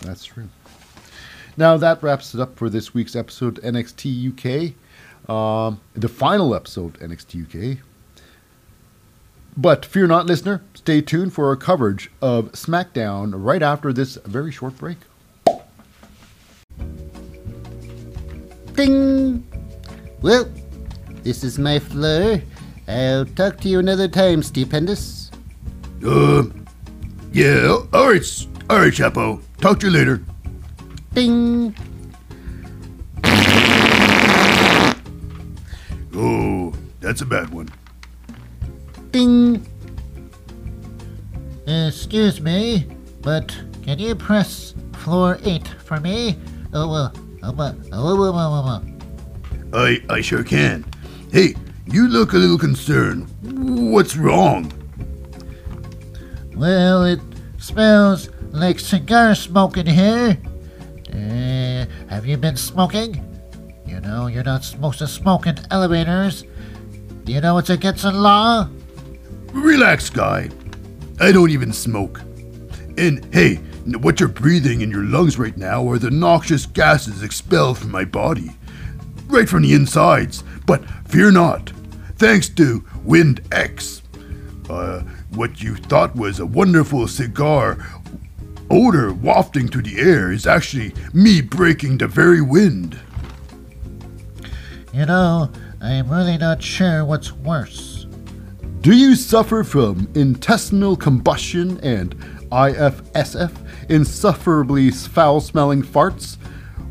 That's 0.00 0.24
true. 0.24 0.48
Now 1.56 1.76
that 1.76 2.02
wraps 2.02 2.34
it 2.34 2.40
up 2.40 2.56
for 2.56 2.70
this 2.70 2.94
week's 2.94 3.14
episode 3.14 3.60
NXT 3.62 4.32
UK. 4.32 5.30
Um, 5.30 5.80
the 5.94 6.08
final 6.08 6.54
episode 6.54 6.98
NXT 7.00 7.74
UK. 7.74 7.78
But 9.56 9.84
fear 9.84 10.06
not, 10.06 10.26
listener. 10.26 10.62
Stay 10.74 11.00
tuned 11.02 11.34
for 11.34 11.48
our 11.48 11.56
coverage 11.56 12.10
of 12.22 12.52
SmackDown 12.52 13.32
right 13.34 13.62
after 13.62 13.92
this 13.92 14.16
very 14.24 14.50
short 14.52 14.76
break. 14.78 14.98
Ding! 18.74 19.46
Well, 20.22 20.48
this 21.22 21.44
is 21.44 21.58
my 21.58 21.78
floor. 21.78 22.40
I'll 22.88 23.26
talk 23.26 23.58
to 23.60 23.68
you 23.68 23.78
another 23.78 24.08
time, 24.08 24.42
Stupendous. 24.42 25.30
Um, 26.04 26.64
yeah, 27.32 27.76
all 27.92 28.08
right, 28.08 28.20
s- 28.22 28.46
all 28.70 28.78
right, 28.78 28.92
Chapo. 28.92 29.40
Talk 29.60 29.80
to 29.80 29.86
you 29.88 29.92
later. 29.92 30.22
Ding! 31.12 31.74
Oh, 36.14 36.72
that's 37.00 37.20
a 37.20 37.26
bad 37.26 37.50
one. 37.50 37.68
Ding! 39.10 39.66
Excuse 41.66 42.40
me, 42.40 42.86
but 43.22 43.56
can 43.82 43.98
you 43.98 44.14
press 44.14 44.74
floor 44.98 45.38
8 45.44 45.66
for 45.84 45.98
me? 45.98 46.36
Oh, 46.72 46.92
uh, 46.92 47.10
oh, 47.42 47.54
uh, 47.58 47.74
oh, 47.92 48.82
oh, 49.72 49.78
I, 49.78 50.00
I 50.08 50.20
sure 50.20 50.44
can. 50.44 50.84
Hey, 51.32 51.54
you 51.86 52.08
look 52.08 52.34
a 52.34 52.36
little 52.36 52.58
concerned. 52.58 53.28
What's 53.42 54.16
wrong? 54.16 54.72
Well, 56.54 57.04
it 57.04 57.20
smells 57.58 58.30
like 58.52 58.78
cigar 58.78 59.34
smoke 59.34 59.76
in 59.76 59.86
here. 59.86 60.38
Uh, 61.12 61.86
have 62.08 62.26
you 62.26 62.36
been 62.36 62.56
smoking? 62.56 63.26
You 63.86 64.00
know, 64.00 64.28
you're 64.28 64.44
not 64.44 64.62
supposed 64.62 64.98
to 65.00 65.08
smoke 65.08 65.46
in 65.46 65.58
elevators. 65.72 66.44
Do 67.24 67.32
you 67.32 67.40
know 67.40 67.58
it's 67.58 67.70
against 67.70 68.02
the 68.02 68.12
law? 68.12 68.68
Relax, 69.52 70.10
guy. 70.10 70.50
I 71.20 71.32
don't 71.32 71.50
even 71.50 71.72
smoke. 71.72 72.20
And 72.96 73.26
hey, 73.32 73.56
what 74.00 74.20
you're 74.20 74.28
breathing 74.28 74.80
in 74.80 74.90
your 74.90 75.04
lungs 75.04 75.38
right 75.38 75.56
now 75.56 75.88
are 75.88 75.98
the 75.98 76.10
noxious 76.10 76.66
gases 76.66 77.22
expelled 77.22 77.78
from 77.78 77.90
my 77.90 78.04
body. 78.04 78.50
Right 79.26 79.48
from 79.48 79.62
the 79.62 79.74
insides. 79.74 80.44
But 80.66 80.84
fear 81.08 81.30
not. 81.30 81.72
Thanks 82.16 82.48
to 82.50 82.84
Wind 83.02 83.40
X, 83.50 84.02
uh, 84.68 85.00
what 85.30 85.62
you 85.62 85.76
thought 85.76 86.14
was 86.14 86.38
a 86.38 86.46
wonderful 86.46 87.08
cigar 87.08 87.78
odor 88.70 89.12
wafting 89.12 89.68
through 89.68 89.82
the 89.82 89.98
air 89.98 90.30
is 90.30 90.46
actually 90.46 90.94
me 91.12 91.40
breaking 91.40 91.98
the 91.98 92.06
very 92.06 92.40
wind. 92.40 92.98
You 94.92 95.06
know, 95.06 95.50
I'm 95.80 96.08
really 96.08 96.36
not 96.36 96.62
sure 96.62 97.04
what's 97.04 97.32
worse. 97.32 97.89
Do 98.80 98.96
you 98.96 99.14
suffer 99.14 99.62
from 99.62 100.08
intestinal 100.14 100.96
combustion 100.96 101.78
and 101.80 102.14
IFSF, 102.50 103.52
insufferably 103.90 104.90
foul 104.90 105.42
smelling 105.42 105.82
farts? 105.82 106.38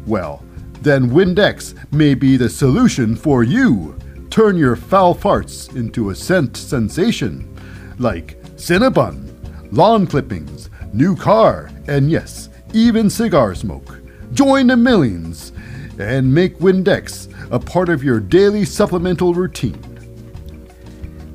Well, 0.06 0.46
then 0.82 1.10
Windex 1.10 1.74
may 1.92 2.14
be 2.14 2.38
the 2.38 2.48
solution 2.48 3.16
for 3.16 3.42
you. 3.42 3.98
Turn 4.30 4.56
your 4.56 4.76
foul 4.76 5.16
farts 5.16 5.76
into 5.76 6.12
a 6.12 6.16
scent 6.16 6.58
sensation 6.58 7.52
like 7.98 8.40
Cinnabon, 8.56 9.28
lawn 9.72 10.06
clippings, 10.06 10.70
new 10.94 11.16
car, 11.16 11.72
and 11.88 12.12
yes, 12.12 12.50
even 12.72 13.10
cigar 13.10 13.56
smoke. 13.56 14.00
Join 14.34 14.68
the 14.68 14.78
millions 14.78 15.54
and 15.98 16.32
make 16.32 16.60
Windex 16.60 17.34
a 17.52 17.58
part 17.58 17.90
of 17.90 18.04
your 18.04 18.20
daily 18.20 18.64
supplemental 18.64 19.34
routine. 19.34 19.89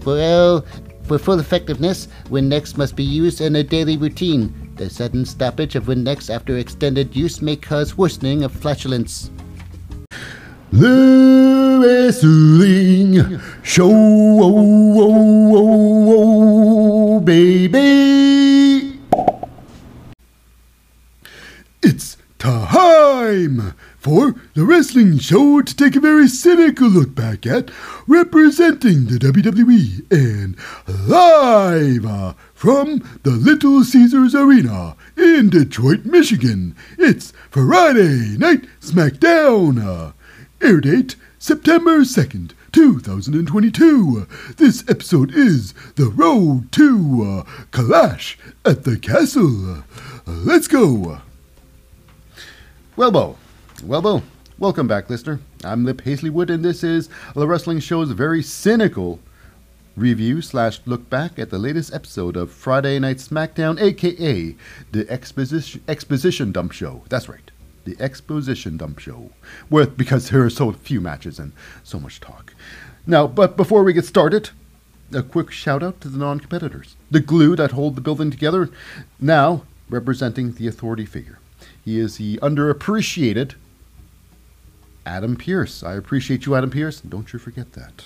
Well, 0.04 0.64
for 1.04 1.18
full 1.18 1.38
effectiveness, 1.38 2.08
Windex 2.30 2.76
must 2.76 2.96
be 2.96 3.04
used 3.04 3.40
in 3.40 3.56
a 3.56 3.62
daily 3.62 3.96
routine. 3.96 4.72
The 4.76 4.90
sudden 4.90 5.24
stoppage 5.24 5.76
of 5.76 5.84
Windex 5.84 6.34
after 6.34 6.58
extended 6.58 7.14
use 7.14 7.40
may 7.40 7.56
cause 7.56 7.96
worsening 7.96 8.42
of 8.44 8.52
flatulence. 8.52 9.30
The 10.72 11.80
wrestling 11.82 13.40
show, 13.62 13.90
oh, 13.90 14.98
oh, 14.98 15.56
oh, 15.56 17.16
oh, 17.16 17.20
baby. 17.20 18.98
It's 21.82 22.16
time 22.38 23.74
for 24.04 24.34
the 24.52 24.66
wrestling 24.66 25.18
show 25.18 25.62
to 25.62 25.74
take 25.74 25.96
a 25.96 26.00
very 26.00 26.28
cynical 26.28 26.88
look 26.88 27.14
back 27.14 27.46
at 27.46 27.70
representing 28.06 29.06
the 29.06 29.18
WWE 29.18 30.04
and 30.12 30.58
live 31.08 32.04
uh, 32.04 32.34
from 32.52 32.98
the 33.22 33.30
Little 33.30 33.82
Caesars 33.82 34.34
Arena 34.34 34.94
in 35.16 35.48
Detroit, 35.48 36.04
Michigan. 36.04 36.76
It's 36.98 37.32
Friday 37.48 38.36
Night 38.36 38.66
SmackDown. 38.82 39.82
Uh, 39.82 40.12
air 40.60 40.82
date 40.82 41.16
September 41.38 42.00
2nd, 42.00 42.52
2022. 42.72 44.26
This 44.58 44.84
episode 44.86 45.34
is 45.34 45.72
The 45.96 46.10
Road 46.10 46.70
to 46.72 47.46
uh, 47.46 47.50
Clash 47.70 48.36
at 48.66 48.84
the 48.84 48.98
Castle. 48.98 49.82
Let's 50.26 50.68
go. 50.68 51.20
Well, 52.96 53.10
Welbo, 53.10 53.36
Welbo, 53.84 54.22
welcome 54.58 54.88
back, 54.88 55.10
listener. 55.10 55.40
I'm 55.62 55.84
Lip 55.84 56.00
Hazleywood, 56.00 56.48
and 56.48 56.64
this 56.64 56.82
is 56.82 57.10
the 57.34 57.46
Wrestling 57.46 57.80
Show's 57.80 58.10
very 58.12 58.42
cynical 58.42 59.20
review 59.94 60.40
slash 60.40 60.80
look 60.86 61.10
back 61.10 61.38
at 61.38 61.50
the 61.50 61.58
latest 61.58 61.92
episode 61.92 62.34
of 62.34 62.50
Friday 62.50 62.98
Night 62.98 63.18
SmackDown, 63.18 63.78
aka 63.78 64.56
the 64.92 65.10
Exposition 65.10 65.84
Exposition 65.86 66.50
Dump 66.50 66.72
Show. 66.72 67.02
That's 67.10 67.28
right, 67.28 67.50
the 67.84 67.94
Exposition 68.00 68.78
Dump 68.78 69.00
Show, 69.00 69.32
with 69.68 69.98
because 69.98 70.30
there 70.30 70.42
are 70.42 70.50
so 70.50 70.72
few 70.72 71.02
matches 71.02 71.38
and 71.38 71.52
so 71.82 72.00
much 72.00 72.20
talk. 72.20 72.54
Now, 73.06 73.26
but 73.26 73.54
before 73.54 73.84
we 73.84 73.92
get 73.92 74.06
started, 74.06 74.48
a 75.12 75.22
quick 75.22 75.50
shout 75.50 75.82
out 75.82 76.00
to 76.00 76.08
the 76.08 76.18
non-competitors, 76.18 76.96
the 77.10 77.20
glue 77.20 77.54
that 77.56 77.72
hold 77.72 77.96
the 77.96 78.00
building 78.00 78.30
together. 78.30 78.70
Now 79.20 79.64
representing 79.90 80.52
the 80.52 80.68
authority 80.68 81.04
figure. 81.04 81.38
He 81.84 81.98
is 81.98 82.16
the 82.16 82.38
underappreciated 82.38 83.56
Adam 85.06 85.36
Pearce. 85.36 85.82
I 85.82 85.94
appreciate 85.94 86.46
you, 86.46 86.54
Adam 86.54 86.70
Pearce. 86.70 87.00
Don't 87.00 87.32
you 87.32 87.38
forget 87.38 87.72
that. 87.72 88.04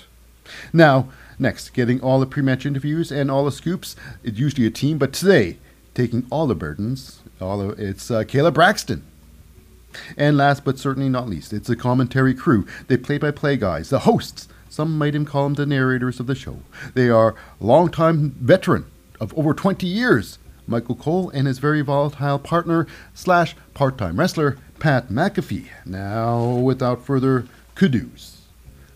Now, 0.73 1.09
next, 1.37 1.73
getting 1.73 2.01
all 2.01 2.19
the 2.19 2.25
pre-match 2.25 2.65
interviews 2.65 3.11
and 3.11 3.29
all 3.29 3.45
the 3.45 3.51
scoops. 3.51 3.95
It's 4.23 4.39
usually 4.39 4.65
a 4.65 4.71
team, 4.71 4.97
but 4.97 5.13
today, 5.13 5.57
taking 5.93 6.25
all 6.29 6.47
the 6.47 6.55
burdens, 6.55 7.21
all 7.39 7.61
of, 7.61 7.79
it's 7.79 8.09
uh, 8.09 8.23
Kayla 8.23 8.53
Braxton. 8.53 9.03
And 10.17 10.37
last 10.37 10.63
but 10.63 10.77
certainly 10.77 11.09
not 11.09 11.29
least, 11.29 11.53
it's 11.53 11.67
the 11.67 11.75
commentary 11.75 12.33
crew, 12.33 12.65
the 12.87 12.97
play-by-play 12.97 13.57
guys, 13.57 13.89
the 13.89 13.99
hosts. 13.99 14.47
Some 14.69 14.97
might 14.97 15.15
even 15.15 15.25
call 15.25 15.45
them 15.45 15.55
the 15.55 15.65
narrators 15.65 16.19
of 16.19 16.27
the 16.27 16.35
show. 16.35 16.59
They 16.93 17.09
are 17.09 17.35
longtime 17.59 18.31
veteran 18.39 18.85
of 19.19 19.35
over 19.37 19.53
20 19.53 19.87
years, 19.87 20.37
Michael 20.67 20.95
Cole 20.95 21.31
and 21.31 21.47
his 21.47 21.57
very 21.57 21.81
volatile 21.81 22.37
partner 22.37 22.85
slash 23.15 23.55
part-time 23.73 24.19
wrestler, 24.19 24.57
Pat 24.79 25.09
McAfee. 25.09 25.67
Now, 25.85 26.55
without 26.55 27.05
further 27.05 27.45
kudos, 27.75 28.41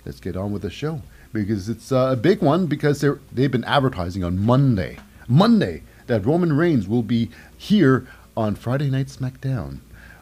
let's 0.06 0.20
get 0.20 0.38
on 0.38 0.52
with 0.52 0.62
the 0.62 0.70
show 0.70 1.02
because 1.34 1.68
it's 1.68 1.92
uh, 1.92 2.10
a 2.12 2.16
big 2.16 2.42
one 2.42 2.68
because 2.68 3.02
they're, 3.02 3.20
they've 3.32 3.52
been 3.52 3.64
advertising 3.66 4.24
on 4.24 4.40
Monday, 4.40 4.98
Monday, 5.28 5.84
that 6.08 6.26
Roman 6.26 6.54
Reigns 6.54 6.88
will 6.88 7.02
be 7.02 7.30
here 7.58 8.08
on 8.36 8.56
Friday 8.56 8.90
Night 8.90 9.08
SmackDown 9.08 9.80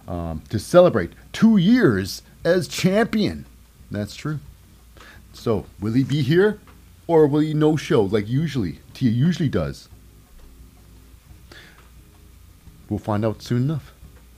um, 0.07 0.41
to 0.49 0.59
celebrate 0.59 1.11
two 1.31 1.57
years 1.57 2.21
as 2.43 2.67
champion. 2.67 3.45
That's 3.89 4.15
true. 4.15 4.39
So, 5.33 5.65
will 5.79 5.93
he 5.93 6.03
be 6.03 6.21
here 6.21 6.59
or 7.07 7.27
will 7.27 7.39
he 7.39 7.53
no 7.53 7.75
show 7.75 8.03
like 8.03 8.27
usually 8.27 8.79
Tia 8.93 9.11
usually 9.11 9.49
does? 9.49 9.89
We'll 12.89 12.99
find 12.99 13.23
out 13.23 13.41
soon 13.41 13.63
enough. 13.63 13.90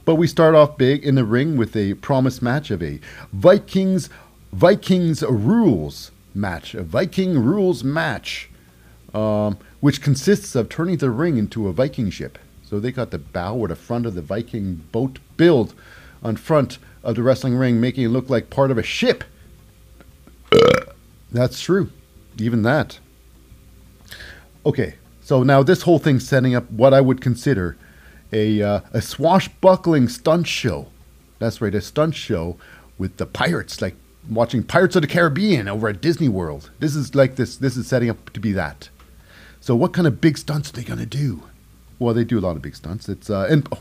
But 0.06 0.16
we 0.16 0.28
start 0.28 0.54
off 0.54 0.78
big 0.78 1.04
in 1.04 1.16
the 1.16 1.24
ring 1.24 1.56
with 1.56 1.76
a 1.76 1.94
promised 1.96 2.42
match 2.42 2.72
of 2.72 2.84
a 2.84 3.00
Vikings 3.32 4.10
Vikings 4.52 5.24
rules 5.24 6.12
match, 6.36 6.76
a 6.76 6.84
Viking 6.84 7.40
rules 7.40 7.84
match, 7.84 8.50
um, 9.14 9.58
which 9.80 10.02
consists 10.02 10.56
of 10.56 10.70
turning 10.70 10.98
the 10.98 11.10
ring 11.10 11.38
into 11.38 11.68
a 11.68 11.74
Viking 11.74 12.10
ship. 12.10 12.38
So 12.64 12.80
they 12.80 12.92
got 12.92 13.12
the 13.12 13.18
bow 13.18 13.56
or 13.56 13.68
the 13.68 13.76
front 13.76 14.06
of 14.06 14.14
the 14.14 14.22
Viking 14.22 14.84
boat 14.92 15.20
build 15.38 15.74
on 16.22 16.36
front 16.36 16.78
of 17.04 17.16
the 17.16 17.24
wrestling 17.24 17.56
ring, 17.56 17.80
making 17.80 18.06
it 18.06 18.10
look 18.10 18.30
like 18.30 18.50
part 18.50 18.72
of 18.72 18.78
a 18.78 18.84
ship. 18.84 19.24
That's 21.32 21.60
true, 21.60 21.90
even 22.38 22.62
that. 22.64 23.00
Okay, 24.66 24.96
so 25.22 25.44
now 25.44 25.64
this 25.64 25.82
whole 25.82 26.00
thing's 26.00 26.28
setting 26.28 26.54
up 26.54 26.70
what 26.70 26.94
I 26.94 27.02
would 27.02 27.22
consider 27.22 27.76
a, 28.34 28.62
uh, 28.62 28.82
a 28.92 29.02
swashbuckling 29.02 30.10
stunt 30.10 30.48
show. 30.48 30.88
That's 31.40 31.62
right, 31.62 31.74
a 31.74 31.82
stunt 31.82 32.16
show 32.16 32.58
with 32.98 33.18
the 33.18 33.26
pirates, 33.26 33.82
like 33.82 33.96
watching 34.30 34.64
Pirates 34.64 34.96
of 34.96 35.02
the 35.02 35.08
Caribbean 35.08 35.68
over 35.68 35.90
at 35.90 36.02
Disney 36.02 36.30
World. 36.30 36.72
This 36.80 36.96
is 36.96 37.16
like 37.16 37.36
this. 37.36 37.58
This 37.58 37.78
is 37.78 37.88
setting 37.88 38.10
up 38.10 38.32
to 38.32 38.40
be 38.40 38.52
that. 38.54 38.90
So, 39.60 39.76
what 39.76 39.94
kind 39.94 40.08
of 40.08 40.22
big 40.22 40.38
stunts 40.38 40.70
are 40.70 40.74
they 40.74 40.84
gonna 40.84 41.06
do? 41.06 41.44
Well, 42.00 42.14
they 42.14 42.24
do 42.24 42.40
a 42.40 42.42
lot 42.42 42.56
of 42.56 42.62
big 42.62 42.76
stunts. 42.76 43.08
It's 43.10 43.30
uh, 43.30 43.48
and 43.50 43.68
oh, 43.72 43.80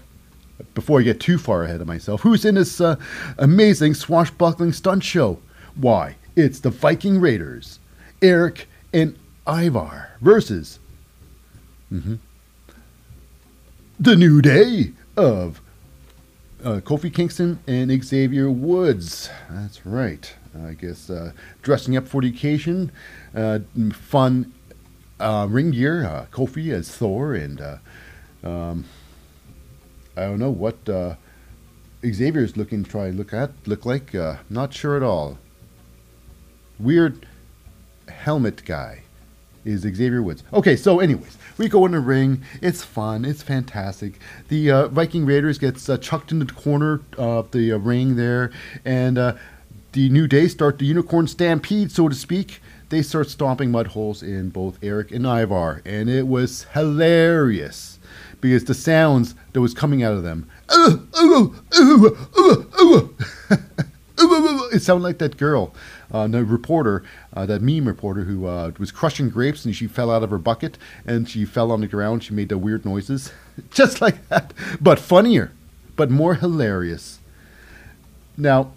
before 0.75 1.01
I 1.01 1.03
get 1.03 1.21
too 1.21 1.39
far 1.39 1.65
ahead 1.65 1.81
of 1.81 1.87
myself, 1.87 2.21
who's 2.23 2.45
in 2.45 2.55
this 2.55 2.81
uh, 2.81 2.97
amazing 3.39 3.95
swashbuckling 3.95 4.73
stunt 4.73 5.05
show? 5.05 5.39
Why, 5.75 6.17
it's 6.37 6.61
the 6.61 6.71
Viking 6.71 7.19
Raiders, 7.21 7.79
Eric 8.21 8.69
and 8.93 9.17
Ivar 9.47 10.11
versus. 10.21 10.79
Mm-hmm, 11.93 12.15
the 14.03 14.17
New 14.17 14.43
Day 14.43 14.91
of 15.17 15.61
uh, 16.65 16.81
Kofi 16.81 17.15
Kingston 17.15 17.61
and 17.69 18.03
Xavier 18.03 18.51
Woods. 18.51 19.31
That's 19.49 19.87
right. 19.87 20.35
I 20.67 20.73
guess 20.73 21.09
uh, 21.09 21.31
dressing 21.63 21.97
up 21.97 22.09
for 22.09 22.21
the 22.21 22.29
occasion, 22.29 22.91
uh, 23.33 23.61
fun 23.93 24.53
uh, 25.21 25.47
ring 25.49 25.71
gear. 25.71 26.05
Uh, 26.05 26.27
Kofi 26.33 26.73
as 26.73 26.91
Thor, 26.91 27.35
and 27.35 27.61
uh, 27.61 27.77
um, 28.43 28.87
I 30.17 30.23
don't 30.23 30.41
know 30.41 30.51
what 30.51 30.89
uh, 30.89 31.15
Xavier's 32.05 32.57
looking 32.57 32.83
to 32.83 32.91
try 32.91 33.11
look 33.11 33.33
at 33.33 33.53
look 33.67 33.87
like. 33.87 34.15
Not 34.51 34.75
sure 34.75 34.97
at 34.97 35.05
all. 35.05 35.39
Weird 36.81 37.25
helmet 38.09 38.65
guy 38.65 39.03
is 39.65 39.83
Xavier 39.83 40.23
Woods. 40.23 40.43
Okay, 40.53 40.77
so 40.77 41.01
anyways, 41.01 41.39
we 41.59 41.69
go 41.69 41.87
in 41.87 41.93
the 41.93 42.01
ring. 42.01 42.43
It's 42.61 42.83
fun. 42.83 43.25
It's 43.25 43.43
fantastic. 43.43 44.19
The 44.49 44.71
uh, 44.71 44.89
Viking 44.89 45.27
Raiders 45.27 45.59
gets 45.59 45.89
uh, 45.89 45.99
chucked 45.99 46.33
into 46.33 46.45
the 46.45 46.53
corner 46.53 47.01
of 47.17 47.51
the 47.53 47.73
uh, 47.73 47.79
ring 47.79 48.17
there, 48.17 48.51
and 48.85 49.19
uh, 49.19 49.35
the 49.93 50.09
New 50.09 50.27
Day 50.27 50.49
start 50.49 50.79
the 50.79 50.87
unicorn 50.87 51.27
stampede, 51.27 51.93
so 51.93 52.09
to 52.09 52.15
speak. 52.15 52.61
They 52.89 53.03
start 53.03 53.31
stomping 53.31 53.71
mud 53.71 53.89
holes 53.89 54.23
in 54.23 54.51
both 54.51 54.79
Eric 54.83 55.13
and 55.13 55.25
Ivar, 55.25 55.81
and 55.87 56.11
it 56.11 56.27
was 56.27 56.65
hilarious 56.75 57.99
because 58.41 58.65
the 58.65 58.75
sounds 58.75 59.35
that 59.53 59.63
was 59.63 59.73
coming 59.73 60.03
out 60.03 60.13
of 60.13 60.23
them. 60.23 60.51
It 64.73 64.81
sounded 64.81 65.05
like 65.05 65.19
that 65.19 65.37
girl, 65.37 65.75
uh, 66.11 66.27
the 66.29 66.45
reporter, 66.45 67.05
uh, 67.35 67.47
that 67.47 67.63
meme 67.63 67.87
reporter 67.87 68.25
who 68.25 68.47
uh, 68.47 68.73
was 68.79 68.93
crushing 68.93 69.31
grapes 69.31 69.65
and 69.65 69.75
she 69.75 69.87
fell 69.87 70.11
out 70.11 70.23
of 70.23 70.31
her 70.31 70.39
bucket 70.39 70.79
and 71.07 71.29
she 71.29 71.45
fell 71.45 71.73
on 71.73 71.81
the 71.81 71.87
ground. 71.87 72.25
She 72.25 72.35
made 72.35 72.49
the 72.49 72.59
weird 72.59 72.85
noises, 72.85 73.33
just 73.71 74.01
like 74.01 74.29
that, 74.29 74.53
but 74.81 74.99
funnier, 74.99 75.53
but 75.97 76.11
more 76.11 76.35
hilarious. 76.35 77.21
Now, 78.37 78.73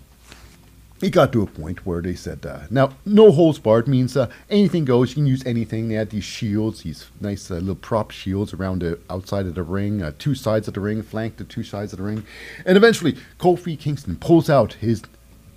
it 1.01 1.09
got 1.09 1.33
to 1.33 1.41
a 1.41 1.47
point 1.47 1.85
where 1.85 2.01
they 2.01 2.15
said, 2.15 2.45
uh, 2.45 2.61
now, 2.69 2.91
no 3.05 3.31
holds 3.31 3.59
barred 3.59 3.87
means 3.87 4.15
uh, 4.15 4.29
anything 4.49 4.85
goes. 4.85 5.09
You 5.09 5.15
can 5.15 5.25
use 5.27 5.45
anything. 5.45 5.89
They 5.89 5.95
had 5.95 6.09
these 6.09 6.23
shields, 6.23 6.83
these 6.83 7.05
nice 7.19 7.51
uh, 7.51 7.55
little 7.55 7.75
prop 7.75 8.11
shields 8.11 8.53
around 8.53 8.81
the 8.81 8.97
outside 9.09 9.45
of 9.45 9.55
the 9.55 9.63
ring, 9.63 10.01
uh, 10.01 10.13
two 10.17 10.35
sides 10.35 10.69
of 10.69 10.73
the 10.73 10.79
ring, 10.79 11.03
flanked 11.03 11.37
the 11.37 11.43
two 11.43 11.63
sides 11.63 11.91
of 11.91 11.97
the 11.97 12.03
ring. 12.03 12.25
And 12.65 12.77
eventually, 12.77 13.17
Kofi 13.39 13.77
Kingston 13.77 14.15
pulls 14.15 14.49
out 14.49 14.73
his, 14.73 15.03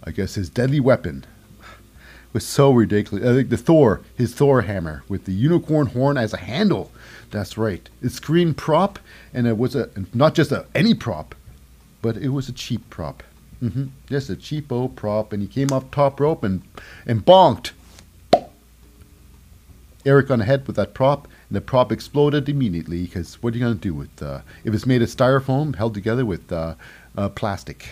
I 0.02 0.10
guess, 0.10 0.34
his 0.34 0.50
deadly 0.50 0.80
weapon. 0.80 1.24
Was 2.34 2.44
so 2.46 2.70
ridiculous. 2.70 3.24
I 3.26 3.34
think 3.34 3.48
the 3.48 3.56
Thor, 3.56 4.02
his 4.14 4.34
Thor 4.34 4.62
hammer 4.62 5.02
with 5.08 5.24
the 5.24 5.32
unicorn 5.32 5.86
horn 5.88 6.18
as 6.18 6.34
a 6.34 6.38
handle. 6.38 6.90
That's 7.30 7.56
right. 7.56 7.88
It's 8.02 8.16
screen 8.16 8.52
prop, 8.54 8.98
and 9.32 9.46
it 9.46 9.56
was 9.56 9.74
a 9.74 9.88
not 10.12 10.34
just 10.34 10.52
a 10.52 10.66
any 10.74 10.94
prop, 10.94 11.34
but 12.02 12.16
it 12.16 12.28
was 12.28 12.48
a 12.48 12.52
cheap 12.52 12.88
prop. 12.90 13.22
hmm 13.60 13.86
Just 14.08 14.28
a 14.30 14.36
cheapo 14.36 14.94
prop, 14.94 15.32
and 15.32 15.42
he 15.42 15.48
came 15.48 15.72
off 15.72 15.90
top 15.90 16.20
rope 16.20 16.44
and 16.44 16.62
and 17.06 17.24
bonked 17.24 17.70
Eric 20.04 20.30
on 20.30 20.38
the 20.38 20.44
head 20.44 20.66
with 20.66 20.76
that 20.76 20.94
prop, 20.94 21.26
and 21.48 21.56
the 21.56 21.60
prop 21.60 21.90
exploded 21.90 22.48
immediately. 22.48 23.02
Because 23.02 23.42
what 23.42 23.54
are 23.54 23.56
you 23.56 23.64
gonna 23.64 23.74
do 23.74 23.94
with 23.94 24.22
uh, 24.22 24.40
if 24.64 24.74
it's 24.74 24.86
made 24.86 25.02
of 25.02 25.08
styrofoam 25.08 25.76
held 25.76 25.94
together 25.94 26.24
with 26.26 26.52
uh, 26.52 26.74
uh, 27.16 27.28
plastic? 27.30 27.88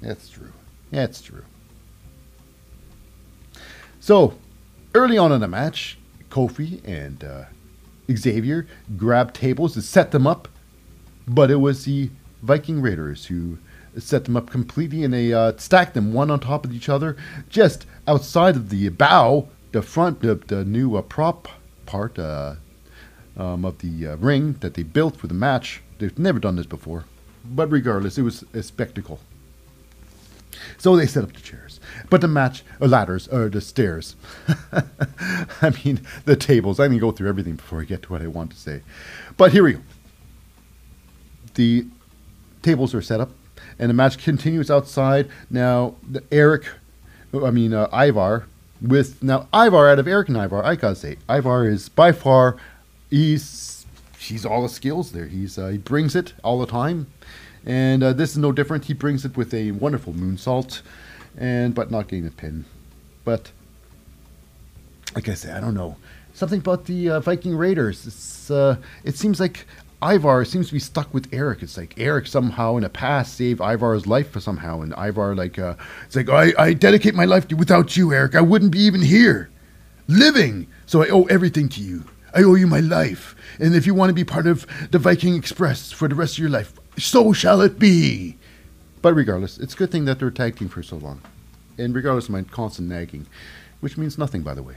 That's 0.00 0.28
true. 0.28 0.52
That's 0.90 1.20
true. 1.20 1.44
So 4.04 4.34
early 4.94 5.16
on 5.16 5.32
in 5.32 5.40
the 5.40 5.48
match, 5.48 5.96
Kofi 6.28 6.86
and 6.86 7.24
uh, 7.24 7.44
Xavier 8.14 8.66
grabbed 8.98 9.34
tables 9.34 9.72
to 9.72 9.80
set 9.80 10.10
them 10.10 10.26
up, 10.26 10.46
but 11.26 11.50
it 11.50 11.56
was 11.56 11.86
the 11.86 12.10
Viking 12.42 12.82
Raiders 12.82 13.24
who 13.24 13.56
set 13.96 14.26
them 14.26 14.36
up 14.36 14.50
completely 14.50 15.04
and 15.04 15.14
they 15.14 15.32
uh, 15.32 15.54
stacked 15.56 15.94
them 15.94 16.12
one 16.12 16.30
on 16.30 16.38
top 16.38 16.66
of 16.66 16.74
each 16.74 16.90
other 16.90 17.16
just 17.48 17.86
outside 18.06 18.56
of 18.56 18.68
the 18.68 18.90
bow, 18.90 19.48
the 19.72 19.80
front, 19.80 20.20
the, 20.20 20.34
the 20.34 20.66
new 20.66 20.96
uh, 20.96 21.00
prop 21.00 21.48
part 21.86 22.18
uh, 22.18 22.56
um, 23.38 23.64
of 23.64 23.78
the 23.78 24.08
uh, 24.08 24.16
ring 24.16 24.52
that 24.60 24.74
they 24.74 24.82
built 24.82 25.16
for 25.16 25.28
the 25.28 25.32
match. 25.32 25.80
They've 25.98 26.18
never 26.18 26.38
done 26.38 26.56
this 26.56 26.66
before, 26.66 27.06
but 27.42 27.70
regardless, 27.70 28.18
it 28.18 28.22
was 28.22 28.44
a 28.52 28.62
spectacle. 28.62 29.18
So 30.76 30.94
they 30.94 31.06
set 31.06 31.24
up 31.24 31.32
the 31.32 31.40
chairs, 31.40 31.63
but 32.10 32.20
the 32.20 32.28
match, 32.28 32.62
or 32.80 32.88
ladders, 32.88 33.28
or 33.28 33.48
the 33.48 33.60
stairs. 33.60 34.16
I 35.62 35.72
mean, 35.84 36.00
the 36.24 36.36
tables. 36.36 36.80
I 36.80 36.88
can 36.88 36.98
go 36.98 37.10
through 37.10 37.28
everything 37.28 37.56
before 37.56 37.80
I 37.80 37.84
get 37.84 38.02
to 38.02 38.12
what 38.12 38.22
I 38.22 38.26
want 38.26 38.50
to 38.52 38.56
say. 38.56 38.82
But 39.36 39.52
here 39.52 39.64
we 39.64 39.74
go. 39.74 39.80
The 41.54 41.86
tables 42.62 42.94
are 42.94 43.02
set 43.02 43.20
up, 43.20 43.30
and 43.78 43.90
the 43.90 43.94
match 43.94 44.18
continues 44.18 44.70
outside. 44.70 45.28
Now, 45.50 45.94
the 46.08 46.22
Eric, 46.32 46.66
I 47.32 47.50
mean, 47.50 47.72
uh, 47.72 47.88
Ivar, 47.92 48.46
with 48.80 49.22
now 49.22 49.48
Ivar 49.54 49.88
out 49.88 49.98
of 49.98 50.08
Eric 50.08 50.28
and 50.28 50.36
Ivar, 50.36 50.64
I 50.64 50.74
gotta 50.74 50.96
say, 50.96 51.16
Ivar 51.28 51.68
is 51.68 51.88
by 51.88 52.12
far, 52.12 52.56
he's 53.10 53.86
he's 54.18 54.44
all 54.44 54.62
the 54.62 54.68
skills 54.68 55.12
there. 55.12 55.26
He's 55.26 55.58
uh, 55.58 55.68
he 55.68 55.78
brings 55.78 56.16
it 56.16 56.34
all 56.42 56.58
the 56.58 56.66
time, 56.66 57.06
and 57.64 58.02
uh, 58.02 58.12
this 58.12 58.32
is 58.32 58.38
no 58.38 58.52
different. 58.52 58.86
He 58.86 58.94
brings 58.94 59.24
it 59.24 59.36
with 59.36 59.54
a 59.54 59.72
wonderful 59.72 60.12
moonsault, 60.12 60.82
and 61.36 61.74
but 61.74 61.90
not 61.90 62.08
getting 62.08 62.26
a 62.26 62.30
pin, 62.30 62.64
but 63.24 63.50
like 65.14 65.28
I 65.28 65.34
say, 65.34 65.52
I 65.52 65.60
don't 65.60 65.74
know 65.74 65.96
something 66.34 66.58
about 66.58 66.84
the 66.84 67.10
uh, 67.10 67.20
Viking 67.20 67.56
Raiders. 67.56 68.06
It's 68.06 68.50
uh, 68.50 68.76
it 69.04 69.16
seems 69.16 69.40
like 69.40 69.66
Ivar 70.02 70.44
seems 70.44 70.66
to 70.66 70.74
be 70.74 70.78
stuck 70.78 71.14
with 71.14 71.32
Eric. 71.32 71.62
It's 71.62 71.78
like 71.78 71.94
Eric 71.96 72.26
somehow 72.26 72.76
in 72.76 72.82
the 72.82 72.90
past 72.90 73.34
saved 73.34 73.60
Ivar's 73.60 74.06
life 74.06 74.30
for 74.30 74.40
somehow, 74.40 74.82
and 74.82 74.92
Ivar 74.98 75.34
like 75.34 75.58
uh, 75.58 75.76
it's 76.04 76.16
like 76.16 76.28
I, 76.28 76.52
I 76.58 76.72
dedicate 76.74 77.14
my 77.14 77.24
life 77.24 77.48
to 77.48 77.56
without 77.56 77.96
you, 77.96 78.12
Eric. 78.12 78.34
I 78.34 78.42
wouldn't 78.42 78.72
be 78.72 78.80
even 78.80 79.00
here, 79.00 79.48
living. 80.06 80.66
So 80.86 81.02
I 81.02 81.08
owe 81.08 81.24
everything 81.24 81.68
to 81.70 81.80
you. 81.80 82.04
I 82.34 82.42
owe 82.42 82.56
you 82.56 82.66
my 82.66 82.80
life, 82.80 83.34
and 83.60 83.74
if 83.74 83.86
you 83.86 83.94
want 83.94 84.10
to 84.10 84.14
be 84.14 84.24
part 84.24 84.46
of 84.46 84.66
the 84.90 84.98
Viking 84.98 85.36
Express 85.36 85.92
for 85.92 86.08
the 86.08 86.16
rest 86.16 86.34
of 86.34 86.40
your 86.40 86.50
life, 86.50 86.72
so 86.98 87.32
shall 87.32 87.60
it 87.60 87.78
be. 87.78 88.36
But 89.04 89.16
regardless, 89.16 89.58
it's 89.58 89.74
a 89.74 89.76
good 89.76 89.90
thing 89.90 90.06
that 90.06 90.18
they're 90.18 90.30
tag 90.30 90.56
team 90.56 90.70
for 90.70 90.82
so 90.82 90.96
long, 90.96 91.20
and 91.76 91.94
regardless 91.94 92.24
of 92.24 92.30
my 92.30 92.40
constant 92.40 92.88
nagging, 92.88 93.26
which 93.80 93.98
means 93.98 94.16
nothing 94.16 94.40
by 94.40 94.54
the 94.54 94.62
way. 94.62 94.76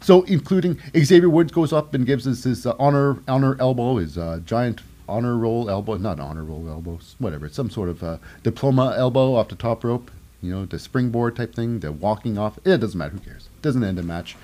So, 0.00 0.22
including 0.22 0.80
Xavier 0.96 1.28
Woods 1.28 1.52
goes 1.52 1.74
up 1.74 1.92
and 1.92 2.06
gives 2.06 2.26
us 2.26 2.44
his 2.44 2.64
uh, 2.64 2.74
honor 2.78 3.18
honor 3.28 3.54
elbow, 3.60 3.96
his 3.96 4.16
uh, 4.16 4.40
giant 4.46 4.80
honor 5.06 5.36
roll 5.36 5.68
elbow, 5.68 5.98
not 5.98 6.18
honor 6.18 6.42
roll 6.42 6.66
elbows, 6.70 7.16
whatever. 7.18 7.44
It's 7.44 7.54
some 7.56 7.68
sort 7.68 7.90
of 7.90 8.02
uh, 8.02 8.16
diploma 8.42 8.94
elbow 8.96 9.34
off 9.34 9.48
the 9.48 9.56
top 9.56 9.84
rope, 9.84 10.10
you 10.40 10.50
know, 10.50 10.64
the 10.64 10.78
springboard 10.78 11.36
type 11.36 11.54
thing, 11.54 11.80
the 11.80 11.92
walking 11.92 12.38
off. 12.38 12.58
It 12.64 12.78
doesn't 12.78 12.96
matter. 12.96 13.10
Who 13.10 13.18
cares? 13.18 13.50
doesn't 13.60 13.84
end 13.84 13.98
a 13.98 14.02
match. 14.02 14.36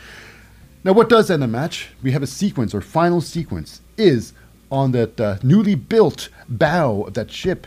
Now, 0.85 0.93
what 0.93 1.09
does 1.09 1.31
end 1.31 1.43
a 1.43 1.49
match? 1.49 1.89
We 2.03 2.13
have 2.13 2.23
a 2.23 2.27
sequence 2.27 2.75
or 2.75 2.83
final 2.83 3.23
sequence 3.23 3.81
is 3.97 4.35
on 4.71 4.93
that 4.93 5.19
uh, 5.19 5.39
newly 5.43 5.75
built 5.75 6.29
bow 6.51 7.05
of 7.05 7.15
that 7.15 7.31
ship. 7.31 7.67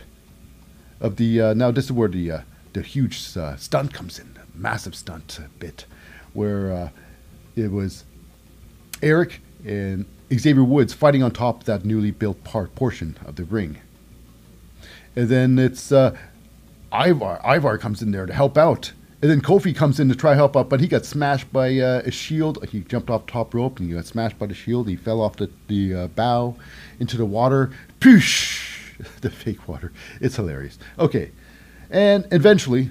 Of 1.00 1.16
the 1.16 1.40
uh, 1.40 1.54
now, 1.54 1.70
this 1.70 1.86
is 1.86 1.92
where 1.92 2.08
the 2.08 2.30
uh, 2.30 2.40
the 2.72 2.82
huge 2.82 3.36
uh, 3.36 3.56
stunt 3.56 3.92
comes 3.92 4.18
in, 4.18 4.38
massive 4.54 4.94
stunt 4.94 5.38
bit, 5.58 5.86
where 6.32 6.72
uh, 6.72 6.88
it 7.54 7.70
was 7.70 8.04
Eric 9.02 9.40
and 9.64 10.06
Xavier 10.32 10.64
Woods 10.64 10.92
fighting 10.92 11.22
on 11.22 11.30
top 11.30 11.60
of 11.60 11.66
that 11.66 11.84
newly 11.84 12.10
built 12.10 12.42
part 12.44 12.74
portion 12.74 13.16
of 13.24 13.36
the 13.36 13.44
ring. 13.44 13.78
And 15.14 15.28
then 15.28 15.58
it's 15.58 15.92
uh, 15.92 16.16
Ivar. 16.92 17.40
Ivar 17.44 17.78
comes 17.78 18.02
in 18.02 18.10
there 18.10 18.26
to 18.26 18.32
help 18.32 18.58
out. 18.58 18.92
And 19.22 19.30
then 19.30 19.40
Kofi 19.40 19.74
comes 19.74 19.98
in 19.98 20.10
to 20.10 20.14
try 20.14 20.34
help 20.34 20.56
out, 20.56 20.68
but 20.68 20.80
he 20.80 20.86
got 20.86 21.06
smashed 21.06 21.50
by 21.50 21.78
uh, 21.78 22.02
a 22.04 22.10
shield. 22.10 22.64
He 22.68 22.80
jumped 22.80 23.08
off 23.08 23.26
top 23.26 23.54
rope 23.54 23.80
and 23.80 23.88
he 23.88 23.94
got 23.94 24.04
smashed 24.04 24.38
by 24.38 24.46
the 24.46 24.54
shield. 24.54 24.88
He 24.88 24.96
fell 24.96 25.22
off 25.22 25.36
the, 25.36 25.50
the 25.68 25.94
uh, 25.94 26.06
bow 26.08 26.56
into 27.00 27.16
the 27.16 27.24
water. 27.24 27.70
Poosh! 27.98 28.75
The 29.20 29.30
fake 29.30 29.68
water. 29.68 29.92
It's 30.20 30.36
hilarious. 30.36 30.78
Okay. 30.98 31.32
And 31.90 32.26
eventually, 32.32 32.90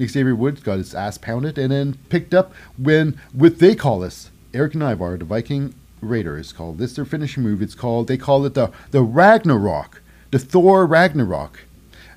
Xavier 0.00 0.34
Woods 0.34 0.62
got 0.62 0.78
his 0.78 0.94
ass 0.94 1.18
pounded 1.18 1.58
and 1.58 1.72
then 1.72 1.98
picked 2.08 2.34
up 2.34 2.52
when, 2.76 3.18
with 3.34 3.58
they 3.58 3.74
call 3.74 4.00
this, 4.00 4.30
Eric 4.54 4.74
and 4.74 4.82
Ivar, 4.82 5.16
the 5.16 5.24
Viking 5.24 5.74
Raiders, 6.00 6.52
called 6.52 6.78
this 6.78 6.94
their 6.94 7.04
finishing 7.04 7.42
move. 7.42 7.62
It's 7.62 7.74
called, 7.74 8.08
they 8.08 8.16
call 8.16 8.44
it 8.44 8.54
the, 8.54 8.70
the 8.90 9.02
Ragnarok, 9.02 10.02
the 10.30 10.38
Thor 10.38 10.86
Ragnarok. 10.86 11.60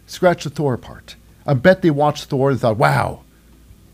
Scratch 0.05 0.43
the 0.43 0.49
Thor 0.49 0.77
part. 0.77 1.15
I 1.45 1.53
bet 1.53 1.81
they 1.81 1.91
watched 1.91 2.25
Thor 2.25 2.51
and 2.51 2.59
thought, 2.59 2.77
wow, 2.77 3.21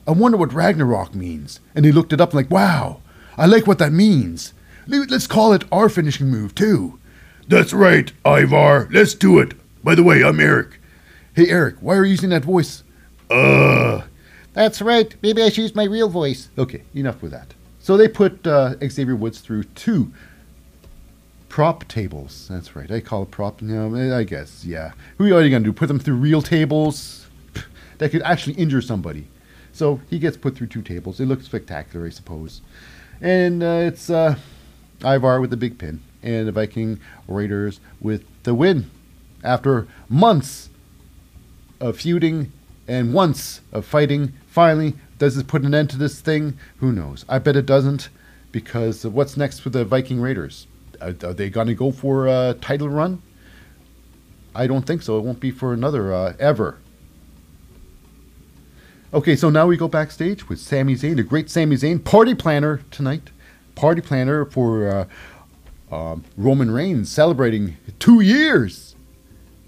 I 0.08 0.12
wonder 0.12 0.38
what 0.38 0.54
Ragnarok 0.54 1.16
means. 1.16 1.60
And 1.74 1.84
they 1.84 1.92
looked 1.92 2.14
it 2.14 2.22
up 2.22 2.30
and 2.30 2.38
like, 2.38 2.52
wow, 2.52 3.02
I 3.38 3.46
like 3.46 3.68
what 3.68 3.80
that 3.80 3.92
means. 3.92 4.54
Let's 4.88 5.28
call 5.28 5.54
it 5.54 5.64
our 5.72 5.90
finishing 5.90 6.28
move 6.28 6.54
too. 6.54 7.00
That's 7.48 7.74
right, 7.74 8.12
Ivar. 8.26 8.90
Let's 8.92 9.14
do 9.14 9.38
it. 9.38 9.54
By 9.84 9.94
the 9.94 10.02
way, 10.02 10.24
I'm 10.24 10.40
Eric. 10.40 10.80
Hey 11.36 11.48
Eric, 11.48 11.76
why 11.80 11.96
are 11.96 12.04
you 12.04 12.12
using 12.12 12.32
that 12.32 12.44
voice? 12.44 12.84
Uh, 13.30 14.02
That's 14.54 14.82
right. 14.82 15.14
Maybe 15.22 15.44
I 15.44 15.50
should 15.50 15.62
use 15.62 15.76
my 15.76 15.84
real 15.84 16.10
voice. 16.10 16.50
Okay, 16.58 16.82
enough 16.96 17.22
with 17.22 17.32
that. 17.34 17.54
So 17.80 17.98
they 17.98 18.08
put 18.08 18.48
uh, 18.48 18.76
Xavier 18.88 19.16
Woods 19.16 19.42
through 19.42 19.66
two 19.66 20.12
prop 21.48 21.88
tables. 21.88 22.48
That's 22.50 22.76
right. 22.76 22.90
I 22.90 23.00
call 23.00 23.24
it 23.24 23.32
prop. 23.32 23.62
No, 23.62 24.16
I 24.16 24.24
guess. 24.24 24.66
Yeah. 24.66 24.94
Who 25.20 25.26
are 25.26 25.44
you 25.44 25.52
going 25.52 25.64
to 25.64 25.70
do? 25.70 25.74
Put 25.74 25.88
them 25.88 26.00
through 26.00 26.16
real 26.16 26.42
tables 26.42 27.28
that 28.00 28.10
could 28.10 28.24
actually 28.24 28.56
injure 28.56 28.82
somebody. 28.82 29.28
So 29.72 30.02
he 30.10 30.18
gets 30.18 30.36
put 30.36 30.56
through 30.56 30.68
two 30.68 30.82
tables. 30.82 31.20
It 31.20 31.28
looks 31.28 31.46
spectacular, 31.46 32.08
I 32.08 32.10
suppose. 32.10 32.62
And 33.22 33.62
uh, 33.62 33.82
it's 33.84 34.10
uh, 34.10 34.36
Ivar 35.04 35.42
with 35.42 35.52
the 35.52 35.58
big 35.58 35.78
pin 35.78 36.02
and 36.26 36.48
the 36.48 36.52
Viking 36.52 37.00
Raiders 37.28 37.80
with 38.02 38.26
the 38.44 38.54
win 38.54 38.92
after 39.44 39.88
months 40.10 40.70
of 41.80 41.98
feuding 41.98 42.52
and 42.88 43.14
once 43.14 43.62
of 43.72 43.86
fighting. 43.86 44.34
Finally, 44.48 44.96
does 45.18 45.36
this 45.36 45.44
put 45.44 45.62
an 45.62 45.74
end 45.74 45.90
to 45.92 45.98
this 45.98 46.20
thing? 46.20 46.58
Who 46.78 46.92
knows? 46.92 47.24
I 47.30 47.40
bet 47.40 47.56
it 47.56 47.66
doesn't, 47.66 48.10
because 48.52 49.06
what's 49.06 49.38
next 49.38 49.60
for 49.60 49.70
the 49.70 49.86
Viking 49.86 50.20
Raiders? 50.20 50.68
Are, 51.00 51.10
are 51.24 51.34
they 51.34 51.50
going 51.50 51.68
to 51.68 51.74
go 51.74 51.92
for 51.92 52.28
a 52.28 52.56
title 52.60 52.90
run? 52.90 53.22
I 54.54 54.68
don't 54.68 54.88
think 54.88 55.02
so. 55.02 55.18
It 55.18 55.24
won't 55.24 55.40
be 55.40 55.52
for 55.52 55.74
another 55.74 56.14
uh, 56.14 56.34
ever. 56.40 56.80
Okay, 59.14 59.36
so 59.36 59.50
now 59.50 59.68
we 59.68 59.78
go 59.78 59.88
backstage 59.88 60.50
with 60.50 60.60
Sami 60.60 60.96
Zayn, 60.96 61.18
the 61.18 61.24
great 61.24 61.50
Sami 61.50 61.76
Zayn, 61.76 62.04
party 62.04 62.34
planner 62.34 62.82
tonight. 62.92 63.30
Party 63.76 64.02
planner 64.02 64.46
for 64.46 64.88
uh, 64.88 65.06
um, 65.92 66.24
Roman 66.38 66.72
Reigns 66.72 67.12
celebrating 67.12 67.78
two 68.00 68.22
years. 68.22 68.96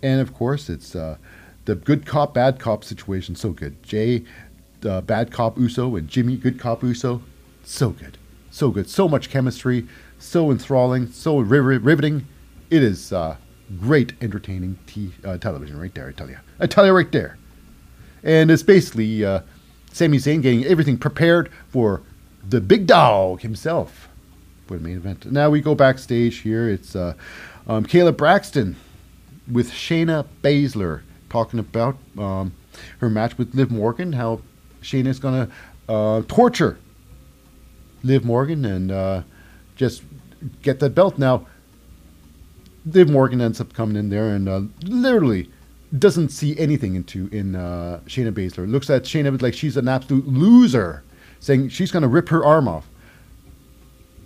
And 0.02 0.22
of 0.22 0.34
course, 0.34 0.70
it's 0.70 0.96
uh, 0.96 1.18
the 1.66 1.76
good 1.76 2.06
cop, 2.06 2.34
bad 2.34 2.60
cop 2.60 2.84
situation. 2.84 3.36
So 3.36 3.52
good. 3.52 3.82
Jey, 3.84 4.24
uh, 4.86 5.02
bad 5.02 5.32
cop 5.32 5.58
Uso, 5.58 5.96
and 5.96 6.08
Jimmy, 6.08 6.38
good 6.38 6.60
cop 6.60 6.84
Uso. 6.84 7.22
So 7.64 7.90
good. 7.90 8.18
So 8.52 8.70
good. 8.70 8.90
So 8.90 9.08
much 9.08 9.30
chemistry. 9.30 9.88
So 10.20 10.52
enthralling. 10.52 11.12
So 11.12 11.40
riv- 11.40 11.86
riveting. 11.86 12.28
It 12.70 12.84
is 12.84 13.14
uh, 13.14 13.38
great, 13.80 14.14
entertaining 14.22 14.78
t- 14.88 15.14
uh, 15.24 15.38
television 15.38 15.80
right 15.80 15.94
there, 15.94 16.08
I 16.08 16.12
tell 16.12 16.30
you. 16.30 16.38
I 16.60 16.68
tell 16.68 16.86
you 16.86 16.92
right 16.92 17.12
there. 17.12 17.38
And 18.24 18.52
it's 18.52 18.64
basically 18.64 19.24
uh, 19.24 19.42
Sami 19.94 20.18
Zayn 20.18 20.42
getting 20.42 20.66
everything 20.66 20.98
prepared 20.98 21.50
for 21.70 22.02
the 22.48 22.62
big 22.62 22.88
dog 22.88 23.42
himself 23.42 24.07
for 24.68 24.78
the 24.78 24.84
main 24.84 24.98
event. 24.98 25.32
Now 25.32 25.50
we 25.50 25.62
go 25.62 25.76
backstage 25.76 26.40
here. 26.40 26.70
It's 26.70 26.96
uh, 26.96 27.14
um, 27.68 27.86
Kayla 27.86 28.16
Braxton 28.16 28.76
with 29.52 29.72
Shayna 29.72 30.28
Baszler 30.42 31.02
talking 31.30 31.60
about 31.60 31.98
um, 32.18 32.54
her 33.00 33.10
match 33.10 33.38
with 33.38 33.56
Liv 33.56 33.72
Morgan, 33.72 34.14
how 34.14 34.42
Shayna's 34.82 35.20
going 35.20 35.48
to 35.48 35.94
uh, 35.94 36.22
torture 36.28 36.78
Liv 38.04 38.24
Morgan 38.24 38.66
and 38.66 38.92
uh, 38.92 39.24
just 39.76 40.04
get 40.62 40.80
that 40.80 40.92
belt. 40.92 41.18
Now, 41.18 41.48
Liv 42.86 43.10
Morgan 43.10 43.42
ends 43.42 43.60
up 43.60 43.74
coming 43.74 43.96
in 43.96 44.10
there 44.10 44.30
and 44.30 44.48
uh, 44.48 44.62
literally 44.84 45.50
doesn't 45.98 46.30
see 46.30 46.58
anything 46.60 46.96
into 46.96 47.28
in 47.32 47.56
uh, 47.56 48.02
Shayna 48.06 48.32
Baszler. 48.32 48.70
Looks 48.70 48.90
at 48.90 49.04
Shayna 49.04 49.42
like 49.42 49.54
she's 49.54 49.78
an 49.78 49.88
absolute 49.88 50.28
loser, 50.28 51.04
saying 51.40 51.70
she's 51.70 51.92
going 51.92 52.04
to 52.04 52.10
rip 52.10 52.30
her 52.30 52.44
arm 52.44 52.68
off. 52.68 52.90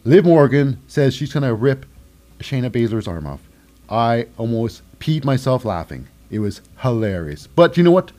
Liv 0.03 0.26
Morgan 0.26 0.82
says 0.88 1.14
she's 1.15 1.32
going 1.32 1.44
to 1.44 1.53
rip 1.53 1.86
Shayna 2.40 2.72
Baszler's 2.72 3.07
arm 3.07 3.28
off. 3.28 3.41
I 3.88 4.28
almost 4.38 4.82
peed 4.99 5.23
myself 5.23 5.64
laughing. 5.64 6.07
It 6.32 6.40
was 6.40 6.61
hilarious. 6.80 7.45
But 7.45 7.78
you 7.78 7.84
know 7.84 7.91
what? 7.91 8.11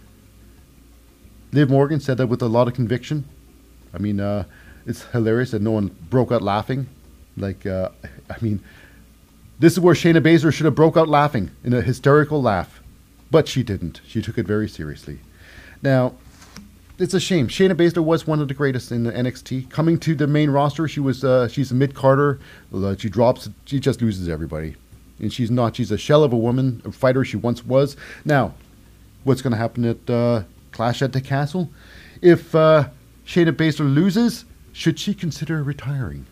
Liv 1.52 1.70
Morgan 1.70 1.98
said 1.98 2.18
that 2.18 2.28
with 2.28 2.40
a 2.40 2.46
lot 2.46 2.68
of 2.68 2.74
conviction. 2.74 3.24
I 3.92 3.98
mean, 3.98 4.20
uh, 4.20 4.44
it's 4.86 5.02
hilarious 5.06 5.50
that 5.50 5.62
no 5.62 5.72
one 5.72 5.88
broke 6.09 6.30
out 6.30 6.42
laughing. 6.42 6.86
Like, 7.36 7.66
uh, 7.66 7.88
I 8.30 8.36
mean, 8.40 8.62
this 9.59 9.72
is 9.72 9.80
where 9.80 9.94
Shayna 9.94 10.20
Baszler 10.20 10.52
should 10.52 10.66
have 10.66 10.74
broke 10.74 10.96
out 10.96 11.09
laughing 11.09 11.50
in 11.64 11.72
a 11.72 11.82
hysterical 11.82 12.40
laugh, 12.40 12.80
but 13.30 13.48
she 13.48 13.62
didn't. 13.62 14.00
She 14.06 14.22
took 14.22 14.38
it 14.38 14.46
very 14.46 14.68
seriously. 14.68 15.18
Now, 15.82 16.14
it's 17.02 17.14
a 17.14 17.20
shame. 17.20 17.48
Shayna 17.48 17.74
Baszler 17.74 18.04
was 18.04 18.28
one 18.28 18.40
of 18.40 18.46
the 18.46 18.54
greatest 18.54 18.92
in 18.92 19.02
the 19.02 19.10
NXT. 19.10 19.68
Coming 19.70 19.98
to 19.98 20.14
the 20.14 20.28
main 20.28 20.50
roster, 20.50 20.86
she 20.86 21.00
was 21.00 21.24
uh, 21.24 21.48
she's 21.48 21.72
a 21.72 21.74
mid 21.74 21.94
carder. 21.94 22.38
Uh, 22.72 22.94
she 22.96 23.08
drops. 23.08 23.50
She 23.64 23.80
just 23.80 24.00
loses 24.00 24.28
everybody, 24.28 24.76
and 25.18 25.32
she's 25.32 25.50
not. 25.50 25.74
She's 25.74 25.90
a 25.90 25.98
shell 25.98 26.22
of 26.22 26.32
a 26.32 26.36
woman, 26.36 26.80
a 26.84 26.92
fighter 26.92 27.24
she 27.24 27.36
once 27.36 27.64
was. 27.64 27.96
Now, 28.24 28.54
what's 29.24 29.42
going 29.42 29.50
to 29.50 29.56
happen 29.56 29.84
at 29.84 30.08
uh, 30.08 30.44
Clash 30.70 31.02
at 31.02 31.12
the 31.12 31.20
Castle? 31.20 31.70
If 32.20 32.54
uh, 32.54 32.88
Shayna 33.26 33.50
Baszler 33.50 33.92
loses, 33.92 34.44
should 34.72 35.00
she 35.00 35.12
consider 35.12 35.60
retiring? 35.62 36.26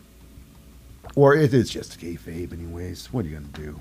Or 1.16 1.34
it 1.34 1.52
is 1.52 1.68
just 1.68 1.97
a 1.97 1.98
kayfabe, 1.98 2.52
anyways. 2.52 3.12
What 3.12 3.24
are 3.24 3.28
you 3.28 3.36
going 3.38 3.52
to 3.52 3.60
do? 3.60 3.80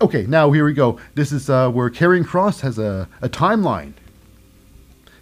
Okay, 0.00 0.24
now 0.24 0.50
here 0.50 0.64
we 0.64 0.72
go. 0.72 0.98
This 1.14 1.30
is 1.30 1.50
uh, 1.50 1.70
where 1.70 1.90
Karrion 1.90 2.24
Kross 2.24 2.60
has 2.60 2.78
a, 2.78 3.06
a 3.20 3.28
timeline. 3.28 3.92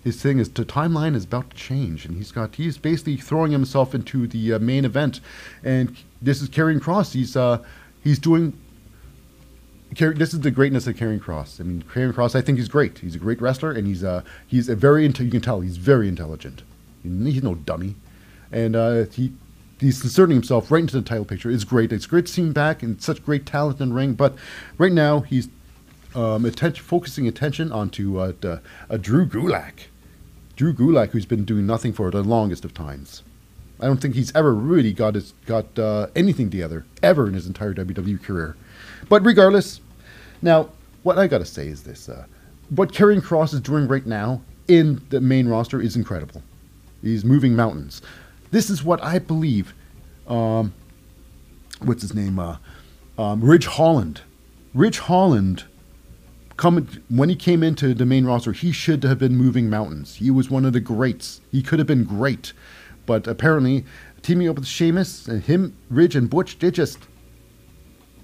His 0.09 0.22
thing 0.22 0.39
is 0.39 0.48
the 0.48 0.64
timeline 0.64 1.14
is 1.14 1.24
about 1.24 1.51
to 1.51 1.56
change, 1.56 2.06
and 2.06 2.16
he's 2.16 2.32
got 2.32 2.55
he's 2.55 2.78
basically 2.78 3.18
throwing 3.18 3.52
himself 3.52 3.94
into 3.94 4.26
the 4.26 4.55
uh, 4.55 4.59
main 4.59 4.86
event. 4.86 5.20
And 5.62 5.94
this 6.22 6.40
is 6.40 6.48
Karrion 6.48 6.80
Kross. 6.80 7.12
He's 7.12 7.36
uh, 7.36 7.62
he's 8.02 8.18
doing. 8.18 8.59
This 9.93 10.32
is 10.32 10.40
the 10.40 10.51
greatness 10.51 10.86
of 10.86 10.97
Karrion 10.97 11.20
Kross. 11.20 11.60
I 11.60 11.64
mean, 11.64 11.82
Karrion 11.82 12.14
Kross. 12.14 12.35
I 12.35 12.40
think 12.40 12.56
he's 12.56 12.68
great. 12.68 13.01
He's 13.01 13.14
a 13.14 13.18
great 13.18 13.39
wrestler, 13.43 13.70
and 13.70 13.86
he's 13.86 14.02
uh, 14.02 14.22
he's 14.47 14.70
a 14.70 14.74
very 14.74 15.05
you 15.06 15.12
can 15.12 15.43
tell 15.43 15.60
he's 15.60 15.76
very 15.76 16.09
intelligent. 16.09 16.62
He's 17.02 17.43
no 17.43 17.55
dummy, 17.55 17.97
and 18.51 18.74
uh, 18.74 19.05
he 19.12 19.35
he's 19.78 20.02
inserting 20.02 20.36
himself 20.36 20.70
right 20.70 20.80
into 20.80 20.97
the 20.97 21.02
title 21.02 21.26
picture. 21.26 21.51
It's 21.51 21.64
great. 21.64 21.93
It's 21.93 22.06
great 22.06 22.30
seeing 22.30 22.52
back 22.52 22.82
and 22.82 23.02
such 23.02 23.22
great 23.22 23.44
talent 23.44 23.78
in 23.78 23.93
ring. 23.93 24.14
But 24.14 24.36
right 24.78 24.93
now 24.93 25.20
he's 25.20 25.51
um, 26.14 26.47
attention, 26.47 26.82
focusing 26.82 27.28
attention 27.28 27.72
onto 27.72 28.18
uh, 28.18 28.32
uh, 28.43 28.97
Drew 28.97 29.26
Gulak. 29.26 29.88
Drew 30.59 30.74
Gulak, 30.74 31.10
who's 31.10 31.24
been 31.24 31.44
doing 31.44 31.66
nothing 31.66 31.93
for 31.93 32.10
the 32.10 32.20
longest 32.24 32.64
of 32.64 32.74
times. 32.74 33.22
I 33.78 33.86
don't 33.86 33.98
think 34.02 34.16
he's 34.16 34.35
ever 34.35 34.52
really 34.52 34.93
got 34.93 35.14
his, 35.14 35.32
got 35.47 35.78
uh, 35.78 36.09
anything 36.16 36.51
together 36.51 36.85
ever 37.01 37.28
in 37.28 37.35
his 37.35 37.47
entire 37.47 37.72
WWE 37.72 38.20
career. 38.20 38.56
But 39.09 39.24
regardless, 39.24 39.80
now 40.43 40.70
what 41.05 41.16
I 41.16 41.28
gotta 41.28 41.44
say 41.44 41.68
is 41.68 41.85
this: 41.85 42.09
uh, 42.09 42.26
what 42.70 42.93
Karrion 42.93 43.20
Kross 43.20 43.55
is 43.55 43.60
doing 43.60 43.86
right 43.86 44.05
now 44.05 44.43
in 44.66 45.01
the 45.10 45.20
main 45.20 45.47
roster 45.47 45.80
is 45.80 45.94
incredible. 45.94 46.43
He's 47.02 47.24
moving 47.24 47.55
mountains. 47.55 48.02
This 48.51 48.68
is 48.68 48.82
what 48.82 49.01
I 49.01 49.20
believe. 49.20 49.72
Um, 50.26 50.74
what's 51.82 52.02
his 52.02 52.14
name? 52.14 52.40
Uh, 52.40 52.56
um, 53.16 53.43
Ridge 53.43 53.66
Holland. 53.66 54.22
Ridge 54.74 54.98
Holland 54.98 55.66
come 56.59 56.86
when 57.09 57.30
he 57.30 57.36
came 57.36 57.62
into 57.62 57.94
the 57.94 58.05
main 58.05 58.26
roster, 58.26 58.52
he 58.52 58.72
should 58.72 59.02
have 59.05 59.18
been 59.18 59.36
moving 59.36 59.70
mountains. 59.70 60.16
He 60.16 60.30
was 60.30 60.51
one 60.51 60.66
of 60.66 60.74
the 60.74 60.80
greats. 60.80 61.40
He 61.51 61.62
could 61.62 61.78
have 61.78 61.89
been 61.89 62.05
great, 62.05 62.52
but 63.06 63.26
apparently, 63.26 63.86
teaming 64.20 64.48
up 64.48 64.56
with 64.56 64.66
Sheamus 64.66 65.26
and 65.26 65.43
him, 65.43 65.76
Ridge 65.89 66.14
and 66.16 66.28
Butch, 66.28 66.59
they 66.59 66.70
just 66.70 66.98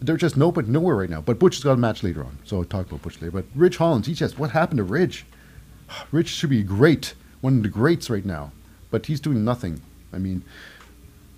they're 0.03 0.19
just 0.19 0.37
no 0.37 0.53
but 0.53 0.69
nowhere 0.69 0.97
right 0.97 1.09
now. 1.09 1.23
But 1.23 1.39
Butch 1.39 1.57
has 1.57 1.65
got 1.65 1.73
a 1.73 1.77
match 1.79 2.03
later 2.03 2.23
on, 2.23 2.39
so 2.45 2.59
I'll 2.59 2.65
talk 2.65 2.87
about 2.87 3.03
Butch 3.03 3.23
later. 3.23 3.31
But 3.31 3.47
Ridge 3.55 3.79
Holland, 3.79 4.05
he 4.05 4.15
just 4.15 4.39
what 4.39 4.51
happened 4.51 4.79
to 4.79 4.85
Ridge? 4.85 5.25
Ridge 6.13 6.29
should 6.29 6.51
be 6.51 6.63
great, 6.63 7.15
one 7.41 7.59
of 7.59 7.63
the 7.63 7.69
greats 7.69 8.11
right 8.11 8.25
now, 8.27 8.53
but 8.91 9.07
he's 9.07 9.21
doing 9.21 9.45
nothing. 9.45 9.81
I 10.13 10.19
mean, 10.19 10.45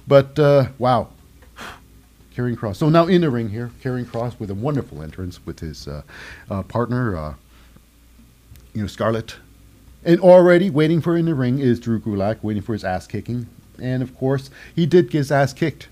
but 0.09 0.39
uh, 0.39 0.69
wow, 0.79 1.11
Karrion 2.37 2.57
Kross. 2.57 2.77
So 2.77 2.89
now 2.89 3.07
in 3.07 3.23
the 3.23 3.31
ring 3.31 3.49
here, 3.49 3.71
Karrion 3.83 4.05
Kross 4.05 4.39
with 4.39 4.51
a 4.51 4.55
wonderful 4.55 5.03
entrance 5.03 5.45
with 5.47 5.61
his 5.61 5.89
uh, 5.89 6.03
uh, 6.51 6.63
partner, 6.65 7.17
uh, 7.17 7.35
you 8.75 8.83
know, 8.83 8.87
Scarlett. 8.87 9.37
And 10.05 10.21
already 10.21 10.69
waiting 10.69 11.01
for 11.01 11.17
in 11.17 11.25
the 11.25 11.35
ring 11.35 11.59
is 11.59 11.81
Drew 11.81 11.99
Gulak, 11.99 12.43
waiting 12.43 12.63
for 12.63 12.75
his 12.75 12.85
ass 12.85 13.07
kicking. 13.07 13.49
And 13.81 14.03
of 14.03 14.17
course, 14.17 14.51
he 14.75 14.87
did 14.87 15.11
get 15.11 15.19
his 15.19 15.33
ass 15.33 15.53
kicked. 15.53 15.89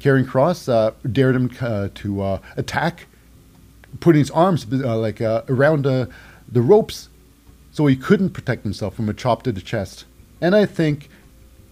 Karrion 0.00 0.28
Cross 0.28 0.68
uh, 0.68 0.92
dared 1.10 1.34
him 1.34 1.50
uh, 1.60 1.88
to 1.94 2.20
uh, 2.20 2.38
attack, 2.56 3.06
putting 4.00 4.18
his 4.18 4.30
arms 4.30 4.70
like 4.70 5.20
around 5.20 5.84
the 5.84 6.08
ropes 6.52 7.08
so 7.72 7.86
he 7.86 7.96
couldn't 7.96 8.30
protect 8.30 8.62
himself 8.62 8.94
from 8.94 9.08
a 9.08 9.14
chop 9.14 9.42
to 9.44 9.52
the 9.52 9.60
chest. 9.60 10.04
And 10.40 10.54
I 10.54 10.66
think 10.66 11.08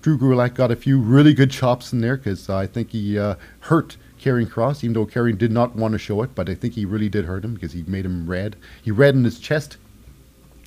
Drew 0.02 0.18
Gulak 0.18 0.54
got 0.54 0.72
a 0.72 0.76
few 0.76 0.98
really 0.98 1.32
good 1.32 1.50
chops 1.50 1.92
in 1.92 2.00
there 2.00 2.16
because 2.16 2.50
I 2.50 2.66
think 2.66 2.90
he 2.90 3.16
uh, 3.16 3.36
hurt 3.60 3.96
Karrion 4.20 4.48
Kross, 4.48 4.82
even 4.82 4.94
though 4.94 5.06
Karrion 5.06 5.38
did 5.38 5.52
not 5.52 5.76
want 5.76 5.92
to 5.92 5.98
show 5.98 6.22
it. 6.22 6.34
But 6.34 6.50
I 6.50 6.54
think 6.54 6.74
he 6.74 6.84
really 6.84 7.08
did 7.08 7.24
hurt 7.24 7.44
him 7.44 7.54
because 7.54 7.72
he 7.72 7.84
made 7.86 8.04
him 8.04 8.28
red. 8.28 8.56
He 8.82 8.90
red 8.90 9.14
in 9.14 9.24
his 9.24 9.38
chest. 9.38 9.76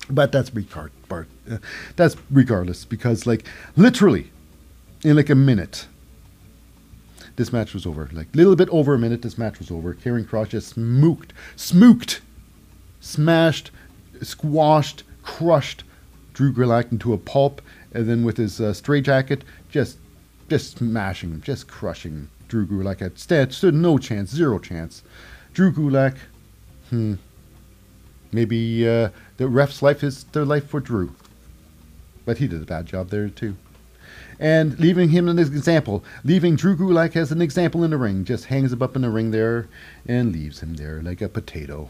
But 0.08 0.32
that's 0.32 0.54
regard, 0.54 0.92
Bart. 1.08 1.28
Uh, 1.50 1.58
that's 1.96 2.16
regardless 2.30 2.84
because, 2.84 3.26
like, 3.26 3.44
literally, 3.76 4.30
in 5.04 5.16
like 5.16 5.30
a 5.30 5.34
minute, 5.34 5.86
this 7.36 7.52
match 7.52 7.74
was 7.74 7.84
over. 7.84 8.08
Like, 8.12 8.28
a 8.32 8.36
little 8.36 8.56
bit 8.56 8.70
over 8.70 8.94
a 8.94 8.98
minute, 8.98 9.20
this 9.20 9.36
match 9.36 9.58
was 9.58 9.70
over. 9.70 9.94
Karrion 9.94 10.26
Kross 10.26 10.48
just 10.50 10.70
smooked, 10.70 11.34
smooked, 11.56 12.22
smashed, 13.00 13.70
squashed, 14.22 15.02
crushed 15.22 15.84
Drew 16.32 16.52
Gulak 16.52 16.92
into 16.92 17.12
a 17.12 17.18
pulp 17.18 17.62
and 17.96 18.08
then 18.08 18.24
with 18.24 18.36
his 18.36 18.60
uh, 18.60 18.74
jacket, 19.00 19.42
just 19.70 19.98
just 20.48 20.78
smashing 20.78 21.30
him, 21.30 21.40
just 21.40 21.66
crushing 21.66 22.28
Drew 22.46 22.66
Gulak 22.66 23.02
at 23.02 23.18
stat 23.18 23.52
stood 23.52 23.74
no 23.74 23.98
chance, 23.98 24.30
zero 24.30 24.58
chance. 24.58 25.02
Drew 25.52 25.72
Gulak, 25.72 26.16
hmm, 26.90 27.14
maybe 28.30 28.88
uh, 28.88 29.08
the 29.38 29.48
ref's 29.48 29.82
life 29.82 30.04
is 30.04 30.24
their 30.24 30.44
life 30.44 30.68
for 30.68 30.78
Drew, 30.78 31.14
but 32.24 32.38
he 32.38 32.46
did 32.46 32.62
a 32.62 32.66
bad 32.66 32.86
job 32.86 33.08
there 33.08 33.28
too. 33.28 33.56
And 34.38 34.78
leaving 34.78 35.08
him 35.08 35.28
an 35.28 35.38
example, 35.38 36.04
leaving 36.22 36.56
Drew 36.56 36.76
Gulak 36.76 37.16
as 37.16 37.32
an 37.32 37.40
example 37.40 37.82
in 37.82 37.90
the 37.90 37.96
ring, 37.96 38.24
just 38.24 38.44
hangs 38.44 38.72
him 38.72 38.82
up 38.82 38.94
in 38.94 39.02
the 39.02 39.10
ring 39.10 39.30
there 39.30 39.66
and 40.06 40.32
leaves 40.32 40.60
him 40.60 40.74
there 40.74 41.00
like 41.02 41.22
a 41.22 41.28
potato. 41.28 41.88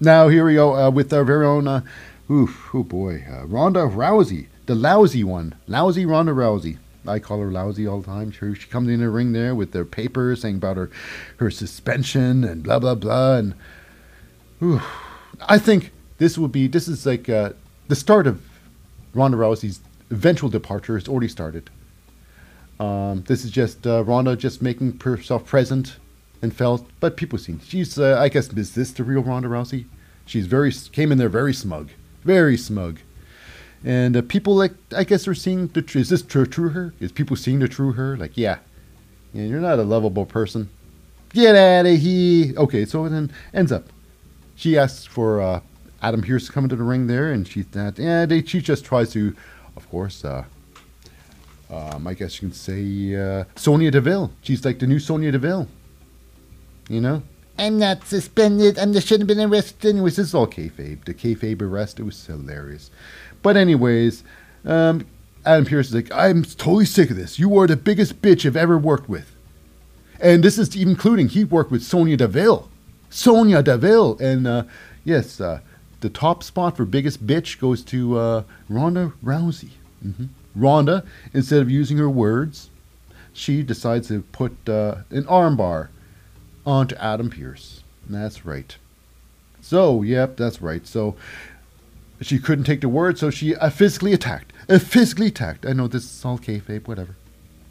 Now 0.00 0.26
here 0.28 0.44
we 0.44 0.54
go 0.54 0.74
uh, 0.74 0.90
with 0.90 1.12
our 1.12 1.24
very 1.24 1.46
own, 1.46 1.68
uh, 1.68 1.82
oof, 2.28 2.70
oh 2.74 2.82
boy, 2.82 3.24
uh, 3.30 3.46
Ronda 3.46 3.86
Rousey 3.86 4.48
the 4.72 4.78
lousy 4.78 5.22
one, 5.22 5.54
lousy 5.66 6.06
Ronda 6.06 6.32
Rousey. 6.32 6.78
I 7.06 7.18
call 7.18 7.40
her 7.40 7.52
lousy 7.52 7.86
all 7.86 8.00
the 8.00 8.06
time. 8.06 8.30
She, 8.30 8.54
she 8.54 8.66
comes 8.68 8.88
in 8.88 9.00
the 9.00 9.10
ring 9.10 9.32
there 9.32 9.54
with 9.54 9.72
their 9.72 9.84
papers 9.84 10.40
saying 10.40 10.56
about 10.56 10.78
her, 10.78 10.90
her 11.36 11.50
suspension 11.50 12.42
and 12.42 12.62
blah 12.62 12.78
blah 12.78 12.94
blah. 12.94 13.36
And 13.36 13.54
whew, 14.60 14.80
I 15.46 15.58
think 15.58 15.92
this 16.16 16.38
would 16.38 16.52
be 16.52 16.68
this 16.68 16.88
is 16.88 17.04
like 17.04 17.28
uh, 17.28 17.50
the 17.88 17.94
start 17.94 18.26
of 18.26 18.40
Ronda 19.12 19.36
Rousey's 19.36 19.80
eventual 20.10 20.48
departure 20.48 20.96
It's 20.96 21.06
already 21.06 21.28
started. 21.28 21.68
Um, 22.80 23.24
this 23.26 23.44
is 23.44 23.50
just 23.50 23.86
uh, 23.86 24.04
Ronda 24.04 24.36
just 24.36 24.62
making 24.62 24.98
herself 25.00 25.44
present 25.44 25.96
and 26.40 26.56
felt, 26.56 26.88
but 26.98 27.18
people 27.18 27.38
seen 27.38 27.60
she's. 27.62 27.98
Uh, 27.98 28.16
I 28.18 28.30
guess 28.30 28.48
is 28.54 28.74
this 28.74 28.90
the 28.90 29.04
real 29.04 29.22
Ronda 29.22 29.48
Rousey? 29.48 29.84
She's 30.24 30.46
very 30.46 30.72
came 30.92 31.12
in 31.12 31.18
there 31.18 31.28
very 31.28 31.52
smug, 31.52 31.90
very 32.24 32.56
smug, 32.56 33.00
and 33.84 34.16
uh, 34.16 34.22
people 34.22 34.54
like 34.54 34.74
I 34.96 35.04
guess 35.04 35.24
they're 35.24 35.34
seeing 35.34 35.68
the. 35.68 35.82
tr- 35.82 35.98
Is 35.98 36.08
this 36.08 36.22
true, 36.22 36.46
true 36.46 36.70
her? 36.70 36.94
Is 37.00 37.12
people 37.12 37.36
seeing 37.36 37.58
the 37.58 37.68
true 37.68 37.92
her? 37.92 38.16
Like 38.16 38.36
yeah, 38.36 38.58
yeah, 39.32 39.44
you're 39.44 39.60
not 39.60 39.78
a 39.78 39.82
lovable 39.82 40.26
person. 40.26 40.68
Get 41.32 41.56
out 41.56 41.86
of 41.86 41.98
here. 41.98 42.54
Okay, 42.56 42.84
so 42.84 43.08
then 43.08 43.32
ends 43.54 43.72
up 43.72 43.84
she 44.62 44.78
asks 44.78 45.04
for 45.04 45.40
uh, 45.40 45.60
Adam 46.02 46.22
Pearce 46.22 46.46
to 46.46 46.52
come 46.52 46.64
into 46.64 46.76
the 46.76 46.84
ring 46.84 47.06
there, 47.08 47.32
and 47.32 47.46
she 47.46 47.62
that 47.62 47.98
yeah, 47.98 48.26
they, 48.26 48.42
she 48.44 48.60
just 48.60 48.84
tries 48.84 49.10
to, 49.12 49.34
of 49.76 49.88
course, 49.90 50.24
uh, 50.24 50.44
um, 51.70 52.06
I 52.06 52.14
guess 52.14 52.40
you 52.40 52.48
can 52.48 52.54
say 52.54 53.16
uh, 53.16 53.44
Sonya 53.56 53.90
Deville. 53.90 54.30
She's 54.42 54.64
like 54.64 54.78
the 54.78 54.86
new 54.86 54.98
Sonya 55.00 55.32
Deville. 55.32 55.66
You 56.88 57.00
know, 57.00 57.22
I'm 57.58 57.78
not 57.78 58.06
suspended. 58.06 58.78
I 58.78 58.84
shouldn't 59.00 59.28
have 59.28 59.36
been 59.36 59.50
arrested. 59.50 59.88
anyways, 59.90 60.16
this 60.16 60.28
is 60.28 60.34
all 60.34 60.46
kayfabe. 60.46 61.04
The 61.04 61.14
kayfabe 61.14 61.62
arrest, 61.62 61.98
it 61.98 62.04
was 62.04 62.24
hilarious. 62.26 62.90
But 63.42 63.56
anyways, 63.56 64.22
um, 64.64 65.06
Adam 65.44 65.64
Pearce 65.64 65.88
is 65.88 65.94
like, 65.94 66.12
I'm 66.12 66.44
totally 66.44 66.84
sick 66.84 67.10
of 67.10 67.16
this. 67.16 67.38
You 67.38 67.58
are 67.58 67.66
the 67.66 67.76
biggest 67.76 68.22
bitch 68.22 68.46
I've 68.46 68.56
ever 68.56 68.78
worked 68.78 69.08
with. 69.08 69.34
And 70.20 70.44
this 70.44 70.56
is 70.56 70.76
even 70.76 70.92
including 70.92 71.28
he 71.28 71.44
worked 71.44 71.70
with 71.72 71.82
Sonya 71.82 72.16
Deville. 72.16 72.68
Sonya 73.10 73.62
Deville. 73.62 74.16
And 74.20 74.46
uh, 74.46 74.64
yes, 75.04 75.40
uh, 75.40 75.60
the 76.00 76.08
top 76.08 76.42
spot 76.42 76.76
for 76.76 76.84
biggest 76.84 77.26
bitch 77.26 77.58
goes 77.58 77.82
to 77.84 78.18
uh, 78.18 78.42
Ronda 78.68 79.12
Rousey. 79.24 79.70
hmm 80.00 80.26
Ronda, 80.54 81.02
instead 81.32 81.62
of 81.62 81.70
using 81.70 81.96
her 81.96 82.10
words, 82.10 82.68
she 83.32 83.62
decides 83.62 84.08
to 84.08 84.20
put 84.20 84.68
uh, 84.68 84.96
an 85.10 85.24
armbar 85.24 85.88
onto 86.66 86.94
Adam 86.96 87.30
Pearce. 87.30 87.82
That's 88.06 88.44
right. 88.44 88.76
So, 89.62 90.02
yep, 90.02 90.36
that's 90.36 90.60
right. 90.60 90.86
So 90.86 91.16
she 92.22 92.38
couldn't 92.38 92.64
take 92.64 92.80
the 92.80 92.88
word, 92.88 93.18
so 93.18 93.30
she 93.30 93.54
uh, 93.56 93.70
physically 93.70 94.12
attacked. 94.12 94.52
Uh, 94.68 94.78
physically 94.78 95.26
attacked. 95.28 95.66
I 95.66 95.72
know 95.72 95.88
this 95.88 96.04
is 96.04 96.24
all 96.24 96.38
kayfabe, 96.38 96.86
whatever. 96.86 97.16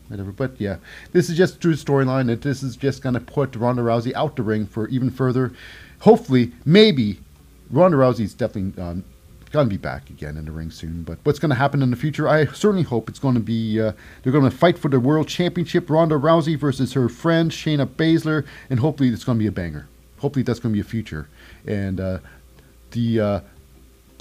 Whatever. 0.07 0.31
But 0.31 0.59
yeah, 0.59 0.77
this 1.13 1.29
is 1.29 1.37
just 1.37 1.61
true 1.61 1.73
storyline, 1.73 2.31
and 2.31 2.41
this 2.41 2.61
is 2.61 2.75
just 2.75 3.01
going 3.01 3.15
to 3.15 3.21
put 3.21 3.55
Ronda 3.55 3.81
Rousey 3.81 4.13
out 4.13 4.35
the 4.35 4.43
ring 4.43 4.65
for 4.65 4.87
even 4.89 5.09
further. 5.09 5.53
Hopefully, 5.99 6.51
maybe 6.65 7.19
Ronda 7.69 7.97
Rousey's 7.97 8.33
definitely 8.33 8.81
um, 8.81 9.05
going 9.51 9.67
to 9.67 9.69
be 9.69 9.77
back 9.77 10.09
again 10.09 10.37
in 10.37 10.45
the 10.45 10.51
ring 10.51 10.71
soon. 10.71 11.03
But 11.03 11.19
what's 11.23 11.39
going 11.39 11.49
to 11.49 11.55
happen 11.55 11.81
in 11.81 11.91
the 11.91 11.97
future? 11.97 12.27
I 12.27 12.45
certainly 12.47 12.83
hope 12.83 13.09
it's 13.09 13.19
going 13.19 13.35
to 13.35 13.41
be 13.41 13.79
uh, 13.79 13.93
they're 14.23 14.33
going 14.33 14.49
to 14.49 14.55
fight 14.55 14.77
for 14.77 14.89
the 14.89 14.99
world 14.99 15.27
championship. 15.27 15.89
Ronda 15.89 16.15
Rousey 16.15 16.57
versus 16.57 16.93
her 16.93 17.07
friend 17.07 17.51
Shayna 17.51 17.85
Baszler, 17.85 18.45
and 18.69 18.79
hopefully 18.79 19.09
it's 19.09 19.23
going 19.23 19.37
to 19.37 19.43
be 19.43 19.47
a 19.47 19.51
banger. 19.51 19.87
Hopefully 20.19 20.43
that's 20.43 20.59
going 20.59 20.73
to 20.73 20.77
be 20.77 20.81
a 20.81 20.89
future, 20.89 21.27
and 21.65 21.99
uh, 21.99 22.19
the 22.91 23.19
uh, 23.19 23.39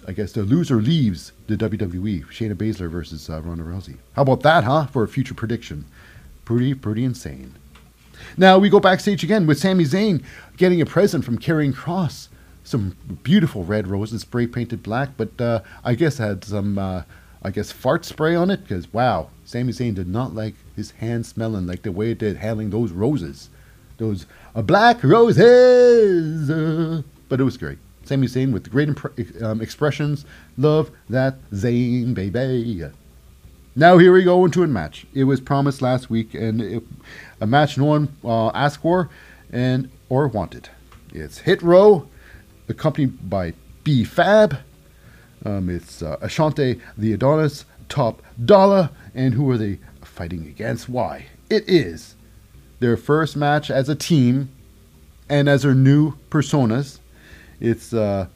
I 0.07 0.13
guess 0.13 0.33
the 0.33 0.43
loser 0.43 0.77
leaves 0.77 1.33
the 1.47 1.57
WWE. 1.57 2.27
Shayna 2.27 2.55
Baszler 2.55 2.91
versus 2.91 3.29
uh, 3.29 3.41
Ronda 3.43 3.65
Rousey. 3.65 3.99
How 4.15 4.23
about 4.23 4.43
that, 4.43 4.65
huh? 4.65 4.87
For 4.87 5.03
a 5.03 5.09
future 5.09 5.35
prediction. 5.35 5.85
Pretty, 6.45 6.75
pretty 6.75 7.05
insane. 7.05 7.55
Now 8.37 8.59
we 8.59 8.69
go 8.69 8.81
backstage 8.81 9.23
again 9.25 9.47
with 9.47 9.59
Sami 9.59 9.85
Zayn 9.85 10.23
getting 10.57 10.81
a 10.81 10.87
present 10.87 11.25
from 11.25 11.39
Karrion 11.39 11.73
Kross. 11.73 12.29
Some 12.65 12.97
beautiful 13.23 13.65
red 13.65 13.89
roses, 13.89 14.23
spray 14.23 14.47
painted 14.47 14.83
black, 14.83 15.11
but 15.17 15.41
uh, 15.41 15.63
I 15.85 15.95
guess 15.95 16.19
had 16.19 16.45
some, 16.45 16.79
uh, 16.79 17.03
I 17.43 17.51
guess, 17.51 17.73
fart 17.73 18.05
spray 18.05 18.35
on 18.35 18.51
it. 18.51 18.63
Because 18.63 18.93
wow, 18.93 19.31
Sami 19.45 19.73
Zayn 19.73 19.95
did 19.95 20.09
not 20.09 20.35
like 20.35 20.55
his 20.77 20.93
hand 20.93 21.27
smelling 21.27 21.67
like 21.67 21.83
the 21.83 21.93
way 21.93 22.13
it 22.13 22.19
did 22.19 22.37
handling 22.37 22.71
those 22.71 22.93
roses, 22.93 23.49
those 23.99 24.27
uh, 24.55 24.63
black 24.63 25.03
roses. 25.03 26.49
But 27.29 27.41
it 27.41 27.45
was 27.45 27.57
great. 27.57 27.79
Sami 28.05 28.27
Zayn 28.27 28.53
with 28.53 28.71
great 28.71 28.89
impre- 28.89 29.43
um, 29.43 29.61
expressions. 29.61 30.25
Love 30.57 30.91
that 31.09 31.37
Zayn, 31.51 32.15
baby. 32.15 32.85
Now 33.77 33.99
here 33.99 34.13
we 34.13 34.25
go 34.25 34.45
into 34.45 34.63
a 34.63 34.67
match. 34.67 35.07
It 35.15 35.25
was 35.25 35.41
promised 35.41 35.81
last 35.81 36.11
week, 36.11 36.35
and 36.35 36.61
it, 36.61 36.83
a 37.41 37.47
match 37.47 37.79
no 37.79 37.85
one 37.85 38.17
uh, 38.25 38.49
asked 38.49 38.83
for 38.83 39.09
and 39.53 39.91
or 40.09 40.29
wanted. 40.29 40.69
It's 41.13 41.39
Hit 41.39 41.63
Row, 41.63 42.09
accompanied 42.69 43.31
by 43.31 43.55
B 43.85 44.05
Fab. 44.05 44.59
Um, 45.45 45.71
it's 45.71 46.03
uh, 46.03 46.17
Ashante 46.19 46.81
the 46.99 47.13
Adonis, 47.13 47.65
Top 47.89 48.23
Dollar, 48.45 48.91
and 49.15 49.35
who 49.35 49.49
are 49.51 49.59
they 49.59 49.79
fighting 50.03 50.47
against? 50.47 50.89
Why? 50.89 51.27
It 51.49 51.69
is 51.69 52.15
their 52.81 52.97
first 52.97 53.37
match 53.37 53.71
as 53.71 53.89
a 53.89 53.95
team 53.95 54.51
and 55.29 55.49
as 55.49 55.63
their 55.63 55.75
new 55.75 56.15
personas. 56.31 56.99
It's 57.61 57.93
uh, 57.93 58.27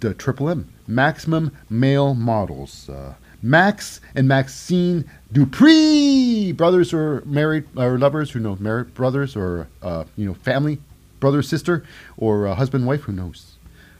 the 0.00 0.14
Triple 0.14 0.48
M, 0.48 0.72
Maximum 0.86 1.56
Male 1.68 2.14
Models. 2.14 2.88
Uh, 2.88 3.14
Max 3.44 4.00
and 4.14 4.26
Maxxine 4.26 5.04
Dupri, 5.30 6.56
brothers 6.56 6.94
or 6.94 7.22
married 7.26 7.64
or 7.76 7.98
lovers 7.98 8.30
who 8.30 8.40
know 8.40 8.56
married 8.58 8.94
brothers 8.94 9.36
or 9.36 9.68
uh, 9.82 10.04
you 10.16 10.24
know 10.24 10.32
family, 10.32 10.80
brother 11.20 11.42
sister 11.42 11.84
or 12.16 12.46
uh, 12.48 12.54
husband 12.54 12.86
wife 12.86 13.02
who 13.02 13.12
knows. 13.12 13.56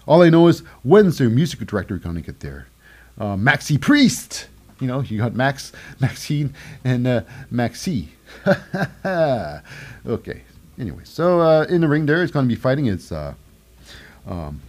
All 0.06 0.22
I 0.22 0.30
know 0.30 0.48
is 0.48 0.60
when's 0.82 1.18
their 1.18 1.28
music 1.28 1.60
director 1.66 1.98
gonna 1.98 2.22
get 2.22 2.40
there? 2.40 2.68
Uh, 3.18 3.36
Maxi 3.36 3.78
Priest, 3.78 4.48
you 4.80 4.86
know 4.86 5.00
you 5.02 5.18
got 5.18 5.34
Max, 5.34 5.72
Maxxine, 6.00 6.54
and 6.82 7.06
uh, 7.06 7.20
Maxi. 7.52 8.08
okay. 10.06 10.42
Anyway, 10.78 11.02
so 11.04 11.42
uh, 11.42 11.66
in 11.68 11.82
the 11.82 11.88
ring 11.88 12.06
there, 12.06 12.22
it's 12.22 12.32
gonna 12.32 12.48
be 12.48 12.56
fighting. 12.56 12.86
It's 12.86 13.12
uh, 13.12 13.34
um, 14.26 14.60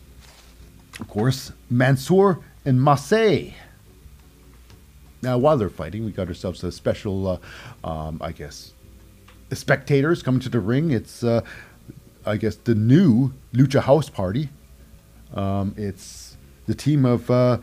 of 1.00 1.08
course 1.08 1.52
Mansoor 1.70 2.40
and 2.66 2.82
Massey. 2.82 3.56
Now, 5.22 5.38
while 5.40 5.58
they're 5.58 5.70
fighting, 5.70 6.06
we 6.06 6.12
got 6.12 6.28
ourselves 6.28 6.64
a 6.64 6.72
special, 6.72 7.42
uh, 7.84 7.88
um, 7.88 8.20
I 8.22 8.32
guess, 8.32 8.74
spectators 9.52 10.22
coming 10.22 10.40
to 10.42 10.50
the 10.50 10.60
ring. 10.60 10.92
It's, 10.92 11.24
uh, 11.24 11.42
I 12.26 12.38
guess, 12.38 12.56
the 12.58 12.76
new 12.76 13.34
Lucha 13.52 13.82
House 13.82 14.08
Party. 14.08 14.50
Um, 15.34 15.74
it's 15.78 16.38
the 16.68 16.76
team 16.76 17.06
of 17.06 17.32
uh, 17.32 17.58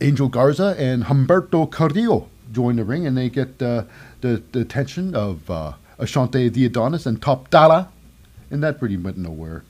Angel 0.00 0.28
Garza 0.28 0.74
and 0.78 1.04
Humberto 1.04 1.70
Carrillo 1.70 2.28
join 2.50 2.76
the 2.76 2.84
ring, 2.84 3.06
and 3.06 3.16
they 3.16 3.28
get 3.28 3.62
uh, 3.62 3.84
the, 4.20 4.42
the 4.52 4.60
attention 4.60 5.14
of 5.14 5.48
uh, 5.48 5.74
Ashante 5.98 6.52
the 6.52 6.66
Adonis 6.66 7.06
and 7.06 7.22
Top 7.22 7.50
Dollar, 7.50 7.88
and 8.50 8.62
that 8.64 8.80
pretty 8.80 8.96
went 8.96 9.16
nowhere, 9.16 9.62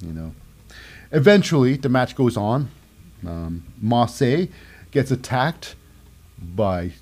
you 0.00 0.12
know. 0.12 0.34
Eventually, 1.12 1.76
the 1.76 1.88
match 1.88 2.16
goes 2.16 2.36
on. 2.36 2.70
Um, 3.26 3.64
Massey 3.80 4.50
gets 4.90 5.10
attacked 5.10 5.76
by 6.38 6.92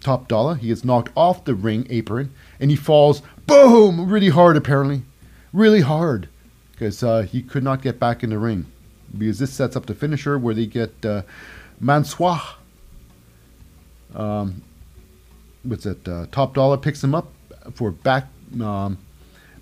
Top 0.00 0.28
Dollar. 0.28 0.54
He 0.54 0.68
gets 0.68 0.84
knocked 0.84 1.10
off 1.16 1.44
the 1.44 1.54
ring 1.54 1.86
apron 1.90 2.32
and 2.60 2.70
he 2.70 2.76
falls, 2.76 3.22
boom, 3.46 4.08
really 4.08 4.28
hard 4.28 4.56
apparently. 4.56 5.02
Really 5.52 5.80
hard 5.80 6.28
because 6.72 7.02
uh, 7.02 7.22
he 7.22 7.42
could 7.42 7.62
not 7.62 7.82
get 7.82 7.98
back 7.98 8.22
in 8.22 8.30
the 8.30 8.38
ring. 8.38 8.66
Because 9.16 9.38
this 9.38 9.52
sets 9.52 9.76
up 9.76 9.86
the 9.86 9.94
finisher 9.94 10.38
where 10.38 10.54
they 10.54 10.66
get 10.66 11.04
uh, 11.04 11.22
Mansoor. 11.80 12.40
Um, 14.14 14.62
what's 15.62 15.86
it? 15.86 16.06
Uh, 16.08 16.26
Top 16.32 16.54
Dollar 16.54 16.76
picks 16.76 17.02
him 17.02 17.14
up 17.14 17.32
for 17.74 17.90
back 17.90 18.26
um, 18.60 18.98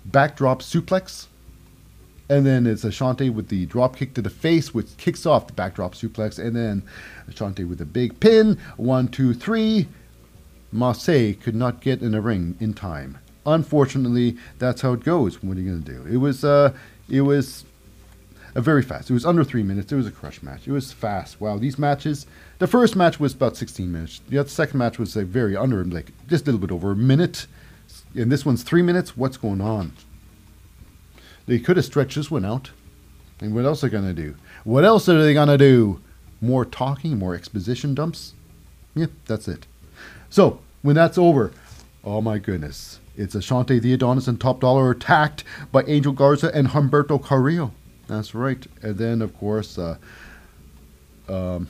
backdrop 0.05 0.61
suplex. 0.61 1.27
And 2.33 2.47
then 2.47 2.65
it's 2.65 2.83
Ashante 2.83 3.31
with 3.31 3.49
the 3.49 3.67
drop 3.67 3.95
kick 3.95 4.15
to 4.15 4.21
the 4.23 4.29
face, 4.31 4.73
which 4.73 4.97
kicks 4.97 5.27
off 5.27 5.45
the 5.45 5.53
backdrop 5.53 5.93
suplex. 5.93 6.39
And 6.39 6.55
then 6.55 6.81
Ashante 7.29 7.69
with 7.69 7.79
a 7.79 7.85
big 7.85 8.19
pin. 8.19 8.57
One, 8.75 9.07
two, 9.07 9.35
three. 9.35 9.87
Marseille 10.71 11.35
could 11.35 11.53
not 11.53 11.79
get 11.79 12.01
in 12.01 12.13
the 12.13 12.21
ring 12.21 12.57
in 12.59 12.73
time. 12.73 13.19
Unfortunately, 13.45 14.35
that's 14.57 14.81
how 14.81 14.93
it 14.93 15.03
goes. 15.03 15.43
What 15.43 15.57
are 15.57 15.59
you 15.59 15.69
going 15.69 15.83
to 15.83 15.91
do? 15.91 16.11
It 16.11 16.17
was, 16.17 16.43
uh, 16.43 16.73
it 17.07 17.21
was 17.21 17.65
a 18.55 18.61
very 18.61 18.81
fast. 18.81 19.11
It 19.11 19.13
was 19.13 19.27
under 19.27 19.43
three 19.43 19.61
minutes. 19.61 19.91
It 19.91 19.95
was 19.95 20.07
a 20.07 20.11
crush 20.11 20.41
match. 20.41 20.67
It 20.67 20.71
was 20.71 20.91
fast. 20.91 21.39
Wow, 21.39 21.59
these 21.59 21.77
matches. 21.77 22.25
The 22.57 22.65
first 22.65 22.95
match 22.95 23.19
was 23.19 23.35
about 23.35 23.57
16 23.57 23.91
minutes. 23.91 24.21
The 24.27 24.47
second 24.47 24.79
match 24.79 24.97
was 24.97 25.15
like 25.15 25.27
very 25.27 25.55
under, 25.55 25.85
like 25.85 26.11
just 26.27 26.45
a 26.45 26.51
little 26.51 26.67
bit 26.67 26.73
over 26.73 26.93
a 26.93 26.95
minute. 26.95 27.45
And 28.15 28.31
this 28.31 28.43
one's 28.43 28.63
three 28.63 28.81
minutes. 28.81 29.15
What's 29.15 29.37
going 29.37 29.61
on? 29.61 29.91
They 31.45 31.59
could 31.59 31.77
have 31.77 31.85
stretched 31.85 32.15
this 32.15 32.31
one 32.31 32.45
out. 32.45 32.71
And 33.39 33.53
what 33.53 33.65
else 33.65 33.83
are 33.83 33.89
they 33.89 33.91
going 33.91 34.15
to 34.15 34.21
do? 34.21 34.35
What 34.63 34.85
else 34.85 35.09
are 35.09 35.21
they 35.21 35.33
going 35.33 35.49
to 35.49 35.57
do? 35.57 36.01
More 36.41 36.65
talking, 36.65 37.17
more 37.17 37.35
exposition 37.35 37.93
dumps? 37.95 38.33
Yep, 38.95 39.11
that's 39.25 39.47
it. 39.47 39.65
So, 40.29 40.59
when 40.81 40.95
that's 40.95 41.17
over, 41.17 41.51
oh 42.03 42.21
my 42.21 42.37
goodness. 42.37 42.99
It's 43.15 43.35
Ashante 43.35 43.81
the 43.81 43.93
Adonis 43.93 44.27
and 44.27 44.39
Top 44.39 44.59
Dollar 44.59 44.91
attacked 44.91 45.43
by 45.71 45.83
Angel 45.83 46.13
Garza 46.13 46.51
and 46.53 46.69
Humberto 46.69 47.21
Carrillo. 47.21 47.71
That's 48.07 48.33
right. 48.33 48.65
And 48.81 48.97
then, 48.97 49.21
of 49.21 49.37
course, 49.37 49.77
uh, 49.77 49.97
um, 51.29 51.67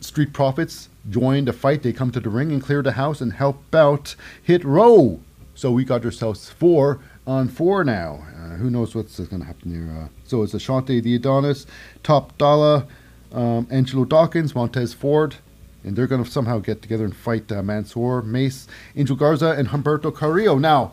Street 0.00 0.32
Profits 0.32 0.88
join 1.10 1.46
the 1.46 1.52
fight. 1.52 1.82
They 1.82 1.92
come 1.92 2.10
to 2.12 2.20
the 2.20 2.28
ring 2.30 2.52
and 2.52 2.62
clear 2.62 2.82
the 2.82 2.92
house 2.92 3.20
and 3.20 3.32
help 3.32 3.74
out 3.74 4.16
Hit 4.42 4.64
Row. 4.64 5.20
So 5.54 5.70
we 5.70 5.84
got 5.84 6.04
ourselves 6.04 6.50
four 6.50 7.00
on 7.26 7.48
four 7.48 7.84
now. 7.84 8.24
Uh, 8.36 8.56
who 8.56 8.70
knows 8.70 8.94
what's 8.94 9.18
going 9.18 9.40
to 9.40 9.46
happen 9.46 9.70
here? 9.70 10.04
Uh, 10.04 10.08
so 10.24 10.42
it's 10.42 10.52
Ashante 10.52 11.02
the 11.02 11.14
Adonis, 11.14 11.66
Top 12.02 12.36
Dollar, 12.38 12.86
um, 13.32 13.66
Angelo 13.70 14.04
Dawkins, 14.04 14.54
Montez 14.54 14.92
Ford, 14.92 15.36
and 15.82 15.96
they're 15.96 16.06
going 16.06 16.22
to 16.22 16.30
somehow 16.30 16.58
get 16.58 16.82
together 16.82 17.04
and 17.04 17.16
fight 17.16 17.50
uh, 17.50 17.62
Mansoor, 17.62 18.22
Mace, 18.22 18.66
Angel 18.96 19.16
Garza, 19.16 19.50
and 19.50 19.68
Humberto 19.68 20.14
Carrillo. 20.14 20.58
Now, 20.58 20.92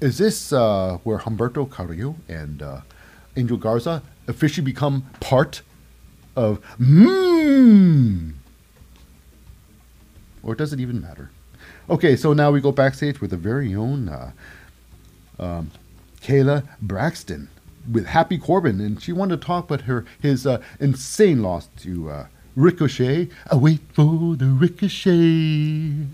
is 0.00 0.18
this 0.18 0.52
uh, 0.52 0.98
where 1.04 1.18
Humberto 1.18 1.70
Carrillo 1.70 2.16
and 2.28 2.62
uh, 2.62 2.80
Angel 3.36 3.56
Garza 3.56 4.02
officially 4.26 4.64
become 4.64 5.06
part 5.20 5.62
of 6.34 6.60
Mmm? 6.80 8.32
Or 10.42 10.54
does 10.56 10.72
it 10.72 10.80
even 10.80 11.00
matter? 11.00 11.30
Okay, 11.88 12.16
so 12.16 12.32
now 12.32 12.50
we 12.50 12.60
go 12.60 12.72
backstage 12.72 13.20
with 13.20 13.30
the 13.30 13.36
very 13.36 13.74
own 13.74 14.08
uh, 14.08 14.32
um, 15.38 15.70
Kayla 16.20 16.64
Braxton 16.80 17.48
with 17.90 18.06
Happy 18.06 18.38
Corbin, 18.38 18.80
and 18.80 19.02
she 19.02 19.12
wanted 19.12 19.40
to 19.40 19.46
talk 19.46 19.64
about 19.64 19.82
her 19.82 20.04
his 20.20 20.46
uh, 20.46 20.62
insane 20.78 21.42
loss 21.42 21.68
to 21.78 22.10
uh, 22.10 22.26
Ricochet. 22.54 23.28
I 23.50 23.56
wait 23.56 23.80
for 23.92 24.36
the 24.36 24.46
Ricochet. 24.46 26.06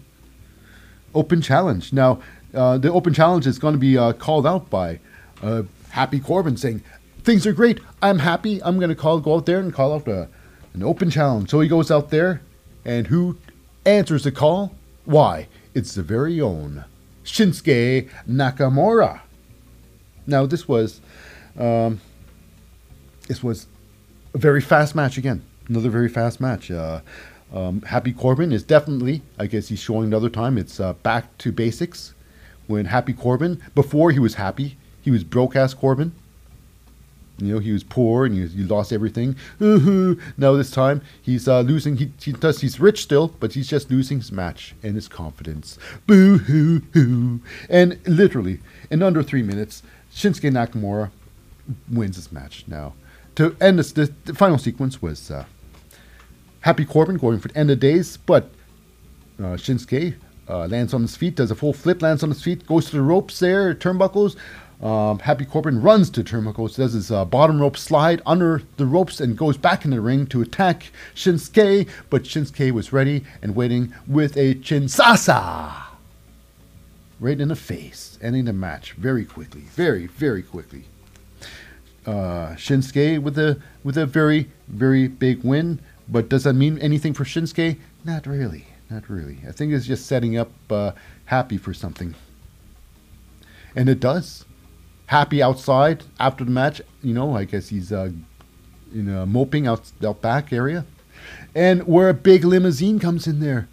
Open 1.14 1.42
challenge. 1.42 1.92
Now, 1.92 2.20
uh, 2.54 2.78
the 2.78 2.92
open 2.92 3.12
challenge 3.12 3.46
is 3.46 3.58
going 3.58 3.74
to 3.74 3.78
be 3.78 3.98
uh, 3.98 4.12
called 4.12 4.46
out 4.46 4.70
by 4.70 5.00
uh, 5.42 5.62
Happy 5.90 6.20
Corbin, 6.20 6.56
saying 6.56 6.82
things 7.22 7.46
are 7.46 7.52
great. 7.52 7.80
I'm 8.00 8.20
happy. 8.20 8.62
I'm 8.62 8.78
going 8.78 8.90
to 8.90 8.94
call 8.94 9.20
go 9.20 9.36
out 9.36 9.46
there 9.46 9.58
and 9.58 9.72
call 9.72 9.94
out 9.94 10.08
a, 10.08 10.28
an 10.74 10.82
open 10.82 11.10
challenge. 11.10 11.50
So 11.50 11.60
he 11.60 11.68
goes 11.68 11.90
out 11.90 12.10
there, 12.10 12.40
and 12.84 13.08
who 13.08 13.36
answers 13.84 14.24
the 14.24 14.32
call? 14.32 14.74
Why? 15.04 15.48
It's 15.74 15.94
the 15.94 16.02
very 16.02 16.40
own 16.40 16.84
Shinsuke 17.30 18.08
Nakamura. 18.28 19.20
Now, 20.26 20.46
this 20.46 20.68
was 20.68 21.00
um, 21.58 22.00
this 23.28 23.42
was 23.42 23.66
a 24.34 24.38
very 24.38 24.60
fast 24.60 24.94
match 24.94 25.18
again. 25.18 25.44
Another 25.68 25.90
very 25.90 26.08
fast 26.08 26.40
match. 26.40 26.70
Uh, 26.70 27.00
um, 27.52 27.82
Happy 27.82 28.12
Corbin 28.12 28.52
is 28.52 28.62
definitely, 28.62 29.22
I 29.38 29.46
guess 29.46 29.68
he's 29.68 29.80
showing 29.80 30.06
another 30.06 30.28
time, 30.28 30.58
it's 30.58 30.80
uh, 30.80 30.94
back 30.94 31.36
to 31.38 31.52
basics. 31.52 32.14
When 32.66 32.86
Happy 32.86 33.14
Corbin, 33.14 33.62
before 33.74 34.10
he 34.10 34.18
was 34.18 34.34
happy, 34.34 34.76
he 35.00 35.10
was 35.10 35.24
broke 35.24 35.56
ass 35.56 35.72
Corbin. 35.72 36.12
You 37.38 37.54
know, 37.54 37.58
he 37.60 37.72
was 37.72 37.84
poor 37.84 38.26
and 38.26 38.34
he, 38.34 38.46
he 38.46 38.64
lost 38.64 38.92
everything. 38.92 39.36
Ooh-hoo. 39.62 40.18
Now 40.36 40.54
this 40.54 40.70
time 40.70 41.02
he's 41.22 41.46
uh, 41.46 41.60
losing. 41.60 41.96
He, 41.96 42.12
he 42.20 42.32
does. 42.32 42.60
He's 42.60 42.80
rich 42.80 43.02
still, 43.02 43.28
but 43.40 43.52
he's 43.52 43.68
just 43.68 43.90
losing 43.90 44.18
his 44.18 44.32
match 44.32 44.74
and 44.82 44.94
his 44.94 45.08
confidence. 45.08 45.78
Boo 46.06 46.38
hoo 46.38 46.82
hoo. 46.92 47.40
And 47.70 47.98
literally 48.06 48.60
in 48.90 49.02
under 49.02 49.22
three 49.22 49.42
minutes, 49.42 49.82
Shinsuke 50.12 50.50
Nakamura 50.50 51.10
wins 51.90 52.16
this 52.16 52.32
match. 52.32 52.64
Now 52.66 52.94
to 53.36 53.56
end 53.60 53.78
this, 53.78 53.92
the, 53.92 54.12
the 54.24 54.34
final 54.34 54.58
sequence 54.58 55.00
was 55.00 55.30
uh, 55.30 55.44
Happy 56.62 56.84
Corbin 56.84 57.18
going 57.18 57.38
for 57.38 57.48
the 57.48 57.56
end 57.56 57.70
of 57.70 57.78
days, 57.78 58.16
but 58.16 58.50
uh, 59.38 59.54
Shinsuke 59.54 60.16
uh, 60.48 60.66
lands 60.66 60.92
on 60.92 61.02
his 61.02 61.14
feet, 61.14 61.36
does 61.36 61.52
a 61.52 61.54
full 61.54 61.72
flip, 61.72 62.02
lands 62.02 62.24
on 62.24 62.30
his 62.30 62.42
feet, 62.42 62.66
goes 62.66 62.86
to 62.86 62.96
the 62.96 63.02
ropes 63.02 63.38
there, 63.38 63.74
turnbuckles. 63.74 64.34
Um, 64.80 65.18
Happy 65.18 65.44
Corbin 65.44 65.82
runs 65.82 66.08
to 66.10 66.22
turnbuckles, 66.22 66.76
does 66.76 66.92
his 66.92 67.10
uh, 67.10 67.24
bottom 67.24 67.60
rope 67.60 67.76
slide 67.76 68.22
under 68.24 68.62
the 68.76 68.86
ropes, 68.86 69.20
and 69.20 69.36
goes 69.36 69.56
back 69.56 69.84
in 69.84 69.90
the 69.90 70.00
ring 70.00 70.26
to 70.28 70.40
attack 70.40 70.92
Shinsuke. 71.14 71.88
But 72.10 72.22
Shinsuke 72.22 72.70
was 72.70 72.92
ready 72.92 73.24
and 73.42 73.56
waiting 73.56 73.92
with 74.06 74.36
a 74.36 74.54
Kinshasa 74.54 75.88
right 77.20 77.40
in 77.40 77.48
the 77.48 77.56
face, 77.56 78.18
ending 78.22 78.44
the 78.44 78.52
match 78.52 78.92
very 78.92 79.24
quickly, 79.24 79.62
very 79.62 80.06
very 80.06 80.42
quickly. 80.42 80.84
Uh, 82.06 82.54
Shinsuke 82.54 83.20
with 83.20 83.38
a 83.38 83.60
with 83.82 83.98
a 83.98 84.06
very 84.06 84.48
very 84.68 85.08
big 85.08 85.42
win, 85.42 85.80
but 86.08 86.28
does 86.28 86.44
that 86.44 86.54
mean 86.54 86.78
anything 86.78 87.14
for 87.14 87.24
Shinsuke? 87.24 87.78
Not 88.04 88.26
really, 88.26 88.66
not 88.88 89.10
really. 89.10 89.38
I 89.46 89.52
think 89.52 89.72
it's 89.72 89.86
just 89.86 90.06
setting 90.06 90.36
up 90.36 90.50
uh, 90.70 90.92
Happy 91.26 91.58
for 91.58 91.74
something, 91.74 92.14
and 93.76 93.88
it 93.88 94.00
does. 94.00 94.44
Happy 95.08 95.42
outside 95.42 96.04
after 96.18 96.44
the 96.44 96.50
match, 96.50 96.80
you 97.02 97.12
know. 97.12 97.36
I 97.36 97.44
guess 97.44 97.68
he's 97.68 97.92
uh, 97.92 98.10
you 98.92 99.02
know 99.02 99.26
moping 99.26 99.66
out 99.66 99.90
out 100.04 100.22
back 100.22 100.52
area, 100.52 100.86
and 101.54 101.86
where 101.86 102.08
a 102.08 102.14
big 102.14 102.44
limousine 102.44 102.98
comes 102.98 103.26
in 103.26 103.40
there 103.40 103.68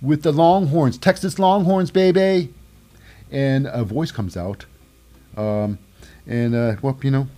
with 0.00 0.22
the 0.22 0.32
Longhorns, 0.32 0.98
Texas 0.98 1.38
Longhorns, 1.38 1.90
baby, 1.90 2.52
and 3.30 3.66
a 3.66 3.84
voice 3.84 4.12
comes 4.12 4.36
out, 4.36 4.66
um, 5.36 5.78
and 6.26 6.54
uh, 6.54 6.76
well, 6.82 6.98
you 7.02 7.10
know, 7.10 7.28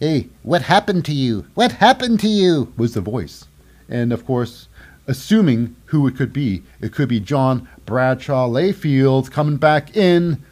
Hey, 0.00 0.28
what 0.42 0.62
happened 0.62 1.04
to 1.06 1.14
you? 1.14 1.46
What 1.54 1.72
happened 1.72 2.20
to 2.20 2.28
you? 2.28 2.72
was 2.76 2.94
the 2.94 3.00
voice. 3.00 3.46
And 3.88 4.12
of 4.12 4.26
course, 4.26 4.68
assuming 5.06 5.76
who 5.86 6.06
it 6.08 6.16
could 6.16 6.32
be, 6.32 6.62
it 6.80 6.92
could 6.92 7.08
be 7.08 7.20
John 7.20 7.68
Bradshaw 7.86 8.48
Layfield 8.48 9.30
coming 9.30 9.56
back 9.56 9.96
in 9.96 10.44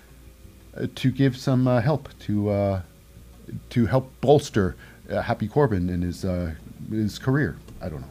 to 0.94 1.10
give 1.10 1.36
some 1.36 1.66
uh, 1.66 1.80
help 1.80 2.08
to 2.20 2.50
uh, 2.50 2.82
to 3.70 3.86
help 3.86 4.12
bolster 4.20 4.76
uh, 5.10 5.22
Happy 5.22 5.48
Corbin 5.48 5.88
in 5.90 6.02
his 6.02 6.24
his 6.90 7.18
career. 7.18 7.56
I 7.80 7.88
don't 7.88 8.00
know. 8.00 8.08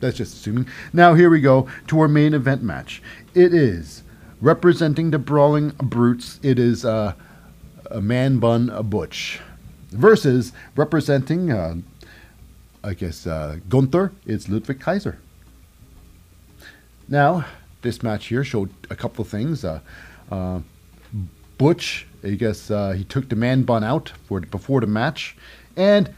That's 0.00 0.16
just 0.16 0.34
assuming. 0.34 0.66
Now 0.92 1.14
here 1.14 1.30
we 1.30 1.40
go 1.40 1.68
to 1.88 2.00
our 2.00 2.08
main 2.08 2.34
event 2.34 2.62
match. 2.62 3.02
It 3.34 3.54
is 3.54 4.02
representing 4.40 5.10
the 5.10 5.18
Brawling 5.18 5.70
Brutes. 5.78 6.38
It 6.42 6.58
is 6.58 6.84
a 6.84 7.16
Man 8.00 8.38
Bun 8.38 8.70
Butch 8.90 9.40
versus 9.90 10.52
representing, 10.74 11.50
uh, 11.50 11.76
I 12.82 12.94
guess, 12.94 13.26
uh, 13.26 13.58
Gunther. 13.68 14.12
It's 14.26 14.48
Ludwig 14.48 14.80
Kaiser. 14.80 15.18
Now, 17.08 17.46
this 17.82 18.02
match 18.02 18.26
here 18.26 18.44
showed 18.44 18.70
a 18.90 18.96
couple 18.96 19.22
of 19.22 19.28
things. 19.28 19.64
Uh, 19.64 19.80
Butch, 21.58 22.06
I 22.22 22.30
guess 22.30 22.70
uh, 22.70 22.92
he 22.92 23.04
took 23.04 23.28
the 23.28 23.36
man 23.36 23.62
bun 23.62 23.84
out 23.84 24.12
for 24.26 24.40
before 24.40 24.80
the 24.80 24.86
match, 24.86 25.36
and 25.76 26.12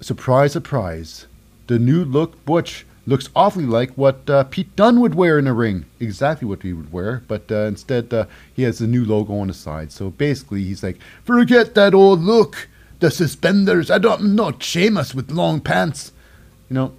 surprise, 0.00 0.52
surprise, 0.52 1.26
the 1.66 1.78
new 1.78 2.04
look 2.04 2.44
Butch 2.44 2.84
looks 3.06 3.28
awfully 3.34 3.66
like 3.66 3.90
what 3.92 4.28
uh, 4.30 4.44
Pete 4.44 4.74
Dunne 4.76 5.00
would 5.00 5.14
wear 5.14 5.38
in 5.38 5.46
a 5.46 5.52
ring. 5.52 5.84
Exactly 6.00 6.46
what 6.46 6.62
he 6.62 6.72
would 6.72 6.92
wear, 6.92 7.22
but 7.28 7.50
uh, 7.50 7.66
instead 7.66 8.12
uh, 8.12 8.26
he 8.54 8.62
has 8.62 8.80
a 8.80 8.86
new 8.86 9.04
logo 9.04 9.38
on 9.38 9.48
the 9.48 9.54
side. 9.54 9.92
So 9.92 10.10
basically, 10.10 10.64
he's 10.64 10.82
like, 10.82 10.98
forget 11.24 11.74
that 11.74 11.94
old 11.94 12.20
look, 12.20 12.68
the 13.00 13.10
suspenders. 13.10 13.90
I 13.90 13.98
don't 13.98 14.34
not 14.34 14.62
Sheamus 14.62 15.14
with 15.14 15.30
long 15.30 15.60
pants. 15.60 16.12
You 16.68 16.74
know, 16.74 16.92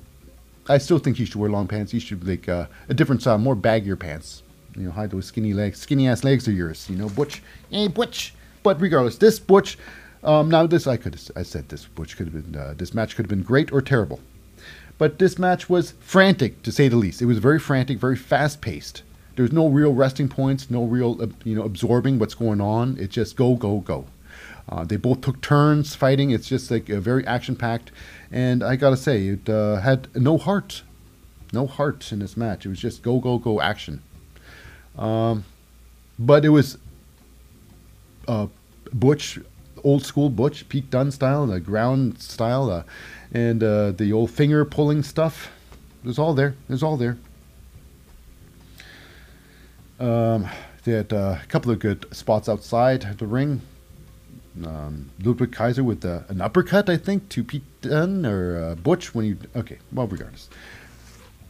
I 0.67 0.77
still 0.77 0.99
think 0.99 1.17
he 1.17 1.25
should 1.25 1.35
wear 1.35 1.49
long 1.49 1.67
pants. 1.67 1.91
He 1.91 1.99
should 1.99 2.27
like 2.27 2.47
uh, 2.47 2.67
a 2.87 2.93
different 2.93 3.21
style, 3.21 3.37
more 3.37 3.55
baggier 3.55 3.99
pants. 3.99 4.42
You 4.75 4.85
know, 4.85 4.91
hide 4.91 5.11
those 5.11 5.25
skinny 5.25 5.53
legs, 5.53 5.79
skinny 5.79 6.07
ass 6.07 6.23
legs 6.23 6.47
of 6.47 6.55
yours. 6.55 6.89
You 6.89 6.97
know, 6.97 7.09
Butch. 7.09 7.41
Hey, 7.69 7.87
Butch. 7.87 8.33
But 8.63 8.79
regardless, 8.81 9.17
this 9.17 9.39
Butch. 9.39 9.77
Um, 10.23 10.49
now 10.49 10.65
this 10.65 10.87
I 10.87 10.95
could 10.95 11.19
I 11.35 11.43
said 11.43 11.67
this 11.67 11.85
Butch 11.85 12.15
could 12.15 12.27
have 12.27 12.51
been 12.51 12.59
uh, 12.59 12.73
this 12.77 12.93
match 12.93 13.15
could 13.15 13.25
have 13.25 13.29
been 13.29 13.43
great 13.43 13.73
or 13.73 13.81
terrible, 13.81 14.21
but 14.97 15.19
this 15.19 15.37
match 15.37 15.69
was 15.69 15.95
frantic 15.99 16.63
to 16.63 16.71
say 16.71 16.87
the 16.87 16.95
least. 16.95 17.21
It 17.21 17.25
was 17.25 17.39
very 17.39 17.59
frantic, 17.59 17.99
very 17.99 18.15
fast 18.15 18.61
paced. 18.61 19.03
There's 19.35 19.51
no 19.51 19.67
real 19.67 19.93
resting 19.93 20.29
points, 20.29 20.71
no 20.71 20.85
real 20.85 21.21
uh, 21.21 21.27
you 21.43 21.55
know 21.55 21.63
absorbing 21.63 22.19
what's 22.19 22.35
going 22.35 22.61
on. 22.61 22.95
It's 22.99 23.13
just 23.13 23.35
go 23.35 23.55
go 23.55 23.79
go. 23.79 24.05
Uh, 24.69 24.85
they 24.85 24.95
both 24.95 25.19
took 25.19 25.41
turns 25.41 25.93
fighting. 25.93 26.31
It's 26.31 26.47
just 26.47 26.71
like 26.71 26.87
a 26.87 27.01
very 27.01 27.27
action 27.27 27.57
packed, 27.57 27.91
and 28.31 28.63
I 28.63 28.77
gotta 28.77 28.95
say 28.95 29.27
it 29.27 29.49
uh, 29.49 29.81
had 29.81 30.07
no 30.15 30.37
heart, 30.37 30.83
no 31.51 31.67
heart 31.67 32.13
in 32.13 32.19
this 32.19 32.37
match. 32.37 32.65
It 32.65 32.69
was 32.69 32.79
just 32.79 33.03
go 33.03 33.19
go 33.19 33.37
go 33.37 33.59
action. 33.59 34.01
Um, 34.97 35.45
but 36.19 36.45
it 36.45 36.49
was 36.49 36.77
uh, 38.27 38.47
Butch, 38.93 39.39
old 39.83 40.05
school 40.05 40.29
Butch, 40.29 40.67
Pete 40.69 40.89
Dunne 40.89 41.11
style, 41.11 41.47
the 41.47 41.59
ground 41.59 42.21
style, 42.21 42.69
uh, 42.69 42.83
and 43.33 43.63
uh, 43.63 43.91
the 43.91 44.13
old 44.13 44.31
finger 44.31 44.63
pulling 44.65 45.03
stuff. 45.03 45.49
It 46.03 46.07
was 46.07 46.19
all 46.19 46.33
there. 46.33 46.55
It 46.67 46.71
was 46.71 46.83
all 46.83 46.97
there. 46.97 47.17
Um, 49.99 50.47
they 50.83 50.91
had 50.91 51.13
uh, 51.13 51.37
a 51.41 51.45
couple 51.47 51.71
of 51.71 51.79
good 51.79 52.05
spots 52.13 52.49
outside 52.49 53.17
the 53.17 53.27
ring. 53.27 53.61
Um, 54.63 55.09
Ludwig 55.23 55.51
Kaiser 55.51 55.83
with 55.83 56.05
uh, 56.05 56.21
an 56.27 56.41
uppercut, 56.41 56.89
I 56.89 56.97
think, 56.97 57.29
to 57.29 57.43
Pete 57.43 57.63
Dunne 57.81 58.25
or 58.25 58.63
uh, 58.63 58.75
Butch 58.75 59.15
when 59.15 59.25
he. 59.25 59.35
Okay, 59.57 59.79
well, 59.91 60.07
regardless. 60.07 60.49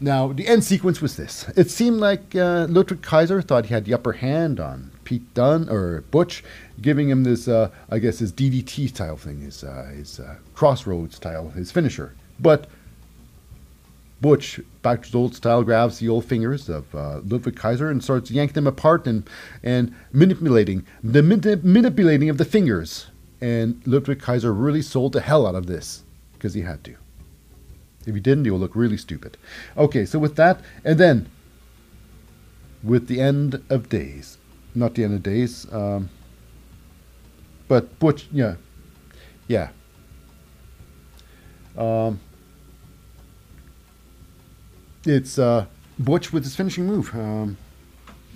Now, 0.03 0.34
the 0.34 0.49
end 0.49 0.65
sequence 0.65 1.01
was 1.01 1.15
this. 1.15 1.47
It 1.55 1.71
seemed 1.71 2.01
like 2.01 2.35
uh, 2.35 2.67
Ludwig 2.69 3.01
Kaiser 3.01 3.41
thought 3.41 3.67
he 3.67 3.73
had 3.73 3.85
the 3.85 3.93
upper 3.93 4.11
hand 4.11 4.59
on 4.59 4.91
Pete 5.05 5.34
Dunne 5.34 5.69
or 5.69 6.01
Butch, 6.11 6.43
giving 6.81 7.07
him 7.07 7.23
this, 7.23 7.47
uh, 7.47 7.69
I 7.89 7.99
guess, 7.99 8.19
his 8.19 8.34
DDT 8.34 8.89
style 8.89 9.15
thing, 9.15 9.39
his, 9.39 9.63
uh, 9.63 9.93
his 9.95 10.19
uh, 10.19 10.35
crossroads 10.55 11.15
style, 11.15 11.51
his 11.51 11.71
finisher. 11.71 12.13
But 12.38 12.67
Butch, 14.19 14.59
back 14.81 15.03
to 15.03 15.05
his 15.05 15.15
old 15.15 15.35
style, 15.35 15.63
grabs 15.63 15.99
the 15.99 16.09
old 16.09 16.25
fingers 16.25 16.67
of 16.67 16.93
uh, 16.93 17.21
Ludwig 17.23 17.55
Kaiser 17.55 17.89
and 17.89 18.03
starts 18.03 18.30
yanking 18.30 18.55
them 18.55 18.67
apart 18.67 19.07
and, 19.07 19.23
and 19.63 19.95
manipulating, 20.11 20.85
the 21.01 21.23
mani- 21.23 21.61
manipulating 21.63 22.30
of 22.30 22.38
the 22.38 22.43
fingers. 22.43 23.07
And 23.39 23.81
Ludwig 23.85 24.19
Kaiser 24.19 24.53
really 24.53 24.81
sold 24.81 25.13
the 25.13 25.21
hell 25.21 25.47
out 25.47 25.55
of 25.55 25.67
this 25.67 26.03
because 26.34 26.55
he 26.55 26.61
had 26.63 26.84
to. 26.84 26.97
If 28.05 28.15
he 28.15 28.21
didn't, 28.21 28.49
will 28.49 28.59
look 28.59 28.75
really 28.75 28.97
stupid. 28.97 29.38
Okay, 29.77 30.05
so 30.05 30.19
with 30.19 30.35
that, 30.35 30.61
and 30.84 30.99
then 30.99 31.30
with 32.84 33.07
the 33.07 33.21
end 33.21 33.63
of 33.69 33.89
days, 33.89 34.38
not 34.75 34.95
the 34.95 35.03
end 35.03 35.13
of 35.13 35.23
days, 35.23 35.71
um, 35.71 36.09
but 37.67 37.97
Butch, 37.99 38.27
yeah, 38.31 38.55
yeah. 39.47 39.69
Um, 41.77 42.19
it's 45.05 45.39
uh, 45.39 45.65
Butch 45.97 46.31
with 46.31 46.43
his 46.43 46.55
finishing 46.55 46.85
move 46.85 47.13
um, 47.15 47.57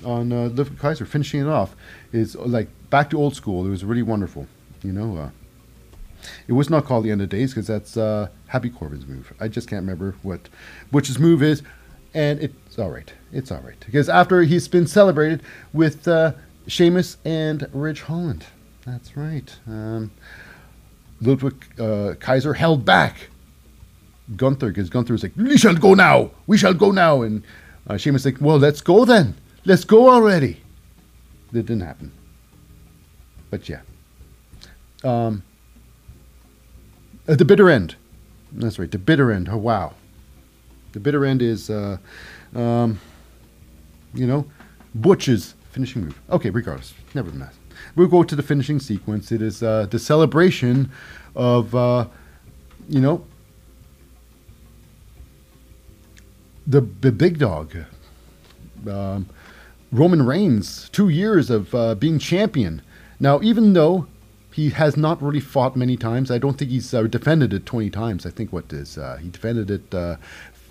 on 0.04 0.32
uh, 0.32 0.66
Kaiser, 0.80 1.06
finishing 1.06 1.42
it 1.42 1.48
off. 1.48 1.76
Is 2.12 2.36
like 2.36 2.70
back 2.90 3.10
to 3.12 3.18
old 3.18 3.36
school. 3.36 3.66
It 3.66 3.70
was 3.70 3.84
really 3.84 4.04
wonderful, 4.04 4.48
you 4.84 4.92
know. 4.92 5.18
Uh, 5.18 5.30
it 6.48 6.54
was 6.54 6.70
not 6.70 6.86
called 6.86 7.06
the 7.06 7.12
end 7.12 7.22
of 7.22 7.30
days 7.30 7.54
because 7.54 7.68
that's 7.68 7.98
uh, 7.98 8.28
Happy 8.48 8.70
Corbin's 8.70 9.06
move. 9.06 9.34
I 9.40 9.48
just 9.48 9.68
can't 9.68 9.82
remember 9.82 10.16
what 10.24 10.50
Butch's 10.92 11.20
move 11.20 11.44
is, 11.44 11.62
and 12.14 12.40
it's 12.40 12.80
all 12.80 12.90
right. 12.90 13.12
It's 13.32 13.52
all 13.52 13.62
right 13.62 13.80
because 13.86 14.10
after 14.10 14.42
he's 14.44 14.68
been 14.68 14.88
celebrated 14.88 15.42
with 15.74 16.08
uh, 16.08 16.34
Sheamus 16.68 17.18
and 17.26 17.68
Ridge 17.74 18.02
Holland. 18.02 18.46
That's 18.86 19.18
right. 19.18 19.54
Um, 19.68 20.12
Ludwig 21.22 21.80
uh, 21.80 22.14
Kaiser 22.20 22.54
held 22.54 22.86
back 22.86 23.30
Gunther 24.36 24.70
because 24.70 24.90
Gunther 24.90 25.14
was 25.14 25.24
like, 25.24 25.34
"We 25.36 25.58
shall 25.58 25.76
go 25.76 25.94
now. 25.94 26.32
We 26.46 26.58
shall 26.58 26.74
go 26.74 26.92
now," 26.92 27.22
and 27.22 27.44
uh, 27.88 27.98
Sheamus 27.98 28.26
like, 28.26 28.38
"Well, 28.40 28.58
let's 28.58 28.82
go 28.82 29.06
then. 29.06 29.36
Let's 29.66 29.84
go 29.84 30.10
already." 30.10 30.62
That 31.52 31.66
didn't 31.66 31.84
happen. 31.84 32.12
But 33.50 33.70
yeah. 33.70 33.82
Um, 35.04 35.44
at 37.28 37.38
the 37.38 37.46
bitter 37.46 37.70
end. 37.70 37.96
That's 38.52 38.80
right. 38.80 38.90
The 38.90 38.98
bitter 38.98 39.32
end. 39.32 39.50
Oh 39.50 39.58
wow. 39.58 39.94
The 40.94 41.00
bitter 41.00 41.26
end 41.26 41.42
is, 41.42 41.70
uh, 41.70 41.98
um, 42.56 43.00
you 44.14 44.26
know, 44.26 44.46
Butch's 44.96 45.54
finishing 45.72 46.06
move. 46.06 46.20
Okay, 46.30 46.50
regardless, 46.50 46.94
never 47.14 47.30
mind. 47.32 47.52
We'll 47.96 48.08
go 48.08 48.24
to 48.24 48.36
the 48.36 48.42
finishing 48.42 48.80
sequence. 48.80 49.32
It 49.32 49.42
is 49.42 49.62
uh, 49.62 49.86
the 49.90 50.00
celebration 50.00 50.92
of, 51.36 51.76
uh, 51.76 52.08
you 52.90 53.00
know, 53.00 53.26
the 56.66 56.82
the 56.82 57.12
big 57.12 57.38
dog, 57.38 57.76
um, 58.90 59.30
Roman 59.92 60.26
Reigns, 60.26 60.90
two 60.90 61.10
years 61.10 61.50
of 61.50 61.74
uh, 61.76 61.96
being 61.96 62.18
champion. 62.18 62.82
Now, 63.20 63.40
even 63.42 63.74
though 63.74 64.08
he 64.58 64.72
has 64.72 64.98
not 64.98 65.22
really 65.22 65.40
fought 65.40 65.76
many 65.76 65.96
times, 65.96 66.32
I 66.32 66.40
don't 66.40 66.58
think 66.58 66.72
he's 66.72 66.92
uh, 66.92 67.04
defended 67.04 67.54
it 67.54 67.68
20 67.68 67.92
times. 67.92 68.26
I 68.26 68.32
think 68.32 68.52
what 68.52 68.74
is 68.74 68.98
uh, 68.98 69.18
he 69.22 69.30
defended 69.30 69.70
it 69.70 69.94
uh, 69.94 70.16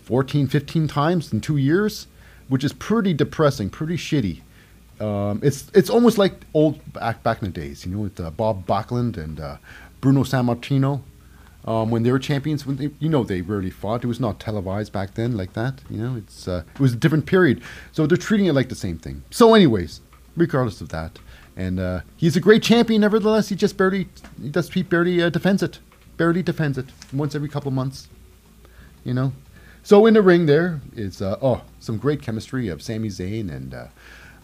14, 0.03 0.49
15 0.49 0.89
times 0.89 1.33
in 1.33 1.41
two 1.41 1.57
years, 1.57 2.09
which 2.49 2.65
is 2.65 2.73
pretty 2.73 3.15
depressing, 3.15 3.71
pretty 3.71 3.97
shitty. 3.97 4.41
Um, 5.01 5.39
it's 5.41 5.71
it's 5.73 5.89
almost 5.89 6.19
like 6.19 6.35
old 6.53 6.81
back 6.95 7.23
back 7.23 7.43
in 7.43 7.53
the 7.53 7.61
days, 7.61 7.87
you 7.87 7.93
know, 7.93 8.03
with 8.03 8.19
uh, 8.19 8.31
Bob 8.31 8.67
Backlund 8.67 9.17
and 9.17 9.39
uh, 9.39 9.59
Bruno 10.01 10.25
Sammartino 10.25 11.03
um, 11.65 11.91
when 11.93 12.03
they 12.03 12.11
were 12.11 12.19
champions. 12.19 12.67
When 12.67 12.79
they, 12.79 12.91
you 12.99 13.09
know, 13.09 13.23
they 13.23 13.41
rarely 13.41 13.71
fought. 13.71 14.03
It 14.03 14.09
was 14.09 14.19
not 14.19 14.41
televised 14.41 14.93
back 14.93 15.15
then 15.15 15.37
like 15.37 15.53
that. 15.53 15.83
You 15.89 15.99
know, 15.99 16.17
it's 16.17 16.49
uh, 16.49 16.65
it 16.75 16.81
was 16.81 16.95
a 16.95 16.97
different 16.97 17.27
period, 17.27 17.63
so 17.93 18.05
they're 18.05 18.17
treating 18.17 18.47
it 18.47 18.53
like 18.55 18.69
the 18.69 18.75
same 18.75 18.99
thing. 18.99 19.23
So, 19.31 19.55
anyways, 19.55 20.01
regardless 20.37 20.81
of 20.81 20.89
that, 20.89 21.21
and 21.57 21.81
uh, 21.81 22.01
he's 22.17 22.37
a 22.37 22.41
great 22.41 22.63
champion. 22.63 23.01
Nevertheless, 23.01 23.49
he 23.49 23.57
just 23.57 23.77
barely 23.77 24.09
he 24.41 24.51
does 24.51 24.71
he 24.71 24.83
barely 24.83 25.23
uh, 25.23 25.31
defends 25.31 25.63
it, 25.63 25.79
barely 26.17 26.43
defends 26.43 26.79
it 26.79 26.87
once 27.13 27.35
every 27.35 27.49
couple 27.49 27.71
months. 27.71 28.09
You 29.05 29.15
know, 29.15 29.33
so 29.83 30.07
in 30.07 30.15
the 30.15 30.23
ring 30.23 30.47
there 30.47 30.81
is 30.95 31.23
uh, 31.23 31.39
oh 31.41 31.63
some 31.81 31.97
great 31.97 32.21
chemistry 32.21 32.69
of 32.69 32.83
Sami 32.83 33.09
Zayn 33.09 33.51
and 33.51 33.75
uh, 33.75 33.87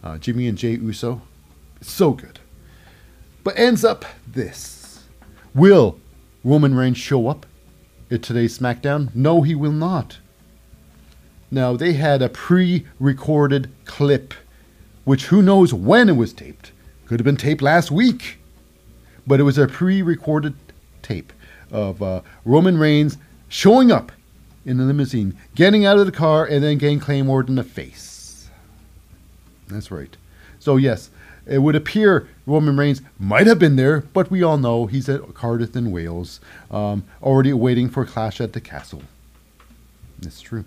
uh, 0.02 0.18
Jimmy 0.18 0.48
and 0.48 0.56
Jey 0.56 0.72
Uso, 0.72 1.20
so 1.80 2.12
good. 2.12 2.40
But 3.44 3.58
ends 3.58 3.84
up 3.84 4.04
this: 4.26 5.04
Will 5.54 5.98
Roman 6.44 6.74
Reigns 6.74 6.98
show 6.98 7.28
up 7.28 7.44
at 8.10 8.22
today's 8.22 8.58
SmackDown? 8.58 9.14
No, 9.14 9.42
he 9.42 9.54
will 9.54 9.72
not. 9.72 10.18
Now, 11.50 11.76
they 11.76 11.92
had 11.92 12.22
a 12.22 12.30
pre 12.30 12.86
recorded 12.98 13.70
clip, 13.84 14.32
which 15.04 15.26
who 15.26 15.42
knows 15.42 15.74
when 15.74 16.08
it 16.08 16.16
was 16.16 16.32
taped. 16.32 16.72
Could 17.06 17.20
have 17.20 17.24
been 17.24 17.36
taped 17.36 17.62
last 17.62 17.90
week. 17.90 18.38
But 19.26 19.40
it 19.40 19.44
was 19.44 19.58
a 19.58 19.66
pre 19.66 20.02
recorded 20.02 20.54
tape 21.02 21.32
of 21.70 22.02
uh, 22.02 22.22
Roman 22.44 22.78
Reigns 22.78 23.18
showing 23.48 23.92
up 23.92 24.12
in 24.64 24.78
the 24.78 24.84
limousine, 24.84 25.36
getting 25.54 25.84
out 25.84 25.98
of 25.98 26.06
the 26.06 26.12
car, 26.12 26.44
and 26.44 26.62
then 26.62 26.78
getting 26.78 27.00
Claymore 27.00 27.44
in 27.44 27.54
the 27.54 27.64
face. 27.64 28.48
That's 29.68 29.90
right. 29.90 30.16
So, 30.58 30.76
yes, 30.76 31.10
it 31.46 31.58
would 31.58 31.74
appear 31.74 32.28
Roman 32.46 32.76
Reigns 32.76 33.02
might 33.18 33.46
have 33.46 33.58
been 33.58 33.76
there, 33.76 34.00
but 34.12 34.30
we 34.30 34.42
all 34.42 34.58
know 34.58 34.86
he's 34.86 35.08
at 35.08 35.34
Cardiff 35.34 35.74
in 35.74 35.90
Wales, 35.90 36.40
um, 36.70 37.04
already 37.22 37.52
waiting 37.52 37.88
for 37.88 38.04
clash 38.04 38.40
at 38.40 38.52
the 38.52 38.60
castle. 38.60 39.02
It's 40.20 40.40
true. 40.40 40.64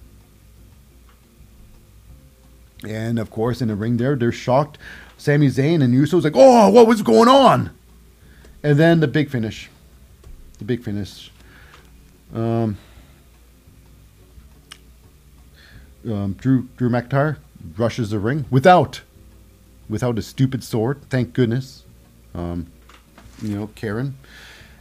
And 2.86 3.18
of 3.18 3.32
course, 3.32 3.62
in 3.62 3.70
the 3.70 3.76
ring 3.76 3.98
there, 3.98 4.16
they're 4.16 4.32
shocked. 4.32 4.78
Sami 5.26 5.48
Zayn 5.48 5.82
and 5.84 5.92
Usos 5.96 6.24
like, 6.24 6.34
oh, 6.36 6.70
what 6.70 6.86
was 6.86 7.02
going 7.02 7.28
on? 7.28 7.72
And 8.62 8.78
then 8.78 9.00
the 9.00 9.08
big 9.08 9.32
finish. 9.32 9.72
The 10.60 10.66
big 10.66 10.84
finish. 10.84 11.32
Um, 12.32 12.78
um, 16.08 16.34
Drew 16.34 16.70
Drew 16.78 16.90
McIntyre 16.90 17.38
rushes 17.76 18.12
the 18.12 18.20
ring 18.20 18.46
without 18.52 19.02
without 19.90 20.20
a 20.20 20.22
stupid 20.22 20.64
sword. 20.64 21.02
Thank 21.10 21.34
goodness. 21.34 21.86
Um, 22.36 22.68
you 23.42 23.58
know, 23.58 23.72
Karen. 23.74 24.16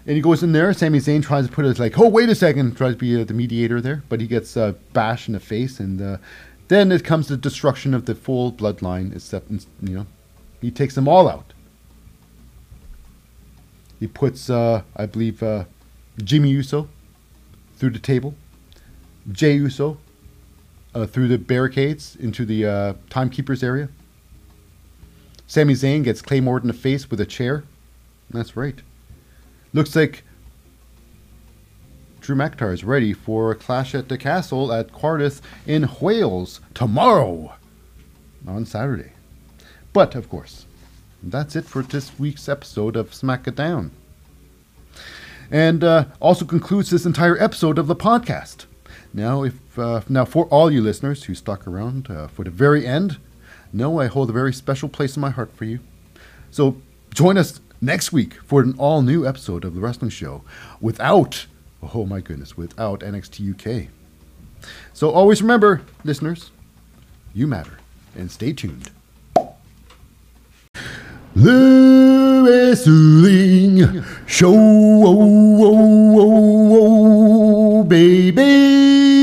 And 0.07 0.15
he 0.15 0.21
goes 0.21 0.43
in 0.43 0.53
there. 0.53 0.75
Sami 0.75 0.99
Zayn 0.99 1.23
tries 1.23 1.47
to 1.47 1.53
put 1.53 1.65
it 1.65 1.79
like, 1.79 1.99
oh, 1.99 2.09
wait 2.09 2.29
a 2.29 2.35
second, 2.35 2.77
tries 2.77 2.93
to 2.93 2.99
be 2.99 3.19
uh, 3.19 3.25
the 3.25 3.33
mediator 3.33 3.81
there, 3.81 4.03
but 4.11 4.21
he 4.21 4.27
gets 4.27 4.59
uh, 4.59 4.75
bashed 4.93 5.27
in 5.27 5.33
the 5.33 5.41
face. 5.41 5.81
And 5.81 6.03
uh, 6.03 6.19
then 6.69 6.93
it 6.93 7.03
comes 7.03 7.29
the 7.29 7.39
destruction 7.39 7.95
of 7.95 8.05
the 8.05 8.15
full 8.15 8.53
bloodline, 8.53 9.16
except, 9.16 9.51
you 9.51 9.61
know, 9.81 10.07
he 10.65 10.70
takes 10.70 10.95
them 10.95 11.07
all 11.07 11.28
out. 11.28 11.53
He 14.01 14.07
puts, 14.07 14.49
uh, 14.49 14.81
I 14.97 15.05
believe, 15.05 15.43
uh, 15.43 15.65
Jimmy 16.23 16.49
Uso 16.49 16.89
through 17.77 17.91
the 17.91 17.99
table, 17.99 18.35
Jey 19.31 19.57
Uso 19.57 19.99
uh, 20.95 21.05
through 21.05 21.28
the 21.28 21.36
barricades 21.36 22.16
into 22.16 22.47
the 22.47 22.65
uh, 22.65 22.95
timekeepers 23.11 23.62
area. 23.62 23.91
Sami 25.47 25.74
Zayn 25.74 26.03
gets 26.03 26.23
Claymore 26.23 26.61
in 26.61 26.66
the 26.66 26.73
face 26.73 27.11
with 27.11 27.20
a 27.20 27.27
chair. 27.27 27.65
That's 28.31 28.57
right. 28.57 28.81
Looks 29.74 29.95
like 29.95 30.24
Drew 32.23 32.36
McIntyre 32.36 32.73
is 32.73 32.85
ready 32.85 33.12
for 33.12 33.51
a 33.51 33.55
clash 33.55 33.95
at 33.95 34.09
the 34.09 34.16
castle 34.16 34.73
at 34.73 34.93
Cardiff 34.93 35.43
in 35.66 35.91
Wales 36.01 36.62
tomorrow 36.73 37.53
on 38.49 38.65
Saturday. 38.65 39.14
But, 39.95 40.16
of 40.16 40.29
course, 40.29 40.66
that's 41.23 41.55
it 41.55 41.65
for 41.65 41.81
this 41.83 42.19
week's 42.19 42.49
episode 42.49 42.97
of 42.97 43.15
Smack 43.15 43.47
It 43.47 43.55
Down. 43.55 43.93
And 45.53 45.85
uh, 45.85 46.07
also 46.21 46.45
concludes 46.45 46.91
this 46.91 47.07
entire 47.07 47.41
episode 47.41 47.79
of 47.79 47.87
the 47.87 47.95
podcast. 47.95 48.66
Now, 49.12 49.45
if 49.45 49.79
uh, 49.79 50.01
now 50.09 50.25
for 50.25 50.47
all 50.47 50.69
you 50.69 50.83
listeners 50.83 51.23
who 51.23 51.35
stuck 51.37 51.65
around 51.69 52.11
uh, 52.11 52.27
for 52.27 52.43
the 52.43 52.51
very 52.51 52.85
end, 52.85 53.19
know 53.73 54.01
I 54.01 54.07
hold 54.07 54.31
a 54.31 54.33
very 54.33 54.53
special 54.53 54.89
place 54.89 55.15
in 55.16 55.21
my 55.21 55.31
heart 55.31 55.55
for 55.55 55.65
you. 55.65 55.79
So 56.51 56.77
join 57.15 57.39
us 57.39 57.61
next 57.81 58.12
week 58.12 58.35
for 58.43 58.62
an 58.62 58.75
all 58.79 59.01
new 59.01 59.25
episode 59.25 59.65
of 59.65 59.77
The 59.77 59.81
Wrestling 59.81 60.11
Show 60.11 60.43
without, 60.81 61.47
oh 61.95 62.05
my 62.05 62.21
goodness, 62.21 62.57
without 62.57 63.01
NXT 63.01 63.87
UK. 63.87 63.89
So 64.93 65.11
always 65.11 65.41
remember, 65.41 65.83
listeners, 66.03 66.51
you 67.33 67.47
matter, 67.47 67.79
and 68.16 68.29
stay 68.29 68.53
tuned. 68.53 68.91
Louis 71.36 72.86
Ling 72.86 74.05
Show, 74.26 74.55
oh, 74.55 75.60
oh, 75.62 76.18
oh, 76.20 77.80
oh, 77.80 77.84
baby. 77.84 79.14